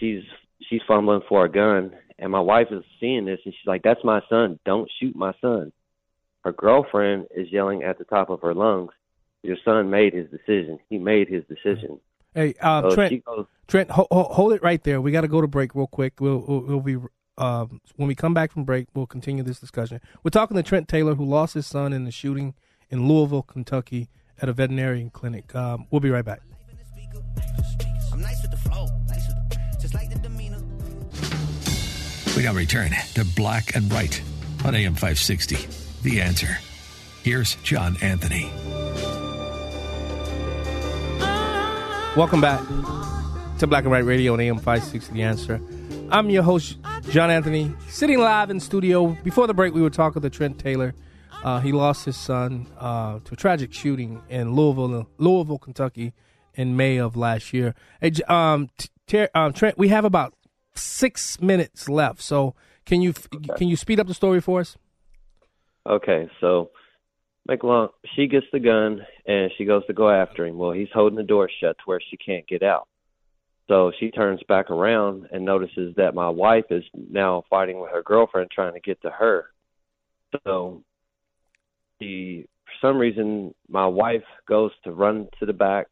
she's 0.00 0.22
she's 0.68 0.80
fumbling 0.88 1.20
for 1.28 1.44
a 1.44 1.50
gun 1.50 1.92
and 2.18 2.32
my 2.32 2.40
wife 2.40 2.68
is 2.72 2.82
seeing 2.98 3.24
this 3.24 3.38
and 3.44 3.54
she's 3.54 3.68
like, 3.68 3.82
That's 3.84 4.02
my 4.02 4.20
son, 4.28 4.58
don't 4.64 4.90
shoot 4.98 5.14
my 5.14 5.32
son. 5.40 5.70
Her 6.42 6.52
girlfriend 6.52 7.26
is 7.36 7.52
yelling 7.52 7.84
at 7.84 7.98
the 7.98 8.04
top 8.04 8.30
of 8.30 8.40
her 8.40 8.54
lungs, 8.54 8.90
Your 9.44 9.56
son 9.64 9.90
made 9.90 10.12
his 10.12 10.28
decision. 10.28 10.80
He 10.90 10.98
made 10.98 11.28
his 11.28 11.44
decision. 11.44 12.00
Hey, 12.38 12.54
uh, 12.60 12.82
So 12.82 12.94
Trent. 12.94 13.10
she 13.10 13.18
goes- 13.18 13.46
Trent, 13.66 13.90
ho- 13.90 14.06
ho- 14.12 14.28
hold 14.30 14.52
it 14.52 14.62
right 14.62 14.80
there. 14.84 15.00
We 15.00 15.10
got 15.10 15.22
to 15.22 15.28
go 15.28 15.40
to 15.40 15.48
break 15.48 15.74
real 15.74 15.88
quick. 15.88 16.20
We'll 16.20 16.38
we'll, 16.46 16.60
we'll 16.60 16.80
be 16.80 16.96
um, 17.36 17.80
when 17.96 18.06
we 18.06 18.14
come 18.14 18.32
back 18.32 18.52
from 18.52 18.62
break. 18.64 18.86
We'll 18.94 19.06
continue 19.08 19.42
this 19.42 19.58
discussion. 19.58 20.00
We're 20.22 20.30
talking 20.30 20.56
to 20.56 20.62
Trent 20.62 20.86
Taylor, 20.88 21.16
who 21.16 21.24
lost 21.24 21.54
his 21.54 21.66
son 21.66 21.92
in 21.92 22.04
the 22.04 22.12
shooting 22.12 22.54
in 22.90 23.08
Louisville, 23.08 23.42
Kentucky, 23.42 24.08
at 24.40 24.48
a 24.48 24.52
veterinarian 24.52 25.10
clinic. 25.10 25.52
Um, 25.54 25.86
we'll 25.90 26.00
be 26.00 26.10
right 26.10 26.24
back. 26.24 26.40
I'm 28.12 28.20
nice 28.20 28.40
with 28.40 28.52
the 28.52 28.56
flow, 28.56 28.86
nice 29.08 29.26
with 29.28 29.50
the, 29.50 29.58
just 29.80 29.94
like 29.94 30.08
the 30.08 30.18
demeanor. 30.20 30.60
We 32.36 32.44
now 32.44 32.54
return 32.54 32.92
to 33.14 33.24
Black 33.36 33.74
and 33.74 33.92
Right 33.92 34.22
on 34.64 34.76
AM 34.76 34.94
560. 34.94 35.56
The 36.08 36.20
answer. 36.20 36.56
Here's 37.24 37.56
John 37.56 37.96
Anthony. 38.00 38.50
Welcome 42.16 42.40
back 42.40 42.60
to 43.58 43.66
Black 43.66 43.84
and 43.84 43.92
Right 43.92 44.04
Radio 44.04 44.32
on 44.32 44.40
AM 44.40 44.56
560 44.56 45.12
The 45.12 45.22
Answer. 45.22 45.60
I'm 46.10 46.30
your 46.30 46.42
host, 46.42 46.78
John 47.10 47.30
Anthony, 47.30 47.72
sitting 47.88 48.18
live 48.18 48.50
in 48.50 48.58
studio. 48.58 49.16
Before 49.22 49.46
the 49.46 49.54
break, 49.54 49.74
we 49.74 49.82
were 49.82 49.90
talking 49.90 50.22
to 50.22 50.30
Trent 50.30 50.58
Taylor. 50.58 50.94
Uh, 51.44 51.60
he 51.60 51.70
lost 51.70 52.04
his 52.04 52.16
son 52.16 52.66
uh, 52.78 53.20
to 53.20 53.34
a 53.34 53.36
tragic 53.36 53.72
shooting 53.72 54.20
in 54.28 54.52
Louisville, 54.54 55.06
Louisville, 55.18 55.58
Kentucky, 55.58 56.12
in 56.54 56.76
May 56.76 56.96
of 56.96 57.16
last 57.16 57.52
year. 57.52 57.74
Hey, 58.00 58.12
um, 58.26 58.68
Ter- 59.06 59.30
um, 59.34 59.52
Trent, 59.52 59.78
we 59.78 59.88
have 59.88 60.04
about 60.04 60.34
six 60.74 61.40
minutes 61.40 61.88
left, 61.88 62.20
so 62.20 62.54
can 62.84 63.00
you 63.00 63.12
can 63.56 63.68
you 63.68 63.76
speed 63.76 64.00
up 64.00 64.08
the 64.08 64.14
story 64.14 64.40
for 64.40 64.60
us? 64.60 64.76
Okay, 65.86 66.28
so 66.40 66.70
a 67.48 67.66
long 67.66 67.88
she 68.14 68.26
gets 68.26 68.46
the 68.52 68.60
gun 68.60 69.06
and 69.28 69.52
she 69.58 69.66
goes 69.66 69.86
to 69.86 69.92
go 69.92 70.10
after 70.10 70.46
him. 70.46 70.56
Well, 70.56 70.72
he's 70.72 70.88
holding 70.92 71.18
the 71.18 71.22
door 71.22 71.50
shut 71.60 71.76
to 71.78 71.84
where 71.84 72.00
she 72.10 72.16
can't 72.16 72.48
get 72.48 72.62
out. 72.62 72.88
So 73.68 73.92
she 74.00 74.10
turns 74.10 74.40
back 74.48 74.70
around 74.70 75.28
and 75.30 75.44
notices 75.44 75.94
that 75.96 76.14
my 76.14 76.30
wife 76.30 76.64
is 76.70 76.82
now 76.94 77.44
fighting 77.50 77.78
with 77.78 77.90
her 77.92 78.02
girlfriend 78.02 78.50
trying 78.50 78.72
to 78.72 78.80
get 78.80 79.00
to 79.02 79.10
her. 79.10 79.50
So 80.44 80.82
the 82.00 82.46
for 82.64 82.86
some 82.88 82.98
reason 82.98 83.54
my 83.68 83.86
wife 83.86 84.24
goes 84.46 84.70
to 84.84 84.92
run 84.92 85.28
to 85.38 85.46
the 85.46 85.52
back 85.52 85.88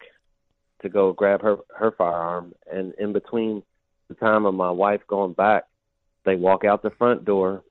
to 0.81 0.89
go 0.89 1.13
grab 1.13 1.41
her 1.41 1.57
her 1.75 1.91
firearm 1.91 2.53
and 2.71 2.93
in 2.99 3.13
between 3.13 3.61
the 4.09 4.15
time 4.15 4.45
of 4.45 4.53
my 4.53 4.71
wife 4.71 5.01
going 5.07 5.33
back 5.33 5.63
they 6.23 6.35
walk 6.35 6.63
out 6.63 6.83
the 6.83 6.91
front 6.91 7.25
door 7.25 7.63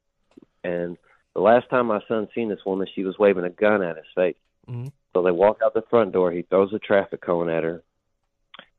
and 0.64 0.98
the 1.34 1.40
last 1.40 1.70
time 1.70 1.86
my 1.86 2.00
son 2.08 2.28
seen 2.34 2.48
this 2.48 2.58
woman 2.66 2.86
she 2.94 3.04
was 3.04 3.16
waving 3.18 3.44
a 3.44 3.50
gun 3.50 3.80
at 3.80 3.96
his 3.96 4.06
face 4.14 4.36
Mhm. 4.68 4.90
So 5.16 5.22
they 5.22 5.30
walk 5.30 5.60
out 5.64 5.74
the 5.74 5.82
front 5.88 6.12
door 6.12 6.30
he 6.30 6.42
throws 6.42 6.72
a 6.74 6.78
traffic 6.78 7.20
cone 7.20 7.48
at 7.48 7.64
her 7.64 7.82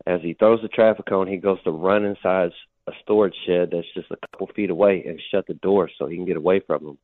as 0.06 0.22
he 0.22 0.34
throws 0.34 0.60
the 0.62 0.68
traffic 0.68 1.06
cone 1.06 1.28
he 1.28 1.38
goes 1.38 1.62
to 1.64 1.72
run 1.72 2.06
inside 2.06 2.52
a 2.88 2.92
storage 3.02 3.36
shed 3.46 3.70
that's 3.72 3.88
just 3.94 4.12
a 4.12 4.28
couple 4.32 4.48
feet 4.56 4.70
away 4.70 5.04
and 5.06 5.20
shut 5.32 5.48
the 5.48 5.54
door 5.56 5.90
so 5.98 6.06
he 6.06 6.16
can 6.16 6.26
get 6.26 6.38
away 6.38 6.60
from 6.60 6.84
them 6.84 6.98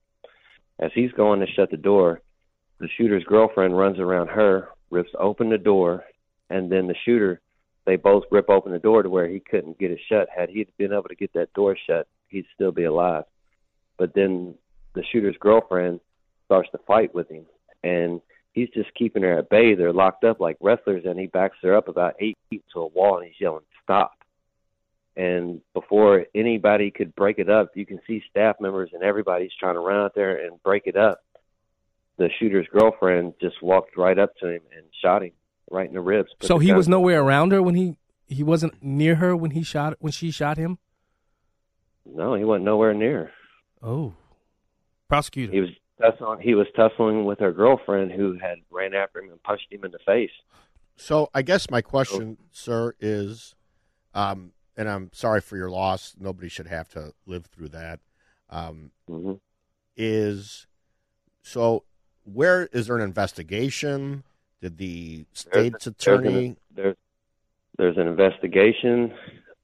as 0.80 0.92
he's 0.94 1.12
going 1.14 1.40
to 1.40 1.48
shut 1.56 1.72
the 1.72 1.78
door 1.78 2.22
the 2.80 2.88
shooter's 2.98 3.24
girlfriend 3.24 3.78
runs 3.78 4.00
around 4.00 4.28
her 4.28 4.70
rips 4.94 5.12
open 5.20 5.50
the 5.50 5.58
door, 5.58 6.06
and 6.50 6.72
then 6.72 6.88
the 6.88 6.96
shooter, 7.04 7.42
they 7.86 7.98
both 7.98 8.24
rip 8.32 8.50
open 8.50 8.72
the 8.72 8.80
door 8.80 9.04
to 9.04 9.10
where 9.10 9.28
he 9.28 9.40
couldn't 9.40 9.80
get 9.80 9.92
it 9.92 10.00
shut. 10.08 10.28
Had 10.34 10.50
he 10.50 10.66
been 10.78 10.94
able 10.94 11.10
to 11.10 11.16
get 11.16 11.34
that 11.34 11.52
door 11.54 11.76
shut, 11.88 12.08
he'd 12.30 12.46
still 12.54 12.72
be 12.72 12.86
alive. 12.86 13.24
But 13.98 14.14
then 14.14 14.56
the 14.94 15.04
shooter's 15.12 15.36
girlfriend 15.40 16.00
starts 16.46 16.70
to 16.72 16.78
fight 16.88 17.14
with 17.14 17.30
him, 17.30 17.46
and 17.84 18.22
he's 18.54 18.70
just 18.70 18.94
keeping 18.96 19.24
her 19.24 19.40
at 19.40 19.50
bay. 19.50 19.76
They're 19.76 19.94
locked 19.94 20.24
up 20.24 20.40
like 20.40 20.58
wrestlers, 20.62 21.04
and 21.06 21.20
he 21.20 21.28
backs 21.28 21.58
her 21.62 21.76
up 21.76 21.88
about 21.88 22.16
eight 22.20 22.38
feet 22.50 22.64
to 22.74 22.82
a 22.82 22.88
wall, 22.88 23.18
and 23.18 23.28
he's 23.28 23.40
yelling, 23.40 23.66
"Stop!" 23.84 24.14
And 25.16 25.62
before 25.74 26.26
anybody 26.34 26.90
could 26.90 27.14
break 27.16 27.38
it 27.38 27.50
up, 27.50 27.72
you 27.76 27.86
can 27.86 28.00
see 28.08 28.24
staff 28.30 28.56
members 28.60 28.90
and 28.94 29.04
everybody's 29.04 29.52
trying 29.60 29.76
to 29.76 29.80
run 29.80 30.04
out 30.04 30.16
there 30.16 30.44
and 30.44 30.62
break 30.64 30.84
it 30.88 30.96
up. 30.96 31.20
The 32.18 32.30
shooter's 32.40 32.68
girlfriend 32.68 33.34
just 33.40 33.62
walked 33.62 33.96
right 33.96 34.18
up 34.18 34.36
to 34.38 34.48
him 34.48 34.62
and 34.76 34.86
shot 35.02 35.24
him 35.24 35.32
right 35.70 35.88
in 35.88 35.94
the 35.94 36.02
ribs. 36.02 36.32
So 36.42 36.58
he 36.58 36.74
was 36.74 36.88
nowhere 36.88 37.22
around 37.22 37.52
her 37.52 37.62
when 37.62 37.76
he 37.76 37.98
he 38.28 38.44
wasn't 38.44 38.82
near 38.82 39.16
her 39.16 39.36
when 39.36 39.52
he 39.52 39.64
shot 39.64 39.96
when 40.00 40.12
she 40.12 40.32
shot 40.32 40.58
him. 40.58 40.80
No, 42.06 42.34
he 42.34 42.44
wasn't 42.44 42.66
nowhere 42.66 42.94
near. 42.94 43.32
Oh, 43.82 44.14
prosecutor. 45.08 45.52
He 45.52 45.62
was 45.62 45.70
tussling. 46.04 46.40
He 46.42 46.54
was 46.56 46.68
tussling 46.76 47.26
with 47.26 47.40
her 47.40 47.52
girlfriend, 47.52 48.12
who 48.12 48.34
had 48.34 48.58
ran 48.70 48.94
after 48.94 49.20
him 49.22 49.32
and 49.32 49.42
punched 49.44 49.72
him 49.72 49.84
in 49.86 49.92
the 49.92 50.00
face. 50.06 50.32
So 50.96 51.30
I 51.34 51.42
guess 51.42 51.70
my 51.70 51.82
question, 51.82 52.38
sir, 52.52 52.94
is, 53.00 53.56
um, 54.14 54.52
and 54.78 54.88
I'm 54.90 55.10
sorry 55.14 55.42
for 55.42 55.58
your 55.58 55.70
loss. 55.70 56.16
Nobody 56.20 56.50
should 56.50 56.68
have 56.68 56.88
to 56.90 57.14
live 57.26 57.46
through 57.46 57.70
that. 57.70 58.00
Um, 58.50 58.92
Mm-hmm. 59.10 59.34
Is 59.96 60.66
so 61.44 61.84
where 62.24 62.68
is 62.74 62.88
there 62.88 62.96
an 62.96 63.04
investigation? 63.04 64.24
Did 64.62 64.78
the 64.78 65.18
There's- 65.18 65.28
state's 65.34 65.88
attorney? 65.88 66.32
There's, 66.32 66.48
an, 66.48 66.58
there's, 66.76 66.96
there's 67.78 67.98
an 67.98 68.08
investigation 68.08 69.14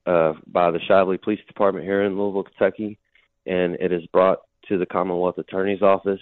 uh, 0.05 0.33
by 0.45 0.69
the 0.71 0.79
Shively 0.79 1.19
Police 1.21 1.39
Department 1.47 1.85
here 1.85 2.03
in 2.03 2.17
Louisville, 2.17 2.43
Kentucky, 2.43 2.99
and 3.45 3.75
it 3.79 3.91
is 3.91 4.05
brought 4.07 4.39
to 4.69 4.77
the 4.77 4.85
Commonwealth 4.85 5.37
Attorney's 5.37 5.81
Office 5.81 6.21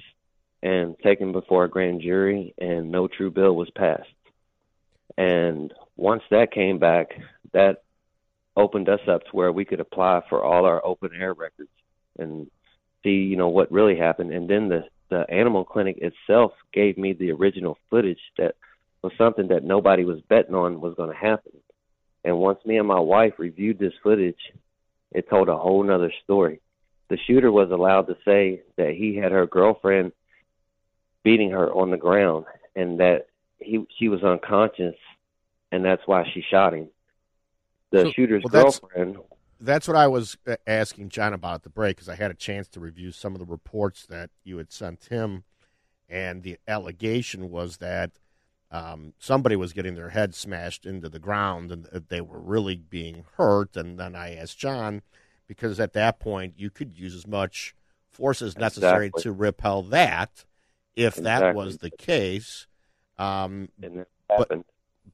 and 0.63 0.97
taken 0.99 1.31
before 1.31 1.65
a 1.65 1.69
grand 1.69 2.01
jury, 2.01 2.53
and 2.57 2.91
no 2.91 3.07
true 3.07 3.29
bill 3.29 3.55
was 3.55 3.69
passed. 3.75 4.09
And 5.17 5.73
once 5.95 6.23
that 6.31 6.51
came 6.51 6.79
back, 6.79 7.11
that 7.53 7.83
opened 8.55 8.89
us 8.89 9.01
up 9.07 9.23
to 9.25 9.29
where 9.31 9.51
we 9.51 9.65
could 9.65 9.79
apply 9.79 10.21
for 10.29 10.43
all 10.43 10.65
our 10.65 10.83
open 10.83 11.11
air 11.13 11.33
records 11.33 11.69
and 12.17 12.49
see, 13.03 13.11
you 13.11 13.35
know, 13.35 13.49
what 13.49 13.71
really 13.71 13.97
happened. 13.97 14.31
And 14.31 14.49
then 14.49 14.69
the 14.69 14.85
the 15.09 15.25
animal 15.29 15.63
clinic 15.63 15.97
itself 16.01 16.51
gave 16.73 16.97
me 16.97 17.13
the 17.13 17.31
original 17.31 17.77
footage 17.89 18.19
that 18.37 18.55
was 19.01 19.13
something 19.17 19.47
that 19.49 19.63
nobody 19.63 20.03
was 20.03 20.19
betting 20.27 20.55
on 20.55 20.81
was 20.81 20.95
going 20.95 21.09
to 21.09 21.15
happen. 21.15 21.53
And 22.23 22.37
once 22.39 22.59
me 22.65 22.77
and 22.77 22.87
my 22.87 22.99
wife 22.99 23.33
reviewed 23.37 23.79
this 23.79 23.93
footage, 24.03 24.39
it 25.11 25.29
told 25.29 25.47
a 25.47 25.57
whole 25.57 25.83
nother 25.83 26.11
story. 26.23 26.59
The 27.09 27.17
shooter 27.25 27.51
was 27.51 27.71
allowed 27.71 28.07
to 28.07 28.17
say 28.25 28.61
that 28.75 28.91
he 28.91 29.15
had 29.15 29.31
her 29.31 29.45
girlfriend 29.47 30.11
beating 31.23 31.51
her 31.51 31.71
on 31.71 31.91
the 31.91 31.97
ground 31.97 32.45
and 32.75 32.99
that 32.99 33.27
he 33.59 33.85
she 33.97 34.09
was 34.09 34.23
unconscious 34.23 34.95
and 35.71 35.83
that's 35.83 36.03
why 36.05 36.29
she 36.33 36.41
shot 36.41 36.73
him. 36.73 36.89
The 37.91 38.03
So- 38.03 38.11
shooter's 38.11 38.43
well, 38.51 38.63
girlfriend 38.63 39.17
That's 39.59 39.87
what 39.87 39.97
I 39.97 40.07
was 40.07 40.37
uh, 40.45 40.57
asking 40.67 41.09
John 41.09 41.33
about 41.33 41.55
at 41.55 41.63
the 41.63 41.69
break 41.69 41.95
because 41.97 42.09
I 42.09 42.15
had 42.15 42.29
a 42.29 42.35
chance 42.35 42.67
to 42.69 42.79
review 42.79 43.11
some 43.11 43.33
of 43.33 43.39
the 43.39 43.45
reports 43.45 44.05
that 44.05 44.29
you 44.43 44.57
had 44.57 44.71
sent 44.71 45.05
him, 45.05 45.45
and 46.07 46.43
the 46.43 46.59
allegation 46.67 47.49
was 47.49 47.77
that 47.77 48.19
um, 48.69 49.13
somebody 49.17 49.55
was 49.55 49.73
getting 49.73 49.95
their 49.95 50.09
head 50.09 50.35
smashed 50.35 50.85
into 50.85 51.09
the 51.09 51.19
ground 51.19 51.71
and 51.71 51.85
they 52.09 52.21
were 52.21 52.39
really 52.39 52.75
being 52.75 53.23
hurt. 53.37 53.75
And 53.77 53.97
then 53.97 54.15
I 54.15 54.35
asked 54.35 54.59
John 54.59 55.01
because 55.47 55.79
at 55.79 55.93
that 55.93 56.19
point 56.19 56.53
you 56.57 56.69
could 56.69 56.97
use 56.97 57.15
as 57.15 57.27
much 57.27 57.75
force 58.11 58.41
as 58.41 58.57
necessary 58.57 59.07
Exactly. 59.07 59.23
to 59.23 59.31
repel 59.31 59.83
that 59.83 60.45
if 60.95 61.15
that 61.15 61.55
was 61.55 61.77
the 61.77 61.89
case. 61.89 62.67
Um, 63.17 63.69
and 63.81 63.99
that 63.99 64.07
but, 64.27 64.37
happened. 64.39 64.65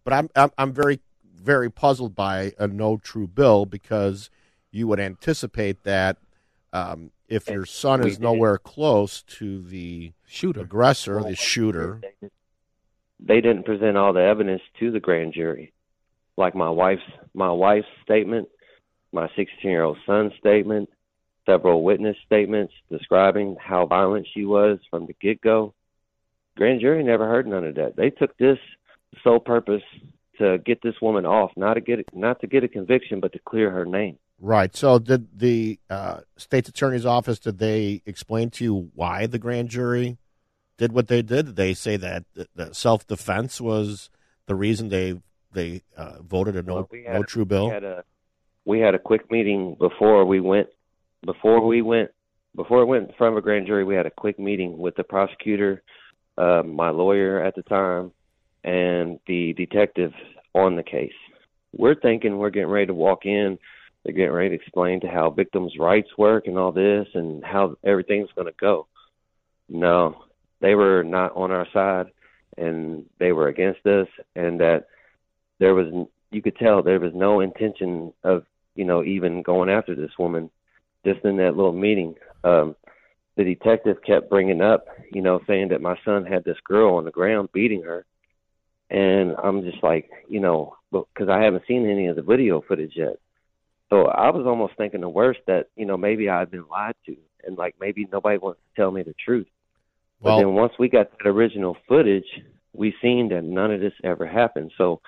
but 0.03 0.13
I'm, 0.13 0.29
I'm 0.35 0.51
I'm 0.57 0.73
very 0.73 0.99
very 1.33 1.69
puzzled 1.69 2.15
by 2.15 2.53
a 2.57 2.67
no 2.67 2.97
true 2.97 3.27
bill 3.27 3.65
because 3.65 4.29
you 4.71 4.87
would 4.87 4.99
anticipate 4.99 5.83
that 5.83 6.17
um, 6.71 7.11
if 7.27 7.49
your 7.49 7.65
son 7.65 8.01
we 8.01 8.09
is 8.09 8.17
did. 8.17 8.23
nowhere 8.23 8.57
close 8.57 9.23
to 9.23 9.61
the 9.61 10.13
shooter 10.25 10.61
aggressor, 10.61 11.21
the 11.21 11.35
shooter, 11.35 12.01
they 13.19 13.41
didn't 13.41 13.63
present 13.63 13.97
all 13.97 14.13
the 14.13 14.21
evidence 14.21 14.61
to 14.79 14.91
the 14.91 14.99
grand 14.99 15.33
jury 15.33 15.73
like 16.37 16.55
my 16.55 16.69
wife's 16.69 17.01
my 17.33 17.51
wife's 17.51 17.87
statement 18.03 18.47
my 19.13 19.27
16 19.35 19.47
year 19.63 19.83
old 19.83 19.97
son's 20.05 20.33
statement 20.39 20.89
several 21.45 21.83
witness 21.83 22.15
statements 22.25 22.73
describing 22.89 23.57
how 23.59 23.85
violent 23.85 24.27
she 24.33 24.45
was 24.45 24.79
from 24.89 25.05
the 25.05 25.15
get 25.21 25.41
go 25.41 25.73
grand 26.57 26.81
jury 26.81 27.03
never 27.03 27.27
heard 27.27 27.47
none 27.47 27.65
of 27.65 27.75
that 27.75 27.95
they 27.95 28.09
took 28.09 28.37
this 28.37 28.59
sole 29.23 29.39
purpose 29.39 29.83
to 30.37 30.57
get 30.59 30.81
this 30.81 30.95
woman 31.01 31.25
off 31.25 31.51
not 31.55 31.75
to 31.75 31.81
get 31.81 31.99
not 32.13 32.39
to 32.41 32.47
get 32.47 32.63
a 32.63 32.67
conviction 32.67 33.19
but 33.19 33.31
to 33.33 33.39
clear 33.39 33.69
her 33.69 33.85
name 33.85 34.17
right? 34.43 34.75
So 34.75 34.99
did 34.99 35.39
the 35.39 35.79
uh, 35.89 36.19
state's 36.37 36.69
attorney's 36.69 37.05
office 37.05 37.39
did 37.39 37.57
they 37.57 38.03
explain 38.05 38.51
to 38.51 38.63
you 38.63 38.91
why 38.93 39.25
the 39.25 39.39
grand 39.39 39.69
jury 39.69 40.17
did 40.77 40.91
what 40.91 41.07
they 41.07 41.21
did? 41.21 41.47
Did 41.47 41.55
they 41.55 41.73
say 41.73 41.97
that, 41.97 42.25
that 42.55 42.75
self 42.75 43.07
defense 43.07 43.59
was 43.59 44.09
the 44.45 44.55
reason 44.55 44.89
they 44.89 45.15
they 45.51 45.83
uh, 45.95 46.21
voted 46.21 46.55
a 46.55 46.63
no 46.63 46.75
Well, 46.75 46.89
we 46.91 47.03
no 47.03 47.23
true 47.23 47.45
bill? 47.45 47.67
We 47.67 47.73
had 47.73 47.83
a 47.83 48.03
we 48.65 48.79
had 48.79 48.95
a 48.95 48.99
quick 48.99 49.29
meeting 49.31 49.75
before 49.79 50.25
we 50.25 50.39
went 50.39 50.67
before 51.25 51.65
we 51.65 51.81
went 51.81 52.11
before 52.55 52.81
it 52.81 52.85
went 52.85 53.09
in 53.09 53.15
front 53.15 53.33
of 53.33 53.37
a 53.37 53.41
grand 53.41 53.67
jury. 53.67 53.83
We 53.83 53.95
had 53.95 54.05
a 54.05 54.11
quick 54.11 54.39
meeting 54.39 54.77
with 54.77 54.95
the 54.95 55.03
prosecutor, 55.03 55.81
uh, 56.37 56.61
my 56.63 56.89
lawyer 56.89 57.43
at 57.43 57.55
the 57.55 57.63
time, 57.63 58.11
and 58.63 59.19
the 59.27 59.53
detective 59.53 60.11
on 60.53 60.75
the 60.75 60.83
case. 60.83 61.11
We're 61.75 61.95
thinking 61.95 62.37
we're 62.37 62.51
getting 62.51 62.69
ready 62.69 62.87
to 62.87 62.93
walk 62.93 63.25
in. 63.25 63.57
They're 64.03 64.13
getting 64.13 64.31
ready 64.31 64.49
to 64.49 64.55
explain 64.55 65.01
to 65.01 65.07
how 65.07 65.31
victims' 65.31 65.73
rights 65.79 66.09
work 66.17 66.45
and 66.45 66.57
all 66.57 66.71
this, 66.71 67.07
and 67.15 67.43
how 67.43 67.75
everything's 67.83 68.31
going 68.35 68.47
to 68.47 68.53
go. 68.59 68.87
No, 69.69 70.25
they 70.59 70.75
were 70.75 71.03
not 71.03 71.35
on 71.35 71.51
our 71.51 71.67
side, 71.73 72.11
and 72.57 73.05
they 73.17 73.31
were 73.31 73.47
against 73.47 73.85
us, 73.87 74.07
and 74.35 74.59
that 74.59 74.87
there 75.59 75.73
was 75.73 76.07
you 76.31 76.41
could 76.41 76.57
tell 76.57 76.81
there 76.81 76.99
was 76.99 77.13
no 77.15 77.39
intention 77.39 78.11
of 78.23 78.43
you 78.75 78.85
know 78.85 79.03
even 79.03 79.41
going 79.41 79.69
after 79.69 79.95
this 79.95 80.11
woman. 80.17 80.49
Just 81.05 81.25
in 81.25 81.37
that 81.37 81.55
little 81.55 81.73
meeting 81.73 82.15
um 82.43 82.75
the 83.35 83.43
detective 83.43 83.97
kept 84.05 84.29
bringing 84.29 84.61
up 84.61 84.85
you 85.11 85.21
know 85.21 85.39
saying 85.47 85.69
that 85.69 85.81
my 85.81 85.97
son 86.05 86.25
had 86.25 86.43
this 86.43 86.57
girl 86.63 86.95
on 86.95 87.05
the 87.05 87.11
ground 87.11 87.49
beating 87.53 87.83
her. 87.83 88.05
And 88.89 89.35
i'm 89.43 89.63
just 89.63 89.83
like 89.83 90.09
you 90.29 90.39
know 90.39 90.75
because 90.91 91.29
i 91.29 91.41
haven't 91.41 91.63
seen 91.67 91.89
any 91.89 92.07
of 92.07 92.15
the 92.15 92.21
video 92.21 92.61
footage 92.61 92.93
yet. 92.95 93.17
So 93.89 94.05
i 94.07 94.29
was 94.29 94.45
almost 94.45 94.77
thinking 94.77 95.01
the 95.01 95.09
worst 95.09 95.41
that 95.47 95.67
you 95.75 95.85
know 95.85 95.97
maybe 95.97 96.29
i've 96.29 96.51
been 96.51 96.67
lied 96.69 96.95
to 97.05 97.15
and 97.45 97.57
like 97.57 97.75
maybe 97.79 98.07
nobody 98.11 98.37
wants 98.37 98.59
to 98.61 98.81
tell 98.81 98.91
me 98.91 99.03
the 99.03 99.15
truth. 99.23 99.47
Well- 100.21 100.37
but 100.37 100.41
then 100.41 100.53
once 100.53 100.73
we 100.79 100.89
got 100.89 101.11
that 101.11 101.27
original 101.27 101.75
footage 101.87 102.27
we 102.73 102.93
seen 103.01 103.29
that 103.29 103.43
none 103.43 103.71
of 103.71 103.79
this 103.79 103.93
ever 104.03 104.25
happened. 104.27 104.71
So 104.77 105.01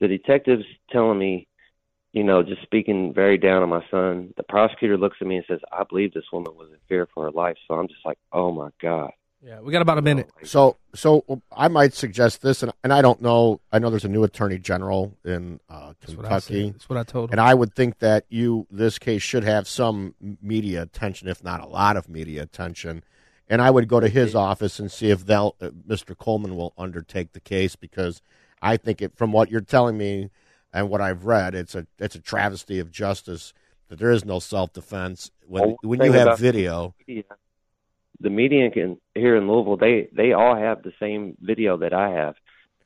the 0.00 0.08
detective's 0.08 0.64
telling 0.90 1.18
me, 1.18 1.48
you 2.16 2.24
know, 2.24 2.42
just 2.42 2.62
speaking 2.62 3.12
very 3.12 3.36
down 3.36 3.62
on 3.62 3.68
my 3.68 3.84
son. 3.90 4.32
The 4.38 4.42
prosecutor 4.42 4.96
looks 4.96 5.18
at 5.20 5.26
me 5.26 5.36
and 5.36 5.44
says, 5.46 5.60
I 5.70 5.84
believe 5.84 6.14
this 6.14 6.24
woman 6.32 6.56
was 6.56 6.70
in 6.70 6.78
fear 6.88 7.06
for 7.12 7.24
her 7.24 7.30
life. 7.30 7.58
So 7.68 7.74
I'm 7.74 7.88
just 7.88 8.00
like, 8.06 8.16
oh 8.32 8.50
my 8.50 8.70
God. 8.80 9.10
Yeah, 9.42 9.60
we 9.60 9.70
got 9.70 9.82
about 9.82 9.98
a 9.98 10.02
minute. 10.02 10.30
So, 10.42 10.78
so 10.94 11.42
I 11.54 11.68
might 11.68 11.92
suggest 11.92 12.40
this, 12.40 12.62
and, 12.62 12.72
and 12.82 12.90
I 12.90 13.02
don't 13.02 13.20
know. 13.20 13.60
I 13.70 13.78
know 13.78 13.90
there's 13.90 14.06
a 14.06 14.08
new 14.08 14.24
attorney 14.24 14.56
general 14.56 15.14
in 15.26 15.60
uh, 15.68 15.92
what 16.14 16.24
I 16.24 16.40
Kentucky. 16.40 16.70
That's 16.70 16.88
what 16.88 16.98
I 16.98 17.04
told 17.04 17.28
him. 17.28 17.32
And 17.32 17.40
I 17.40 17.52
would 17.52 17.74
think 17.74 17.98
that 17.98 18.24
you, 18.30 18.66
this 18.70 18.98
case, 18.98 19.20
should 19.20 19.44
have 19.44 19.68
some 19.68 20.14
media 20.40 20.82
attention, 20.82 21.28
if 21.28 21.44
not 21.44 21.62
a 21.62 21.66
lot 21.66 21.98
of 21.98 22.08
media 22.08 22.42
attention. 22.42 23.04
And 23.46 23.60
I 23.60 23.70
would 23.70 23.88
go 23.88 24.00
to 24.00 24.08
his 24.08 24.34
office 24.34 24.80
and 24.80 24.90
see 24.90 25.10
if 25.10 25.26
they'll, 25.26 25.54
uh, 25.60 25.68
Mr. 25.86 26.16
Coleman 26.16 26.56
will 26.56 26.72
undertake 26.78 27.34
the 27.34 27.40
case 27.40 27.76
because 27.76 28.22
I 28.62 28.78
think 28.78 29.02
it, 29.02 29.14
from 29.16 29.32
what 29.32 29.50
you're 29.50 29.60
telling 29.60 29.98
me 29.98 30.30
and 30.76 30.90
what 30.90 31.00
I've 31.00 31.24
read, 31.24 31.54
it's 31.54 31.74
a 31.74 31.86
it's 31.98 32.14
a 32.14 32.20
travesty 32.20 32.78
of 32.80 32.92
justice 32.92 33.54
that 33.88 33.98
there 33.98 34.10
is 34.10 34.26
no 34.26 34.38
self 34.38 34.74
defense 34.74 35.30
when 35.46 35.62
Well, 35.62 35.76
when 35.82 36.02
you 36.02 36.12
have 36.12 36.38
video. 36.38 36.94
The 37.06 37.14
media, 37.14 37.24
the 38.20 38.30
media 38.30 38.70
can, 38.70 38.98
here 39.14 39.36
in 39.36 39.48
Louisville, 39.48 39.78
they, 39.78 40.08
they 40.12 40.32
all 40.32 40.54
have 40.54 40.82
the 40.82 40.92
same 41.00 41.36
video 41.40 41.78
that 41.78 41.94
I 41.94 42.10
have, 42.10 42.34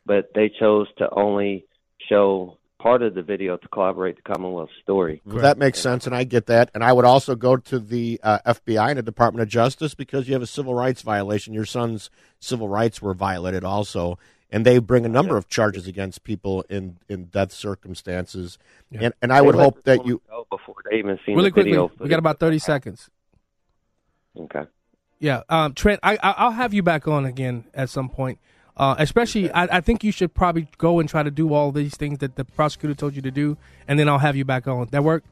but 0.07 0.31
they 0.35 0.49
chose 0.49 0.87
to 0.99 1.09
only 1.11 1.67
show 2.09 2.59
part 2.79 3.03
of 3.03 3.15
the 3.15 3.23
video 3.23 3.57
to 3.57 3.69
corroborate 3.69 4.17
the 4.17 4.23
Commonwealth 4.23 4.71
story. 4.83 5.21
Well, 5.25 5.43
that 5.43 5.59
makes 5.59 5.81
sense, 5.81 6.07
and 6.07 6.15
I 6.15 6.23
get 6.25 6.47
that. 6.47 6.71
And 6.75 6.85
I 6.85 6.93
would 6.93 7.05
also 7.05 7.35
go 7.35 7.57
to 7.57 7.79
the 7.81 8.21
uh, 8.23 8.39
FBI 8.47 8.91
and 8.91 8.99
the 8.99 9.03
Department 9.03 9.43
of 9.43 9.49
Justice 9.49 9.95
because 9.95 10.29
you 10.29 10.35
have 10.35 10.43
a 10.43 10.47
civil 10.47 10.75
rights 10.75 11.03
violation. 11.03 11.55
Your 11.55 11.67
son's 11.67 12.09
civil 12.39 12.69
rights 12.69 13.03
were 13.03 13.15
violated 13.15 13.65
also 13.65 14.17
and 14.51 14.67
they 14.67 14.79
bring 14.79 15.05
a 15.07 15.09
number 15.09 15.37
of 15.37 15.49
charges 15.49 15.87
against 15.87 16.25
people 16.25 16.65
in 16.69 16.99
in 17.09 17.27
death 17.27 17.53
circumstances. 17.53 18.59
Yeah. 18.91 19.01
And 19.05 19.15
and 19.23 19.33
I 19.33 19.41
would 19.41 19.55
They 19.55 19.59
let 19.59 19.65
hope 19.65 19.83
that 19.85 20.07
you 20.07 20.21
go 20.29 20.47
before 20.51 20.77
they 20.91 20.99
even 20.99 21.19
seen 21.25 21.37
Really 21.37 21.51
the 21.51 21.53
quickly, 21.55 21.73
video. 21.73 21.91
we 21.99 22.09
got 22.09 22.19
about 22.19 22.39
thirty 22.41 22.59
seconds. 22.59 23.09
Okay. 24.37 24.65
Yeah, 25.19 25.43
um, 25.51 25.75
Trent, 25.75 26.01
I, 26.03 26.15
I 26.15 26.31
I'll 26.39 26.51
have 26.53 26.73
you 26.73 26.83
back 26.83 27.07
on 27.07 27.27
again 27.27 27.65
at 27.75 27.91
some 27.91 28.09
point. 28.09 28.39
Uh, 28.77 28.95
especially, 28.99 29.51
I, 29.53 29.65
I 29.77 29.81
think 29.83 30.03
you 30.03 30.13
should 30.13 30.33
probably 30.33 30.67
go 30.79 30.99
and 31.01 31.07
try 31.09 31.23
to 31.23 31.31
do 31.31 31.53
all 31.53 31.71
these 31.73 31.95
things 31.95 32.21
that 32.21 32.37
the 32.37 32.45
prosecutor 32.47 32.95
told 32.95 33.15
you 33.15 33.21
to 33.23 33.31
do, 33.31 33.59
and 33.87 33.99
then 33.99 34.09
I'll 34.09 34.19
have 34.19 34.35
you 34.37 34.47
back 34.47 34.67
on. 34.67 34.89
That 34.93 35.05
work? 35.05 35.23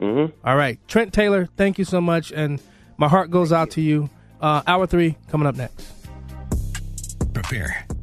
Mm-hmm. 0.00 0.34
All 0.48 0.56
right, 0.56 0.78
Trent 0.88 1.12
Taylor, 1.12 1.46
thank 1.58 1.78
you 1.78 1.84
so 1.84 2.00
much, 2.00 2.32
and 2.32 2.62
my 2.96 3.08
heart 3.08 3.30
goes 3.30 3.52
out 3.52 3.72
to 3.72 3.82
you. 3.82 4.08
Uh, 4.40 4.62
hour 4.66 4.86
three 4.86 5.18
coming 5.28 5.46
up 5.46 5.56
next. 5.56 5.86
Prepare 7.34 7.86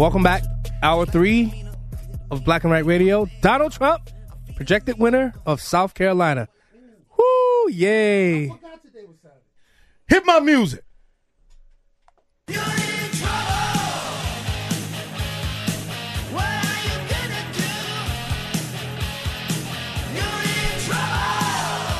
Welcome 0.00 0.22
back, 0.22 0.42
hour 0.82 1.04
three 1.04 1.62
of 2.30 2.42
Black 2.42 2.64
and 2.64 2.72
Right 2.72 2.86
Radio. 2.86 3.28
Donald 3.42 3.72
Trump, 3.72 4.08
projected 4.56 4.98
winner 4.98 5.34
of 5.44 5.60
South 5.60 5.92
Carolina. 5.92 6.48
Woo! 7.18 7.70
Yay! 7.70 8.50
Hit 10.08 10.24
my 10.24 10.40
music. 10.40 10.82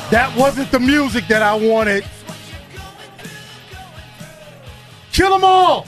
That 0.09 0.33
wasn't 0.35 0.71
the 0.71 0.79
music 0.79 1.27
that 1.27 1.43
I 1.43 1.53
wanted. 1.53 2.03
Kill 5.11 5.29
them 5.29 5.43
all. 5.43 5.85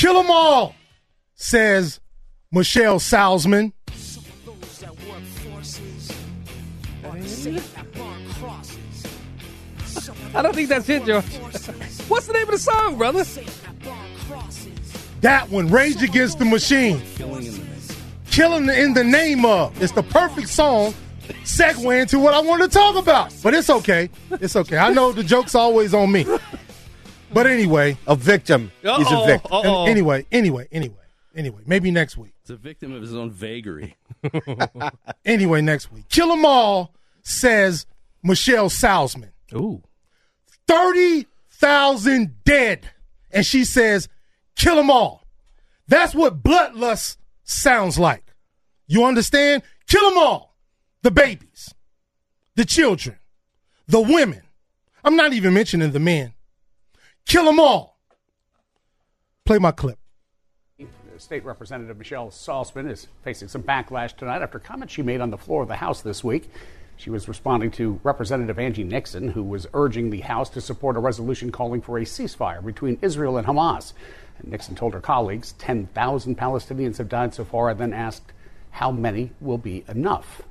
Kill 0.00 0.14
them 0.14 0.30
all, 0.30 0.74
says 1.34 2.00
Michelle 2.50 2.98
Salzman. 2.98 3.74
I 10.34 10.40
don't 10.40 10.54
think 10.54 10.70
that's 10.70 10.88
it, 10.88 11.04
George. 11.04 11.22
What's 12.08 12.26
the 12.28 12.32
name 12.32 12.44
of 12.44 12.52
the 12.52 12.58
song, 12.58 12.96
brother? 12.96 13.24
That 15.20 15.50
one, 15.50 15.68
Rage 15.68 16.02
Against 16.02 16.38
the 16.38 16.46
Machine. 16.46 17.02
Killing 18.30 18.70
in 18.70 18.94
the 18.94 19.04
name 19.04 19.44
of. 19.44 19.82
It's 19.82 19.92
the 19.92 20.02
perfect 20.02 20.48
song 20.48 20.94
segue 21.44 22.00
into 22.00 22.18
what 22.18 22.32
I 22.32 22.40
wanted 22.40 22.70
to 22.70 22.78
talk 22.78 22.96
about. 22.96 23.34
But 23.42 23.52
it's 23.52 23.68
okay. 23.68 24.08
It's 24.30 24.56
okay. 24.56 24.78
I 24.78 24.94
know 24.94 25.12
the 25.12 25.22
joke's 25.22 25.54
always 25.54 25.92
on 25.92 26.10
me. 26.10 26.24
But 27.32 27.46
anyway. 27.46 27.96
A 28.06 28.16
victim. 28.16 28.72
He's 28.82 28.90
a 28.90 28.94
Uh-oh, 28.94 29.26
victim. 29.26 29.52
uh-oh. 29.52 29.86
Anyway, 29.86 30.26
anyway, 30.32 30.68
anyway, 30.72 30.94
anyway. 31.34 31.62
Maybe 31.66 31.90
next 31.90 32.16
week. 32.16 32.32
It's 32.42 32.50
a 32.50 32.56
victim 32.56 32.92
of 32.92 33.02
his 33.02 33.14
own 33.14 33.30
vagary. 33.30 33.96
Anyway, 35.24 35.60
next 35.60 35.92
week. 35.92 36.08
Kill 36.08 36.30
'em 36.32 36.44
all, 36.44 36.92
says 37.22 37.86
Michelle 38.22 38.68
Salzman. 38.68 39.30
Ooh. 39.54 39.82
30,000 40.66 42.42
dead. 42.44 42.90
And 43.30 43.44
she 43.46 43.64
says, 43.64 44.08
kill 44.56 44.76
them 44.76 44.90
all. 44.90 45.24
That's 45.88 46.14
what 46.14 46.42
bloodlust 46.42 47.16
sounds 47.44 47.98
like. 47.98 48.24
You 48.86 49.04
understand? 49.04 49.62
Kill 49.86 50.08
them 50.08 50.18
all. 50.18 50.56
The 51.02 51.10
babies, 51.10 51.72
the 52.56 52.64
children, 52.66 53.18
the 53.88 54.00
women. 54.00 54.42
I'm 55.02 55.16
not 55.16 55.32
even 55.32 55.54
mentioning 55.54 55.92
the 55.92 55.98
men. 56.00 56.34
Kill 57.26 57.44
them 57.44 57.60
all. 57.60 57.98
Play 59.44 59.58
my 59.58 59.72
clip. 59.72 59.98
State 61.20 61.44
Representative 61.44 61.98
Michelle 61.98 62.30
Salzman 62.30 62.90
is 62.90 63.06
facing 63.22 63.48
some 63.48 63.62
backlash 63.62 64.16
tonight 64.16 64.40
after 64.40 64.58
comments 64.58 64.94
she 64.94 65.02
made 65.02 65.20
on 65.20 65.30
the 65.30 65.36
floor 65.36 65.62
of 65.62 65.68
the 65.68 65.76
House 65.76 66.00
this 66.00 66.24
week. 66.24 66.50
She 66.96 67.10
was 67.10 67.28
responding 67.28 67.70
to 67.72 68.00
Representative 68.02 68.58
Angie 68.58 68.84
Nixon, 68.84 69.28
who 69.28 69.42
was 69.42 69.66
urging 69.74 70.10
the 70.10 70.20
House 70.20 70.48
to 70.50 70.60
support 70.60 70.96
a 70.96 71.00
resolution 71.00 71.52
calling 71.52 71.82
for 71.82 71.98
a 71.98 72.04
ceasefire 72.04 72.64
between 72.64 72.98
Israel 73.02 73.36
and 73.36 73.46
Hamas. 73.46 73.92
And 74.38 74.50
Nixon 74.50 74.74
told 74.74 74.94
her 74.94 75.00
colleagues 75.00 75.52
10,000 75.52 76.38
Palestinians 76.38 76.96
have 76.96 77.08
died 77.08 77.34
so 77.34 77.44
far, 77.44 77.68
and 77.68 77.78
then 77.78 77.92
asked 77.92 78.32
how 78.70 78.90
many 78.90 79.32
will 79.40 79.58
be 79.58 79.84
enough. 79.88 80.42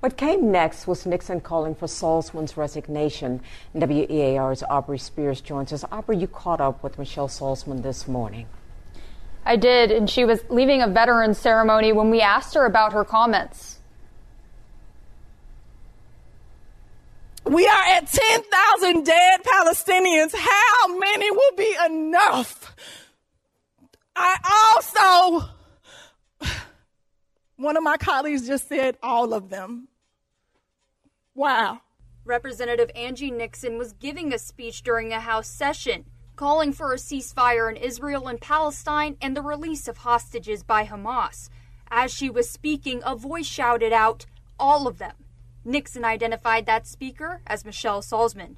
What 0.00 0.16
came 0.16 0.50
next 0.50 0.86
was 0.86 1.04
Nixon 1.04 1.42
calling 1.42 1.74
for 1.74 1.86
Salzman's 1.86 2.56
resignation. 2.56 3.42
WEAR's 3.74 4.62
Aubrey 4.62 4.98
Spears 4.98 5.42
joins 5.42 5.74
us. 5.74 5.84
Aubrey, 5.92 6.16
you 6.16 6.26
caught 6.26 6.62
up 6.62 6.82
with 6.82 6.98
Michelle 6.98 7.28
Salzman 7.28 7.82
this 7.82 8.08
morning. 8.08 8.46
I 9.44 9.56
did, 9.56 9.90
and 9.90 10.08
she 10.08 10.24
was 10.24 10.40
leaving 10.48 10.80
a 10.80 10.88
veterans 10.88 11.36
ceremony 11.36 11.92
when 11.92 12.08
we 12.08 12.22
asked 12.22 12.54
her 12.54 12.64
about 12.64 12.94
her 12.94 13.04
comments. 13.04 13.78
We 17.44 17.66
are 17.66 17.84
at 17.88 18.06
10,000 18.06 19.04
dead 19.04 19.40
Palestinians. 19.42 20.34
How 20.34 20.98
many 20.98 21.30
will 21.30 21.56
be 21.58 21.76
enough? 21.86 22.74
I 24.16 25.40
also, 26.40 26.48
one 27.56 27.76
of 27.76 27.82
my 27.82 27.98
colleagues 27.98 28.46
just 28.46 28.66
said 28.66 28.96
all 29.02 29.34
of 29.34 29.50
them. 29.50 29.88
Wow. 31.40 31.80
Representative 32.26 32.90
Angie 32.94 33.30
Nixon 33.30 33.78
was 33.78 33.94
giving 33.94 34.30
a 34.30 34.38
speech 34.38 34.82
during 34.82 35.10
a 35.10 35.20
House 35.20 35.48
session, 35.48 36.04
calling 36.36 36.70
for 36.70 36.92
a 36.92 36.96
ceasefire 36.96 37.70
in 37.70 37.78
Israel 37.78 38.28
and 38.28 38.38
Palestine 38.38 39.16
and 39.22 39.34
the 39.34 39.40
release 39.40 39.88
of 39.88 39.96
hostages 39.96 40.62
by 40.62 40.84
Hamas. 40.84 41.48
As 41.90 42.12
she 42.12 42.28
was 42.28 42.50
speaking, 42.50 43.00
a 43.06 43.16
voice 43.16 43.46
shouted 43.46 43.90
out, 43.90 44.26
All 44.58 44.86
of 44.86 44.98
them. 44.98 45.14
Nixon 45.64 46.04
identified 46.04 46.66
that 46.66 46.86
speaker 46.86 47.40
as 47.46 47.64
Michelle 47.64 48.02
Salzman. 48.02 48.56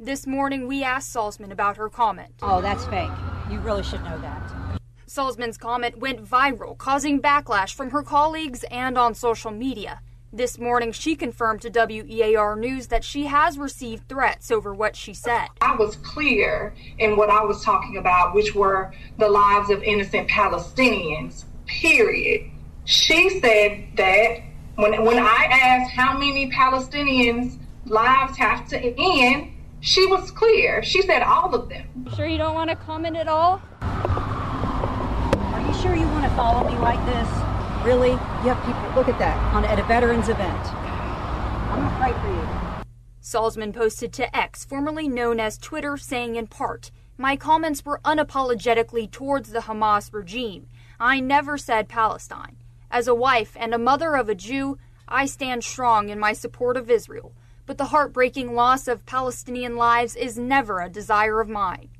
This 0.00 0.26
morning, 0.26 0.66
we 0.66 0.82
asked 0.82 1.14
Salzman 1.14 1.52
about 1.52 1.76
her 1.76 1.88
comment. 1.88 2.34
Oh, 2.42 2.60
that's 2.60 2.84
fake. 2.86 3.12
You 3.48 3.60
really 3.60 3.84
should 3.84 4.02
know 4.02 4.20
that. 4.22 4.80
Salzman's 5.06 5.56
comment 5.56 5.98
went 5.98 6.24
viral, 6.24 6.76
causing 6.76 7.22
backlash 7.22 7.74
from 7.74 7.90
her 7.90 8.02
colleagues 8.02 8.64
and 8.72 8.98
on 8.98 9.14
social 9.14 9.52
media. 9.52 10.00
This 10.34 10.58
morning, 10.58 10.90
she 10.90 11.14
confirmed 11.14 11.62
to 11.62 11.70
WEAR 11.70 12.56
News 12.56 12.88
that 12.88 13.04
she 13.04 13.26
has 13.26 13.56
received 13.56 14.08
threats 14.08 14.50
over 14.50 14.74
what 14.74 14.96
she 14.96 15.14
said. 15.14 15.46
I 15.60 15.76
was 15.76 15.94
clear 15.94 16.74
in 16.98 17.16
what 17.16 17.30
I 17.30 17.44
was 17.44 17.62
talking 17.62 17.98
about, 17.98 18.34
which 18.34 18.52
were 18.52 18.92
the 19.16 19.28
lives 19.28 19.70
of 19.70 19.80
innocent 19.84 20.28
Palestinians, 20.28 21.44
period. 21.66 22.50
She 22.84 23.38
said 23.38 23.86
that 23.94 24.40
when, 24.74 25.04
when 25.04 25.20
I 25.20 25.46
asked 25.52 25.94
how 25.94 26.18
many 26.18 26.50
Palestinians' 26.50 27.56
lives 27.86 28.36
have 28.36 28.66
to 28.70 28.76
end, 28.76 29.52
she 29.78 30.04
was 30.08 30.32
clear. 30.32 30.82
She 30.82 31.02
said 31.02 31.22
all 31.22 31.54
of 31.54 31.68
them. 31.68 31.86
Sure, 32.16 32.26
you 32.26 32.38
don't 32.38 32.54
want 32.54 32.70
to 32.70 32.76
comment 32.76 33.16
at 33.16 33.28
all? 33.28 33.62
Are 33.80 35.64
you 35.64 35.74
sure 35.74 35.94
you 35.94 36.08
want 36.08 36.24
to 36.24 36.30
follow 36.30 36.68
me 36.68 36.76
like 36.78 36.98
this? 37.06 37.53
Really? 37.84 38.12
You 38.12 38.16
have 38.16 38.64
people, 38.64 38.82
look 38.94 39.08
at 39.08 39.18
that, 39.18 39.36
on, 39.54 39.62
at 39.66 39.78
a 39.78 39.82
veterans 39.82 40.30
event. 40.30 40.74
I'm 40.74 41.80
going 41.80 41.90
to 41.90 41.96
pray 41.98 42.12
for 42.12 42.28
you. 42.28 42.84
Salzman 43.20 43.74
posted 43.74 44.10
to 44.14 44.34
X, 44.34 44.64
formerly 44.64 45.06
known 45.06 45.38
as 45.38 45.58
Twitter, 45.58 45.98
saying 45.98 46.36
in 46.36 46.46
part, 46.46 46.90
My 47.18 47.36
comments 47.36 47.84
were 47.84 48.00
unapologetically 48.02 49.10
towards 49.10 49.50
the 49.50 49.60
Hamas 49.60 50.14
regime. 50.14 50.66
I 50.98 51.20
never 51.20 51.58
said 51.58 51.86
Palestine. 51.88 52.56
As 52.90 53.06
a 53.06 53.14
wife 53.14 53.54
and 53.60 53.74
a 53.74 53.78
mother 53.78 54.16
of 54.16 54.30
a 54.30 54.34
Jew, 54.34 54.78
I 55.06 55.26
stand 55.26 55.62
strong 55.62 56.08
in 56.08 56.18
my 56.18 56.32
support 56.32 56.78
of 56.78 56.90
Israel, 56.90 57.34
but 57.66 57.76
the 57.76 57.86
heartbreaking 57.86 58.54
loss 58.54 58.88
of 58.88 59.04
Palestinian 59.04 59.76
lives 59.76 60.16
is 60.16 60.38
never 60.38 60.80
a 60.80 60.88
desire 60.88 61.38
of 61.42 61.50
mine. 61.50 61.90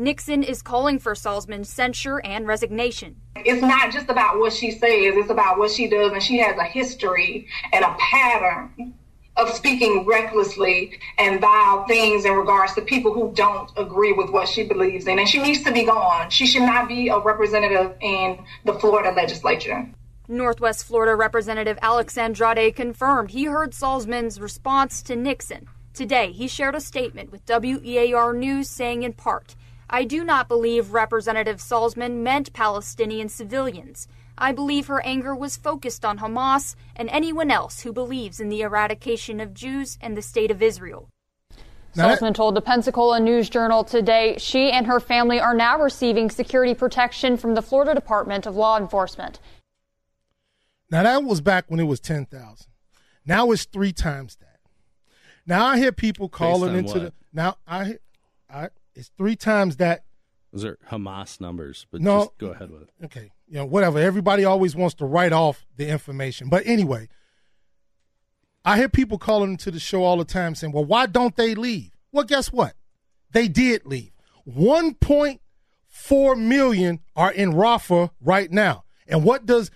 Nixon 0.00 0.42
is 0.42 0.62
calling 0.62 0.98
for 0.98 1.12
Salzman's 1.12 1.68
censure 1.68 2.22
and 2.24 2.46
resignation. 2.46 3.16
It's 3.36 3.60
not 3.60 3.92
just 3.92 4.08
about 4.08 4.38
what 4.38 4.54
she 4.54 4.70
says, 4.70 5.14
it's 5.14 5.28
about 5.28 5.58
what 5.58 5.70
she 5.70 5.88
does, 5.88 6.12
and 6.12 6.22
she 6.22 6.38
has 6.38 6.56
a 6.56 6.64
history 6.64 7.46
and 7.70 7.84
a 7.84 7.94
pattern 7.98 8.94
of 9.36 9.50
speaking 9.50 10.06
recklessly 10.06 10.98
and 11.18 11.38
vile 11.38 11.84
things 11.84 12.24
in 12.24 12.32
regards 12.32 12.72
to 12.74 12.80
people 12.80 13.12
who 13.12 13.30
don't 13.34 13.70
agree 13.76 14.12
with 14.14 14.30
what 14.30 14.48
she 14.48 14.64
believes 14.64 15.06
in. 15.06 15.18
And 15.18 15.28
she 15.28 15.38
needs 15.38 15.62
to 15.64 15.72
be 15.72 15.84
gone. 15.84 16.30
She 16.30 16.46
should 16.46 16.62
not 16.62 16.88
be 16.88 17.08
a 17.08 17.18
representative 17.18 17.94
in 18.00 18.38
the 18.64 18.72
Florida 18.74 19.12
legislature. 19.14 19.86
Northwest 20.28 20.86
Florida 20.86 21.14
Representative 21.14 21.78
Alex 21.82 22.16
Andrade 22.16 22.74
confirmed 22.74 23.32
he 23.32 23.44
heard 23.44 23.72
Salzman's 23.72 24.40
response 24.40 25.02
to 25.02 25.14
Nixon. 25.14 25.68
Today, 25.92 26.32
he 26.32 26.48
shared 26.48 26.74
a 26.74 26.80
statement 26.80 27.30
with 27.30 27.42
WEAR 27.46 28.32
News 28.32 28.70
saying, 28.70 29.02
in 29.02 29.12
part, 29.12 29.56
I 29.92 30.04
do 30.04 30.22
not 30.22 30.46
believe 30.46 30.92
Representative 30.92 31.58
Salzman 31.58 32.22
meant 32.22 32.52
Palestinian 32.52 33.28
civilians. 33.28 34.06
I 34.38 34.52
believe 34.52 34.86
her 34.86 35.04
anger 35.04 35.34
was 35.34 35.56
focused 35.56 36.04
on 36.04 36.20
Hamas 36.20 36.76
and 36.94 37.08
anyone 37.10 37.50
else 37.50 37.80
who 37.80 37.92
believes 37.92 38.38
in 38.38 38.50
the 38.50 38.62
eradication 38.62 39.40
of 39.40 39.52
Jews 39.52 39.98
and 40.00 40.16
the 40.16 40.22
state 40.22 40.52
of 40.52 40.62
Israel. 40.62 41.08
Salzman 41.96 42.36
told 42.36 42.54
the 42.54 42.60
Pensacola 42.60 43.18
News 43.18 43.50
Journal 43.50 43.82
today 43.82 44.36
she 44.38 44.70
and 44.70 44.86
her 44.86 45.00
family 45.00 45.40
are 45.40 45.54
now 45.54 45.76
receiving 45.76 46.30
security 46.30 46.72
protection 46.72 47.36
from 47.36 47.54
the 47.54 47.62
Florida 47.62 47.92
Department 47.92 48.46
of 48.46 48.54
Law 48.54 48.78
Enforcement. 48.78 49.40
Now 50.88 51.02
that 51.02 51.24
was 51.24 51.40
back 51.40 51.64
when 51.66 51.80
it 51.80 51.84
was 51.84 51.98
ten 51.98 52.26
thousand. 52.26 52.68
Now 53.26 53.50
it's 53.50 53.64
three 53.64 53.92
times 53.92 54.36
that. 54.36 54.60
Now 55.46 55.66
I 55.66 55.78
hear 55.78 55.90
people 55.90 56.28
calling 56.28 56.76
into 56.76 56.92
what? 56.92 57.02
the 57.02 57.12
now 57.32 57.56
I 57.66 57.98
I 58.48 58.68
it's 59.00 59.10
three 59.18 59.34
times 59.36 59.76
that 59.78 60.04
Those 60.52 60.64
are 60.64 60.78
Hamas 60.90 61.40
numbers, 61.40 61.86
but 61.90 62.00
No. 62.00 62.24
just 62.24 62.38
go 62.38 62.46
ahead 62.48 62.70
with 62.70 62.82
it. 62.82 62.90
okay, 63.04 63.30
you 63.48 63.54
know, 63.54 63.64
whatever. 63.64 63.98
Everybody 63.98 64.44
always 64.44 64.74
wants 64.76 64.94
to 64.96 65.04
write 65.06 65.32
off 65.32 65.64
the 65.76 65.88
information. 65.88 66.48
But 66.48 66.66
anyway, 66.66 67.08
I 68.64 68.76
hear 68.76 68.88
people 68.88 69.16
calling 69.18 69.50
into 69.52 69.70
the 69.70 69.80
show 69.80 70.02
all 70.04 70.16
the 70.18 70.24
time 70.24 70.54
saying, 70.54 70.72
well, 70.72 70.84
why 70.84 71.06
don't 71.06 71.34
they 71.36 71.54
leave? 71.54 71.92
Well, 72.12 72.24
guess 72.24 72.52
what? 72.52 72.74
They 73.32 73.46
did 73.48 73.86
leave. 73.86 74.10
1.4 74.46 76.38
million 76.38 77.00
are 77.16 77.32
in 77.32 77.52
Rafah 77.52 78.10
right 78.20 78.50
now. 78.50 78.84
And 79.06 79.24
what 79.24 79.46
does 79.46 79.70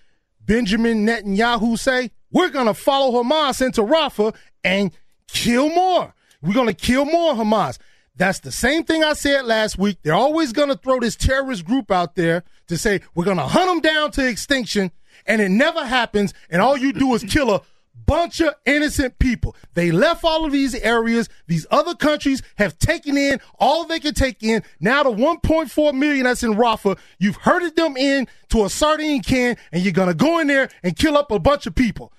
Benjamin 0.45 1.07
Netanyahu 1.07 1.79
say? 1.79 2.11
We're 2.31 2.51
going 2.51 2.67
to 2.67 2.75
follow 2.75 3.23
Hamas 3.23 3.65
into 3.65 3.83
Rafah 3.83 4.35
and 4.65 4.91
kill 5.29 5.69
more. 5.69 6.15
We're 6.43 6.55
going 6.55 6.67
to 6.69 6.75
kill 6.75 7.05
more 7.05 7.35
Hamas. 7.35 7.79
That's 8.17 8.39
the 8.39 8.53
same 8.53 8.85
thing 8.85 9.03
I 9.03 9.15
said 9.15 9.45
last 9.45 9.77
week. 9.77 9.99
They're 10.03 10.15
always 10.15 10.53
going 10.53 10.69
to 10.69 10.77
throw 10.77 11.01
this 11.01 11.17
terrorist 11.17 11.65
group 11.65 11.91
out 11.91 12.15
there 12.15 12.45
to 12.69 12.79
say, 12.79 13.01
we're 13.15 13.25
going 13.25 13.39
to 13.39 13.47
hunt 13.47 13.67
them 13.67 13.81
down 13.81 14.13
to 14.13 14.27
extinction, 14.27 14.93
and 15.27 15.41
it 15.41 15.49
never 15.49 15.85
happens, 15.85 16.33
and 16.49 16.63
all 16.63 16.77
you 16.77 16.93
do 16.93 17.15
is 17.15 17.25
kill 17.25 17.51
a 17.51 17.63
bunch 18.07 18.41
of 18.41 18.55
innocent 18.67 19.19
people. 19.19 19.57
They 19.75 19.91
left 19.91 20.25
all 20.25 20.45
of 20.45 20.53
these 20.53 20.75
areas. 20.75 21.29
These 21.47 21.67
other 21.71 21.95
countries 21.95 22.43
have 22.57 22.79
taken 22.79 23.17
in 23.17 23.41
all 23.59 23.85
they 23.85 24.01
can 24.01 24.15
take 24.15 24.43
in. 24.43 24.63
Now 24.79 25.03
the 25.03 25.11
1.4 25.11 25.95
million 25.95 26.25
that's 26.25 26.43
in 26.43 26.55
Rafah, 26.55 26.99
you've 27.19 27.37
herded 27.37 27.77
them 27.77 27.97
in 27.97 28.29
to 28.51 28.65
a 28.65 28.71
sardine 28.71 29.23
can, 29.23 29.57
and 29.73 29.83
you're 29.83 29.93
going 29.93 30.09
to 30.09 30.15
go 30.15 30.39
in 30.39 30.47
there 30.47 30.69
and 30.83 30.97
kill 30.97 31.17
up 31.17 31.31
a 31.31 31.39
bunch 31.39 31.67
of 31.67 31.75
people. 31.75 32.13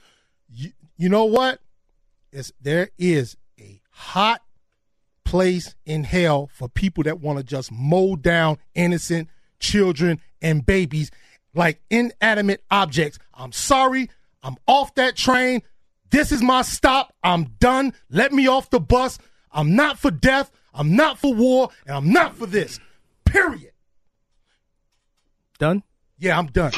You, 0.49 0.71
you 0.97 1.09
know 1.09 1.25
what? 1.25 1.59
It's, 2.31 2.51
there 2.59 2.89
is 2.97 3.37
a 3.59 3.81
hot 3.91 4.41
place 5.25 5.75
in 5.85 6.03
hell 6.05 6.49
for 6.53 6.69
people 6.69 7.03
that 7.03 7.19
want 7.19 7.37
to 7.39 7.43
just 7.43 7.71
mow 7.71 8.15
down 8.15 8.57
innocent 8.73 9.27
children 9.59 10.21
and 10.41 10.65
babies 10.65 11.11
like 11.53 11.81
inanimate 11.89 12.63
objects. 12.71 13.19
I'm 13.33 13.51
sorry. 13.51 14.09
I'm 14.43 14.55
off 14.67 14.95
that 14.95 15.15
train. 15.15 15.61
This 16.11 16.31
is 16.31 16.41
my 16.41 16.61
stop. 16.61 17.13
I'm 17.23 17.45
done. 17.59 17.93
Let 18.09 18.31
me 18.31 18.47
off 18.47 18.69
the 18.69 18.79
bus. 18.79 19.17
I'm 19.51 19.75
not 19.75 19.97
for 19.97 20.11
death. 20.11 20.51
I'm 20.73 20.95
not 20.95 21.17
for 21.17 21.33
war. 21.33 21.69
And 21.87 21.95
I'm 21.95 22.11
not 22.11 22.35
for 22.35 22.45
this. 22.45 22.79
Period. 23.25 23.71
Done? 25.57 25.83
Yeah, 26.17 26.37
I'm 26.37 26.47
done. 26.47 26.71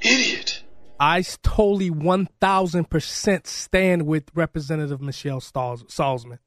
idiot. 0.00 0.62
I 0.98 1.22
totally 1.42 1.90
1000% 1.90 3.46
stand 3.46 4.06
with 4.06 4.24
Representative 4.34 5.00
Michelle 5.00 5.40
Stalz- 5.40 5.84
Salzman. 5.86 6.38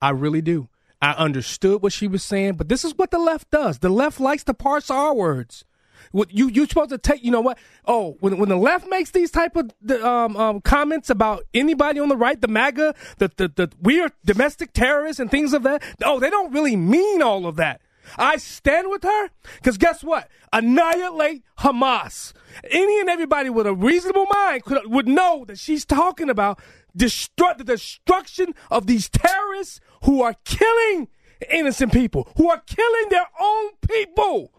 I 0.00 0.10
really 0.10 0.42
do. 0.42 0.68
I 1.00 1.12
understood 1.12 1.82
what 1.82 1.92
she 1.92 2.08
was 2.08 2.22
saying, 2.22 2.54
but 2.54 2.68
this 2.68 2.84
is 2.84 2.94
what 2.96 3.10
the 3.10 3.18
left 3.18 3.50
does. 3.50 3.80
The 3.80 3.88
left 3.88 4.18
likes 4.18 4.44
to 4.44 4.54
parse 4.54 4.90
our 4.90 5.14
words. 5.14 5.64
What 6.12 6.32
you 6.32 6.48
you're 6.48 6.68
supposed 6.68 6.90
to 6.90 6.98
take? 6.98 7.24
You 7.24 7.30
know 7.30 7.40
what? 7.40 7.58
Oh, 7.84 8.16
when 8.20 8.38
when 8.38 8.48
the 8.48 8.56
left 8.56 8.88
makes 8.88 9.10
these 9.10 9.30
type 9.30 9.56
of 9.56 9.70
um, 10.02 10.36
um, 10.36 10.60
comments 10.60 11.10
about 11.10 11.44
anybody 11.52 12.00
on 12.00 12.08
the 12.08 12.16
right, 12.16 12.40
the 12.40 12.48
MAGA, 12.48 12.94
the, 13.18 13.30
the 13.36 13.48
the 13.48 13.72
we 13.80 14.00
are 14.00 14.10
domestic 14.24 14.72
terrorists 14.72 15.20
and 15.20 15.30
things 15.30 15.52
of 15.52 15.62
that. 15.64 15.82
Oh, 16.04 16.20
they 16.20 16.30
don't 16.30 16.52
really 16.52 16.76
mean 16.76 17.22
all 17.22 17.46
of 17.46 17.56
that. 17.56 17.80
I 18.16 18.36
stand 18.36 18.88
with 18.88 19.02
her 19.02 19.30
because 19.56 19.78
guess 19.78 20.04
what? 20.04 20.28
Annihilate 20.52 21.42
Hamas. 21.58 22.32
Any 22.70 23.00
and 23.00 23.08
everybody 23.08 23.50
with 23.50 23.66
a 23.66 23.74
reasonable 23.74 24.26
mind 24.32 24.64
could, 24.64 24.86
would 24.86 25.08
know 25.08 25.44
that 25.46 25.58
she's 25.58 25.84
talking 25.84 26.30
about 26.30 26.60
destruct 26.96 27.58
the 27.58 27.64
destruction 27.64 28.54
of 28.70 28.86
these 28.86 29.08
terrorists 29.08 29.80
who 30.04 30.22
are 30.22 30.34
killing 30.44 31.08
innocent 31.50 31.92
people, 31.92 32.28
who 32.36 32.50
are 32.50 32.62
killing 32.66 33.08
their 33.10 33.26
own 33.40 33.70
people. 33.88 34.52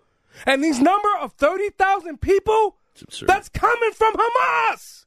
And 0.45 0.63
these 0.63 0.79
number 0.79 1.09
of 1.19 1.33
30,000 1.33 2.21
people, 2.21 2.77
that's 3.25 3.49
coming 3.49 3.91
from 3.91 4.13
Hamas. 4.13 5.05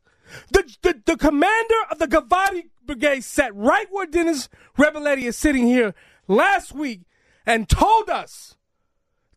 The, 0.53 0.77
the, 0.83 1.03
the 1.07 1.17
commander 1.17 1.75
of 1.91 1.99
the 1.99 2.07
Givati 2.07 2.69
Brigade 2.85 3.23
sat 3.23 3.55
right 3.55 3.87
where 3.91 4.07
Dennis 4.07 4.49
Reboletti 4.79 5.25
is 5.25 5.37
sitting 5.37 5.67
here 5.67 5.95
last 6.29 6.73
week 6.73 7.03
and 7.47 7.69
told 7.69 8.09
us 8.09 8.57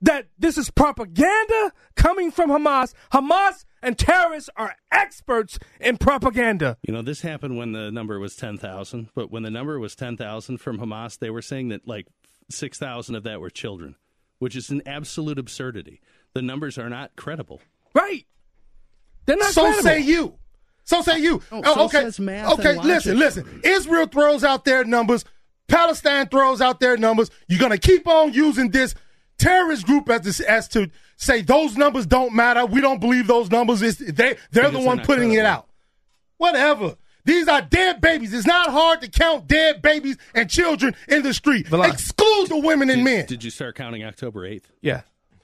that 0.02 0.28
this 0.38 0.58
is 0.58 0.70
propaganda 0.70 1.72
coming 1.96 2.30
from 2.30 2.50
Hamas. 2.50 2.94
Hamas 3.12 3.66
and 3.84 3.98
terrorists 3.98 4.50
are 4.56 4.76
experts 4.92 5.60
in 5.80 5.98
propaganda. 5.98 6.78
You 6.88 6.94
know, 6.94 7.02
this 7.02 7.22
happened 7.22 7.58
when 7.58 7.72
the 7.74 7.92
number 7.92 8.20
was 8.20 8.36
10,000, 8.36 9.10
but 9.14 9.30
when 9.32 9.44
the 9.44 9.52
number 9.52 9.80
was 9.80 9.96
10,000 9.96 10.58
from 10.58 10.80
Hamas, 10.80 11.20
they 11.20 11.30
were 11.30 11.42
saying 11.42 11.70
that 11.70 11.88
like 11.88 12.08
6,000 12.50 13.16
of 13.16 13.24
that 13.24 13.40
were 13.40 13.50
children, 13.50 13.96
which 14.40 14.56
is 14.56 14.70
an 14.70 14.82
absolute 14.86 15.38
absurdity. 15.38 16.02
The 16.34 16.42
numbers 16.42 16.78
are 16.78 16.90
not 16.90 17.16
credible. 17.16 17.62
Right. 17.94 18.26
They're 19.26 19.38
not 19.38 19.54
so 19.54 19.64
credible. 19.64 19.84
say 19.84 20.00
you. 20.00 20.36
So 20.86 21.02
say 21.02 21.20
you. 21.20 21.42
Oh, 21.52 21.62
Oh, 21.66 21.74
so 21.76 21.82
okay. 21.86 22.02
says 22.02 22.20
math 22.20 22.54
okay, 22.54 22.70
and 22.70 22.78
logic. 22.80 22.90
listen, 23.16 23.20
listen. 23.20 23.62
Israel 23.64 24.08
throws 24.08 24.44
out 24.44 24.66
their 24.66 24.84
numbers. 24.84 25.24
Palestine 25.68 26.28
throws 26.28 26.60
out 26.60 26.80
their 26.80 26.98
numbers. 26.98 27.30
You're 27.48 27.60
going 27.60 27.72
to 27.72 27.78
keep 27.78 28.06
on 28.08 28.34
using 28.34 28.72
this 28.72 28.94
terrorist 29.38 29.86
group 29.86 30.10
as, 30.10 30.22
this, 30.22 30.40
as 30.42 30.68
to 30.70 30.90
say 31.16 31.42
those 31.42 31.78
numbers 31.78 32.06
don't 32.06 32.34
matter. 32.34 32.66
We 32.66 32.82
don't 32.82 33.00
believe 33.00 33.28
those 33.28 33.50
numbers. 33.52 33.82
It's, 33.82 33.98
they, 33.98 34.12
they're 34.14 34.38
Because 34.52 34.72
the 34.74 34.80
one 34.80 34.98
not 34.98 35.06
putting 35.06 35.32
it 35.34 35.46
out. 35.46 35.68
Whatever. 36.38 36.98
These 37.26 37.48
are 37.48 37.62
dead 37.62 38.02
babies. 38.02 38.34
It's 38.34 38.46
not 38.46 38.70
hard 38.70 39.02
to 39.02 39.10
count 39.10 39.48
dead 39.48 39.82
babies 39.82 40.18
and 40.36 40.50
children 40.50 40.96
in 41.08 41.24
the 41.24 41.34
street. 41.34 41.68
Exclude 41.72 42.50
the 42.50 42.58
women 42.58 42.90
and 42.90 43.04
men. 43.04 43.26
Did 43.26 43.44
you 43.44 43.50
start 43.50 43.76
counting 43.76 44.04
October 44.04 44.42
8th? 44.42 44.64
Yeah. 44.82 45.02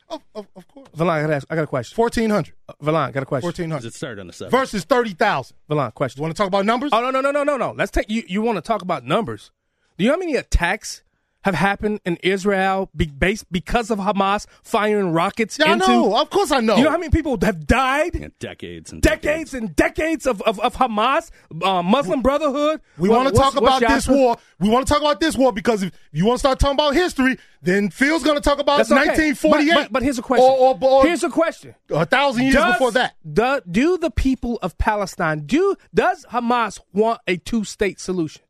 Of, 0.10 0.22
of, 0.34 0.48
of 0.56 0.68
course. 0.68 0.90
Verlon, 0.98 1.10
I 1.10 1.22
got, 1.22 1.28
to 1.28 1.36
ask, 1.36 1.48
I 1.50 1.56
got 1.56 1.64
a 1.64 1.68
question. 1.68 1.96
1,400. 1.96 2.54
Uh, 2.68 2.74
Verlon, 2.84 3.14
got 3.14 3.24
a 3.24 3.26
question. 3.26 3.48
1,400. 3.48 3.88
It 3.88 3.94
started 3.94 4.20
on 4.20 4.28
the 4.28 4.34
7th. 4.34 4.50
Versus 4.50 4.84
30,000. 4.84 5.56
Verlon, 5.70 5.94
question. 5.94 6.20
You 6.20 6.24
want 6.24 6.36
to 6.36 6.38
talk 6.38 6.48
about 6.48 6.66
numbers? 6.66 6.90
Oh, 6.91 7.02
no, 7.02 7.12
no, 7.12 7.22
no, 7.22 7.32
no, 7.32 7.44
no, 7.44 7.58
no. 7.58 7.72
Let's 7.72 7.91
take, 7.91 8.10
you, 8.10 8.24
you 8.28 8.41
want 8.41 8.58
to 8.58 8.62
talk 8.62 8.82
about 8.82 9.06
numbers. 9.06 9.52
Do 9.98 10.04
you 10.04 10.10
know 10.10 10.16
how 10.16 10.20
many 10.20 10.36
attacks 10.36 11.04
have 11.44 11.56
happened 11.56 12.02
in 12.06 12.18
Israel 12.18 12.90
be, 12.95 13.06
based 13.06 13.49
because 13.52 13.90
of 13.90 13.98
Hamas 13.99 14.45
firing 14.61 15.14
rockets 15.14 15.57
Yeah, 15.57 15.72
I 15.72 15.76
know. 15.76 16.16
Of 16.20 16.30
course 16.30 16.52
I 16.52 16.60
know. 16.60 16.76
You 16.76 16.84
know 16.84 16.91
how 16.91 16.98
many 16.98 17.11
people 17.11 17.38
have 17.44 17.66
died? 17.66 18.16
Yeah, 18.16 18.28
decades 18.40 18.91
and 18.91 19.02
decades 19.02 19.53
and 19.53 19.74
decades 19.76 20.26
of, 20.28 20.41
of, 20.41 20.60
of 20.60 20.76
Hamas, 20.76 21.32
uh, 21.64 21.82
Muslim 21.82 22.22
Brotherhood. 22.22 22.82
We 22.98 23.07
What- 23.07 23.18
want 23.24 23.30
to 23.30 23.36
talk 23.40 23.56
about 23.56 23.80
this 23.80 24.07
Yasser? 24.07 24.16
war. 24.16 24.38
We 24.60 24.68
want 24.68 24.86
to 24.86 24.94
talk 24.94 25.02
about 25.02 25.22
this 25.22 25.38
war 25.38 25.53
because 25.53 25.84
if 25.84 25.94
you 26.11 26.26
want 26.26 26.36
to 26.36 26.40
start 26.40 26.60
talking 26.60 26.76
about 26.76 26.94
history, 26.94 27.38
then 27.61 27.90
Phil's 27.90 28.24
going 28.24 28.36
to 28.36 28.41
talk 28.41 28.60
about 28.60 28.78
That's 28.78 28.91
okay. 28.91 29.07
1948. 29.07 29.74
But, 29.74 29.82
but, 29.84 29.91
but 29.94 30.03
here's 30.03 30.20
a 30.20 30.22
question. 30.22 30.45
Or, 30.45 30.76
or, 30.76 30.78
or 30.82 31.06
here's 31.06 31.24
a 31.24 31.30
question. 31.30 31.74
a 31.90 32.06
thousand 32.06 32.44
years 32.44 32.56
Does- 32.56 32.74
before 32.74 32.91
that. 32.91 33.16
Do, 33.32 33.61
do 33.70 33.98
the 33.98 34.11
people 34.11 34.60
of 34.61 34.78
Palestine 34.78 35.45
do 35.45 35.76
does 35.94 36.26
Hamas 36.32 36.80
want 36.94 37.22
a 37.28 37.38
two 37.38 37.64
state 37.64 37.99
solution? 38.02 38.41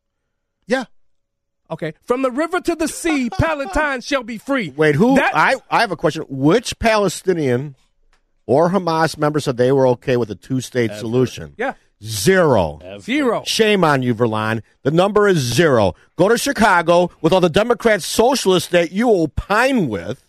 Yeah. 0.66 0.84
Okay. 1.70 1.94
From 2.02 2.22
the 2.22 2.30
river 2.30 2.60
to 2.60 2.74
the 2.74 2.88
sea, 2.88 3.30
Palestine 3.38 4.00
shall 4.00 4.22
be 4.22 4.38
free. 4.38 4.70
Wait, 4.76 4.94
who? 4.96 5.16
That- 5.16 5.36
I, 5.36 5.54
I 5.70 5.80
have 5.80 5.92
a 5.92 5.96
question. 5.96 6.24
Which 6.28 6.78
Palestinian 6.78 7.76
or 8.46 8.70
Hamas 8.70 9.16
member 9.16 9.38
said 9.40 9.56
they 9.56 9.70
were 9.72 9.86
okay 9.88 10.16
with 10.16 10.30
a 10.30 10.34
two 10.34 10.60
state 10.60 10.92
solution? 10.94 11.54
Yeah. 11.56 11.74
Zero. 12.02 12.80
Zero. 13.00 13.42
Shame 13.46 13.84
on 13.84 14.02
you, 14.02 14.14
Verlon. 14.14 14.62
The 14.84 14.90
number 14.90 15.28
is 15.28 15.36
zero. 15.38 15.94
Go 16.16 16.28
to 16.30 16.38
Chicago 16.38 17.10
with 17.20 17.32
all 17.32 17.40
the 17.42 17.50
Democrat 17.50 18.02
socialists 18.02 18.70
that 18.70 18.90
you 18.90 19.10
opine 19.10 19.88
with. 19.88 20.24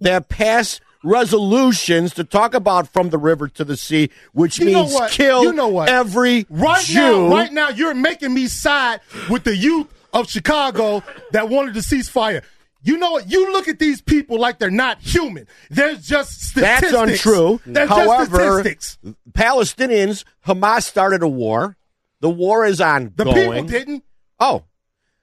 that 0.00 0.28
pass 0.28 0.78
resolutions 1.02 2.12
to 2.14 2.24
talk 2.24 2.54
about 2.54 2.88
from 2.92 3.10
the 3.10 3.18
river 3.18 3.48
to 3.48 3.64
the 3.64 3.76
sea, 3.76 4.10
which 4.32 4.58
You 4.58 4.66
know 4.72 4.82
means 4.82 4.92
what? 4.94 5.10
kill 5.10 5.42
You 5.44 5.52
know 5.52 5.68
what? 5.68 5.88
every 5.88 6.44
Right 6.50 6.84
Jew. 6.84 6.98
now, 7.00 7.28
right 7.28 7.52
now, 7.52 7.68
you're 7.70 7.94
making 7.94 8.34
me 8.34 8.46
side 8.48 9.00
with 9.30 9.44
the 9.44 9.56
youth 9.56 9.86
of 10.20 10.30
Chicago 10.30 11.02
that 11.32 11.48
wanted 11.48 11.74
to 11.74 11.80
ceasefire. 11.80 12.42
You 12.82 12.96
know 12.96 13.12
what? 13.12 13.30
You 13.30 13.52
look 13.52 13.68
at 13.68 13.78
these 13.78 14.00
people 14.00 14.38
like 14.38 14.58
they're 14.58 14.70
not 14.70 15.00
human. 15.00 15.46
They're 15.70 15.96
just 15.96 16.40
statistics. 16.40 16.92
That's 16.92 16.94
untrue. 16.94 17.60
They're 17.66 17.86
just 17.86 17.98
However, 17.98 18.62
statistics. 18.62 18.98
Palestinians, 19.32 20.24
Hamas 20.46 20.82
started 20.82 21.22
a 21.22 21.28
war. 21.28 21.76
The 22.20 22.30
war 22.30 22.64
is 22.64 22.80
ongoing. 22.80 23.12
The 23.16 23.24
people 23.24 23.62
didn't. 23.64 24.04
Oh, 24.38 24.64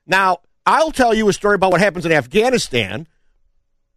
now 0.05 0.39
I'll 0.65 0.91
tell 0.91 1.13
you 1.13 1.27
a 1.29 1.33
story 1.33 1.55
about 1.55 1.71
what 1.71 1.81
happens 1.81 2.05
in 2.05 2.11
Afghanistan, 2.11 3.07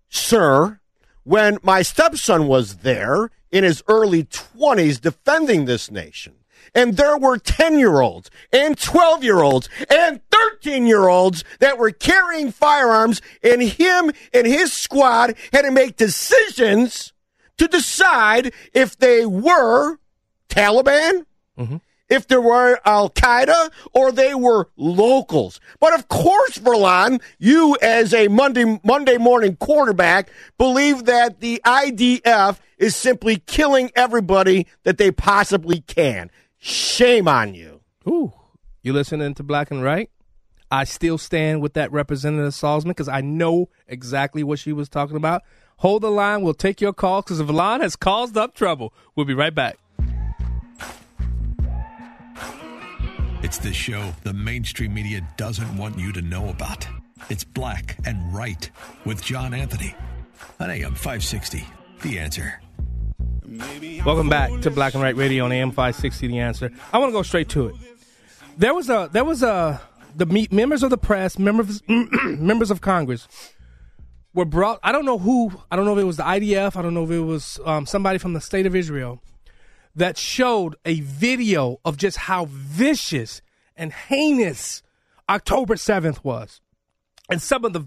sir. 0.08 0.80
When 1.24 1.58
my 1.64 1.82
stepson 1.82 2.46
was 2.46 2.76
there 2.76 3.30
in 3.50 3.64
his 3.64 3.82
early 3.88 4.24
20s 4.24 5.00
defending 5.00 5.64
this 5.64 5.90
nation, 5.90 6.36
and 6.74 6.96
there 6.96 7.16
were 7.16 7.38
10 7.38 7.78
year 7.78 8.00
olds 8.00 8.30
and 8.52 8.78
12 8.78 9.24
year 9.24 9.40
olds 9.40 9.68
and 9.90 10.20
13 10.62 10.86
year 10.86 11.08
olds 11.08 11.44
that 11.60 11.78
were 11.78 11.90
carrying 11.90 12.52
firearms, 12.52 13.20
and 13.42 13.62
him 13.62 14.12
and 14.32 14.46
his 14.46 14.72
squad 14.72 15.34
had 15.52 15.62
to 15.62 15.70
make 15.70 15.96
decisions 15.96 17.12
to 17.58 17.68
decide 17.68 18.52
if 18.72 18.98
they 18.98 19.24
were 19.24 19.98
Taliban 20.48 21.24
mm-hmm. 21.58 21.76
if 22.08 22.26
they 22.28 22.36
were 22.36 22.78
Al 22.84 23.10
Qaeda 23.10 23.70
or 23.92 24.12
they 24.12 24.34
were 24.34 24.68
locals. 24.76 25.60
But 25.80 25.94
of 25.94 26.08
course, 26.08 26.58
Verlon, 26.58 27.20
you 27.38 27.76
as 27.82 28.14
a 28.14 28.28
Monday 28.28 28.80
Monday 28.84 29.18
morning 29.18 29.56
quarterback 29.56 30.30
believe 30.58 31.04
that 31.04 31.40
the 31.40 31.60
IDF 31.64 32.58
is 32.78 32.94
simply 32.94 33.36
killing 33.46 33.90
everybody 33.96 34.66
that 34.84 34.98
they 34.98 35.10
possibly 35.10 35.80
can. 35.80 36.30
Shame 36.58 37.28
on 37.28 37.54
you. 37.54 37.80
Ooh, 38.08 38.32
you 38.82 38.92
listening 38.92 39.34
to 39.34 39.42
Black 39.42 39.70
and 39.70 39.82
Right? 39.82 40.10
I 40.70 40.84
still 40.84 41.18
stand 41.18 41.62
with 41.62 41.74
that 41.74 41.92
Representative 41.92 42.52
Salzman 42.52 42.88
because 42.88 43.08
I 43.08 43.20
know 43.20 43.68
exactly 43.86 44.42
what 44.42 44.58
she 44.58 44.72
was 44.72 44.88
talking 44.88 45.16
about. 45.16 45.42
Hold 45.78 46.02
the 46.02 46.10
line. 46.10 46.42
We'll 46.42 46.54
take 46.54 46.80
your 46.80 46.92
call 46.92 47.22
because 47.22 47.40
Verlon 47.40 47.80
has 47.82 47.96
caused 47.96 48.36
up 48.36 48.54
trouble. 48.54 48.92
We'll 49.14 49.26
be 49.26 49.34
right 49.34 49.54
back. 49.54 49.78
It's 53.42 53.58
the 53.58 53.72
show 53.72 54.12
the 54.24 54.32
mainstream 54.32 54.94
media 54.94 55.26
doesn't 55.36 55.76
want 55.76 55.98
you 55.98 56.12
to 56.12 56.22
know 56.22 56.48
about. 56.48 56.88
It's 57.30 57.44
Black 57.44 57.96
and 58.04 58.34
Right 58.34 58.70
with 59.04 59.22
John 59.22 59.54
Anthony 59.54 59.94
on 60.58 60.70
AM 60.70 60.94
560. 60.94 61.64
The 62.02 62.18
answer. 62.18 62.60
Welcome 64.04 64.28
back 64.28 64.60
to 64.62 64.70
Black 64.70 64.94
and 64.94 65.02
Right 65.02 65.14
Radio 65.14 65.44
on 65.44 65.52
AM 65.52 65.70
560 65.70 66.26
The 66.26 66.40
Answer. 66.40 66.72
I 66.92 66.98
want 66.98 67.10
to 67.10 67.12
go 67.12 67.22
straight 67.22 67.48
to 67.50 67.68
it. 67.68 67.74
There 68.58 68.74
was 68.74 68.90
a 68.90 69.08
there 69.12 69.24
was 69.24 69.42
a 69.42 69.80
the 70.16 70.26
me- 70.26 70.48
members 70.50 70.82
of 70.82 70.90
the 70.90 70.98
press, 70.98 71.38
members 71.38 71.82
members 71.88 72.70
of 72.70 72.80
Congress 72.80 73.28
were 74.34 74.44
brought 74.44 74.80
I 74.82 74.92
don't 74.92 75.04
know 75.04 75.18
who, 75.18 75.52
I 75.70 75.76
don't 75.76 75.84
know 75.84 75.96
if 75.96 75.98
it 75.98 76.04
was 76.04 76.16
the 76.16 76.24
IDF, 76.24 76.76
I 76.76 76.82
don't 76.82 76.94
know 76.94 77.04
if 77.04 77.10
it 77.10 77.20
was 77.20 77.60
um, 77.64 77.86
somebody 77.86 78.18
from 78.18 78.32
the 78.32 78.40
state 78.40 78.66
of 78.66 78.74
Israel 78.74 79.22
that 79.94 80.18
showed 80.18 80.76
a 80.84 81.00
video 81.00 81.80
of 81.84 81.96
just 81.96 82.18
how 82.18 82.46
vicious 82.46 83.40
and 83.76 83.92
heinous 83.92 84.82
October 85.28 85.74
7th 85.74 86.22
was. 86.22 86.60
And 87.30 87.42
some 87.42 87.64
of 87.64 87.72
the, 87.72 87.84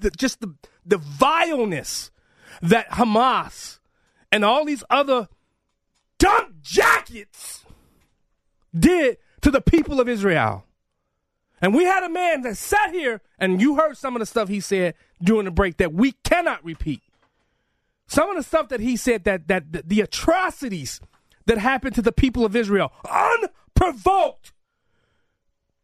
the 0.00 0.10
just 0.10 0.40
the 0.40 0.54
the 0.84 0.98
vileness 0.98 2.10
that 2.62 2.88
Hamas 2.90 3.78
and 4.32 4.44
all 4.44 4.64
these 4.64 4.84
other 4.90 5.28
dumb 6.18 6.54
jackets 6.62 7.64
did 8.76 9.18
to 9.42 9.50
the 9.50 9.60
people 9.60 10.00
of 10.00 10.08
Israel. 10.08 10.64
And 11.60 11.74
we 11.74 11.84
had 11.84 12.02
a 12.02 12.08
man 12.08 12.42
that 12.42 12.56
sat 12.56 12.92
here, 12.92 13.20
and 13.38 13.60
you 13.60 13.76
heard 13.76 13.96
some 13.96 14.16
of 14.16 14.20
the 14.20 14.26
stuff 14.26 14.48
he 14.48 14.60
said 14.60 14.94
during 15.22 15.44
the 15.44 15.50
break 15.50 15.76
that 15.76 15.92
we 15.92 16.12
cannot 16.24 16.64
repeat. 16.64 17.02
Some 18.06 18.30
of 18.30 18.36
the 18.36 18.42
stuff 18.42 18.68
that 18.70 18.80
he 18.80 18.96
said 18.96 19.24
that 19.24 19.46
that 19.48 19.72
the, 19.72 19.82
the 19.86 20.00
atrocities 20.00 21.00
that 21.46 21.58
happened 21.58 21.94
to 21.96 22.02
the 22.02 22.12
people 22.12 22.44
of 22.44 22.56
Israel, 22.56 22.92
unprovoked. 23.08 24.52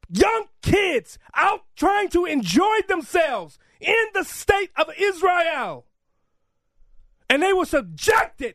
Young 0.08 0.46
kids 0.62 1.18
out 1.34 1.64
trying 1.74 2.08
to 2.10 2.24
enjoy 2.24 2.78
themselves 2.88 3.58
in 3.80 4.06
the 4.14 4.24
state 4.24 4.70
of 4.76 4.88
Israel. 4.96 5.84
And 7.28 7.42
they 7.42 7.52
were 7.52 7.66
subjected. 7.66 8.54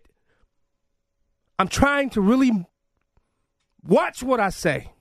I'm 1.60 1.68
trying 1.68 2.10
to 2.12 2.22
really 2.22 2.66
watch 3.84 4.24
what 4.24 4.40
I 4.40 4.50
say. 4.50 4.92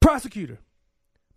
Prosecutor, 0.00 0.58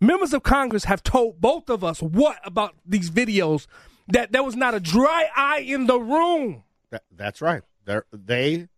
members 0.00 0.32
of 0.32 0.42
Congress 0.42 0.84
have 0.84 1.02
told 1.02 1.40
both 1.40 1.68
of 1.68 1.84
us 1.84 2.02
what 2.02 2.38
about 2.44 2.74
these 2.84 3.10
videos 3.10 3.66
that 4.08 4.32
there 4.32 4.42
was 4.42 4.56
not 4.56 4.74
a 4.74 4.80
dry 4.80 5.28
eye 5.36 5.60
in 5.60 5.86
the 5.86 5.98
room. 5.98 6.64
That, 6.90 7.04
that's 7.10 7.40
right. 7.40 7.62
They're, 7.84 8.04
they 8.12 8.68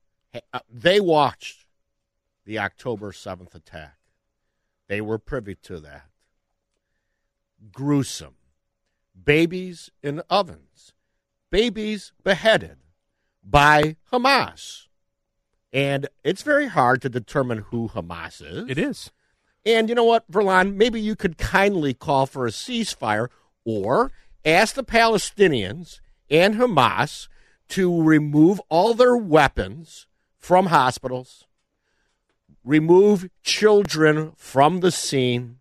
uh, 0.53 0.61
they 0.71 1.01
watched 1.01 1.67
the 2.45 2.59
October 2.59 3.13
seventh 3.13 3.55
attack. 3.55 3.97
They 4.89 5.01
were 5.01 5.19
privy 5.19 5.55
to 5.63 5.81
that. 5.81 6.07
Gruesome. 7.73 8.37
Babies 9.25 9.91
in 10.03 10.23
ovens. 10.31 10.93
Babies 11.51 12.13
beheaded 12.23 12.79
by 13.43 13.97
Hamas. 14.13 14.87
And 15.73 16.09
it's 16.23 16.43
very 16.43 16.69
hard 16.69 17.03
to 17.03 17.09
determine 17.09 17.59
who 17.71 17.89
Hamas 17.89 18.41
is. 18.41 18.69
It 18.69 18.79
is. 18.79 19.11
And 19.67 19.89
you 19.89 19.97
know 19.97 20.05
what, 20.05 20.31
Verlon? 20.31 20.77
Maybe 20.77 21.01
you 21.01 21.17
could 21.17 21.39
kindly 21.39 21.93
call 21.93 22.27
for 22.27 22.47
a 22.47 22.51
ceasefire 22.51 23.29
or 23.65 24.13
ask 24.45 24.77
the 24.77 24.85
Palestinians 24.85 26.01
and 26.31 26.55
Hamas 26.55 27.27
to 27.71 28.01
remove 28.01 28.61
all 28.69 28.95
their 28.95 29.17
weapons 29.17 30.07
from 30.39 30.67
hospitals, 30.67 31.47
remove 32.63 33.29
children 33.43 34.33
from 34.37 34.79
the 34.79 34.93
scene, 34.93 35.59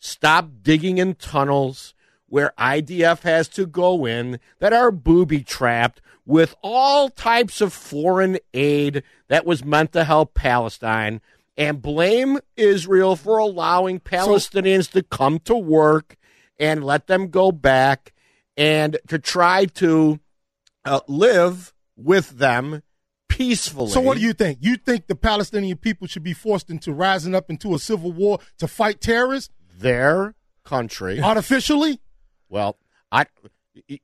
stop 0.00 0.48
digging 0.62 0.96
in 0.96 1.14
tunnels 1.14 1.92
where 2.26 2.54
IDF 2.58 3.20
has 3.20 3.48
to 3.48 3.66
go 3.66 4.06
in 4.06 4.40
that 4.60 4.72
are 4.72 4.90
booby 4.90 5.42
trapped 5.42 6.00
with 6.24 6.54
all 6.62 7.10
types 7.10 7.60
of 7.60 7.74
foreign 7.74 8.38
aid 8.54 9.02
that 9.28 9.44
was 9.44 9.62
meant 9.62 9.92
to 9.92 10.04
help 10.04 10.32
Palestine 10.32 11.20
and 11.56 11.82
blame 11.82 12.38
Israel 12.56 13.16
for 13.16 13.38
allowing 13.38 14.00
Palestinians 14.00 14.90
to 14.92 15.02
come 15.02 15.38
to 15.40 15.54
work 15.54 16.16
and 16.58 16.84
let 16.84 17.06
them 17.06 17.28
go 17.28 17.52
back 17.52 18.12
and 18.56 18.98
to 19.08 19.18
try 19.18 19.64
to 19.66 20.20
uh, 20.84 21.00
live 21.08 21.72
with 21.96 22.30
them 22.38 22.82
peacefully. 23.28 23.90
So 23.90 24.00
what 24.00 24.18
do 24.18 24.22
you 24.22 24.32
think? 24.32 24.58
You 24.60 24.76
think 24.76 25.06
the 25.06 25.14
Palestinian 25.14 25.78
people 25.78 26.06
should 26.06 26.22
be 26.22 26.32
forced 26.34 26.70
into 26.70 26.92
rising 26.92 27.34
up 27.34 27.50
into 27.50 27.74
a 27.74 27.78
civil 27.78 28.12
war 28.12 28.38
to 28.58 28.68
fight 28.68 29.00
terrorists? 29.00 29.52
Their 29.78 30.34
country 30.64 31.20
artificially? 31.20 31.98
Well, 32.48 32.76
I 33.10 33.26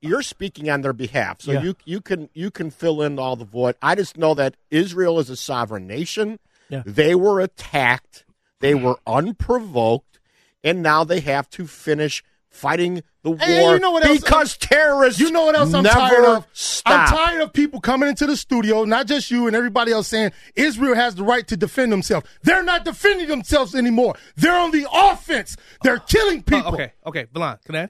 you're 0.01 0.23
speaking 0.23 0.69
on 0.69 0.81
their 0.81 0.93
behalf, 0.93 1.41
so 1.41 1.51
Yeah. 1.53 1.61
you 1.61 1.75
you 1.85 2.01
can 2.01 2.29
you 2.33 2.51
can 2.51 2.69
fill 2.71 3.01
in 3.01 3.17
all 3.19 3.35
the 3.35 3.45
void. 3.45 3.75
I 3.81 3.95
just 3.95 4.17
know 4.17 4.33
that 4.33 4.55
Israel 4.71 5.19
is 5.19 5.29
a 5.29 5.35
sovereign 5.35 5.87
nation. 5.87 6.39
Yeah. 6.69 6.83
They 6.85 7.15
were 7.15 7.39
attacked. 7.39 8.25
They 8.59 8.73
mm-hmm. 8.73 8.85
were 8.85 8.99
unprovoked, 9.07 10.19
and 10.63 10.81
now 10.81 11.03
they 11.03 11.19
have 11.21 11.49
to 11.51 11.65
finish 11.65 12.23
fighting 12.49 13.03
the 13.21 13.31
war 13.31 13.73
you 13.73 13.79
know 13.79 13.91
what 13.91 14.05
else? 14.05 14.19
because 14.19 14.57
terrorists. 14.57 15.19
You 15.19 15.31
know 15.31 15.45
what 15.45 15.55
else 15.55 15.73
I'm 15.73 15.83
tired 15.83 16.25
of? 16.25 16.47
Stop. 16.53 17.11
I'm 17.11 17.15
tired 17.15 17.41
of 17.41 17.53
people 17.53 17.81
coming 17.81 18.09
into 18.09 18.25
the 18.25 18.37
studio, 18.37 18.85
not 18.85 19.07
just 19.07 19.29
you 19.29 19.47
and 19.47 19.55
everybody 19.55 19.91
else 19.91 20.07
saying 20.07 20.31
Israel 20.55 20.95
has 20.95 21.15
the 21.15 21.23
right 21.23 21.47
to 21.47 21.57
defend 21.57 21.91
themselves. 21.91 22.27
They're 22.43 22.63
not 22.63 22.85
defending 22.85 23.27
themselves 23.27 23.75
anymore. 23.75 24.15
They're 24.35 24.57
on 24.57 24.71
the 24.71 24.87
offense. 24.91 25.57
They're 25.83 25.97
uh, 25.97 25.99
killing 25.99 26.39
uh, 26.39 26.43
people. 26.43 26.71
Oh, 26.71 26.73
okay, 26.73 26.93
okay, 27.05 27.27
Blanc, 27.31 27.63
can 27.63 27.75
I? 27.75 27.89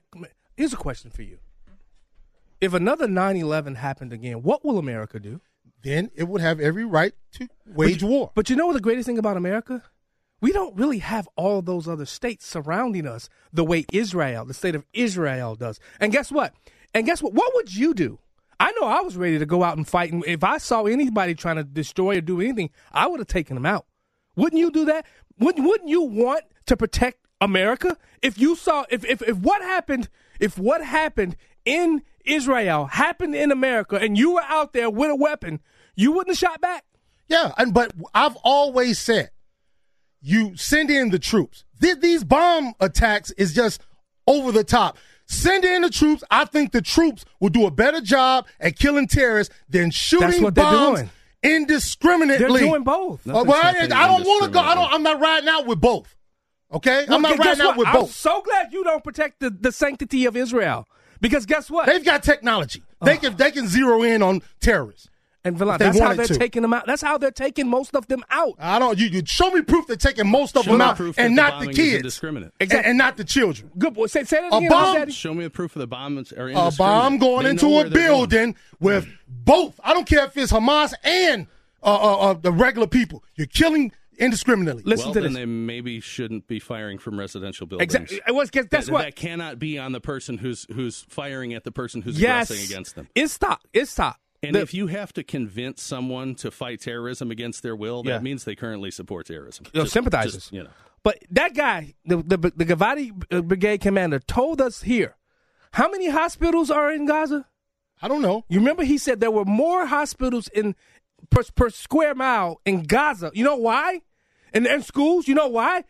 Here's 0.57 0.73
a 0.73 0.77
question 0.77 1.11
for 1.11 1.21
you. 1.21 1.37
If 2.59 2.73
another 2.73 3.07
9/11 3.07 3.75
happened 3.77 4.11
again, 4.11 4.41
what 4.41 4.65
will 4.65 4.77
America 4.77 5.19
do? 5.19 5.41
Then 5.81 6.11
it 6.15 6.27
would 6.27 6.41
have 6.41 6.59
every 6.59 6.85
right 6.85 7.13
to 7.33 7.47
wage 7.65 8.03
war. 8.03 8.31
But 8.35 8.49
you 8.49 8.55
know 8.55 8.67
what 8.67 8.73
the 8.73 8.81
greatest 8.81 9.05
thing 9.05 9.17
about 9.17 9.37
America? 9.37 9.83
We 10.41 10.51
don't 10.51 10.75
really 10.75 10.99
have 10.99 11.27
all 11.35 11.61
those 11.61 11.87
other 11.87 12.05
states 12.05 12.45
surrounding 12.45 13.05
us 13.05 13.29
the 13.51 13.63
way 13.63 13.85
Israel, 13.91 14.45
the 14.45 14.53
state 14.53 14.75
of 14.75 14.85
Israel, 14.93 15.55
does. 15.55 15.79
And 15.99 16.11
guess 16.11 16.31
what? 16.31 16.53
And 16.93 17.05
guess 17.05 17.21
what? 17.21 17.33
What 17.33 17.53
would 17.55 17.75
you 17.75 17.93
do? 17.93 18.19
I 18.59 18.71
know 18.73 18.87
I 18.87 19.01
was 19.01 19.15
ready 19.15 19.39
to 19.39 19.45
go 19.45 19.63
out 19.63 19.77
and 19.77 19.87
fight, 19.87 20.11
and 20.11 20.23
if 20.25 20.43
I 20.43 20.57
saw 20.57 20.83
anybody 20.83 21.33
trying 21.33 21.55
to 21.55 21.63
destroy 21.63 22.17
or 22.17 22.21
do 22.21 22.41
anything, 22.41 22.71
I 22.91 23.07
would 23.07 23.19
have 23.19 23.27
taken 23.27 23.55
them 23.55 23.65
out. 23.65 23.85
Wouldn't 24.35 24.59
you 24.59 24.71
do 24.71 24.85
that? 24.85 25.05
Wouldn't 25.39 25.65
Wouldn't 25.65 25.89
you 25.89 26.01
want 26.01 26.43
to 26.65 26.75
protect 26.75 27.25
America? 27.39 27.97
If 28.21 28.37
you 28.37 28.55
saw, 28.55 28.85
if, 28.89 29.05
if, 29.05 29.21
if 29.21 29.37
what 29.37 29.61
happened, 29.61 30.09
if 30.39 30.57
what 30.57 30.83
happened 30.83 31.37
in 31.63 32.01
Israel 32.25 32.85
happened 32.85 33.35
in 33.35 33.51
America 33.51 33.95
and 33.97 34.17
you 34.17 34.33
were 34.33 34.43
out 34.43 34.73
there 34.73 34.89
with 34.89 35.09
a 35.11 35.15
weapon, 35.15 35.59
you 35.95 36.11
wouldn't 36.11 36.35
have 36.35 36.37
shot 36.37 36.61
back? 36.61 36.85
Yeah, 37.27 37.51
and 37.57 37.73
but 37.73 37.91
I've 38.13 38.35
always 38.37 38.97
said, 38.99 39.29
you 40.21 40.55
send 40.57 40.89
in 40.89 41.11
the 41.11 41.19
troops. 41.19 41.63
Th- 41.81 41.99
These 41.99 42.23
bomb 42.23 42.73
attacks 42.79 43.31
is 43.31 43.53
just 43.53 43.81
over 44.27 44.51
the 44.51 44.63
top. 44.63 44.97
Send 45.27 45.63
in 45.63 45.83
the 45.83 45.89
troops. 45.91 46.23
I 46.31 46.45
think 46.45 46.71
the 46.71 46.81
troops 46.81 47.23
will 47.39 47.49
do 47.49 47.65
a 47.67 47.71
better 47.71 48.01
job 48.01 48.47
at 48.59 48.77
killing 48.79 49.07
terrorists 49.07 49.53
than 49.69 49.91
shooting 49.91 50.27
That's 50.29 50.39
what 50.41 50.55
they're 50.55 50.63
bombs 50.65 50.99
doing. 51.01 51.09
indiscriminately. 51.43 52.47
They're 52.61 52.67
doing 52.69 52.83
both. 52.83 53.27
Uh, 53.27 53.43
well, 53.45 53.53
I, 53.53 53.69
I 53.83 54.07
don't 54.07 54.23
want 54.25 54.43
to 54.45 54.49
go. 54.49 54.59
I 54.59 54.73
don't. 54.75 54.91
I'm 54.91 55.03
not 55.03 55.19
riding 55.19 55.47
out 55.49 55.67
with 55.67 55.79
both. 55.79 56.15
Okay, 56.71 57.05
I'm 57.09 57.21
not 57.21 57.29
Well, 57.31 57.37
guess 57.37 57.45
riding 57.59 57.61
out 57.61 57.67
what? 57.69 57.77
with 57.77 57.87
I'm 57.87 57.93
both. 58.01 58.11
so 58.11 58.41
glad 58.41 58.73
you 58.73 58.83
don't 58.83 59.03
protect 59.03 59.39
the, 59.39 59.49
the 59.49 59.71
sanctity 59.71 60.25
of 60.25 60.35
Israel. 60.35 60.87
Because 61.21 61.45
guess 61.45 61.69
what? 61.69 61.85
They've 61.87 62.03
got 62.03 62.23
technology. 62.23 62.83
They 63.01 63.17
can 63.17 63.35
they 63.35 63.51
can 63.51 63.67
zero 63.67 64.03
in 64.03 64.21
on 64.21 64.41
terrorists. 64.59 65.09
And 65.45 65.57
Verlon, 65.57 65.77
they 65.79 65.85
that's 65.85 65.99
how 65.99 66.13
they're 66.13 66.25
to. 66.27 66.37
taking 66.37 66.61
them 66.63 66.73
out. 66.73 66.85
That's 66.85 67.01
how 67.01 67.17
they're 67.17 67.31
taking 67.31 67.69
most 67.69 67.95
of 67.95 68.05
them 68.07 68.25
out. 68.29 68.55
I 68.59 68.77
don't. 68.77 68.99
You, 68.99 69.07
you 69.07 69.21
show 69.25 69.49
me 69.51 69.61
proof 69.61 69.87
they're 69.87 69.95
taking 69.95 70.27
most 70.29 70.57
of 70.57 70.65
Show 70.65 70.73
them 70.73 70.81
out, 70.81 70.97
proof 70.97 71.17
and 71.17 71.37
that 71.37 71.41
the 71.45 71.51
not 71.51 71.59
the 71.61 71.65
bombing 71.67 71.69
is 71.69 71.75
kids, 71.77 71.95
indiscriminate. 71.95 72.51
and, 72.59 72.73
and 72.73 72.97
not 72.97 73.15
the 73.15 73.23
children. 73.23 73.71
Good 73.77 73.93
boy. 73.93 74.07
Say, 74.07 74.25
say 74.25 74.41
that 74.41 74.51
A 74.53 74.57
again, 74.57 74.69
bomb- 74.69 74.95
Daddy. 74.97 75.11
Show 75.13 75.33
me 75.33 75.45
the 75.45 75.49
proof 75.49 75.77
of 75.77 75.79
the 75.79 75.87
bombs 75.87 76.33
are 76.33 76.47
A 76.47 76.49
indiscriminate. 76.49 76.77
bomb 76.77 77.17
going 77.19 77.43
They 77.45 77.49
into 77.51 77.65
know 77.67 77.71
a 77.71 77.75
where 77.75 77.83
they're 77.89 78.07
going. 78.09 78.29
building 78.29 78.55
with 78.81 79.07
both. 79.29 79.79
I 79.81 79.93
don't 79.93 80.05
care 80.05 80.25
if 80.25 80.35
it's 80.35 80.51
Hamas 80.51 80.93
and 81.05 81.47
uh, 81.81 81.85
uh, 81.85 82.17
uh, 82.17 82.33
the 82.33 82.51
regular 82.51 82.87
people. 82.87 83.23
You're 83.35 83.47
killing 83.47 83.93
indiscriminately. 84.19 84.83
well, 84.97 85.13
then 85.13 85.33
they 85.33 85.45
maybe 85.45 85.99
shouldn't 85.99 86.47
be 86.47 86.59
firing 86.59 86.97
from 86.99 87.17
residential 87.19 87.65
buildings. 87.67 87.93
Exactly. 87.95 88.21
It 88.27 88.33
was- 88.35 88.49
'cause 88.51 88.67
that's 88.69 88.87
that, 88.87 88.91
what- 88.91 89.01
that 89.03 89.15
cannot 89.15 89.59
be 89.59 89.77
on 89.79 89.91
the 89.91 90.01
person 90.01 90.37
who's 90.37 90.65
who's 90.73 91.01
firing 91.09 91.53
at 91.53 91.63
the 91.63 91.71
person 91.71 92.01
who's 92.01 92.19
Yes. 92.19 92.49
aggressing 92.49 92.65
against 92.71 92.95
them. 92.95 93.07
It's 93.15 93.33
stop. 93.33 93.61
It's 93.73 93.91
stop. 93.91 94.17
And 94.43 94.55
The- 94.55 94.61
if 94.61 94.73
you 94.73 94.87
have 94.87 95.11
to 95.13 95.23
convince 95.23 95.81
someone 95.81 96.35
to 96.35 96.49
fight 96.51 96.79
terrorism 96.81 97.29
against 97.31 97.61
their 97.63 97.75
will, 97.75 98.03
that 98.03 98.09
Yeah. 98.09 98.19
means 98.19 98.45
they 98.45 98.55
currently 98.55 98.91
support 98.91 99.25
terrorism. 99.27 99.65
Yo, 99.73 99.81
Just- 99.81 99.93
sympathizers. 99.93 100.33
just, 100.33 100.53
you 100.53 100.63
know. 100.63 100.69
But 101.03 101.19
that 101.31 101.53
guy, 101.55 101.95
the 102.05 102.17
the, 102.17 102.37
the 102.37 102.65
Givati 102.65 103.11
uh, 103.31 103.41
brigade 103.41 103.79
commander, 103.81 104.19
told 104.19 104.61
us 104.61 104.81
here 104.83 105.15
how 105.73 105.89
many 105.89 106.09
hospitals 106.09 106.69
are 106.71 106.91
in 106.91 107.05
Gaza. 107.05 107.47
I 108.01 108.07
don't 108.07 108.21
know. 108.21 108.45
You 108.49 108.59
remember 108.59 108.83
he 108.83 108.97
said 108.97 109.19
there 109.19 109.29
were 109.31 109.45
more 109.45 109.85
hospitals 109.87 110.47
in 110.49 110.75
per, 111.29 111.43
per 111.55 111.69
square 111.69 112.15
mile 112.15 112.61
in 112.65 112.83
Gaza. 112.83 113.29
You 113.33 113.43
know 113.43 113.57
why? 113.57 114.01
And 114.53 114.65
and 114.67 114.83
schools. 114.83 115.27
You 115.27 115.35
know 115.35 115.47
why? 115.47 115.83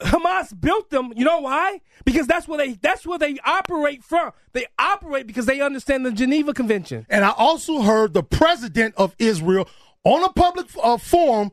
Hamas 0.00 0.58
built 0.58 0.90
them. 0.90 1.12
You 1.16 1.24
know 1.24 1.40
why? 1.40 1.80
Because 2.04 2.26
that's 2.26 2.48
where 2.48 2.58
they 2.58 2.72
that's 2.74 3.06
where 3.06 3.18
they 3.18 3.38
operate 3.44 4.02
from. 4.02 4.32
They 4.52 4.66
operate 4.78 5.26
because 5.26 5.46
they 5.46 5.60
understand 5.60 6.04
the 6.04 6.12
Geneva 6.12 6.52
Convention. 6.54 7.06
And 7.08 7.24
I 7.24 7.30
also 7.30 7.82
heard 7.82 8.12
the 8.12 8.22
president 8.22 8.94
of 8.96 9.14
Israel 9.18 9.68
on 10.04 10.24
a 10.24 10.32
public 10.32 10.66
uh, 10.82 10.96
forum 10.96 11.50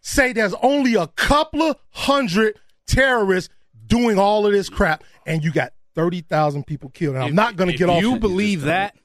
say 0.00 0.32
there's 0.32 0.54
only 0.62 0.94
a 0.94 1.06
couple 1.08 1.60
of 1.62 1.76
hundred 1.90 2.58
terrorists 2.86 3.52
doing 3.86 4.18
all 4.18 4.46
of 4.46 4.52
this 4.52 4.68
crap, 4.70 5.04
and 5.26 5.44
you 5.44 5.52
got 5.52 5.72
thirty 5.94 6.22
thousand 6.22 6.66
people 6.66 6.88
killed. 6.90 7.16
And 7.16 7.24
I'm 7.24 7.34
not 7.34 7.56
going 7.56 7.70
to 7.70 7.76
get 7.76 7.90
off. 7.90 8.00
you 8.00 8.18
believe 8.18 8.62
that- 8.62 8.96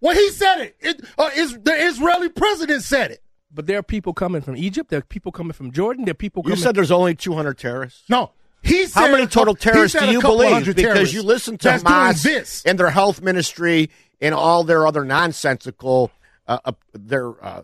Well, 0.00 0.14
he 0.14 0.30
said 0.30 0.60
it. 0.60 0.76
it 0.80 1.04
uh, 1.18 1.28
is, 1.34 1.58
the 1.58 1.74
Israeli 1.74 2.28
president 2.30 2.82
said 2.82 3.10
it. 3.10 3.22
But 3.52 3.66
there 3.66 3.78
are 3.78 3.82
people 3.82 4.12
coming 4.12 4.42
from 4.42 4.56
Egypt. 4.56 4.90
There 4.90 4.98
are 4.98 5.02
people 5.02 5.32
coming 5.32 5.52
from 5.52 5.72
Jordan. 5.72 6.04
There 6.04 6.12
are 6.12 6.14
people 6.14 6.42
coming 6.42 6.56
from 6.56 6.58
You 6.58 6.62
coming. 6.64 6.68
said 6.68 6.76
there's 6.76 6.90
only 6.90 7.14
200 7.14 7.56
terrorists. 7.58 8.02
No, 8.08 8.32
he 8.62 8.86
said 8.86 9.00
How 9.00 9.10
many 9.10 9.26
total 9.26 9.54
he 9.54 9.60
terrorists 9.60 9.98
do 9.98 10.06
you 10.10 10.20
believe? 10.20 10.52
hundred 10.52 10.76
Because 10.76 10.92
terrorists 10.92 11.14
you 11.14 11.22
listen 11.22 11.56
to 11.58 11.68
that's 11.68 11.82
Hamas 11.82 12.22
this. 12.22 12.62
and 12.66 12.78
their 12.78 12.90
health 12.90 13.22
ministry 13.22 13.88
and 14.20 14.34
all 14.34 14.64
their 14.64 14.86
other 14.86 15.04
nonsensical, 15.04 16.10
uh, 16.46 16.58
uh, 16.64 16.72
their 16.92 17.42
uh, 17.44 17.62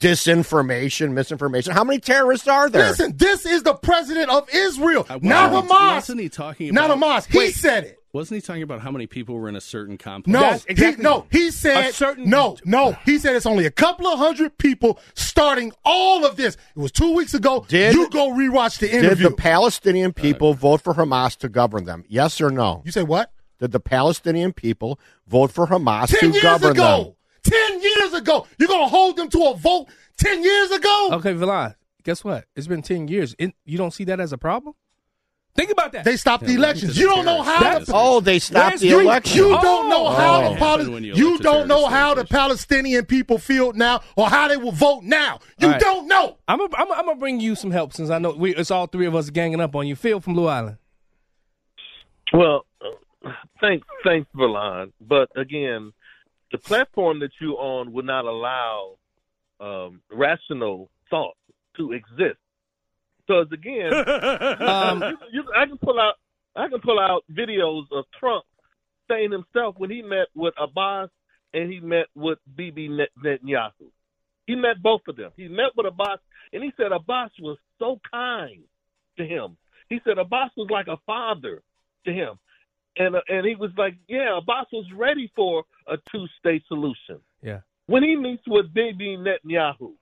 disinformation, 0.00 1.12
misinformation. 1.12 1.72
How 1.72 1.84
many 1.84 2.00
terrorists 2.00 2.48
are 2.48 2.68
there? 2.68 2.88
Listen, 2.88 3.16
this 3.16 3.46
is 3.46 3.62
the 3.62 3.74
president 3.74 4.30
of 4.30 4.48
Israel, 4.52 5.06
Uh, 5.08 5.18
not 5.22 5.52
wasn't- 5.52 5.70
Hamas. 5.72 5.94
Wasn't 5.94 6.20
he 6.20 6.28
talking 6.28 6.74
Not? 6.74 6.90
Hamas. 6.90 7.26
He 7.26 7.52
said 7.52 7.84
it. 7.84 8.01
Wasn't 8.12 8.36
he 8.36 8.42
talking 8.46 8.62
about 8.62 8.82
how 8.82 8.90
many 8.90 9.06
people 9.06 9.36
were 9.36 9.48
in 9.48 9.56
a 9.56 9.60
certain 9.60 9.96
complex? 9.96 10.66
No, 10.68 10.74
he, 10.74 10.96
no, 10.96 11.26
he 11.30 11.50
said 11.50 11.92
certain. 11.92 12.28
no, 12.28 12.58
no. 12.64 12.92
He 13.06 13.18
said 13.18 13.34
it's 13.36 13.46
only 13.46 13.64
a 13.64 13.70
couple 13.70 14.06
of 14.06 14.18
hundred 14.18 14.58
people 14.58 14.98
starting 15.14 15.72
all 15.82 16.26
of 16.26 16.36
this. 16.36 16.56
It 16.76 16.78
was 16.78 16.92
two 16.92 17.14
weeks 17.14 17.32
ago. 17.32 17.64
Did- 17.68 17.94
you 17.94 18.10
go 18.10 18.30
rewatch 18.30 18.80
the 18.80 18.94
interview? 18.94 19.28
Did 19.28 19.32
the 19.32 19.36
Palestinian 19.36 20.12
people 20.12 20.52
vote 20.52 20.82
for 20.82 20.92
Hamas 20.92 21.38
to 21.38 21.48
govern 21.48 21.84
them? 21.84 22.04
Yes 22.06 22.38
or 22.40 22.50
no? 22.50 22.82
You 22.84 22.92
say 22.92 23.02
what? 23.02 23.32
Did 23.60 23.72
the 23.72 23.80
Palestinian 23.80 24.52
people 24.52 25.00
vote 25.26 25.50
for 25.50 25.66
Hamas 25.66 26.08
ten 26.08 26.20
to 26.20 26.26
years 26.34 26.42
govern 26.42 26.72
ago. 26.72 27.16
them? 27.44 27.52
Ten 27.54 27.80
years 27.82 28.12
ago. 28.12 28.46
You're 28.58 28.68
gonna 28.68 28.88
hold 28.88 29.16
them 29.16 29.30
to 29.30 29.44
a 29.46 29.56
vote 29.56 29.86
ten 30.18 30.42
years 30.42 30.70
ago? 30.70 31.08
Okay, 31.12 31.32
Verlon, 31.32 31.74
guess 32.02 32.22
what? 32.22 32.44
It's 32.56 32.66
been 32.66 32.82
10 32.82 33.08
years. 33.08 33.34
It, 33.38 33.54
you 33.64 33.78
don't 33.78 33.92
see 33.92 34.04
that 34.04 34.20
as 34.20 34.32
a 34.32 34.38
problem? 34.38 34.74
Think 35.54 35.70
about 35.70 35.92
that. 35.92 36.04
They 36.06 36.16
stopped 36.16 36.44
the 36.44 36.54
elections. 36.54 36.96
You 36.98 37.06
don't 37.08 37.26
know 37.26 37.42
how. 37.42 37.60
That's- 37.60 37.86
the- 37.86 37.92
Oh, 37.94 38.20
they 38.20 38.38
stopped 38.38 38.78
the 38.78 38.86
you, 38.88 39.00
election. 39.00 39.36
You 39.36 39.50
don't 39.60 39.90
know 39.90 40.06
Oh. 40.06 40.10
how 40.12 40.42
Oh. 40.46 40.52
the 40.54 40.56
Pal- 40.58 40.82
you 40.82 40.96
you 41.14 41.28
elect 41.28 41.40
a 41.40 41.42
don't 41.42 41.68
know 41.68 41.86
how 41.88 42.14
the 42.14 42.24
Palestinian 42.24 43.04
people 43.04 43.36
feel 43.36 43.74
now, 43.74 44.00
or 44.16 44.30
how 44.30 44.48
they 44.48 44.56
will 44.56 44.72
vote 44.72 45.02
now. 45.02 45.40
You 45.58 45.66
All 45.66 45.72
right. 45.72 45.80
don't 45.80 46.08
know. 46.08 46.38
I'm 46.48 46.56
gonna 46.58 46.74
I'm 46.76 47.10
I'm 47.10 47.18
bring 47.18 47.38
you 47.38 47.54
some 47.54 47.70
help 47.70 47.92
since 47.92 48.08
I 48.08 48.16
know 48.18 48.30
we, 48.30 48.54
it's 48.56 48.70
all 48.70 48.86
three 48.86 49.04
of 49.04 49.14
us 49.14 49.28
ganging 49.28 49.60
up 49.60 49.76
on 49.76 49.86
you. 49.86 49.94
Phil 49.94 50.20
from 50.20 50.32
Blue 50.32 50.46
Island. 50.46 50.78
Well, 52.32 52.64
uh, 52.80 53.30
thanks, 53.60 53.86
thanks, 54.04 54.26
Verlon. 54.34 54.92
But 55.02 55.28
again, 55.36 55.92
the 56.50 56.56
platform 56.58 57.20
that 57.20 57.32
you 57.42 57.52
on 57.58 57.92
would 57.92 58.06
not 58.06 58.24
allow 58.24 58.96
um, 59.60 60.00
rational 60.10 60.88
thought 61.10 61.36
to 61.76 61.92
exist. 61.92 62.38
Because 63.26 63.46
again, 63.52 63.92
Um, 64.68 65.02
you, 65.02 65.18
you, 65.32 65.44
I 65.56 65.66
can 65.66 65.78
pull 65.78 65.98
out, 66.00 66.14
I 66.56 66.68
can 66.68 66.80
pull 66.80 66.98
out 66.98 67.24
videos 67.32 67.84
of 67.92 68.04
Trump 68.18 68.44
saying 69.10 69.30
himself 69.32 69.74
when 69.78 69.90
he 69.90 70.02
met 70.02 70.26
with 70.34 70.54
Abbas 70.60 71.10
and 71.54 71.72
he 71.72 71.80
met 71.80 72.06
with 72.14 72.38
Bibi 72.56 72.88
Net- 72.88 73.10
Netanyahu. 73.22 73.90
He 74.46 74.54
met 74.54 74.82
both 74.82 75.02
of 75.08 75.16
them. 75.16 75.30
He 75.36 75.48
met 75.48 75.70
with 75.76 75.86
Abbas, 75.86 76.18
and 76.52 76.62
he 76.62 76.72
said 76.76 76.92
Abbas 76.92 77.30
was 77.40 77.58
so 77.78 78.00
kind 78.10 78.62
to 79.18 79.24
him. 79.24 79.56
He 79.88 80.00
said 80.04 80.18
Abbas 80.18 80.50
was 80.56 80.68
like 80.70 80.88
a 80.88 80.96
father 81.06 81.62
to 82.06 82.12
him, 82.12 82.38
and 82.96 83.14
uh, 83.16 83.20
and 83.28 83.46
he 83.46 83.54
was 83.54 83.70
like, 83.76 83.94
yeah, 84.08 84.38
Abbas 84.38 84.66
was 84.72 84.86
ready 84.96 85.30
for 85.36 85.64
a 85.86 85.96
two-state 86.10 86.64
solution. 86.66 87.20
Yeah. 87.42 87.60
When 87.86 88.02
he 88.02 88.16
meets 88.16 88.42
with 88.46 88.72
Bibi 88.72 89.18
Netanyahu, 89.18 89.92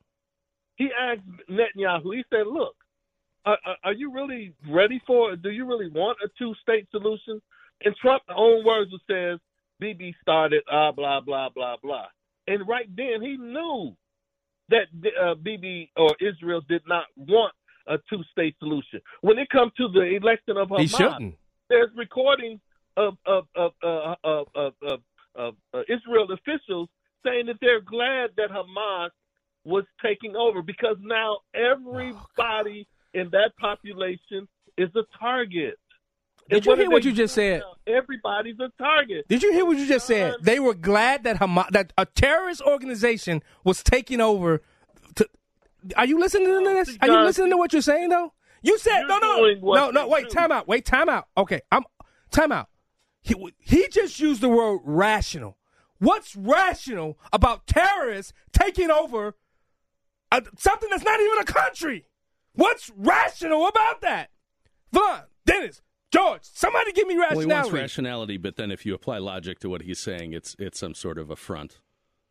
he 0.77 0.89
asked 0.99 1.21
Netanyahu. 1.51 2.15
He 2.15 2.25
said, 2.31 2.47
"Look, 2.47 2.77
are, 3.45 3.59
are- 3.85 3.93
you 3.93 4.13
really 4.13 4.53
ready 4.69 5.01
for? 5.07 5.33
It? 5.33 5.43
Do 5.43 5.51
you 5.51 5.67
really 5.67 5.89
want 5.91 6.19
a 6.25 6.29
two-state 6.39 6.89
solution?" 6.91 7.41
In 7.83 7.95
Trump's 8.01 8.27
own 8.35 8.65
words, 8.65 8.91
says, 9.11 9.39
"Bibi 9.79 10.15
started 10.21 10.63
ah 10.71 10.93
blah 10.93 11.21
blah 11.21 11.49
blah 11.49 11.77
blah," 11.83 12.07
and 12.47 12.67
right 12.69 12.89
then 12.97 13.23
he 13.23 13.37
knew 13.37 13.97
that 14.69 14.87
uh, 15.21 15.35
Bibi 15.35 15.91
or 15.97 16.15
Israel 16.21 16.63
did 16.69 16.83
not 16.87 17.07
want 17.17 17.53
a 17.87 17.99
two-state 18.09 18.55
solution. 18.59 19.01
When 19.23 19.39
it 19.39 19.49
comes 19.49 19.73
to 19.79 19.89
the 19.89 20.03
election 20.03 20.57
of 20.57 20.69
Hamas, 20.69 20.81
He 20.81 20.87
shouldn't. 20.87 21.35
there's 21.69 21.91
recordings 21.97 22.61
of 22.97 23.17
of 23.27 23.47
of, 23.57 23.73
uh, 23.83 24.15
of, 24.23 24.47
of, 24.55 24.73
of, 24.83 25.01
of 25.35 25.55
uh, 25.75 25.81
Israel 25.89 26.29
officials 26.33 26.89
saying 27.25 27.47
that 27.47 27.57
they're 27.61 27.81
glad 27.81 28.31
that 28.37 28.51
Hamas 28.51 29.11
was 29.65 29.85
taking 30.03 30.37
over 30.37 30.63
because 30.63 30.97
now 31.03 31.39
everybody 31.55 32.87
in 33.15 33.31
that 33.31 33.53
population 33.59 34.49
is 34.77 34.89
a 34.95 35.03
target. 35.19 35.79
Did 36.49 36.57
And 36.57 36.67
you 36.67 36.77
hear 36.77 36.91
what 36.91 37.05
you 37.05 37.13
just 37.13 37.35
said? 37.35 37.61
now? 37.61 37.95
Everybody's 37.95 38.59
a 38.59 38.71
target. 38.83 39.27
Did 39.29 39.43
you 39.43 39.53
hear 39.53 39.65
what 39.65 39.77
you 39.79 39.87
just 39.87 40.07
said? 40.07 40.35
They 40.43 40.59
were 40.59 40.75
glad 40.75 41.25
that 41.25 41.39
Hamas, 41.39 41.71
that 41.71 41.93
a 41.97 42.07
terrorist 42.07 42.61
organization 42.63 43.43
was 43.63 43.83
taking 43.83 44.21
over. 44.21 44.63
To, 45.17 45.29
are 45.97 46.07
you 46.07 46.19
listening 46.19 46.47
to 46.47 46.65
this? 46.65 46.99
Are 47.01 47.09
you 47.09 47.21
listening 47.21 47.51
to 47.51 47.57
what 47.57 47.73
you're 47.73 47.83
saying 47.83 48.09
though? 48.09 48.33
You 48.63 48.79
said 48.79 49.03
no, 49.07 49.19
no, 49.19 49.55
no, 49.55 49.91
no. 49.91 50.09
Wait, 50.09 50.29
do. 50.29 50.31
time 50.31 50.53
out. 50.53 50.69
Wait, 50.69 50.85
time 50.85 51.09
out. 51.09 51.29
Okay, 51.37 51.61
I'm 51.71 51.85
time 52.31 52.53
out. 52.53 52.69
He 53.23 53.35
he 53.59 53.89
just 53.89 54.19
used 54.19 54.41
the 54.41 54.49
word 54.49 54.81
rational. 54.85 55.57
What's 55.99 56.35
rational 56.35 57.19
about 57.33 57.67
terrorists 57.67 58.33
taking 58.53 58.91
over 58.91 59.37
uh, 60.33 60.41
something 60.59 60.89
that's 60.91 61.05
not 61.05 61.21
even 61.21 61.39
a 61.39 61.45
country? 61.45 62.07
What's 62.55 62.91
rational 62.97 63.67
about 63.67 64.01
that? 64.03 64.31
Vaughn, 64.93 65.23
Dennis, 65.47 65.83
George, 66.13 66.41
somebody 66.43 66.93
give 66.93 67.07
me 67.07 67.17
Well, 67.17 67.31
he 67.31 67.37
wants 67.37 67.49
rationality. 67.51 67.77
rationality, 67.79 68.37
but 68.37 68.57
then 68.57 68.71
if 68.71 68.85
you 68.85 68.95
apply 68.95 69.19
logic 69.19 69.61
to 69.61 69.69
what 69.69 69.83
he's 69.83 70.01
saying, 70.01 70.33
it's 70.33 70.57
it's 70.59 70.79
some 70.81 70.95
sort 70.95 71.19
of 71.19 71.31
affront. 71.31 71.79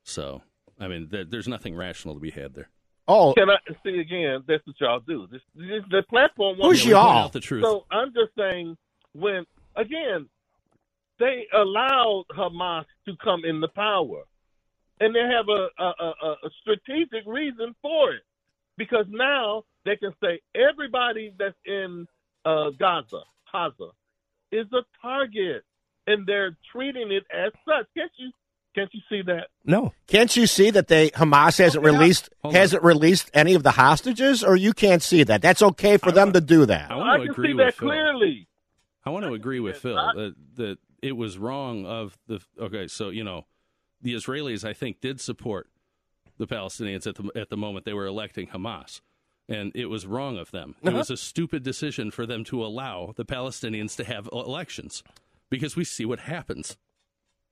So, 0.03 0.41
I 0.79 0.87
mean, 0.87 1.07
there, 1.09 1.23
there's 1.25 1.47
nothing 1.47 1.75
rational 1.75 2.13
to 2.15 2.19
be 2.19 2.31
had 2.31 2.53
there. 2.55 2.69
Oh. 3.07 3.33
can 3.33 3.49
I 3.49 3.57
see 3.83 3.97
again? 3.99 4.43
That's 4.47 4.65
what 4.67 4.75
y'all 4.79 4.99
do. 4.99 5.27
This, 5.31 5.41
this 5.55 5.83
the 5.89 6.03
platform. 6.09 6.57
Who's 6.57 6.63
wants- 6.63 6.85
y'all? 6.85 7.29
the 7.29 7.39
truth. 7.39 7.63
So 7.63 7.85
I'm 7.89 8.13
just 8.13 8.31
saying, 8.37 8.77
when 9.13 9.45
again, 9.75 10.27
they 11.17 11.47
allowed 11.53 12.25
Hamas 12.37 12.85
to 13.07 13.13
come 13.23 13.45
into 13.45 13.67
power, 13.69 14.23
and 14.99 15.15
they 15.15 15.21
have 15.21 15.47
a 15.49 15.69
a, 15.81 15.93
a, 16.05 16.31
a 16.43 16.49
strategic 16.61 17.25
reason 17.25 17.73
for 17.81 18.11
it, 18.13 18.21
because 18.79 19.05
now 19.09 19.65
they 19.85 19.97
can 19.97 20.13
say 20.23 20.39
everybody 20.55 21.33
that's 21.37 21.53
in 21.65 22.07
uh, 22.45 22.71
Gaza, 22.79 23.21
Gaza, 23.51 23.89
is 24.51 24.65
a 24.73 24.81
target, 25.01 25.63
and 26.07 26.25
they're 26.25 26.57
treating 26.71 27.11
it 27.11 27.23
as 27.31 27.51
such. 27.65 27.85
Can't 27.95 28.11
you? 28.17 28.31
Can't 28.75 28.89
you 28.93 29.01
see 29.09 29.21
that? 29.23 29.47
No. 29.65 29.93
Can't 30.07 30.35
you 30.37 30.47
see 30.47 30.69
that 30.71 30.87
they 30.87 31.09
Hamas 31.09 31.57
hasn't 31.57 31.83
Okay, 31.83 31.93
released 31.93 32.29
Hold 32.41 32.55
hasn't 32.55 32.83
released 32.83 33.29
any 33.33 33.53
of 33.53 33.63
the 33.63 33.71
hostages, 33.71 34.43
or 34.43 34.55
you 34.55 34.73
can't 34.73 35.03
see 35.03 35.23
that? 35.23 35.41
That's 35.41 35.61
okay 35.61 35.97
for 35.97 36.11
them 36.11 36.33
to 36.33 36.41
do 36.41 36.65
that. 36.65 36.89
I 36.89 36.93
I 36.93 36.97
want 36.97 37.21
to 37.21 37.27
can 37.27 37.31
agree 37.33 37.49
see 37.49 37.53
with 37.55 37.65
that 37.65 37.75
Phil. 37.75 37.89
clearly. 37.89 38.47
I 39.05 39.09
want 39.09 39.25
to 39.25 39.33
agree 39.33 39.59
with 39.59 39.77
Phil 39.77 39.95
that, 39.95 40.35
that 40.55 40.77
it 41.01 41.17
was 41.17 41.37
wrong 41.37 41.85
of 41.85 42.17
the. 42.27 42.39
Okay, 42.59 42.87
so 42.87 43.09
you 43.09 43.23
know, 43.23 43.45
the 44.01 44.13
Israelis 44.13 44.63
I 44.63 44.73
think 44.73 45.01
did 45.01 45.19
support 45.19 45.67
the 46.39 46.47
Palestinians 46.47 47.05
at 47.05 47.15
the 47.15 47.29
at 47.39 47.49
the 47.49 47.57
moment 47.57 47.85
they 47.85 47.93
were 47.93 48.05
electing 48.07 48.47
Hamas, 48.47 49.01
and 49.47 49.71
it 49.75 49.85
was 49.85 50.07
wrong 50.07 50.37
of 50.37 50.49
them. 50.51 50.75
It 50.81 50.87
Uh-huh. 50.89 50.97
was 50.97 51.11
a 51.11 51.17
stupid 51.17 51.61
decision 51.63 52.09
for 52.11 52.25
them 52.25 52.43
to 52.45 52.65
allow 52.65 53.13
the 53.15 53.25
Palestinians 53.25 53.95
to 53.97 54.03
have 54.05 54.27
elections 54.33 55.03
because 55.51 55.75
we 55.75 55.83
see 55.83 56.05
what 56.05 56.19
happens. 56.21 56.77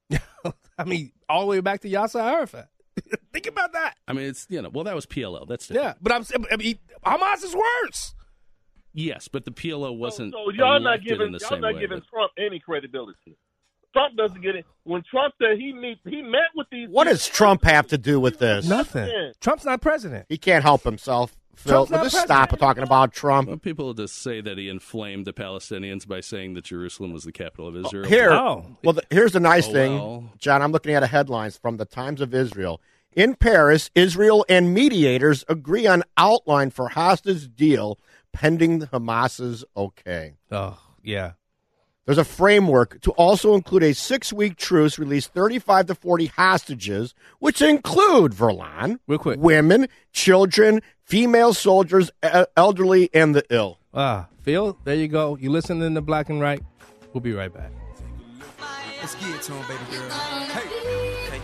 I 0.77 0.83
mean, 0.85 1.11
all 1.29 1.41
the 1.41 1.47
way 1.47 1.59
back 1.61 1.81
to 1.81 1.89
Yasser 1.89 2.21
Arafat. 2.21 2.69
Think 3.33 3.45
about 3.47 3.73
that. 3.73 3.95
I 4.07 4.13
mean, 4.13 4.25
it's 4.27 4.47
you 4.49 4.61
know, 4.61 4.69
well, 4.69 4.85
that 4.85 4.95
was 4.95 5.05
PLO. 5.05 5.47
That's 5.47 5.69
Yeah, 5.69 5.93
but 6.01 6.11
I'm 6.13 6.23
I 6.51 6.55
mean, 6.57 6.79
Hamas 7.05 7.43
is 7.43 7.55
worse. 7.55 8.15
yes, 8.93 9.27
but 9.27 9.45
the 9.45 9.51
PLO 9.51 9.95
wasn't. 9.95 10.33
So 10.33 10.49
y'all 10.51 10.79
not 10.79 11.03
giving 11.03 11.35
y'all 11.39 11.59
not 11.59 11.75
way 11.75 11.81
giving 11.81 11.99
that- 11.99 12.07
Trump 12.07 12.31
any 12.37 12.59
credibility. 12.59 13.37
Trump 13.93 14.15
doesn't 14.15 14.41
get 14.41 14.55
it. 14.55 14.65
When 14.83 15.03
Trump 15.09 15.33
said 15.41 15.57
he 15.57 15.73
meet 15.73 15.99
he 16.05 16.21
met 16.21 16.49
with 16.55 16.67
these. 16.71 16.87
What 16.89 17.05
does 17.05 17.27
Trump 17.27 17.63
have 17.63 17.87
to 17.87 17.97
do 17.97 18.19
with 18.19 18.39
this? 18.39 18.67
Nothing. 18.67 19.33
Trump's 19.41 19.65
not 19.65 19.81
president. 19.81 20.25
He 20.29 20.37
can't 20.37 20.63
help 20.63 20.83
himself. 20.83 21.35
Phil, 21.55 21.71
Trump's 21.87 21.89
will 21.91 21.97
not 21.97 22.03
just 22.03 22.15
president. 22.17 22.49
stop 22.49 22.59
talking 22.59 22.83
about 22.83 23.13
Trump. 23.13 23.47
Well, 23.47 23.57
people 23.57 23.91
just 23.95 24.21
say 24.21 24.41
that 24.41 24.59
he 24.59 24.69
inflamed 24.69 25.25
the 25.25 25.33
Palestinians 25.33 26.07
by 26.07 26.19
saying 26.19 26.53
that 26.53 26.65
Jerusalem 26.65 27.11
was 27.11 27.23
the 27.23 27.31
capital 27.31 27.67
of 27.67 27.75
Israel. 27.75 28.05
Oh, 28.05 28.07
here, 28.07 28.31
Oh. 28.31 28.77
well, 28.83 28.93
the, 28.93 29.01
here's 29.09 29.31
the 29.31 29.39
nice 29.39 29.67
Oh, 29.67 29.73
thing, 29.73 29.93
well. 29.95 30.33
John. 30.37 30.61
I'm 30.61 30.71
looking 30.71 30.93
at 30.93 31.01
a 31.01 31.07
headlines 31.07 31.57
from 31.57 31.77
the 31.77 31.85
Times 31.85 32.21
of 32.21 32.33
Israel. 32.35 32.79
In 33.13 33.33
Paris, 33.33 33.89
Israel 33.95 34.45
and 34.47 34.71
mediators 34.71 35.43
agree 35.49 35.87
on 35.87 36.03
outline 36.15 36.69
for 36.69 36.89
hostage 36.89 37.55
deal 37.55 37.97
pending 38.31 38.81
Hamas's 38.81 39.65
okay. 39.75 40.35
Oh, 40.51 40.77
yeah. 41.01 41.31
There's 42.07 42.17
a 42.17 42.23
framework 42.23 43.01
to 43.01 43.11
also 43.11 43.53
include 43.53 43.83
a 43.83 43.93
six 43.93 44.31
week 44.31 44.55
truce, 44.55 44.97
release 44.97 45.27
35 45.27 45.87
to 45.87 45.95
40 45.95 46.25
hostages, 46.27 47.13
which 47.39 47.61
include 47.61 48.31
Verlon, 48.31 48.97
Real 49.07 49.19
quick. 49.19 49.37
women, 49.39 49.87
children, 50.13 50.79
female 51.03 51.53
soldiers, 51.53 52.09
elderly, 52.55 53.09
and 53.13 53.35
the 53.35 53.43
ill. 53.49 53.79
Ah, 53.93 54.27
Phil, 54.41 54.77
there 54.85 54.95
you 54.95 55.09
go. 55.09 55.35
You 55.37 55.51
listen 55.51 55.81
in 55.81 55.95
the 55.95 56.01
black 56.01 56.29
and 56.29 56.39
right. 56.39 56.61
We'll 57.11 57.19
be 57.19 57.33
right 57.33 57.53
back. 57.53 57.71
Let's 59.01 59.15
get 59.15 59.35
it 59.35 59.41
to 59.41 59.51
him, 59.51 59.67
baby 59.67 59.97
girl. 59.97 60.09
Hey. 60.09 61.39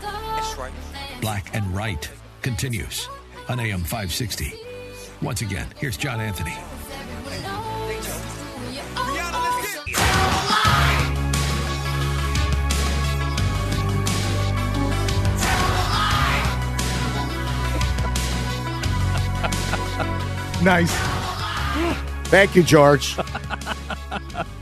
That's 0.00 0.56
right. 0.58 0.72
Black 1.20 1.54
and 1.54 1.74
Right 1.74 2.08
continues 2.42 3.08
on 3.48 3.60
AM 3.60 3.80
560. 3.80 4.52
Once 5.22 5.42
again, 5.42 5.66
here's 5.78 5.96
John 5.96 6.20
Anthony. 6.20 6.54
Nice. 20.62 20.92
Thank 22.28 22.56
you, 22.56 22.62
George. 22.62 23.16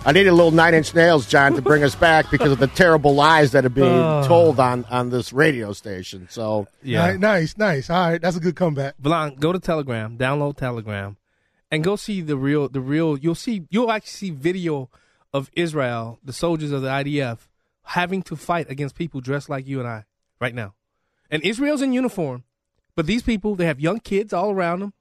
I 0.07 0.13
needed 0.13 0.29
a 0.29 0.35
little 0.35 0.51
nine 0.51 0.75
inch 0.75 0.95
nails, 0.95 1.27
John, 1.27 1.55
to 1.55 1.63
bring 1.63 1.83
us 1.83 1.95
back 1.95 2.31
because 2.31 2.53
of 2.53 2.59
the 2.59 2.67
terrible 2.67 3.15
lies 3.15 3.53
that 3.53 3.65
are 3.65 3.71
being 3.71 3.87
Oh. 3.89 4.23
told 4.27 4.61
on, 4.61 4.85
on 4.91 5.09
this 5.11 5.33
radio 5.33 5.73
station. 5.73 6.27
So, 6.31 6.67
Yeah. 6.83 7.13
Ni- 7.13 7.19
Nice, 7.19 7.57
nice. 7.57 7.89
All 7.89 8.11
right, 8.11 8.21
that's 8.21 8.37
a 8.37 8.41
good 8.41 8.55
comeback. 8.57 8.97
Verlon, 9.03 9.39
go 9.41 9.53
to 9.53 9.59
Telegram, 9.59 10.19
download 10.19 10.57
Telegram, 10.59 11.17
and 11.71 11.83
go 11.83 11.97
see 11.97 12.21
the 12.21 12.37
real, 12.37 12.69
the 12.69 12.81
real. 12.81 13.17
You'll 13.17 13.35
see, 13.35 13.65
you'll 13.71 13.91
actually 13.91 14.11
see 14.11 14.31
video 14.31 14.91
of 15.33 15.51
Israel, 15.55 16.19
the 16.23 16.33
soldiers 16.35 16.71
of 16.71 16.83
the 16.83 16.89
IDF, 16.91 17.49
having 17.85 18.23
to 18.25 18.37
fight 18.37 18.69
against 18.71 18.95
people 18.97 19.21
dressed 19.23 19.49
like 19.49 19.67
you 19.67 19.79
and 19.81 19.89
I 19.89 20.05
right 20.41 20.55
now. 20.55 20.75
And 21.31 21.43
Israel's 21.43 21.81
in 21.83 21.93
uniform, 21.95 22.45
but 22.97 23.07
these 23.07 23.23
people, 23.23 23.55
they 23.55 23.67
have 23.67 23.81
young 23.81 24.01
kids 24.01 24.33
all 24.33 24.51
around 24.51 24.81
them, 24.81 24.93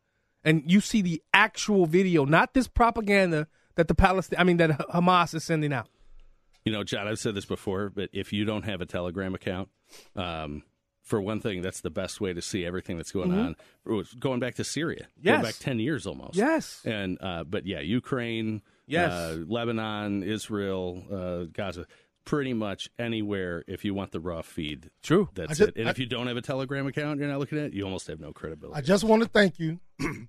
and 0.44 0.64
you 0.70 0.82
see 0.82 1.02
the 1.02 1.22
actual 1.34 1.86
video, 1.86 2.26
not 2.26 2.54
this 2.54 2.68
propaganda 2.68 3.48
that 3.76 3.88
the 3.88 3.96
Palestine, 3.96 4.40
I 4.40 4.44
mean, 4.44 4.58
that 4.58 4.72
Hamas 4.90 5.34
is 5.34 5.44
sending 5.44 5.74
out. 5.74 5.88
You 6.66 6.72
know, 6.72 6.84
John, 6.84 7.08
I've 7.08 7.20
said 7.20 7.36
this 7.36 7.46
before, 7.46 7.90
but 7.90 8.10
if 8.14 8.32
you 8.32 8.46
don't 8.46 8.64
have 8.64 8.80
a 8.82 8.86
Telegram 8.86 9.36
account, 9.36 9.70
um, 10.16 10.64
for 11.02 11.20
one 11.20 11.42
thing, 11.42 11.62
that's 11.62 11.82
the 11.82 11.90
best 11.90 12.22
way 12.22 12.32
to 12.32 12.42
see 12.42 12.66
everything 12.66 12.96
that's 12.96 13.12
going 13.12 13.32
Mhm. 13.32 13.56
on. 13.86 14.06
Going 14.20 14.40
back 14.40 14.56
to 14.56 14.64
Syria, 14.64 15.08
Yes. 15.22 15.34
going 15.34 15.42
back 15.44 15.56
ten 15.56 15.80
years 15.80 16.08
almost. 16.08 16.36
Yes. 16.36 16.82
and 16.86 17.18
uh, 17.22 17.44
but 17.44 17.66
yeah, 17.68 17.82
Ukraine, 17.82 18.62
Yes. 18.88 19.12
uh, 19.12 19.44
Lebanon, 19.46 20.24
Israel, 20.24 21.04
uh, 21.12 21.44
Gaza, 21.52 21.86
pretty 22.26 22.54
much 22.54 22.90
anywhere. 22.98 23.64
If 23.68 23.84
you 23.86 23.94
want 23.94 24.12
the 24.12 24.20
raw 24.20 24.42
feed, 24.42 24.90
true. 25.02 25.30
That's 25.36 25.58
just- 25.58 25.70
it. 25.70 25.78
And 25.78 25.90
if 25.90 26.00
you 26.00 26.06
don't 26.06 26.28
have 26.28 26.38
a 26.38 26.42
Telegram 26.42 26.88
account, 26.88 27.20
you're 27.20 27.28
not 27.30 27.40
looking 27.40 27.58
at 27.58 27.66
it. 27.66 27.74
You 27.74 27.84
almost 27.86 28.08
have 28.08 28.20
no 28.20 28.32
credibility. 28.34 28.78
I 28.78 28.82
just 28.82 29.04
want 29.04 29.24
to 29.24 29.30
thank 29.30 29.60
you 29.60 29.80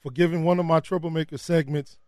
for 0.00 0.10
giving 0.12 0.44
one 0.44 0.58
of 0.58 0.66
my 0.66 0.80
troublemaker 0.80 1.38
segments 1.38 1.98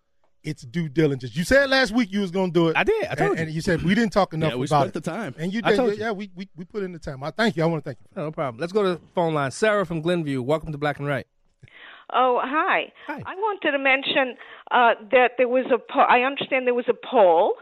its 0.43 0.63
due 0.63 0.91
diligence. 0.91 1.35
You 1.35 1.43
said 1.45 1.71
last 1.71 1.93
week 1.93 2.13
you 2.13 2.21
was 2.21 2.31
going 2.31 2.53
to 2.53 2.61
do 2.61 2.69
it. 2.69 2.77
I 2.77 2.85
did. 2.85 3.07
I 3.07 3.15
told 3.15 3.31
and, 3.31 3.39
you. 3.39 3.45
and 3.47 3.55
you 3.55 3.61
said 3.63 3.83
we 3.83 3.95
didn't 3.95 4.13
talk 4.13 4.35
enough 4.35 4.51
Yeah, 4.53 4.57
we 4.57 4.67
about 4.67 4.81
spent 4.83 4.97
it. 4.97 5.05
the 5.05 5.11
time. 5.11 5.35
And 5.39 5.55
you 5.55 5.63
I 5.65 5.71
did. 5.71 5.77
told 5.77 5.89
yeah, 5.93 5.97
you. 5.97 6.03
yeah, 6.03 6.11
we, 6.13 6.31
we 6.35 6.49
we 6.55 6.65
put 6.67 6.83
in 6.83 6.93
the 6.93 6.99
time. 6.99 7.23
I 7.25 7.31
thank 7.31 7.57
you. 7.57 7.63
I 7.63 7.67
want 7.67 7.83
to 7.83 7.89
thank 7.89 7.99
you. 8.03 8.23
No 8.23 8.31
problem. 8.31 8.61
Let's 8.61 8.73
go 8.75 8.83
to 8.83 8.89
the 8.97 9.01
phone 9.15 9.33
line. 9.33 9.51
Sarah 9.53 9.87
from 9.87 10.03
Glenview. 10.03 10.43
Welcome 10.43 10.71
to 10.73 10.79
Black 10.79 10.99
and 10.99 11.09
Right. 11.09 11.27
Oh, 12.13 12.39
hi. 12.45 12.93
I 13.09 13.35
wanted 13.37 13.71
to 13.73 13.79
mention 13.79 14.37
uh, 14.71 14.91
that 15.13 15.31
there 15.39 15.49
was 15.49 15.65
a. 15.73 15.79
Po- 15.79 16.01
I 16.07 16.21
understand 16.21 16.67
there 16.67 16.75
was 16.75 16.85
a 16.91 17.07
poll 17.11 17.55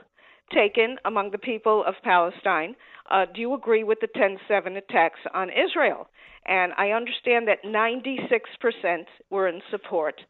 taken 0.55 0.97
among 1.05 1.31
the 1.31 1.39
people 1.39 1.85
of 1.87 1.95
Palestine. 2.03 2.74
Uh, 3.11 3.27
do 3.33 3.41
you 3.41 3.55
agree 3.55 3.85
with 3.85 3.99
the 4.01 4.09
10/7 4.09 4.77
attacks 4.77 5.20
on 5.35 5.51
Israel? 5.51 6.09
And 6.45 6.73
I 6.77 6.91
understand 6.91 7.47
that 7.49 7.62
96% 7.65 9.07
were 9.31 9.47
in 9.47 9.62
support. 9.70 10.20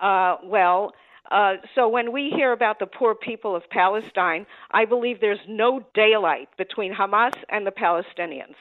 Uh, 0.00 0.36
well, 0.44 0.92
uh, 1.30 1.54
so 1.74 1.88
when 1.88 2.12
we 2.12 2.30
hear 2.34 2.52
about 2.52 2.78
the 2.78 2.86
poor 2.86 3.14
people 3.14 3.54
of 3.54 3.62
Palestine, 3.70 4.46
I 4.70 4.84
believe 4.84 5.20
there's 5.20 5.46
no 5.48 5.84
daylight 5.94 6.48
between 6.56 6.94
Hamas 6.94 7.34
and 7.48 7.66
the 7.66 7.70
Palestinians. 7.70 8.54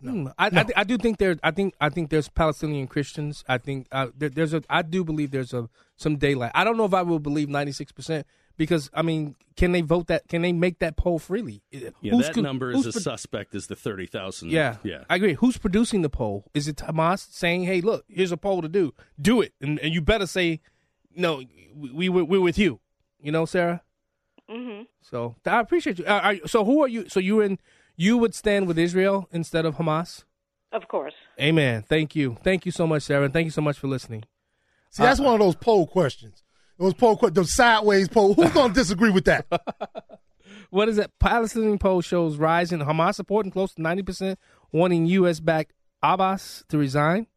Hmm, 0.00 0.26
I, 0.38 0.46
I, 0.48 0.64
I 0.76 0.84
do 0.84 0.98
think 0.98 1.18
there. 1.18 1.36
I 1.42 1.50
think 1.50 1.74
I 1.80 1.88
think 1.88 2.10
there's 2.10 2.28
Palestinian 2.28 2.88
Christians. 2.88 3.44
I 3.48 3.58
think 3.58 3.86
uh, 3.92 4.08
there, 4.16 4.28
there's 4.28 4.52
a. 4.52 4.62
I 4.68 4.82
do 4.82 5.04
believe 5.04 5.30
there's 5.30 5.54
a 5.54 5.68
some 5.96 6.16
daylight. 6.16 6.50
I 6.54 6.64
don't 6.64 6.76
know 6.76 6.84
if 6.84 6.92
I 6.92 7.02
will 7.02 7.20
believe 7.20 7.48
96 7.48 7.92
percent 7.92 8.26
because 8.56 8.90
I 8.94 9.02
mean, 9.02 9.36
can 9.56 9.72
they 9.72 9.80
vote 9.80 10.06
that? 10.08 10.28
Can 10.28 10.42
they 10.42 10.52
make 10.52 10.78
that 10.80 10.96
poll 10.96 11.18
freely? 11.18 11.62
yeah, 11.70 11.90
Who's 12.02 12.26
that 12.26 12.34
co- 12.34 12.40
number 12.40 12.70
is 12.70 12.86
a 12.86 12.92
pro- 12.92 13.00
suspect. 13.00 13.54
Is 13.54 13.66
the 13.66 13.76
thirty 13.76 14.06
thousand? 14.06 14.50
Yeah, 14.50 14.76
yeah. 14.82 15.04
I 15.08 15.16
agree. 15.16 15.34
Who's 15.34 15.58
producing 15.58 16.02
the 16.02 16.10
poll? 16.10 16.50
Is 16.54 16.68
it 16.68 16.76
Hamas 16.76 17.30
saying, 17.32 17.64
"Hey, 17.64 17.80
look, 17.80 18.04
here's 18.08 18.32
a 18.32 18.36
poll 18.36 18.62
to 18.62 18.68
do. 18.68 18.92
Do 19.20 19.40
it," 19.40 19.52
and, 19.60 19.78
and 19.80 19.92
you 19.94 20.00
better 20.00 20.26
say, 20.26 20.60
"No, 21.14 21.42
we, 21.74 21.90
we 21.90 22.08
we're, 22.08 22.24
we're 22.24 22.40
with 22.40 22.58
you." 22.58 22.80
You 23.20 23.32
know, 23.32 23.44
Sarah. 23.46 23.82
hmm 24.48 24.82
So 25.00 25.36
I 25.46 25.60
appreciate 25.60 25.98
you. 25.98 26.04
Uh, 26.06 26.20
are, 26.22 26.36
so 26.46 26.64
who 26.64 26.82
are 26.82 26.88
you? 26.88 27.08
So 27.08 27.20
you 27.20 27.40
in? 27.40 27.58
You 27.96 28.18
would 28.18 28.34
stand 28.34 28.66
with 28.66 28.76
Israel 28.78 29.28
instead 29.32 29.64
of 29.64 29.76
Hamas? 29.76 30.24
Of 30.72 30.88
course. 30.88 31.14
Amen. 31.40 31.82
Thank 31.88 32.16
you. 32.16 32.36
Thank 32.42 32.66
you 32.66 32.72
so 32.72 32.86
much, 32.88 33.04
Sarah. 33.04 33.24
And 33.26 33.32
thank 33.32 33.44
you 33.44 33.52
so 33.52 33.62
much 33.62 33.78
for 33.78 33.86
listening. 33.86 34.24
See, 34.90 35.04
that's 35.04 35.20
one 35.20 35.32
of 35.34 35.38
those 35.40 35.54
poll 35.54 35.86
questions. 35.86 36.42
Those 36.78 36.94
poll, 36.94 37.16
que- 37.16 37.30
those 37.30 37.52
sideways 37.52 38.08
poll. 38.08 38.34
Who's 38.34 38.50
going 38.52 38.68
to 38.70 38.74
disagree 38.74 39.10
with 39.10 39.24
that? 39.26 39.46
What 40.70 40.88
is 40.88 40.98
it? 40.98 41.12
Palestinian 41.20 41.78
poll 41.78 42.00
shows 42.00 42.36
rise 42.36 42.72
in 42.72 42.80
Hamas 42.80 43.14
supporting 43.14 43.52
close 43.52 43.72
to 43.74 43.82
90%, 43.82 44.36
wanting 44.72 45.06
U.S. 45.06 45.38
backed 45.38 45.72
Abbas 46.02 46.64
to 46.68 46.78
resign. 46.78 47.28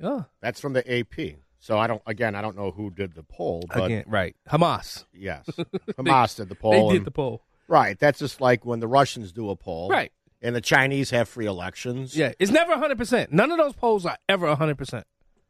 Yeah. 0.00 0.22
That's 0.40 0.60
from 0.60 0.72
the 0.72 0.82
AP. 1.00 1.36
So 1.60 1.78
I 1.78 1.86
don't. 1.86 2.02
Again, 2.04 2.34
I 2.34 2.42
don't 2.42 2.56
know 2.56 2.72
who 2.72 2.90
did 2.90 3.14
the 3.14 3.22
poll, 3.22 3.62
but 3.72 3.84
Again, 3.84 4.04
right. 4.08 4.34
Hamas. 4.48 5.04
Yes, 5.12 5.44
They- 5.56 5.64
Hamas 5.92 6.36
did 6.36 6.48
the 6.48 6.56
poll. 6.56 6.72
They 6.72 6.94
did 6.94 6.96
and- 6.98 7.06
the 7.06 7.10
poll. 7.12 7.42
Right. 7.68 7.96
That's 7.98 8.18
just 8.18 8.40
like 8.40 8.64
when 8.64 8.80
the 8.80 8.88
Russians 8.88 9.30
do 9.30 9.50
a 9.50 9.56
poll. 9.56 9.88
Right. 9.90 10.10
and 10.42 10.56
the 10.56 10.60
Chinese 10.60 11.10
have 11.10 11.28
free 11.28 11.46
elections. 11.46 12.16
Yeah, 12.16 12.32
it's 12.40 12.50
never 12.50 12.72
100%. 12.74 13.30
None 13.30 13.52
of 13.52 13.58
those 13.58 13.74
polls 13.74 14.04
are 14.04 14.16
ever 14.28 14.46
100%. 14.48 15.04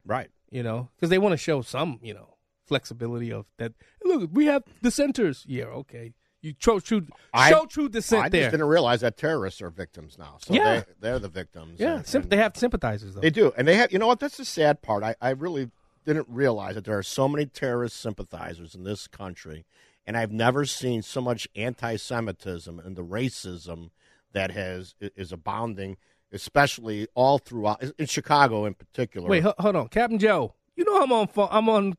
Right. 0.04 0.28
You 0.50 0.62
know, 0.62 0.90
because 0.96 1.08
they 1.10 1.18
want 1.18 1.32
to 1.32 1.36
show 1.38 1.62
some, 1.62 2.00
you 2.02 2.12
know, 2.14 2.34
flexibility 2.68 3.32
of 3.32 3.46
that. 3.58 3.72
Look, 4.04 4.30
we 4.32 4.46
have 4.46 4.62
dissenters. 4.82 5.44
Yeah, 5.48 5.64
okay. 5.64 6.12
You 6.40 6.54
show 6.58 6.78
true, 6.78 7.06
show 7.48 7.66
true 7.66 7.88
dissent 7.88 8.24
I 8.26 8.28
there. 8.28 8.42
just 8.42 8.52
didn't 8.52 8.68
realize 8.68 9.00
that 9.00 9.16
terrorists 9.16 9.60
are 9.60 9.70
victims 9.70 10.16
now. 10.16 10.36
So 10.40 10.54
Yeah. 10.54 10.80
they, 10.80 10.84
they're 11.00 11.18
the 11.18 11.28
victims. 11.28 11.80
yeah, 11.80 11.96
And- 11.96 12.06
symp- 12.06 12.30
they 12.30 12.36
have 12.36 12.56
sympathizers, 12.56 13.14
though. 13.14 13.20
They 13.20 13.30
do, 13.30 13.52
and 13.56 13.66
they 13.66 13.74
have. 13.74 13.92
You 13.92 13.98
know 13.98 14.06
what? 14.06 14.20
That's 14.20 14.36
the 14.36 14.44
sad 14.44 14.80
part. 14.80 15.02
I, 15.02 15.16
I 15.20 15.30
really 15.30 15.70
didn't 16.06 16.26
realize 16.28 16.76
that 16.76 16.84
there 16.84 16.96
are 16.96 17.02
so 17.02 17.28
many 17.28 17.44
terrorist 17.46 17.96
sympathizers 18.00 18.76
in 18.76 18.84
this 18.84 19.08
country, 19.08 19.66
and 20.06 20.16
I've 20.16 20.30
never 20.30 20.64
seen 20.64 21.02
so 21.02 21.20
much 21.20 21.48
anti-Semitism 21.56 22.78
and 22.78 22.94
the 22.96 23.04
racism 23.04 23.90
that 24.32 24.52
has 24.52 24.94
is 25.00 25.32
abounding, 25.32 25.96
especially 26.32 27.08
all 27.14 27.38
throughout 27.38 27.82
in 27.98 28.06
Chicago 28.06 28.64
in 28.64 28.74
particular. 28.74 29.28
Wait, 29.28 29.42
ho- 29.42 29.54
hold 29.58 29.74
on, 29.76 29.88
Captain 29.88 30.18
Joe. 30.20 30.54
You 30.76 30.84
know 30.84 31.02
I'm 31.02 31.10
on. 31.10 31.26
Phone, 31.26 31.48
I'm 31.50 31.68
on 31.68 31.94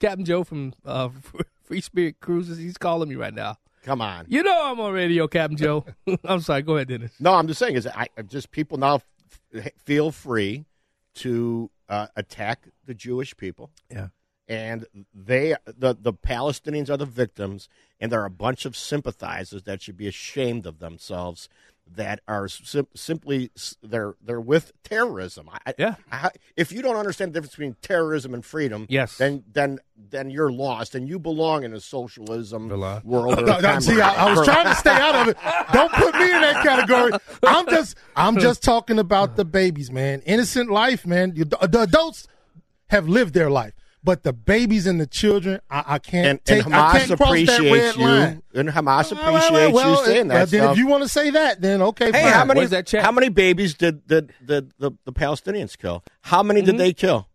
Captain 0.00 0.24
Joe 0.24 0.42
from 0.44 0.72
uh, 0.84 1.10
Free 1.62 1.80
Spirit 1.80 2.20
Cruises. 2.20 2.58
He's 2.58 2.78
calling 2.78 3.08
me 3.08 3.14
right 3.14 3.34
now. 3.34 3.56
Come 3.84 4.02
on. 4.02 4.26
You 4.28 4.42
know 4.42 4.70
I'm 4.70 4.80
on 4.80 4.92
radio, 4.92 5.28
Captain 5.28 5.56
Joe. 5.56 5.84
I'm 6.24 6.40
sorry. 6.40 6.62
Go 6.62 6.76
ahead, 6.76 6.88
Dennis. 6.88 7.12
No, 7.20 7.34
I'm 7.34 7.46
just 7.46 7.58
saying 7.58 7.76
is 7.76 7.86
I 7.86 8.08
just 8.26 8.50
people 8.50 8.78
now 8.78 9.00
f- 9.54 9.72
feel 9.84 10.10
free 10.10 10.66
to 11.16 11.70
uh, 11.88 12.08
attack 12.16 12.68
the 12.84 12.94
Jewish 12.94 13.36
people. 13.36 13.70
Yeah. 13.90 14.08
And 14.48 14.86
they 15.14 15.54
the 15.64 15.96
the 15.98 16.12
Palestinians 16.12 16.90
are 16.90 16.96
the 16.96 17.06
victims 17.06 17.68
and 18.00 18.10
there 18.10 18.20
are 18.20 18.26
a 18.26 18.30
bunch 18.30 18.64
of 18.64 18.76
sympathizers 18.76 19.62
that 19.62 19.80
should 19.80 19.96
be 19.96 20.08
ashamed 20.08 20.66
of 20.66 20.80
themselves 20.80 21.48
that 21.96 22.20
are 22.28 22.48
sim- 22.48 22.86
simply 22.94 23.50
they're 23.82 24.14
they're 24.22 24.40
with 24.40 24.72
terrorism. 24.84 25.48
I, 25.52 25.74
yeah. 25.78 25.94
I, 26.10 26.30
if 26.56 26.72
you 26.72 26.82
don't 26.82 26.96
understand 26.96 27.32
the 27.32 27.40
difference 27.40 27.54
between 27.54 27.76
terrorism 27.82 28.34
and 28.34 28.44
freedom, 28.44 28.86
yes, 28.88 29.18
then 29.18 29.44
then 29.52 29.78
then 29.96 30.30
you're 30.30 30.52
lost 30.52 30.94
and 30.94 31.08
you 31.08 31.18
belong 31.18 31.64
in 31.64 31.74
a 31.74 31.80
socialism 31.80 32.68
world. 33.04 33.38
or 33.38 33.44
No, 33.44 33.60
no, 33.60 33.78
see, 33.80 34.00
I, 34.00 34.26
I 34.26 34.32
was 34.32 34.44
trying 34.46 34.66
to 34.66 34.74
stay 34.74 34.90
out 34.90 35.14
of 35.14 35.28
it. 35.28 35.36
Don't 35.72 35.92
put 35.92 36.14
me 36.14 36.24
in 36.24 36.40
that 36.40 36.64
category. 36.64 37.12
I'm 37.42 37.66
just, 37.68 37.96
I'm 38.16 38.38
just 38.38 38.62
talking 38.62 38.98
about 38.98 39.36
the 39.36 39.44
babies, 39.44 39.90
man. 39.90 40.22
Innocent 40.24 40.70
life, 40.70 41.06
man. 41.06 41.32
You, 41.34 41.44
the 41.44 41.80
adults 41.82 42.26
have 42.88 43.08
lived 43.08 43.34
their 43.34 43.50
life, 43.50 43.74
but 44.02 44.22
the 44.22 44.32
babies 44.32 44.86
and 44.86 45.00
the 45.00 45.06
children, 45.06 45.60
I, 45.70 45.84
I 45.86 45.98
can't 45.98 46.26
and, 46.26 46.44
take. 46.44 46.64
and 46.64 46.74
I 46.74 46.78
Hamas 46.78 47.06
can't 47.06 47.20
cross 47.20 47.46
that 47.46 47.60
red 47.60 47.96
you, 47.96 48.02
line. 48.02 48.42
and 48.54 48.68
Hamas 48.68 49.12
Well, 49.12 49.20
well, 49.22 49.36
appreciates 49.36 49.74
well, 49.74 49.90
you 49.90 50.06
saying 50.06 50.28
that 50.28 50.34
well, 50.34 50.46
then 50.46 50.60
stuff. 50.60 50.72
if 50.72 50.78
you 50.78 50.86
want 50.86 51.02
to 51.02 51.08
say 51.08 51.30
that, 51.30 51.60
then 51.60 51.82
okay. 51.82 52.06
Hey, 52.06 52.22
fine. 52.22 52.32
how 52.32 52.44
many 52.44 53.00
how 53.00 53.12
many 53.12 53.28
babies 53.28 53.74
did 53.74 54.06
did, 54.06 54.32
did 54.44 54.72
the, 54.78 54.92
the 55.04 55.12
Palestinians 55.12 55.76
kill? 55.76 56.02
How 56.22 56.42
many 56.42 56.62
did 56.62 56.70
mm-hmm. 56.70 56.78
they 56.78 56.92
kill? 56.92 57.28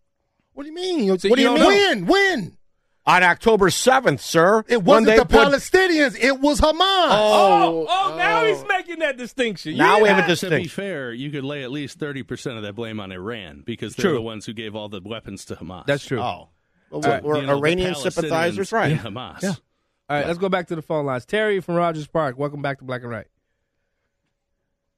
What 0.53 0.63
do 0.63 0.69
you 0.69 0.75
mean? 0.75 1.19
So 1.19 1.29
what 1.29 1.35
do 1.35 1.41
you 1.41 1.51
you 1.51 1.57
don't 1.57 1.69
mean? 1.69 2.05
know. 2.05 2.11
When? 2.11 2.39
When? 2.41 2.57
On 3.07 3.21
October 3.21 3.69
seventh, 3.69 4.21
sir. 4.21 4.63
It 4.67 4.81
wasn't 4.81 5.17
the 5.17 5.25
put- 5.25 5.47
Palestinians. 5.47 6.17
It 6.19 6.39
was 6.39 6.59
Hamas. 6.59 6.73
Oh, 6.81 7.85
oh, 7.87 8.11
oh 8.11 8.17
now 8.17 8.43
he's 8.45 8.63
oh. 8.63 8.67
making 8.67 8.99
that 8.99 9.15
distinction. 9.15 9.77
Now 9.77 10.01
we 10.01 10.09
have 10.09 10.23
a 10.23 10.27
distinction. 10.27 10.57
To 10.57 10.63
be 10.63 10.67
fair, 10.67 11.13
you 11.13 11.29
could 11.29 11.43
lay 11.43 11.63
at 11.63 11.69
least 11.69 11.99
thirty 11.99 12.23
percent 12.23 12.57
of 12.57 12.63
that 12.63 12.73
blame 12.73 12.99
on 12.99 13.11
Iran 13.11 13.61
because 13.63 13.95
they're 13.95 14.05
True. 14.05 14.15
the 14.15 14.21
ones 14.23 14.47
who 14.47 14.53
gave 14.53 14.75
all 14.75 14.89
the 14.89 15.01
weapons 15.05 15.45
to 15.45 15.55
Hamas. 15.55 15.85
That's 15.85 16.03
true. 16.03 16.19
Oh, 16.19 16.49
well, 16.89 17.05
Uh, 17.05 17.19
we're 17.23 17.41
you 17.41 17.47
know, 17.47 17.57
Iranian 17.57 17.95
sympathizers, 17.95 18.71
right? 18.71 18.91
in 18.91 18.97
Hamas. 18.99 19.41
Yeah. 19.41 19.53
All 20.07 20.17
right, 20.17 20.27
let's 20.27 20.37
go 20.39 20.49
back 20.49 20.67
to 20.67 20.75
the 20.75 20.81
phone 20.81 21.05
lines. 21.05 21.25
Terry 21.25 21.59
from 21.61 21.75
Rogers 21.75 22.07
Park. 22.07 22.37
Welcome 22.37 22.61
back 22.61 22.77
to 22.79 22.83
Black 22.83 23.01
and 23.01 23.09
Right. 23.11 23.27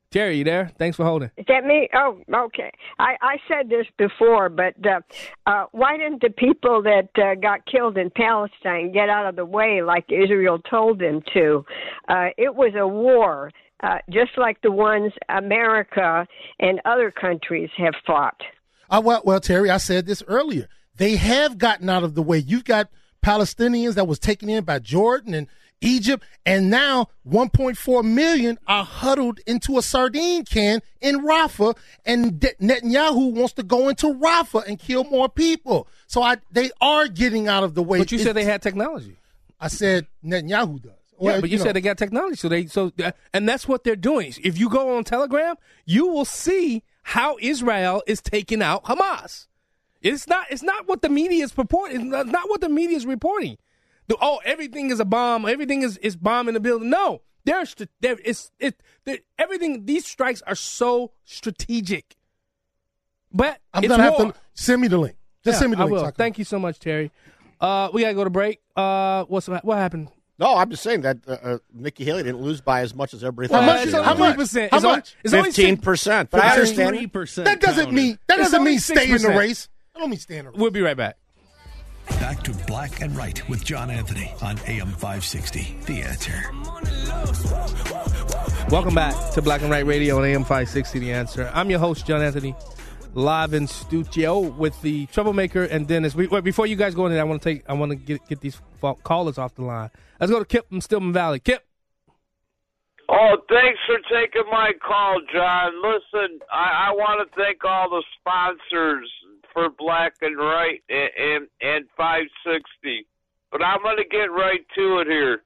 Terry, 0.09 0.37
you 0.37 0.45
there? 0.45 0.71
Thanks 0.77 0.95
for 0.95 1.03
holding. 1.03 1.31
Is 1.35 1.45
that 1.49 1.65
me? 1.65 1.89
Oh, 1.93 2.21
okay. 2.33 2.71
I, 2.97 3.17
I 3.21 3.37
said 3.49 3.69
this 3.69 3.85
before, 3.97 4.47
but 4.47 4.73
uh, 4.85 5.01
uh, 5.45 5.65
why 5.73 5.97
didn't 5.97 6.21
the 6.21 6.29
people 6.29 6.81
that 6.83 7.09
uh, 7.21 7.35
got 7.35 7.65
killed 7.65 7.97
in 7.97 8.09
Palestine 8.09 8.93
get 8.93 9.09
out 9.09 9.25
of 9.27 9.35
the 9.35 9.43
way 9.43 9.81
like 9.81 10.05
Israel 10.09 10.59
told 10.59 10.99
them 10.99 11.21
to? 11.33 11.65
Uh, 12.07 12.27
it 12.37 12.55
was 12.55 12.71
a 12.77 12.87
war, 12.87 13.51
uh, 13.83 13.97
just 14.09 14.31
like 14.37 14.61
the 14.61 14.71
ones 14.71 15.11
America 15.27 16.25
and 16.59 16.79
other 16.85 17.11
countries 17.11 17.69
have 17.77 17.93
fought. 18.05 18.39
Uh, 18.89 19.01
well, 19.03 19.21
well, 19.25 19.41
Terry, 19.41 19.69
I 19.69 19.77
said 19.77 20.05
this 20.05 20.23
earlier. 20.27 20.69
They 20.97 21.15
have 21.15 21.57
gotten 21.57 21.89
out 21.89 22.03
of 22.03 22.15
the 22.15 22.21
way. 22.21 22.39
You've 22.39 22.65
got 22.65 22.89
Palestinians 23.23 23.95
that 23.95 24.07
was 24.07 24.19
taken 24.19 24.49
in 24.49 24.63
by 24.63 24.79
Jordan 24.79 25.33
and 25.33 25.47
Egypt, 25.81 26.23
and 26.45 26.69
now 26.69 27.09
1.4 27.29 28.03
million 28.03 28.57
are 28.67 28.83
huddled 28.83 29.39
into 29.45 29.77
a 29.77 29.81
sardine 29.81 30.43
can 30.43 30.81
in 31.01 31.19
Rafah, 31.19 31.77
and 32.05 32.39
Netanyahu 32.39 33.33
wants 33.33 33.53
to 33.53 33.63
go 33.63 33.89
into 33.89 34.07
Rafah 34.07 34.65
and 34.67 34.79
kill 34.79 35.03
more 35.03 35.29
people. 35.29 35.87
So 36.07 36.21
I, 36.21 36.37
they 36.51 36.71
are 36.81 37.07
getting 37.07 37.47
out 37.47 37.63
of 37.63 37.75
the 37.75 37.83
way. 37.83 37.99
But 37.99 38.11
you 38.11 38.19
said 38.19 38.35
they 38.35 38.43
had 38.43 38.61
technology. 38.61 39.17
I 39.59 39.67
said 39.67 40.07
Netanyahu 40.23 40.81
does. 40.81 40.91
yeah, 41.19 41.39
but 41.39 41.49
you, 41.49 41.57
know. 41.57 41.63
said 41.63 41.75
they 41.75 41.81
got 41.81 41.97
technology, 41.97 42.35
so 42.35 42.49
they 42.49 42.67
so 42.67 42.91
uh, 43.03 43.11
and 43.33 43.47
that's 43.47 43.67
what 43.67 43.83
they're 43.83 43.95
doing. 43.95 44.33
If 44.43 44.57
you 44.57 44.69
go 44.69 44.97
on 44.97 45.03
Telegram, 45.03 45.55
you 45.85 46.07
will 46.07 46.25
see 46.25 46.83
how 47.03 47.37
Israel 47.39 48.03
is 48.07 48.21
taking 48.21 48.61
out 48.61 48.83
Hamas. 48.85 49.47
It's 50.13 50.27
not. 50.27 50.47
It's 50.49 50.63
not 50.63 50.87
what 50.87 51.01
the 51.01 51.09
media 51.09 51.43
is 51.43 51.51
purporting. 51.51 51.95
It's 52.01 52.05
not, 52.05 52.27
not 52.27 52.49
what 52.49 52.61
the 52.61 52.69
media 52.69 52.97
is 52.97 53.05
reporting. 53.05 53.57
The, 54.07 54.15
oh, 54.21 54.39
everything 54.45 54.89
is 54.89 54.99
a 54.99 55.05
bomb. 55.05 55.45
Everything 55.45 55.81
is 55.81 55.97
is 55.97 56.15
bomb 56.15 56.47
in 56.47 56.53
the 56.53 56.59
building. 56.59 56.89
No, 56.89 57.21
there's 57.45 57.75
there. 58.01 58.17
It's 58.23 58.51
it. 58.59 58.81
there- 59.05 59.19
everything. 59.37 59.85
These 59.85 60.05
strikes 60.05 60.41
are 60.43 60.55
so 60.55 61.11
strategic. 61.25 62.15
But 63.31 63.59
I'm 63.73 63.83
it's 63.83 63.91
gonna 63.91 64.03
have 64.03 64.17
to 64.17 64.33
send 64.53 64.81
me 64.81 64.87
the 64.87 64.97
link. 64.97 65.15
Just 65.43 65.55
Yeah, 65.55 65.59
send 65.59 65.71
me 65.71 65.75
the 65.75 65.81
I 65.81 65.85
link. 65.85 65.93
will. 65.93 65.99
so 66.01 66.05
I 66.05 66.11
can- 66.11 66.15
Thank 66.17 66.37
you 66.39 66.45
so 66.45 66.59
much, 66.59 66.79
Terry. 66.79 67.11
Uh, 67.59 67.89
we 67.93 68.01
gotta 68.01 68.13
go 68.13 68.23
to 68.23 68.29
break. 68.29 68.61
Uh, 68.75 69.25
what's 69.25 69.47
what 69.47 69.77
happened? 69.77 70.09
No, 70.39 70.55
I'm 70.55 70.69
just 70.69 70.83
saying 70.83 71.01
that 71.01 71.17
uh, 71.27 71.31
uh, 71.31 71.57
Nikki 71.73 72.05
Haley 72.05 72.21
didn't 72.21 72.41
lose 72.41 72.61
by 72.61 72.81
as 72.81 72.93
much 72.93 73.13
as 73.15 73.23
everybody 73.23 73.51
Well, 73.51 73.63
thought. 73.67 73.81
it's 73.81 73.91
she 73.91 73.97
only 73.97 74.33
did. 74.33 74.69
3%. 74.69 74.69
How 74.71 74.79
much? 74.79 75.15
Fifteen 75.25 75.77
percent. 75.77 76.29
But 76.29 76.43
I 76.43 76.53
understand. 76.53 77.11
That 77.47 77.59
doesn't 77.59 77.91
mean 77.91 78.19
that 78.27 78.39
It's 78.39 78.51
doesn't 78.51 78.63
mean 78.63 78.79
stay 78.79 79.09
in 79.11 79.21
the 79.21 79.29
race. 79.29 79.67
I 79.97 79.99
don't 80.01 80.11
mean 80.11 80.19
stay 80.19 80.37
in 80.37 80.45
the 80.45 80.51
race. 80.51 80.59
We'll 80.59 80.69
be 80.69 80.81
right 80.81 80.95
back. 80.95 81.17
Back 82.19 82.43
to 82.43 82.51
Black 82.67 83.01
and 83.01 83.17
Right 83.17 83.49
with 83.49 83.65
John 83.65 83.89
Anthony 83.89 84.31
on 84.43 84.59
AM 84.67 84.91
560. 84.91 85.75
The 85.87 86.03
answer. 86.03 86.39
Welcome 88.69 88.93
back 88.93 89.33
to 89.33 89.41
Black 89.41 89.63
and 89.63 89.71
Right 89.71 89.87
Radio 89.87 90.19
on 90.19 90.23
AM 90.23 90.43
560 90.43 90.99
The 90.99 91.11
Answer. 91.11 91.49
I'm 91.51 91.71
your 91.71 91.79
host, 91.79 92.05
John 92.05 92.21
Anthony, 92.21 92.55
live 93.15 93.55
in 93.55 93.65
studio 93.65 94.39
with 94.39 94.79
the 94.83 95.07
troublemaker 95.07 95.63
and 95.63 95.87
Dennis. 95.87 96.13
We, 96.13 96.27
wait, 96.27 96.43
before 96.43 96.67
you 96.67 96.75
guys 96.75 96.93
go 96.93 97.07
in 97.07 97.11
there, 97.11 97.21
I 97.21 97.23
want 97.23 97.41
to 97.41 97.49
take 97.49 97.67
I 97.67 97.73
want 97.73 97.89
to 97.89 97.95
get 97.95 98.25
get 98.27 98.39
these 98.39 98.61
callers 99.03 99.39
off 99.39 99.55
the 99.55 99.63
line. 99.63 99.89
Let's 100.19 100.31
go 100.31 100.37
to 100.37 100.45
Kip 100.45 100.69
from 100.69 100.79
Stillman 100.79 101.11
Valley. 101.11 101.39
Kip. 101.39 101.65
Oh, 103.09 103.37
thanks 103.49 103.79
for 103.87 103.97
taking 104.13 104.43
my 104.51 104.73
call, 104.85 105.19
John. 105.33 105.81
Listen, 105.81 106.39
I, 106.53 106.89
I 106.89 106.91
want 106.91 107.27
to 107.27 107.35
thank 107.35 107.63
all 107.63 107.89
the 107.89 108.03
sponsors 108.19 109.09
for 109.57 109.69
Black 109.71 110.13
and 110.21 110.37
Right 110.37 110.83
and, 110.87 111.09
and, 111.17 111.47
and 111.61 111.85
560. 111.97 113.07
But 113.51 113.63
I'm 113.63 113.81
going 113.81 113.97
to 113.97 114.03
get 114.07 114.29
right 114.29 114.61
to 114.75 114.99
it 114.99 115.07
here. 115.07 115.41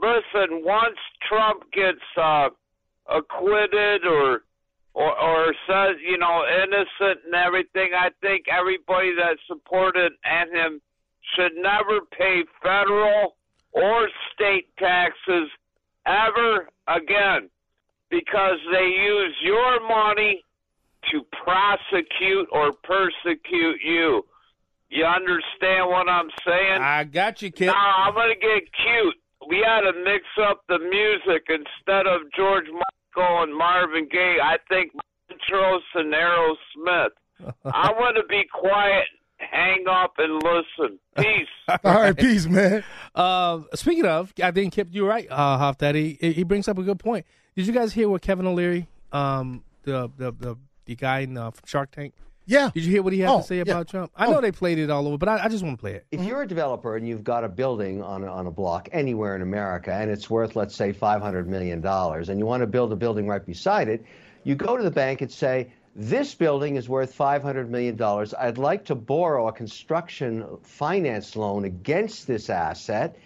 Listen, 0.00 0.64
once 0.64 0.96
Trump 1.28 1.64
gets 1.70 2.00
uh, 2.16 2.48
acquitted 3.06 4.06
or, 4.06 4.44
or 4.94 5.20
or 5.20 5.54
says 5.68 5.96
you 6.00 6.16
know 6.16 6.42
innocent 6.48 7.26
and 7.26 7.34
everything, 7.34 7.90
I 7.94 8.08
think 8.22 8.46
everybody 8.48 9.14
that 9.16 9.36
supported 9.46 10.12
and 10.24 10.50
him 10.50 10.80
should 11.34 11.52
never 11.56 12.00
pay 12.16 12.44
federal 12.62 13.36
or 13.72 14.08
state 14.32 14.68
taxes 14.78 15.50
ever 16.06 16.70
again 16.86 17.50
because 18.08 18.56
they 18.72 18.86
use 18.86 19.34
your 19.42 19.86
money 19.86 20.42
to 21.12 21.24
prosecute 21.44 22.48
or 22.52 22.72
persecute 22.84 23.80
you. 23.84 24.24
You 24.90 25.04
understand 25.04 25.88
what 25.88 26.08
I'm 26.08 26.30
saying? 26.46 26.80
I 26.80 27.04
got 27.04 27.42
you, 27.42 27.50
Kip. 27.50 27.68
Now 27.68 27.94
I'm 28.06 28.14
gonna 28.14 28.34
get 28.34 28.62
cute. 28.72 29.14
We 29.48 29.64
had 29.64 29.82
to 29.82 29.92
mix 30.04 30.24
up 30.42 30.62
the 30.68 30.78
music 30.78 31.46
instead 31.48 32.06
of 32.06 32.22
George 32.36 32.66
Michael 32.66 33.42
and 33.42 33.54
Marvin 33.56 34.08
Gaye. 34.10 34.38
I 34.42 34.56
think 34.68 34.92
Montrose 35.30 35.82
and 35.94 36.12
Aerosmith. 36.12 37.10
I 37.64 37.92
want 37.92 38.16
to 38.16 38.24
be 38.28 38.44
quiet, 38.52 39.04
hang 39.36 39.84
up, 39.88 40.14
and 40.18 40.42
listen. 40.42 40.98
Peace. 41.16 41.48
All 41.84 41.94
right, 41.94 42.16
peace, 42.16 42.46
man. 42.46 42.82
Uh, 43.14 43.60
speaking 43.74 44.06
of, 44.06 44.32
I 44.42 44.50
think 44.50 44.72
Kip, 44.72 44.88
you're 44.90 45.08
right, 45.08 45.26
uh, 45.30 45.58
Huff. 45.58 45.78
That 45.78 45.94
he 45.94 46.18
he 46.20 46.44
brings 46.44 46.66
up 46.66 46.78
a 46.78 46.82
good 46.82 46.98
point. 46.98 47.26
Did 47.56 47.66
you 47.66 47.72
guys 47.72 47.92
hear 47.92 48.08
what 48.08 48.22
Kevin 48.22 48.46
O'Leary, 48.46 48.88
um, 49.12 49.64
the 49.82 50.10
the 50.16 50.32
the, 50.32 50.56
the 50.88 50.96
guy 50.96 51.20
in 51.20 51.36
uh, 51.36 51.50
from 51.50 51.66
Shark 51.66 51.90
Tank, 51.92 52.14
Yeah. 52.46 52.70
Did 52.74 52.84
you 52.84 52.90
hear 52.90 53.02
what 53.02 53.12
he 53.12 53.20
had 53.20 53.30
Oh, 53.30 53.38
to 53.38 53.44
say 53.44 53.56
yeah. 53.56 53.62
about 53.62 53.88
Trump? 53.88 54.10
I 54.16 54.26
know 54.30 54.40
they 54.40 54.50
played 54.50 54.78
it 54.78 54.90
all 54.90 55.06
over, 55.06 55.18
but 55.18 55.28
I, 55.28 55.44
I 55.44 55.48
just 55.48 55.62
want 55.62 55.76
to 55.76 55.80
play 55.80 55.92
it. 55.92 56.06
If 56.10 56.24
you're 56.24 56.42
a 56.42 56.48
developer 56.48 56.96
and 56.96 57.06
you've 57.06 57.22
got 57.22 57.44
a 57.44 57.48
building 57.48 58.02
on 58.02 58.24
on 58.24 58.46
a 58.46 58.50
block 58.50 58.88
anywhere 58.90 59.36
in 59.36 59.42
America 59.42 59.92
and 59.92 60.10
it's 60.10 60.28
worth, 60.30 60.56
let's 60.56 60.74
say, 60.74 60.92
$500 60.92 61.46
million, 61.46 61.84
and 61.86 62.38
you 62.38 62.46
want 62.46 62.62
to 62.62 62.66
build 62.66 62.90
a 62.92 62.96
building 62.96 63.28
right 63.28 63.44
beside 63.44 63.88
it, 63.88 64.02
you 64.44 64.54
go 64.54 64.76
to 64.78 64.82
the 64.82 64.90
bank 64.90 65.20
and 65.20 65.30
say, 65.30 65.70
This 65.94 66.34
building 66.34 66.76
is 66.76 66.88
worth 66.88 67.16
$500 67.16 67.68
million. 67.68 68.00
I'd 68.38 68.56
like 68.56 68.86
to 68.86 68.94
borrow 68.94 69.48
a 69.48 69.52
construction 69.52 70.46
finance 70.62 71.36
loan 71.36 71.64
against 71.66 72.26
this 72.26 72.48
asset. 72.48 73.16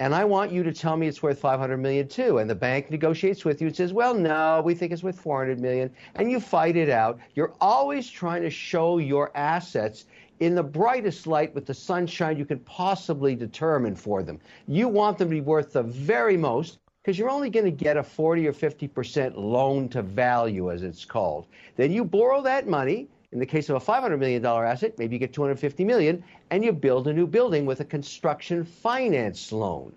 And 0.00 0.14
I 0.14 0.24
want 0.24 0.50
you 0.50 0.62
to 0.62 0.72
tell 0.72 0.96
me 0.96 1.08
it's 1.08 1.22
worth 1.22 1.38
500 1.38 1.76
million 1.76 2.08
too. 2.08 2.38
And 2.38 2.48
the 2.48 2.54
bank 2.54 2.90
negotiates 2.90 3.44
with 3.44 3.60
you 3.60 3.66
and 3.66 3.76
says, 3.76 3.92
"Well, 3.92 4.14
no, 4.14 4.62
we 4.64 4.74
think 4.74 4.92
it's 4.92 5.02
worth 5.02 5.20
400 5.20 5.60
million." 5.60 5.90
And 6.14 6.30
you 6.30 6.40
fight 6.40 6.74
it 6.74 6.88
out. 6.88 7.18
You're 7.34 7.52
always 7.60 8.08
trying 8.08 8.40
to 8.40 8.48
show 8.48 8.96
your 8.96 9.30
assets 9.36 10.06
in 10.40 10.54
the 10.54 10.62
brightest 10.62 11.26
light 11.26 11.54
with 11.54 11.66
the 11.66 11.74
sunshine 11.74 12.38
you 12.38 12.46
can 12.46 12.60
possibly 12.60 13.36
determine 13.36 13.94
for 13.94 14.22
them. 14.22 14.40
You 14.66 14.88
want 14.88 15.18
them 15.18 15.28
to 15.28 15.34
be 15.34 15.42
worth 15.42 15.74
the 15.74 15.82
very 15.82 16.38
most 16.38 16.78
because 17.02 17.18
you're 17.18 17.28
only 17.28 17.50
going 17.50 17.66
to 17.66 17.70
get 17.70 17.98
a 17.98 18.02
40 18.02 18.48
or 18.48 18.54
50% 18.54 19.36
loan 19.36 19.88
to 19.90 20.00
value, 20.00 20.70
as 20.70 20.82
it's 20.82 21.04
called. 21.04 21.46
Then 21.76 21.92
you 21.92 22.06
borrow 22.06 22.40
that 22.40 22.66
money. 22.66 23.08
In 23.32 23.38
the 23.38 23.46
case 23.46 23.68
of 23.68 23.76
a 23.76 23.80
$500 23.80 24.18
million 24.18 24.44
asset, 24.44 24.98
maybe 24.98 25.14
you 25.14 25.20
get 25.20 25.32
250 25.32 25.84
million 25.84 26.24
and 26.50 26.64
you 26.64 26.72
build 26.72 27.06
a 27.06 27.12
new 27.12 27.26
building 27.26 27.64
with 27.64 27.80
a 27.80 27.84
construction 27.84 28.64
finance 28.64 29.52
loan. 29.52 29.92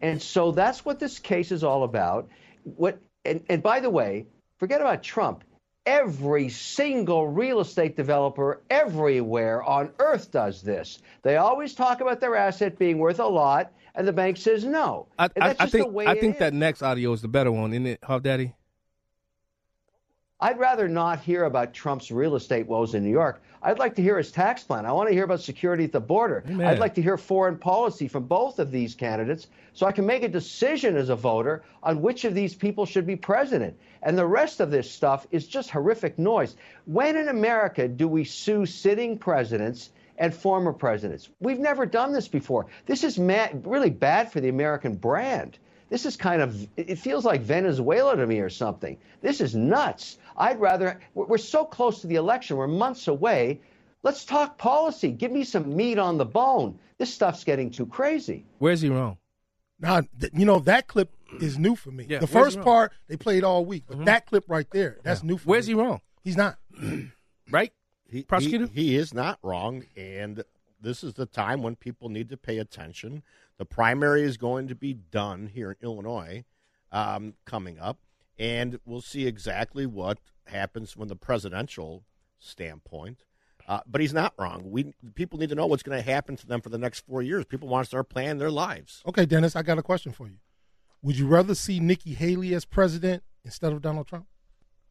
And 0.00 0.22
so 0.22 0.52
that's 0.52 0.84
what 0.84 1.00
this 1.00 1.18
case 1.18 1.50
is 1.50 1.64
all 1.64 1.82
about. 1.82 2.28
What 2.62 3.00
and, 3.24 3.42
and 3.48 3.62
by 3.62 3.80
the 3.80 3.90
way, 3.90 4.26
forget 4.58 4.80
about 4.80 5.02
Trump. 5.02 5.42
Every 5.84 6.48
single 6.48 7.28
real 7.28 7.60
estate 7.60 7.96
developer 7.96 8.60
everywhere 8.68 9.62
on 9.62 9.92
earth 10.00 10.32
does 10.32 10.62
this. 10.62 11.00
They 11.22 11.36
always 11.36 11.74
talk 11.74 12.00
about 12.00 12.20
their 12.20 12.34
asset 12.34 12.76
being 12.76 12.98
worth 12.98 13.20
a 13.20 13.26
lot, 13.26 13.72
and 13.94 14.06
the 14.06 14.12
bank 14.12 14.36
says 14.36 14.64
no. 14.64 15.06
I, 15.16 15.26
I, 15.40 15.56
I 15.60 15.66
think 15.66 15.96
I 15.96 16.16
think 16.16 16.38
that 16.38 16.52
next 16.54 16.82
audio 16.82 17.12
is 17.12 17.22
the 17.22 17.28
better 17.28 17.52
one, 17.52 17.72
isn't 17.72 17.86
it, 17.86 18.00
Huff 18.02 18.22
Daddy? 18.22 18.52
I'd 20.38 20.58
rather 20.58 20.86
not 20.86 21.20
hear 21.20 21.44
about 21.44 21.72
Trump's 21.72 22.10
real 22.10 22.36
estate 22.36 22.66
woes 22.66 22.94
in 22.94 23.02
New 23.02 23.10
York. 23.10 23.42
I'd 23.62 23.78
like 23.78 23.94
to 23.94 24.02
hear 24.02 24.18
his 24.18 24.30
tax 24.30 24.62
plan. 24.62 24.84
I 24.84 24.92
want 24.92 25.08
to 25.08 25.14
hear 25.14 25.24
about 25.24 25.40
security 25.40 25.84
at 25.84 25.92
the 25.92 26.00
border. 26.00 26.44
Amen. 26.46 26.66
I'd 26.66 26.78
like 26.78 26.94
to 26.96 27.02
hear 27.02 27.16
foreign 27.16 27.56
policy 27.56 28.06
from 28.06 28.24
both 28.24 28.58
of 28.58 28.70
these 28.70 28.94
candidates 28.94 29.46
so 29.72 29.86
I 29.86 29.92
can 29.92 30.04
make 30.04 30.24
a 30.24 30.28
decision 30.28 30.94
as 30.94 31.08
a 31.08 31.16
voter 31.16 31.64
on 31.82 32.02
which 32.02 32.26
of 32.26 32.34
these 32.34 32.54
people 32.54 32.84
should 32.84 33.06
be 33.06 33.16
president. 33.16 33.78
And 34.02 34.18
the 34.18 34.26
rest 34.26 34.60
of 34.60 34.70
this 34.70 34.90
stuff 34.90 35.26
is 35.30 35.46
just 35.46 35.70
horrific 35.70 36.18
noise. 36.18 36.54
When 36.84 37.16
in 37.16 37.28
America 37.28 37.88
do 37.88 38.06
we 38.06 38.24
sue 38.24 38.66
sitting 38.66 39.16
presidents 39.16 39.88
and 40.18 40.34
former 40.34 40.74
presidents? 40.74 41.30
We've 41.40 41.58
never 41.58 41.86
done 41.86 42.12
this 42.12 42.28
before. 42.28 42.66
This 42.84 43.04
is 43.04 43.18
mad, 43.18 43.62
really 43.66 43.90
bad 43.90 44.30
for 44.30 44.42
the 44.42 44.50
American 44.50 44.96
brand. 44.96 45.56
This 45.88 46.04
is 46.04 46.16
kind 46.16 46.42
of, 46.42 46.66
it 46.76 46.98
feels 46.98 47.24
like 47.24 47.42
Venezuela 47.42 48.16
to 48.16 48.26
me 48.26 48.40
or 48.40 48.50
something. 48.50 48.98
This 49.20 49.40
is 49.40 49.54
nuts. 49.54 50.18
I'd 50.36 50.60
rather, 50.60 51.00
we're 51.14 51.26
we're 51.26 51.38
so 51.38 51.64
close 51.64 52.00
to 52.00 52.06
the 52.06 52.16
election, 52.16 52.56
we're 52.56 52.66
months 52.66 53.08
away. 53.08 53.60
Let's 54.02 54.24
talk 54.24 54.58
policy. 54.58 55.10
Give 55.10 55.32
me 55.32 55.44
some 55.44 55.76
meat 55.76 55.98
on 55.98 56.18
the 56.18 56.24
bone. 56.24 56.78
This 56.98 57.12
stuff's 57.12 57.44
getting 57.44 57.70
too 57.70 57.86
crazy. 57.86 58.44
Where's 58.58 58.80
he 58.80 58.88
wrong? 58.88 59.18
Now, 59.78 60.02
th- 60.20 60.32
you 60.34 60.44
know 60.44 60.60
that 60.60 60.86
clip 60.86 61.12
is 61.40 61.58
new 61.58 61.76
for 61.76 61.90
me. 61.90 62.06
Yeah, 62.08 62.18
the 62.18 62.26
where's 62.26 62.54
first 62.54 62.60
part 62.62 62.92
they 63.08 63.16
played 63.16 63.44
all 63.44 63.64
week, 63.64 63.84
but 63.86 63.96
mm-hmm. 63.96 64.04
that 64.04 64.26
clip 64.26 64.44
right 64.48 64.70
there, 64.70 64.98
that's 65.02 65.22
new 65.22 65.36
for 65.38 65.50
Where's 65.50 65.66
me. 65.66 65.74
he 65.74 65.80
wrong? 65.80 66.00
He's 66.22 66.36
not. 66.36 66.58
right? 67.50 67.72
He, 68.08 68.22
Prosecutor? 68.22 68.68
He, 68.72 68.88
he 68.90 68.96
is 68.96 69.12
not 69.12 69.38
wrong, 69.42 69.84
and 69.96 70.42
this 70.80 71.02
is 71.02 71.14
the 71.14 71.26
time 71.26 71.62
when 71.62 71.76
people 71.76 72.08
need 72.08 72.28
to 72.30 72.36
pay 72.36 72.58
attention. 72.58 73.22
The 73.58 73.64
primary 73.64 74.22
is 74.22 74.36
going 74.36 74.68
to 74.68 74.74
be 74.74 74.92
done 74.94 75.50
here 75.52 75.70
in 75.70 75.76
Illinois 75.82 76.44
um, 76.92 77.34
coming 77.44 77.78
up, 77.78 77.98
and 78.38 78.78
we'll 78.84 79.00
see 79.00 79.26
exactly 79.26 79.86
what 79.86 80.18
happens 80.46 80.92
from 80.92 81.08
the 81.08 81.16
presidential 81.16 82.04
standpoint. 82.38 83.24
Uh, 83.68 83.80
but 83.86 84.00
he's 84.00 84.12
not 84.12 84.32
wrong. 84.38 84.70
We 84.70 84.92
people 85.14 85.38
need 85.40 85.48
to 85.48 85.56
know 85.56 85.66
what's 85.66 85.82
going 85.82 85.98
to 85.98 86.08
happen 86.08 86.36
to 86.36 86.46
them 86.46 86.60
for 86.60 86.68
the 86.68 86.78
next 86.78 87.00
four 87.00 87.20
years. 87.20 87.44
People 87.44 87.68
want 87.68 87.84
to 87.84 87.88
start 87.88 88.08
planning 88.08 88.38
their 88.38 88.50
lives. 88.50 89.02
Okay, 89.06 89.26
Dennis, 89.26 89.56
I 89.56 89.62
got 89.62 89.78
a 89.78 89.82
question 89.82 90.12
for 90.12 90.28
you. 90.28 90.36
Would 91.02 91.18
you 91.18 91.26
rather 91.26 91.54
see 91.54 91.80
Nikki 91.80 92.14
Haley 92.14 92.54
as 92.54 92.64
president 92.64 93.24
instead 93.44 93.72
of 93.72 93.82
Donald 93.82 94.06
Trump? 94.06 94.26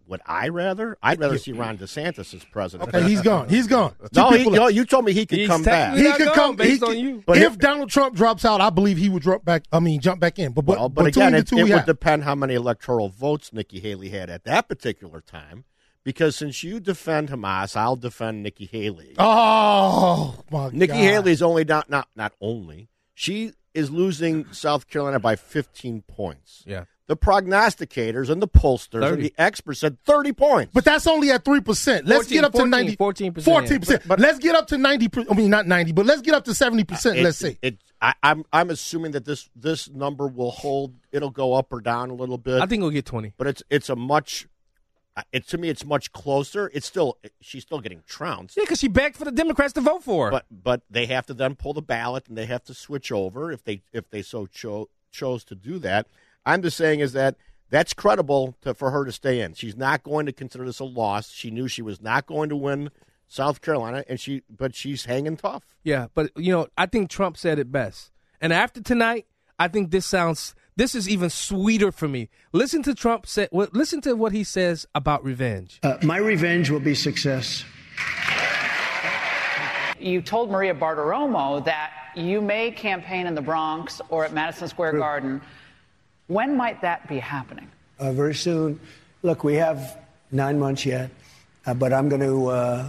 Would 0.08 0.22
I 0.26 0.50
rather? 0.50 0.98
I'd 1.02 1.20
rather 1.20 1.38
see 1.38 1.52
Ron 1.52 1.78
DeSantis 1.78 2.34
as 2.34 2.44
president. 2.46 2.94
Okay, 2.94 3.08
he's 3.08 3.22
gone. 3.22 3.50
He's 3.50 3.68
gone. 3.68 3.96
No, 4.14 4.30
he, 4.30 4.38
people 4.38 4.52
no, 4.54 4.68
you 4.68 4.86
told 4.86 5.06
me 5.06 5.14
he 5.14 5.26
could 5.26 5.48
come 5.48 5.64
back. 5.64 5.98
He 5.98 6.12
could 6.14 6.34
come 6.34 6.56
based 6.56 6.84
he 6.84 6.90
on 6.90 6.98
you. 6.98 7.24
But 7.26 7.38
if 7.38 7.54
it- 7.54 7.60
Donald 7.60 7.90
Trump 7.90 8.16
drops 8.16 8.46
out, 8.46 8.62
I 8.62 8.70
believe 8.70 8.98
he 8.98 9.10
would 9.10 9.24
drop 9.24 9.44
back. 9.44 9.64
I 9.72 9.80
mean, 9.80 10.00
jump 10.02 10.20
back 10.20 10.38
in. 10.38 10.52
But 10.54 10.66
but, 10.66 10.78
Well, 10.78 10.90
but 10.90 11.08
again, 11.08 11.32
the 11.32 11.40
it, 11.40 11.48
two, 11.48 11.58
it 11.58 11.64
we 11.64 11.70
would 11.72 11.78
have. 11.80 11.86
depend 11.86 12.24
how 12.24 12.36
many 12.36 12.54
electoral 12.54 13.10
votes 13.10 13.52
Nikki 13.52 13.80
Haley 13.80 14.10
had 14.10 14.30
at 14.30 14.44
that 14.44 14.68
particular 14.68 15.22
time. 15.22 15.66
Because 16.04 16.36
since 16.36 16.62
you 16.64 16.80
defend 16.80 17.30
Hamas, 17.30 17.76
I'll 17.76 17.96
defend 17.96 18.44
Nikki 18.44 18.68
Haley. 18.68 19.16
Oh 19.18 20.36
my 20.52 20.70
Nikki 20.70 20.88
God. 20.88 20.98
Haley 20.98 21.32
is 21.32 21.42
only 21.42 21.64
not 21.64 21.90
not 21.90 22.10
not 22.16 22.34
only 22.40 22.90
she 23.16 23.54
is 23.74 23.90
losing 23.90 24.46
South 24.54 24.88
Carolina 24.88 25.20
by 25.20 25.36
15 25.36 26.04
points. 26.04 26.64
Yeah. 26.66 26.86
The 27.08 27.16
prognosticators 27.16 28.30
and 28.30 28.42
the 28.42 28.48
pollsters 28.48 29.02
30. 29.02 29.14
and 29.14 29.24
the 29.24 29.34
experts 29.38 29.80
said 29.82 30.02
30 30.06 30.34
points. 30.34 30.72
But 30.74 30.86
that's 30.86 31.06
only 31.06 31.30
at 31.32 31.46
three 31.46 31.62
percent. 31.62 32.06
Let's 32.08 32.24
14, 32.26 32.36
get 32.36 32.44
up 32.46 32.52
to 32.54 32.58
14, 32.60 32.72
90 32.72 32.96
14%, 32.98 33.44
Fourteen 33.44 33.80
percent. 33.80 34.02
But- 34.08 34.08
but- 34.08 34.20
let's 34.20 34.40
get 34.40 34.56
up 34.56 34.68
to 34.68 34.78
ninety. 34.78 35.08
per- 35.08 35.26
I 35.30 35.34
mean, 35.36 35.50
not 35.52 35.68
ninety, 35.68 35.92
but 35.92 36.06
let's 36.08 36.22
get 36.22 36.34
up 36.34 36.46
to 36.46 36.54
seventy 36.56 36.84
percent. 36.84 37.18
It- 37.18 37.24
Let's 37.24 37.38
see. 37.38 37.58
it. 37.62 37.78
I, 38.02 38.14
I'm 38.24 38.44
I'm 38.52 38.70
assuming 38.72 39.12
that 39.12 39.24
this 39.26 39.50
this 39.56 39.90
number 39.90 40.28
will 40.28 40.52
hold. 40.52 40.96
It'll 41.12 41.30
go 41.30 41.54
up 41.54 41.72
or 41.72 41.80
down 41.80 42.10
a 42.10 42.14
little 42.16 42.38
bit. 42.40 42.62
I 42.62 42.66
think 42.66 42.82
we'll 42.82 42.90
get 42.92 43.06
20. 43.06 43.34
but 43.38 43.48
it's 43.48 43.62
it's 43.70 43.90
a 43.90 43.96
much. 43.96 44.48
uh, 45.16 45.22
It 45.32 45.48
to 45.50 45.58
me, 45.60 45.70
it's 45.70 45.86
much 45.86 46.12
closer. 46.12 46.70
It's 46.74 46.88
still 46.88 47.18
she's 47.40 47.62
still 47.64 47.80
getting 47.82 48.02
trounced. 48.08 48.58
Yeah, 48.58 48.64
because 48.64 48.80
she 48.80 48.88
begged 48.88 49.16
for 49.16 49.26
the 49.26 49.32
Democrats 49.32 49.74
to 49.74 49.82
vote 49.82 50.04
for 50.04 50.26
her. 50.26 50.32
But 50.32 50.46
but 50.52 50.82
they 50.90 51.06
have 51.06 51.26
to 51.28 51.34
then 51.36 51.54
pull 51.56 51.74
the 51.74 51.82
ballot 51.84 52.28
and 52.28 52.36
they 52.38 52.48
have 52.48 52.64
to 52.66 52.74
switch 52.74 53.12
over 53.12 53.52
if 53.52 53.64
they 53.64 53.84
if 53.94 54.10
they 54.10 54.24
so 54.24 54.48
cho- 54.48 54.90
chose 55.12 55.44
to 55.46 55.56
do 55.56 55.78
that. 55.80 56.08
I'm 56.46 56.62
just 56.62 56.78
saying 56.78 57.00
is 57.00 57.14
that 57.14 57.36
that's 57.70 57.94
credible 57.94 58.56
to, 58.62 58.74
for 58.74 58.92
her 58.92 59.06
to 59.06 59.12
stay 59.12 59.42
in. 59.42 59.54
She's 59.54 59.76
not 59.76 60.04
going 60.04 60.26
to 60.28 60.32
consider 60.32 60.66
this 60.66 60.80
a 60.80 60.84
loss. 60.84 61.30
She 61.30 61.52
knew 61.52 61.68
she 61.68 61.82
was 61.82 62.02
not 62.02 62.26
going 62.26 62.50
to 62.50 62.56
win 62.56 62.92
South 63.28 63.62
Carolina, 63.62 64.04
and 64.08 64.20
she 64.20 64.44
but 64.50 64.76
she's 64.76 65.06
hanging 65.06 65.38
tough. 65.38 65.64
Yeah, 65.84 66.08
but 66.14 66.32
you 66.36 66.52
know, 66.52 66.68
I 66.78 66.86
think 66.86 67.10
Trump 67.10 67.38
said 67.38 67.60
it 67.60 67.72
best. 67.72 68.12
And 68.40 68.54
after 68.54 68.82
tonight, 68.82 69.26
I 69.58 69.68
think 69.68 69.92
this 69.92 70.06
sounds 70.06 70.54
this 70.76 70.94
is 70.94 71.10
even 71.10 71.30
sweeter 71.30 71.92
for 71.92 72.08
me. 72.08 72.30
Listen 72.52 72.84
to 72.84 72.94
Trump 72.94 73.26
say 73.26 73.48
well, 73.52 73.68
listen 73.72 74.02
to 74.02 74.14
what 74.14 74.32
he 74.32 74.44
says 74.44 74.86
about 74.94 75.24
revenge. 75.24 75.80
Uh, 75.84 75.98
my 76.04 76.18
revenge 76.18 76.70
will 76.70 76.80
be 76.80 76.94
success. 76.94 77.64
You 80.00 80.22
told 80.22 80.52
Maria 80.52 80.76
Bartiromo 80.76 81.64
that 81.66 81.92
you 82.16 82.42
may 82.42 82.70
campaign 82.70 83.26
in 83.26 83.34
the 83.34 83.42
Bronx 83.42 84.02
or 84.10 84.26
at 84.26 84.34
Madison 84.34 84.68
Square 84.68 84.94
Garden. 85.00 85.42
When 86.28 86.58
might 86.58 86.82
that 86.82 87.08
be 87.08 87.20
happening? 87.20 87.70
Uh, 88.00 88.12
very 88.12 88.36
soon. 88.36 88.80
Look, 89.22 89.44
we 89.44 89.56
have 89.56 89.98
nine 90.32 90.60
months 90.60 90.86
yet, 90.86 91.12
uh, 91.66 91.74
but 91.74 91.94
I'm 91.94 92.10
going 92.10 92.22
to 92.22 92.48
uh, 92.48 92.86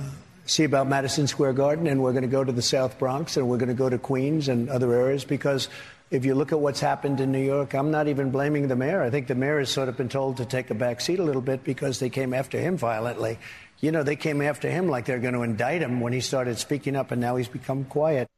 see 0.47 0.65
about 0.65 0.89
Madison 0.89 1.27
Square 1.27 1.55
Garden, 1.55 1.87
and 1.87 2.03
we're 2.03 2.13
going 2.13 2.23
to 2.23 2.29
go 2.29 2.45
to 2.45 2.53
the 2.53 2.63
South 2.63 2.99
Bronx, 2.99 3.37
and 3.37 3.49
we're 3.49 3.59
going 3.59 3.69
to 3.69 3.75
go 3.75 3.91
to 3.91 3.99
Queens 3.99 4.49
and 4.49 4.69
other 4.69 4.93
areas 4.93 5.25
because. 5.25 5.69
If 6.09 6.25
you 6.25 6.37
look 6.37 6.53
at 6.53 6.61
what's 6.61 6.79
happened 6.79 7.19
in 7.19 7.33
New 7.33 7.45
York, 7.45 7.75
I'm 7.75 7.91
not 7.91 8.07
even 8.07 8.31
blaming 8.31 8.69
the 8.69 8.77
mayor. 8.77 9.03
I 9.03 9.11
think 9.11 9.27
the 9.27 9.35
mayor 9.35 9.59
has 9.59 9.71
sort 9.71 9.89
of 9.89 9.97
been 9.97 10.09
told 10.09 10.37
to 10.37 10.45
take 10.45 10.71
a 10.71 10.75
back 10.75 11.01
seat 11.01 11.19
a 11.19 11.25
little 11.25 11.43
bit 11.43 11.65
because 11.65 11.99
they 11.99 12.11
came 12.11 12.33
after 12.33 12.61
him 12.61 12.77
violently. 12.77 13.41
You 13.81 13.91
know, 13.91 14.05
they 14.05 14.15
came 14.15 14.41
after 14.41 14.71
him 14.71 14.89
like 14.89 15.07
they're 15.07 15.19
going 15.19 15.35
to 15.35 15.43
indict 15.43 15.83
him 15.83 15.99
when 15.99 16.13
he 16.13 16.21
started 16.21 16.59
speaking 16.59 16.95
up, 16.95 17.11
and 17.11 17.21
now 17.21 17.35
he's 17.35 17.49
become 17.49 17.87
quiet. 17.87 18.29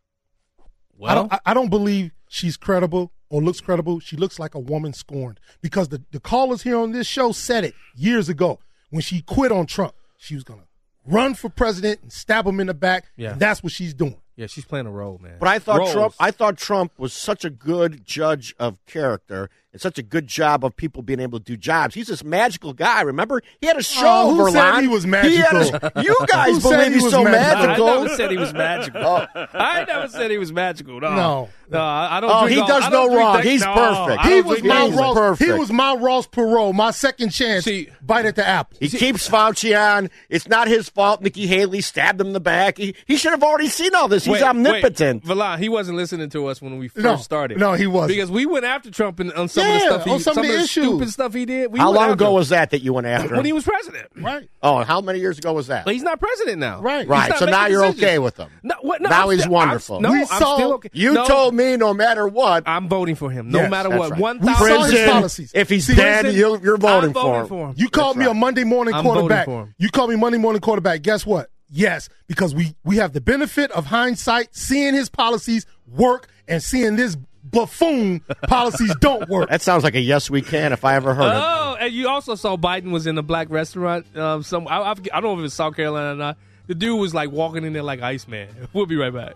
I 1.04 1.14
don't. 1.14 1.30
I, 1.30 1.40
I 1.44 1.52
don't 1.52 1.68
believe 1.68 2.12
she's 2.26 2.56
credible 2.56 3.12
or 3.30 3.42
looks 3.42 3.60
credible. 3.60 4.00
She 4.00 4.16
looks 4.16 4.38
like 4.38 4.54
a 4.54 4.58
woman 4.60 4.92
scorned 4.92 5.40
because 5.60 5.88
the 5.88 6.02
the 6.10 6.20
callers 6.20 6.62
here 6.62 6.78
on 6.78 6.92
this 6.92 7.06
show 7.06 7.32
said 7.32 7.64
it 7.64 7.74
years 7.94 8.28
ago 8.28 8.58
when 8.90 9.02
she 9.02 9.20
quit 9.22 9.52
on 9.52 9.66
Trump. 9.66 9.94
She 10.18 10.34
was 10.34 10.44
gonna 10.44 10.64
run 11.06 11.34
for 11.34 11.48
president 11.48 12.00
and 12.02 12.12
stab 12.12 12.46
him 12.46 12.60
in 12.60 12.66
the 12.66 12.74
back. 12.74 13.06
Yeah. 13.16 13.32
and 13.32 13.40
that's 13.40 13.62
what 13.62 13.72
she's 13.72 13.94
doing. 13.94 14.16
Yeah, 14.36 14.46
she's 14.46 14.64
playing 14.64 14.86
a 14.86 14.90
role, 14.90 15.18
man. 15.18 15.36
But 15.40 15.48
I 15.48 15.58
thought 15.58 15.78
Roles. 15.78 15.92
Trump. 15.92 16.14
I 16.20 16.30
thought 16.30 16.56
Trump 16.56 16.92
was 16.96 17.12
such 17.12 17.44
a 17.44 17.50
good 17.50 18.06
judge 18.06 18.54
of 18.58 18.78
character. 18.86 19.50
And 19.70 19.82
such 19.82 19.98
a 19.98 20.02
good 20.02 20.26
job 20.26 20.64
of 20.64 20.74
people 20.74 21.02
being 21.02 21.20
able 21.20 21.38
to 21.40 21.44
do 21.44 21.54
jobs. 21.54 21.94
He's 21.94 22.06
this 22.06 22.24
magical 22.24 22.72
guy. 22.72 23.02
Remember, 23.02 23.42
he 23.60 23.66
had 23.66 23.76
a 23.76 23.80
oh, 23.80 23.82
show. 23.82 24.02
Oh, 24.06 24.34
who 24.34 24.50
said 24.50 24.62
Verlon. 24.62 24.80
he 24.80 24.88
was 24.88 25.04
He 25.04 25.10
magical? 25.10 25.90
a- 25.94 26.02
you 26.02 26.16
guys 26.26 26.54
Who 26.54 26.60
believe 26.70 26.94
he's 26.94 27.02
was 27.02 27.12
so 27.12 27.22
magical? 27.22 27.66
magical. 27.66 27.86
I 27.90 27.94
never 28.02 28.08
said 28.16 28.30
he 28.30 28.36
was 28.38 28.52
magical. 28.54 29.02
Oh. 29.04 29.46
I 29.52 29.84
never 29.84 30.08
said 30.08 30.30
he 30.30 30.38
was 30.38 30.52
magical. 30.54 31.00
No, 31.02 31.14
No. 31.14 31.48
no, 31.68 31.78
I 31.80 32.16
I 32.16 32.20
don't. 32.20 32.30
Oh, 32.30 32.40
drink 32.46 32.54
he 32.54 32.60
all- 32.62 32.66
does 32.80 32.90
no 32.90 33.14
wrong. 33.14 33.36
that- 33.36 33.44
He's 33.44 33.60
no, 33.62 33.74
perfect. 33.74 34.24
He 34.26 34.40
was 34.40 34.62
my 34.62 34.88
Ross. 34.88 35.14
perfect. 35.14 35.50
He 35.52 35.58
was 35.58 35.70
my 35.70 35.94
Ross 35.96 36.26
Perot, 36.28 36.74
my 36.74 36.90
second 36.90 37.28
chance. 37.28 37.66
See- 37.66 37.90
bite 38.00 38.24
at 38.24 38.36
the 38.36 38.48
apple. 38.48 38.78
He 38.80 38.88
keeps 38.88 39.28
Fauci 39.28 39.78
on. 39.78 40.08
It's 40.30 40.48
not 40.48 40.68
his 40.68 40.88
fault. 40.88 41.20
Nikki 41.20 41.46
Haley 41.46 41.82
stabbed 41.82 42.18
him 42.22 42.28
in 42.28 42.32
the 42.32 42.40
back. 42.40 42.78
He, 42.78 42.94
he 43.06 43.18
should 43.18 43.32
have 43.32 43.42
already 43.42 43.68
seen 43.68 43.94
all 43.94 44.08
this. 44.08 44.24
He's 44.24 44.32
Wait, 44.32 44.42
omnipotent. 44.42 45.26
Wait, 45.26 45.36
Verlon, 45.36 45.58
he 45.58 45.68
wasn't 45.68 45.98
listening 45.98 46.30
to 46.30 46.46
us 46.46 46.62
when 46.62 46.78
we 46.78 46.88
first 46.88 47.04
No, 47.04 47.16
started. 47.16 47.58
no, 47.58 47.74
he 47.74 47.86
wasn't. 47.86 48.16
because 48.16 48.30
we 48.30 48.46
went 48.46 48.64
after 48.64 48.90
Trump 48.90 49.20
and, 49.20 49.30
on 49.60 49.66
some 49.66 49.68
of 49.68 49.74
Yeah, 49.74 49.78
the 49.78 49.80
stuff 49.94 50.04
he, 50.04 50.10
on 50.10 50.20
some 50.20 50.38
of 50.38 50.42
the 50.44 50.48
the 50.48 50.54
issues. 50.54 50.70
stupid 50.70 51.10
stuff 51.10 51.34
he 51.34 51.44
did. 51.44 51.72
We 51.72 51.78
How 51.78 51.90
long 51.92 52.10
ago 52.10 52.28
him. 52.28 52.34
was 52.34 52.48
that 52.50 52.70
that 52.70 52.82
you 52.82 52.92
went 52.92 53.06
after 53.06 53.28
Him? 53.30 53.36
when 53.36 53.44
he 53.46 53.52
was 53.52 53.64
president? 53.64 54.06
Right. 54.16 54.48
oh, 54.62 54.84
how 54.84 55.00
many 55.00 55.18
years 55.20 55.38
ago 55.38 55.52
was 55.52 55.66
that? 55.68 55.84
But 55.84 55.94
he's 55.94 56.02
not 56.02 56.20
president 56.20 56.58
now. 56.58 56.80
Right. 56.80 57.06
Right. 57.08 57.34
So 57.36 57.44
now 57.46 57.66
you're 57.66 57.82
decisions. 57.82 58.02
okay 58.04 58.18
with 58.18 58.36
him. 58.36 58.48
No, 58.62 58.74
what, 58.82 59.00
no, 59.00 59.08
Now 59.10 59.24
I'm 59.24 59.30
he's 59.30 59.40
still- 59.40 59.52
wonderful. 59.52 59.96
I'm, 59.96 60.02
no, 60.02 60.12
We 60.12 60.20
I'm 60.20 60.26
saw- 60.26 60.56
still 60.56 60.72
okay. 60.74 60.90
You 60.92 61.14
No, 61.14 61.24
told 61.26 61.54
me 61.54 61.76
no 61.76 61.94
matter 61.94 62.26
what. 62.28 62.64
I'm 62.66 62.88
voting 62.88 63.14
for 63.14 63.30
him, 63.30 63.50
no 63.50 63.60
Yes, 63.60 63.70
matter 63.70 63.90
what. 63.90 64.10
right. 64.12 64.20
One 64.20 64.38
We 64.40 64.46
saw 64.54 64.66
thousand. 64.66 64.90
Prison, 64.90 65.10
policies. 65.10 65.52
If 65.54 65.68
he's 65.68 65.86
See, 65.86 65.94
dead, 65.94 66.22
prison, 66.22 66.38
you, 66.40 66.60
you're 66.62 66.76
voting 66.78 67.12
for 67.12 67.40
him. 67.42 67.46
for 67.48 67.68
him. 67.68 67.74
You 67.76 67.88
called 67.88 68.16
me 68.16 68.26
a 68.26 68.34
Monday 68.34 68.64
morning 68.64 68.94
quarterback. 68.94 69.48
You 69.78 69.88
called 69.90 70.10
me 70.10 70.16
Monday 70.16 70.38
morning 70.38 70.60
quarterback. 70.60 71.02
Guess 71.02 71.24
what? 71.26 71.50
Yes, 71.70 72.08
because 72.26 72.54
we 72.54 72.74
we 72.82 72.96
have 72.96 73.12
the 73.12 73.20
benefit 73.20 73.70
of 73.72 73.84
hindsight, 73.86 74.56
seeing 74.56 74.94
his 74.94 75.10
policies 75.10 75.66
work 75.86 76.28
and 76.46 76.62
seeing 76.62 76.96
this 76.96 77.14
buffoon 77.50 78.20
policies 78.46 78.94
don't 79.00 79.28
work. 79.28 79.48
That 79.50 79.62
sounds 79.62 79.84
like 79.84 79.94
a 79.94 80.00
yes 80.00 80.30
we 80.30 80.42
can 80.42 80.72
if 80.72 80.84
I 80.84 80.94
ever 80.94 81.14
heard 81.14 81.28
it. 81.28 81.42
Oh, 81.42 81.76
and 81.80 81.92
you 81.92 82.08
also 82.08 82.34
saw 82.34 82.56
Biden 82.56 82.90
was 82.90 83.06
in 83.06 83.18
a 83.18 83.22
black 83.22 83.50
restaurant. 83.50 84.06
Um, 84.16 84.42
some 84.42 84.66
I, 84.68 84.78
I, 84.78 84.90
I 84.90 84.94
don't 85.20 85.36
know 85.36 85.38
if 85.38 85.46
it's 85.46 85.54
South 85.54 85.76
Carolina 85.76 86.12
or 86.12 86.16
not. 86.16 86.38
The 86.66 86.74
dude 86.74 87.00
was 87.00 87.14
like 87.14 87.30
walking 87.30 87.64
in 87.64 87.72
there 87.72 87.82
like 87.82 88.02
Iceman. 88.02 88.48
We'll 88.72 88.86
be 88.86 88.96
right 88.96 89.12
back. 89.12 89.34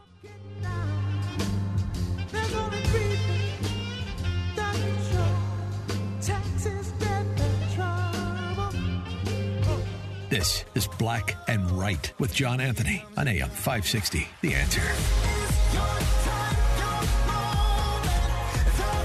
This 10.32 10.64
is 10.74 10.86
Black 10.86 11.36
and 11.46 11.70
Right 11.72 12.10
with 12.18 12.32
John 12.32 12.58
Anthony 12.58 13.04
on 13.18 13.28
AM 13.28 13.50
560. 13.50 14.26
The 14.40 14.54
answer. 14.54 14.80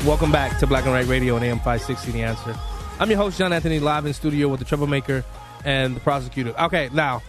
Welcome 0.06 0.32
back 0.32 0.58
to 0.60 0.68
Black 0.68 0.86
and 0.86 0.94
Right 0.94 1.06
Radio 1.06 1.36
on 1.36 1.44
AM 1.44 1.58
560 1.58 2.12
The 2.12 2.22
Answer. 2.24 2.56
I'm 3.00 3.10
your 3.10 3.18
host, 3.18 3.38
John 3.38 3.52
Anthony, 3.52 3.80
live 3.80 4.06
in 4.06 4.14
studio 4.14 4.48
with 4.48 4.60
the 4.60 4.66
troublemaker 4.66 5.26
and 5.66 5.96
the 5.96 6.00
prosecutor. 6.00 6.58
Okay, 6.58 6.90
now, 6.94 7.22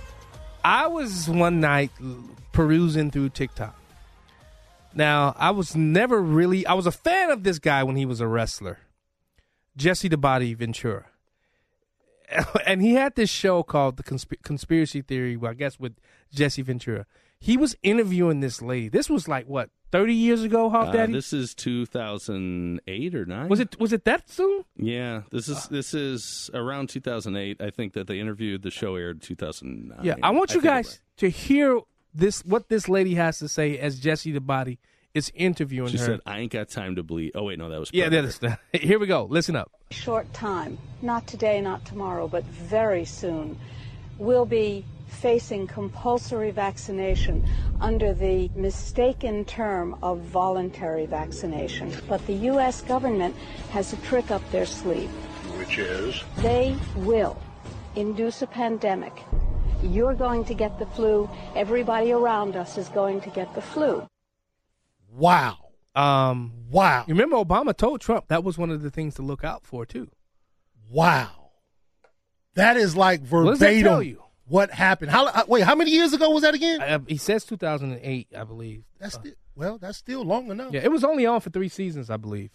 I 0.64 0.86
was 0.86 1.28
one 1.28 1.60
night 1.60 1.90
perusing 2.52 3.10
through 3.10 3.30
TikTok. 3.30 3.74
Now, 4.94 5.34
I 5.38 5.50
was 5.50 5.74
never 5.74 6.20
really, 6.22 6.66
I 6.66 6.74
was 6.74 6.86
a 6.86 6.92
fan 6.92 7.30
of 7.30 7.42
this 7.42 7.58
guy 7.58 7.82
when 7.82 7.96
he 7.96 8.06
was 8.06 8.20
a 8.20 8.28
wrestler, 8.28 8.78
Jesse 9.76 10.08
the 10.08 10.16
Body 10.16 10.54
Ventura. 10.54 11.06
And 12.66 12.82
he 12.82 12.94
had 12.94 13.16
this 13.16 13.30
show 13.30 13.62
called 13.62 13.96
The 13.96 14.02
Consp- 14.02 14.42
Conspiracy 14.42 15.00
Theory, 15.00 15.36
well, 15.36 15.50
I 15.50 15.54
guess 15.54 15.80
with 15.80 15.94
Jesse 16.32 16.62
Ventura. 16.62 17.06
He 17.40 17.56
was 17.56 17.74
interviewing 17.82 18.40
this 18.40 18.60
lady. 18.60 18.88
This 18.88 19.08
was 19.08 19.26
like, 19.26 19.46
what, 19.46 19.70
30 19.90 20.12
years 20.14 20.42
ago, 20.42 20.68
Hawk 20.68 20.88
Uh, 20.88 20.92
Daddy? 20.92 21.12
this 21.12 21.32
is 21.32 21.54
2008 21.54 23.14
or 23.14 23.24
9. 23.24 23.48
Was 23.48 23.60
it 23.60 23.78
was 23.80 23.92
it 23.92 24.04
that 24.04 24.28
soon? 24.28 24.64
Yeah, 24.76 25.22
this 25.30 25.48
is 25.48 25.66
this 25.68 25.94
is 25.94 26.50
around 26.54 26.88
2008. 26.90 27.60
I 27.60 27.70
think 27.70 27.92
that 27.94 28.06
they 28.06 28.18
interviewed. 28.20 28.62
The 28.62 28.70
show 28.70 28.96
aired 28.96 29.22
2009. 29.22 29.98
Yeah, 30.04 30.14
I 30.22 30.30
want 30.30 30.50
you 30.50 30.60
think 30.60 30.64
it 30.64 30.68
guys 30.68 31.00
to 31.18 31.28
hear 31.30 31.80
this 32.14 32.44
what 32.44 32.68
this 32.68 32.88
lady 32.88 33.14
has 33.14 33.38
to 33.38 33.48
say 33.48 33.78
as 33.78 33.98
Jesse 34.00 34.32
the 34.32 34.40
Body 34.40 34.78
is 35.14 35.32
interviewing 35.34 35.90
She 35.90 35.98
her. 35.98 36.04
said, 36.04 36.20
"I 36.26 36.38
ain't 36.40 36.52
got 36.52 36.68
time 36.68 36.96
to 36.96 37.02
bleed." 37.02 37.32
Oh 37.34 37.44
wait, 37.44 37.58
no, 37.58 37.68
that 37.70 37.80
was 37.80 37.90
yeah, 37.92 38.08
Predator. 38.08 38.38
that 38.40 38.60
is, 38.74 38.80
here 38.82 38.98
we 38.98 39.06
go. 39.06 39.24
Listen 39.24 39.56
up. 39.56 39.72
short 39.90 40.32
time, 40.34 40.76
not 41.02 41.26
today, 41.26 41.60
not 41.60 41.84
tomorrow, 41.86 42.28
but 42.28 42.44
very 42.44 43.04
soon, 43.06 43.58
we'll 44.18 44.44
be 44.46 44.84
facing 45.08 45.66
compulsory 45.66 46.50
vaccination 46.50 47.44
under 47.80 48.14
the 48.14 48.50
mistaken 48.54 49.44
term 49.44 49.96
of 50.02 50.20
voluntary 50.20 51.06
vaccination. 51.06 51.92
But 52.08 52.24
the 52.26 52.34
U.S. 52.34 52.82
government 52.82 53.34
has 53.70 53.92
a 53.92 53.96
trick 53.98 54.30
up 54.30 54.42
their 54.50 54.66
sleeve. 54.66 55.10
Which 55.58 55.78
is? 55.78 56.22
They 56.38 56.76
will 56.96 57.40
induce 57.96 58.42
a 58.42 58.46
pandemic. 58.46 59.12
You're 59.82 60.14
going 60.14 60.44
to 60.46 60.54
get 60.54 60.78
the 60.78 60.86
flu. 60.86 61.28
Everybody 61.54 62.12
around 62.12 62.56
us 62.56 62.78
is 62.78 62.88
going 62.88 63.20
to 63.22 63.30
get 63.30 63.54
the 63.54 63.62
flu. 63.62 64.08
Wow. 65.10 65.56
Um, 65.94 66.52
wow. 66.70 67.04
You 67.06 67.14
remember 67.14 67.36
Obama 67.36 67.76
told 67.76 68.00
Trump 68.00 68.28
that 68.28 68.44
was 68.44 68.58
one 68.58 68.70
of 68.70 68.82
the 68.82 68.90
things 68.90 69.14
to 69.16 69.22
look 69.22 69.44
out 69.44 69.64
for 69.64 69.84
too. 69.84 70.10
Wow. 70.88 71.50
That 72.54 72.76
is 72.76 72.96
like 72.96 73.26
What 73.28 73.44
does 73.44 73.58
that 73.60 73.66
verbatim 73.66 73.82
tell 73.84 74.02
you? 74.02 74.22
What 74.48 74.70
happened. 74.70 75.10
How 75.10 75.26
uh, 75.26 75.44
wait, 75.48 75.62
how 75.64 75.74
many 75.74 75.90
years 75.90 76.12
ago 76.12 76.30
was 76.30 76.42
that 76.42 76.54
again? 76.54 76.80
Uh, 76.80 76.98
he 77.06 77.16
says 77.16 77.44
2008, 77.44 78.28
I 78.36 78.44
believe. 78.44 78.84
That's 78.98 79.14
still, 79.14 79.32
well, 79.54 79.78
that's 79.78 79.98
still 79.98 80.22
long 80.24 80.50
enough. 80.50 80.72
Yeah, 80.72 80.80
it 80.82 80.90
was 80.90 81.04
only 81.04 81.26
on 81.26 81.40
for 81.40 81.50
three 81.50 81.68
seasons, 81.68 82.10
I 82.10 82.16
believe. 82.16 82.50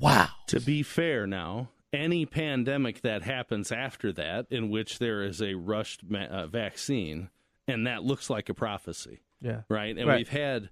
Wow. 0.00 0.28
To 0.48 0.60
be 0.60 0.82
fair, 0.82 1.26
now 1.26 1.70
any 1.92 2.26
pandemic 2.26 3.00
that 3.02 3.22
happens 3.22 3.72
after 3.72 4.12
that, 4.12 4.46
in 4.50 4.68
which 4.70 4.98
there 4.98 5.22
is 5.22 5.40
a 5.42 5.54
rushed 5.54 6.02
ma- 6.08 6.24
uh, 6.26 6.46
vaccine, 6.46 7.30
and 7.66 7.86
that 7.86 8.04
looks 8.04 8.28
like 8.30 8.48
a 8.48 8.54
prophecy, 8.54 9.22
Yeah. 9.40 9.62
right? 9.68 9.96
And 9.96 10.06
Right. 10.06 10.18
we've 10.18 10.28
had 10.28 10.68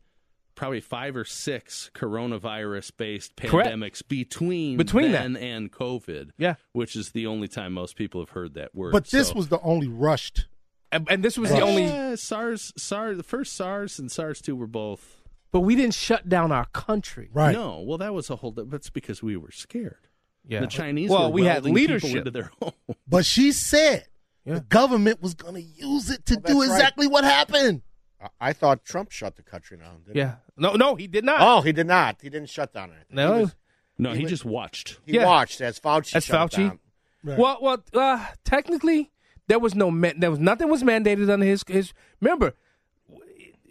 probably 0.55 0.81
five 0.81 1.16
or 1.16 1.24
six 1.24 1.90
coronavirus-based 1.94 3.36
Correct. 3.36 3.69
pandemics 3.69 4.03
between 4.07 4.77
Between 4.77 5.12
that. 5.12 5.23
then 5.23 5.36
and 5.36 5.73
COVID. 5.73 6.31
Yeah. 6.39 6.55
which 6.73 6.97
is 6.97 7.12
the 7.12 7.27
only 7.27 7.48
time 7.48 7.73
most 7.73 7.97
people 7.97 8.20
have 8.20 8.31
heard 8.31 8.55
that 8.55 8.74
word. 8.74 8.93
But 8.93 9.07
this 9.11 9.28
So- 9.28 9.35
was 9.35 9.48
the 9.48 9.61
only 9.61 9.89
rushed. 9.89 10.47
And, 10.97 11.10
and 11.10 11.23
this 11.24 11.36
was 11.39 11.51
the 11.51 11.60
only. 11.60 11.85
Yeah, 11.85 12.14
SARS, 12.16 12.73
SARS, 12.77 13.16
the 13.16 13.23
first 13.23 13.55
SARS 13.55 13.98
and 13.98 14.10
SARS 14.10 14.40
two 14.40 14.56
were 14.56 14.66
both. 14.66 15.23
But 15.52 15.60
we 15.60 15.74
didn't 15.77 15.94
shut 15.94 16.28
down 16.28 16.52
our 16.52 16.66
country. 16.66 17.31
Right. 17.32 17.52
No, 17.52 17.81
well, 17.81 17.98
that 17.98 18.12
was 18.12 18.28
a 18.31 18.36
whole. 18.36 18.51
That's 18.52 18.90
because 18.90 19.23
we 19.23 19.36
were 19.36 19.51
scared. 19.52 20.09
Yeah. 20.48 20.60
the 20.60 20.66
Chinese. 20.66 21.10
Well, 21.10 21.28
were 21.31 21.35
we 21.35 21.44
had 21.44 21.64
leadership. 21.64 22.14
into 22.16 22.31
their 22.31 22.51
home. 22.62 22.73
But 23.09 23.24
she 23.24 23.52
said 23.52 24.06
the 24.44 24.60
government 24.60 25.20
was 25.23 25.35
going 25.35 25.55
to 25.55 25.60
use 25.62 26.10
it 26.10 26.24
to 26.27 26.35
Well, 26.35 26.43
do 26.55 26.59
that's 26.60 26.70
right. 26.70 26.77
exactly 26.78 27.06
what 27.09 27.24
happened. 27.24 27.82
I, 28.20 28.28
I 28.40 28.52
thought 28.52 28.85
Trump 28.85 29.10
shut 29.10 29.36
the 29.36 29.43
country 29.43 29.77
down. 29.78 30.02
Didn't 30.05 30.16
Yeah. 30.16 30.35
No, 30.56 30.74
no, 30.74 30.94
he 30.94 31.06
did 31.09 31.24
not. 31.24 31.39
Oh, 31.40 31.60
he 31.62 31.73
did 31.73 31.86
not. 31.86 32.18
He 32.23 32.31
didn't 32.31 32.48
shut 32.51 32.73
down 32.73 32.90
anything. 32.90 33.16
No. 33.16 33.35
He 33.35 33.40
was- 33.43 33.56
No, 33.98 34.12
he 34.12 34.23
was- 34.23 34.31
just 34.31 34.44
watched. 34.44 34.98
He 35.05 35.14
Yeah. 35.14 35.27
watched 35.27 35.60
as 35.60 35.81
Fauci. 35.81 36.12
That's 36.12 36.27
shut 36.27 36.52
it 36.52 36.56
Fauci. 36.56 36.68
down. 36.68 36.78
Well, 37.39 37.59
well, 37.60 37.82
uh, 37.94 38.24
technically, 38.44 39.10
there 39.48 39.59
was 39.59 39.74
no 39.74 39.90
there 40.16 40.31
was 40.31 40.40
nothing 40.40 40.68
was 40.68 40.82
mandated 40.82 41.31
under 41.31 41.47
his 41.47 41.64
his. 41.66 41.93
Remember, 42.20 42.55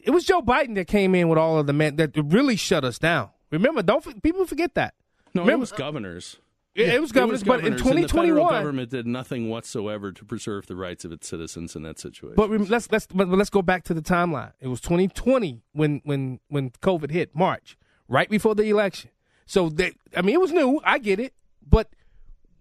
it 0.04 0.12
was 0.12 0.24
Joe 0.24 0.42
Biden 0.42 0.76
that 0.76 0.88
came 0.88 1.16
in 1.16 1.30
with 1.30 1.38
all 1.38 1.58
of 1.58 1.68
the 1.68 1.74
man 1.74 1.96
that 1.98 2.12
really 2.16 2.56
shut 2.56 2.84
us 2.84 3.00
down. 3.00 3.30
Remember, 3.52 3.82
don't 3.82 4.24
people 4.24 4.46
forget 4.46 4.76
that. 4.76 4.94
No, 5.34 5.48
it 5.48 5.60
was 5.60 5.72
governors. 5.72 6.38
It, 6.76 6.90
it 6.90 7.02
was 7.02 7.14
governors, 7.14 7.44
but 7.44 7.60
in 7.66 7.78
governors, 7.78 7.82
the 7.82 7.90
federal 7.90 8.08
2021. 8.08 8.54
government 8.54 8.90
did 8.90 9.08
nothing 9.08 9.50
whatsoever 9.50 10.12
to 10.12 10.26
preserve 10.26 10.68
the 10.68 10.76
rights 10.76 11.06
of 11.06 11.14
its 11.14 11.26
citizens 11.28 11.74
in 11.74 11.84
that 11.84 12.00
situation. 12.00 12.36
But 12.36 12.50
rem- 12.50 12.66
let's 12.66 12.92
let's 12.92 13.08
but 13.08 13.30
let's 13.30 13.50
go 13.50 13.62
back 13.62 13.84
to 13.86 13.94
the 13.94 14.02
timeline. 14.02 14.52
It 14.60 14.68
was 14.68 14.82
2020 14.82 15.62
when 15.72 16.02
when 16.04 16.42
when 16.50 16.72
COVID 16.72 17.12
hit 17.12 17.34
March, 17.34 17.78
right 18.10 18.30
before 18.30 18.56
the 18.56 18.64
election. 18.70 19.12
So 19.46 19.70
they, 19.70 19.94
I 20.18 20.22
mean, 20.22 20.36
it 20.36 20.42
was 20.42 20.52
new. 20.52 20.82
I 20.84 20.98
get 20.98 21.20
it, 21.20 21.34
but 21.66 21.90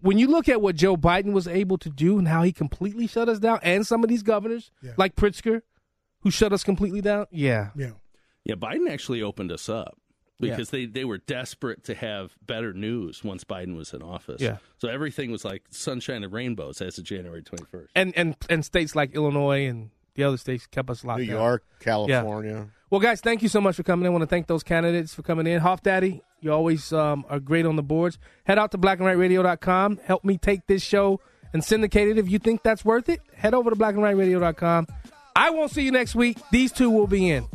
when 0.01 0.17
you 0.17 0.27
look 0.27 0.47
at 0.49 0.61
what 0.61 0.75
Joe 0.75 0.95
Biden 0.97 1.31
was 1.31 1.47
able 1.47 1.77
to 1.79 1.89
do 1.89 2.17
and 2.19 2.27
how 2.27 2.43
he 2.43 2.51
completely 2.51 3.07
shut 3.07 3.27
us 3.29 3.39
down, 3.39 3.59
and 3.63 3.85
some 3.87 4.03
of 4.03 4.09
these 4.09 4.23
governors 4.23 4.71
like 4.97 5.15
Pritzker, 5.15 5.61
who 6.21 6.31
shut 6.31 6.53
us 6.53 6.63
completely 6.63 7.01
down, 7.01 7.25
yeah, 7.31 7.69
yeah, 7.75 7.91
yeah, 8.43 8.55
Biden 8.55 8.89
actually 8.89 9.21
opened 9.21 9.51
us 9.51 9.69
up 9.69 9.97
Yeah. 10.39 10.51
because 10.51 10.69
they, 10.69 10.85
they 10.85 11.05
were 11.05 11.17
desperate 11.17 11.83
to 11.85 11.95
have 11.95 12.35
better 12.45 12.73
news 12.73 13.23
once 13.23 13.43
Biden 13.43 13.75
was 13.75 13.93
in 13.93 14.01
office. 14.03 14.41
Yeah. 14.41 14.57
So 14.77 14.87
everything 14.89 15.31
was 15.31 15.43
like 15.45 15.63
sunshine 15.71 16.23
and 16.23 16.31
rainbows 16.33 16.81
as 16.81 16.97
of 16.97 17.03
January 17.05 17.41
21st. 17.43 17.87
and 17.95 18.13
and 18.17 18.35
and 18.49 18.63
states 18.65 18.95
like 18.95 19.13
Illinois 19.15 19.67
and 19.67 19.91
the 20.15 20.23
other 20.23 20.37
states 20.37 20.65
kept 20.67 20.89
us 20.89 21.03
locked 21.03 21.21
New 21.21 21.27
down. 21.27 21.35
York, 21.37 21.63
Yeah. 21.85 22.65
Well, 22.95 23.01
guys, 23.01 23.19
thank 23.19 23.43
you 23.43 23.49
so 23.49 23.59
much 23.59 23.75
for 23.75 23.83
coming 23.83 24.05
in. 24.05 24.07
I 24.07 24.09
want 24.11 24.21
to 24.21 24.25
thank 24.25 24.47
those 24.47 24.63
candidates 24.63 25.13
for 25.13 25.21
coming 25.21 25.47
in. 25.47 25.59
Hoff 25.59 25.83
Daddy, 25.83 26.23
you 26.39 26.53
always 26.53 26.93
um, 26.93 27.25
are 27.27 27.41
great 27.41 27.65
on 27.65 27.75
the 27.75 27.83
boards. 27.83 28.17
Head 28.45 28.57
out 28.57 28.71
to 28.71 28.77
blackandrightradio.com. 28.77 29.99
Help 30.05 30.23
me 30.23 30.37
take 30.37 30.65
this 30.67 30.81
show 30.81 31.19
and 31.51 31.61
syndicate 31.61 32.07
it. 32.07 32.17
If 32.17 32.29
you 32.29 32.39
think 32.39 32.63
that's 32.63 32.85
worth 32.85 33.09
it, 33.09 33.19
head 33.35 33.53
over 33.53 33.69
to 33.69 33.75
blackandrightradio.com. 33.75 34.87
I 35.35 35.49
won't 35.49 35.71
see 35.71 35.81
you 35.81 35.91
next 35.91 36.15
week. 36.15 36.37
These 36.53 36.71
two 36.71 36.89
will 36.89 37.05
be 37.05 37.29
in. 37.29 37.49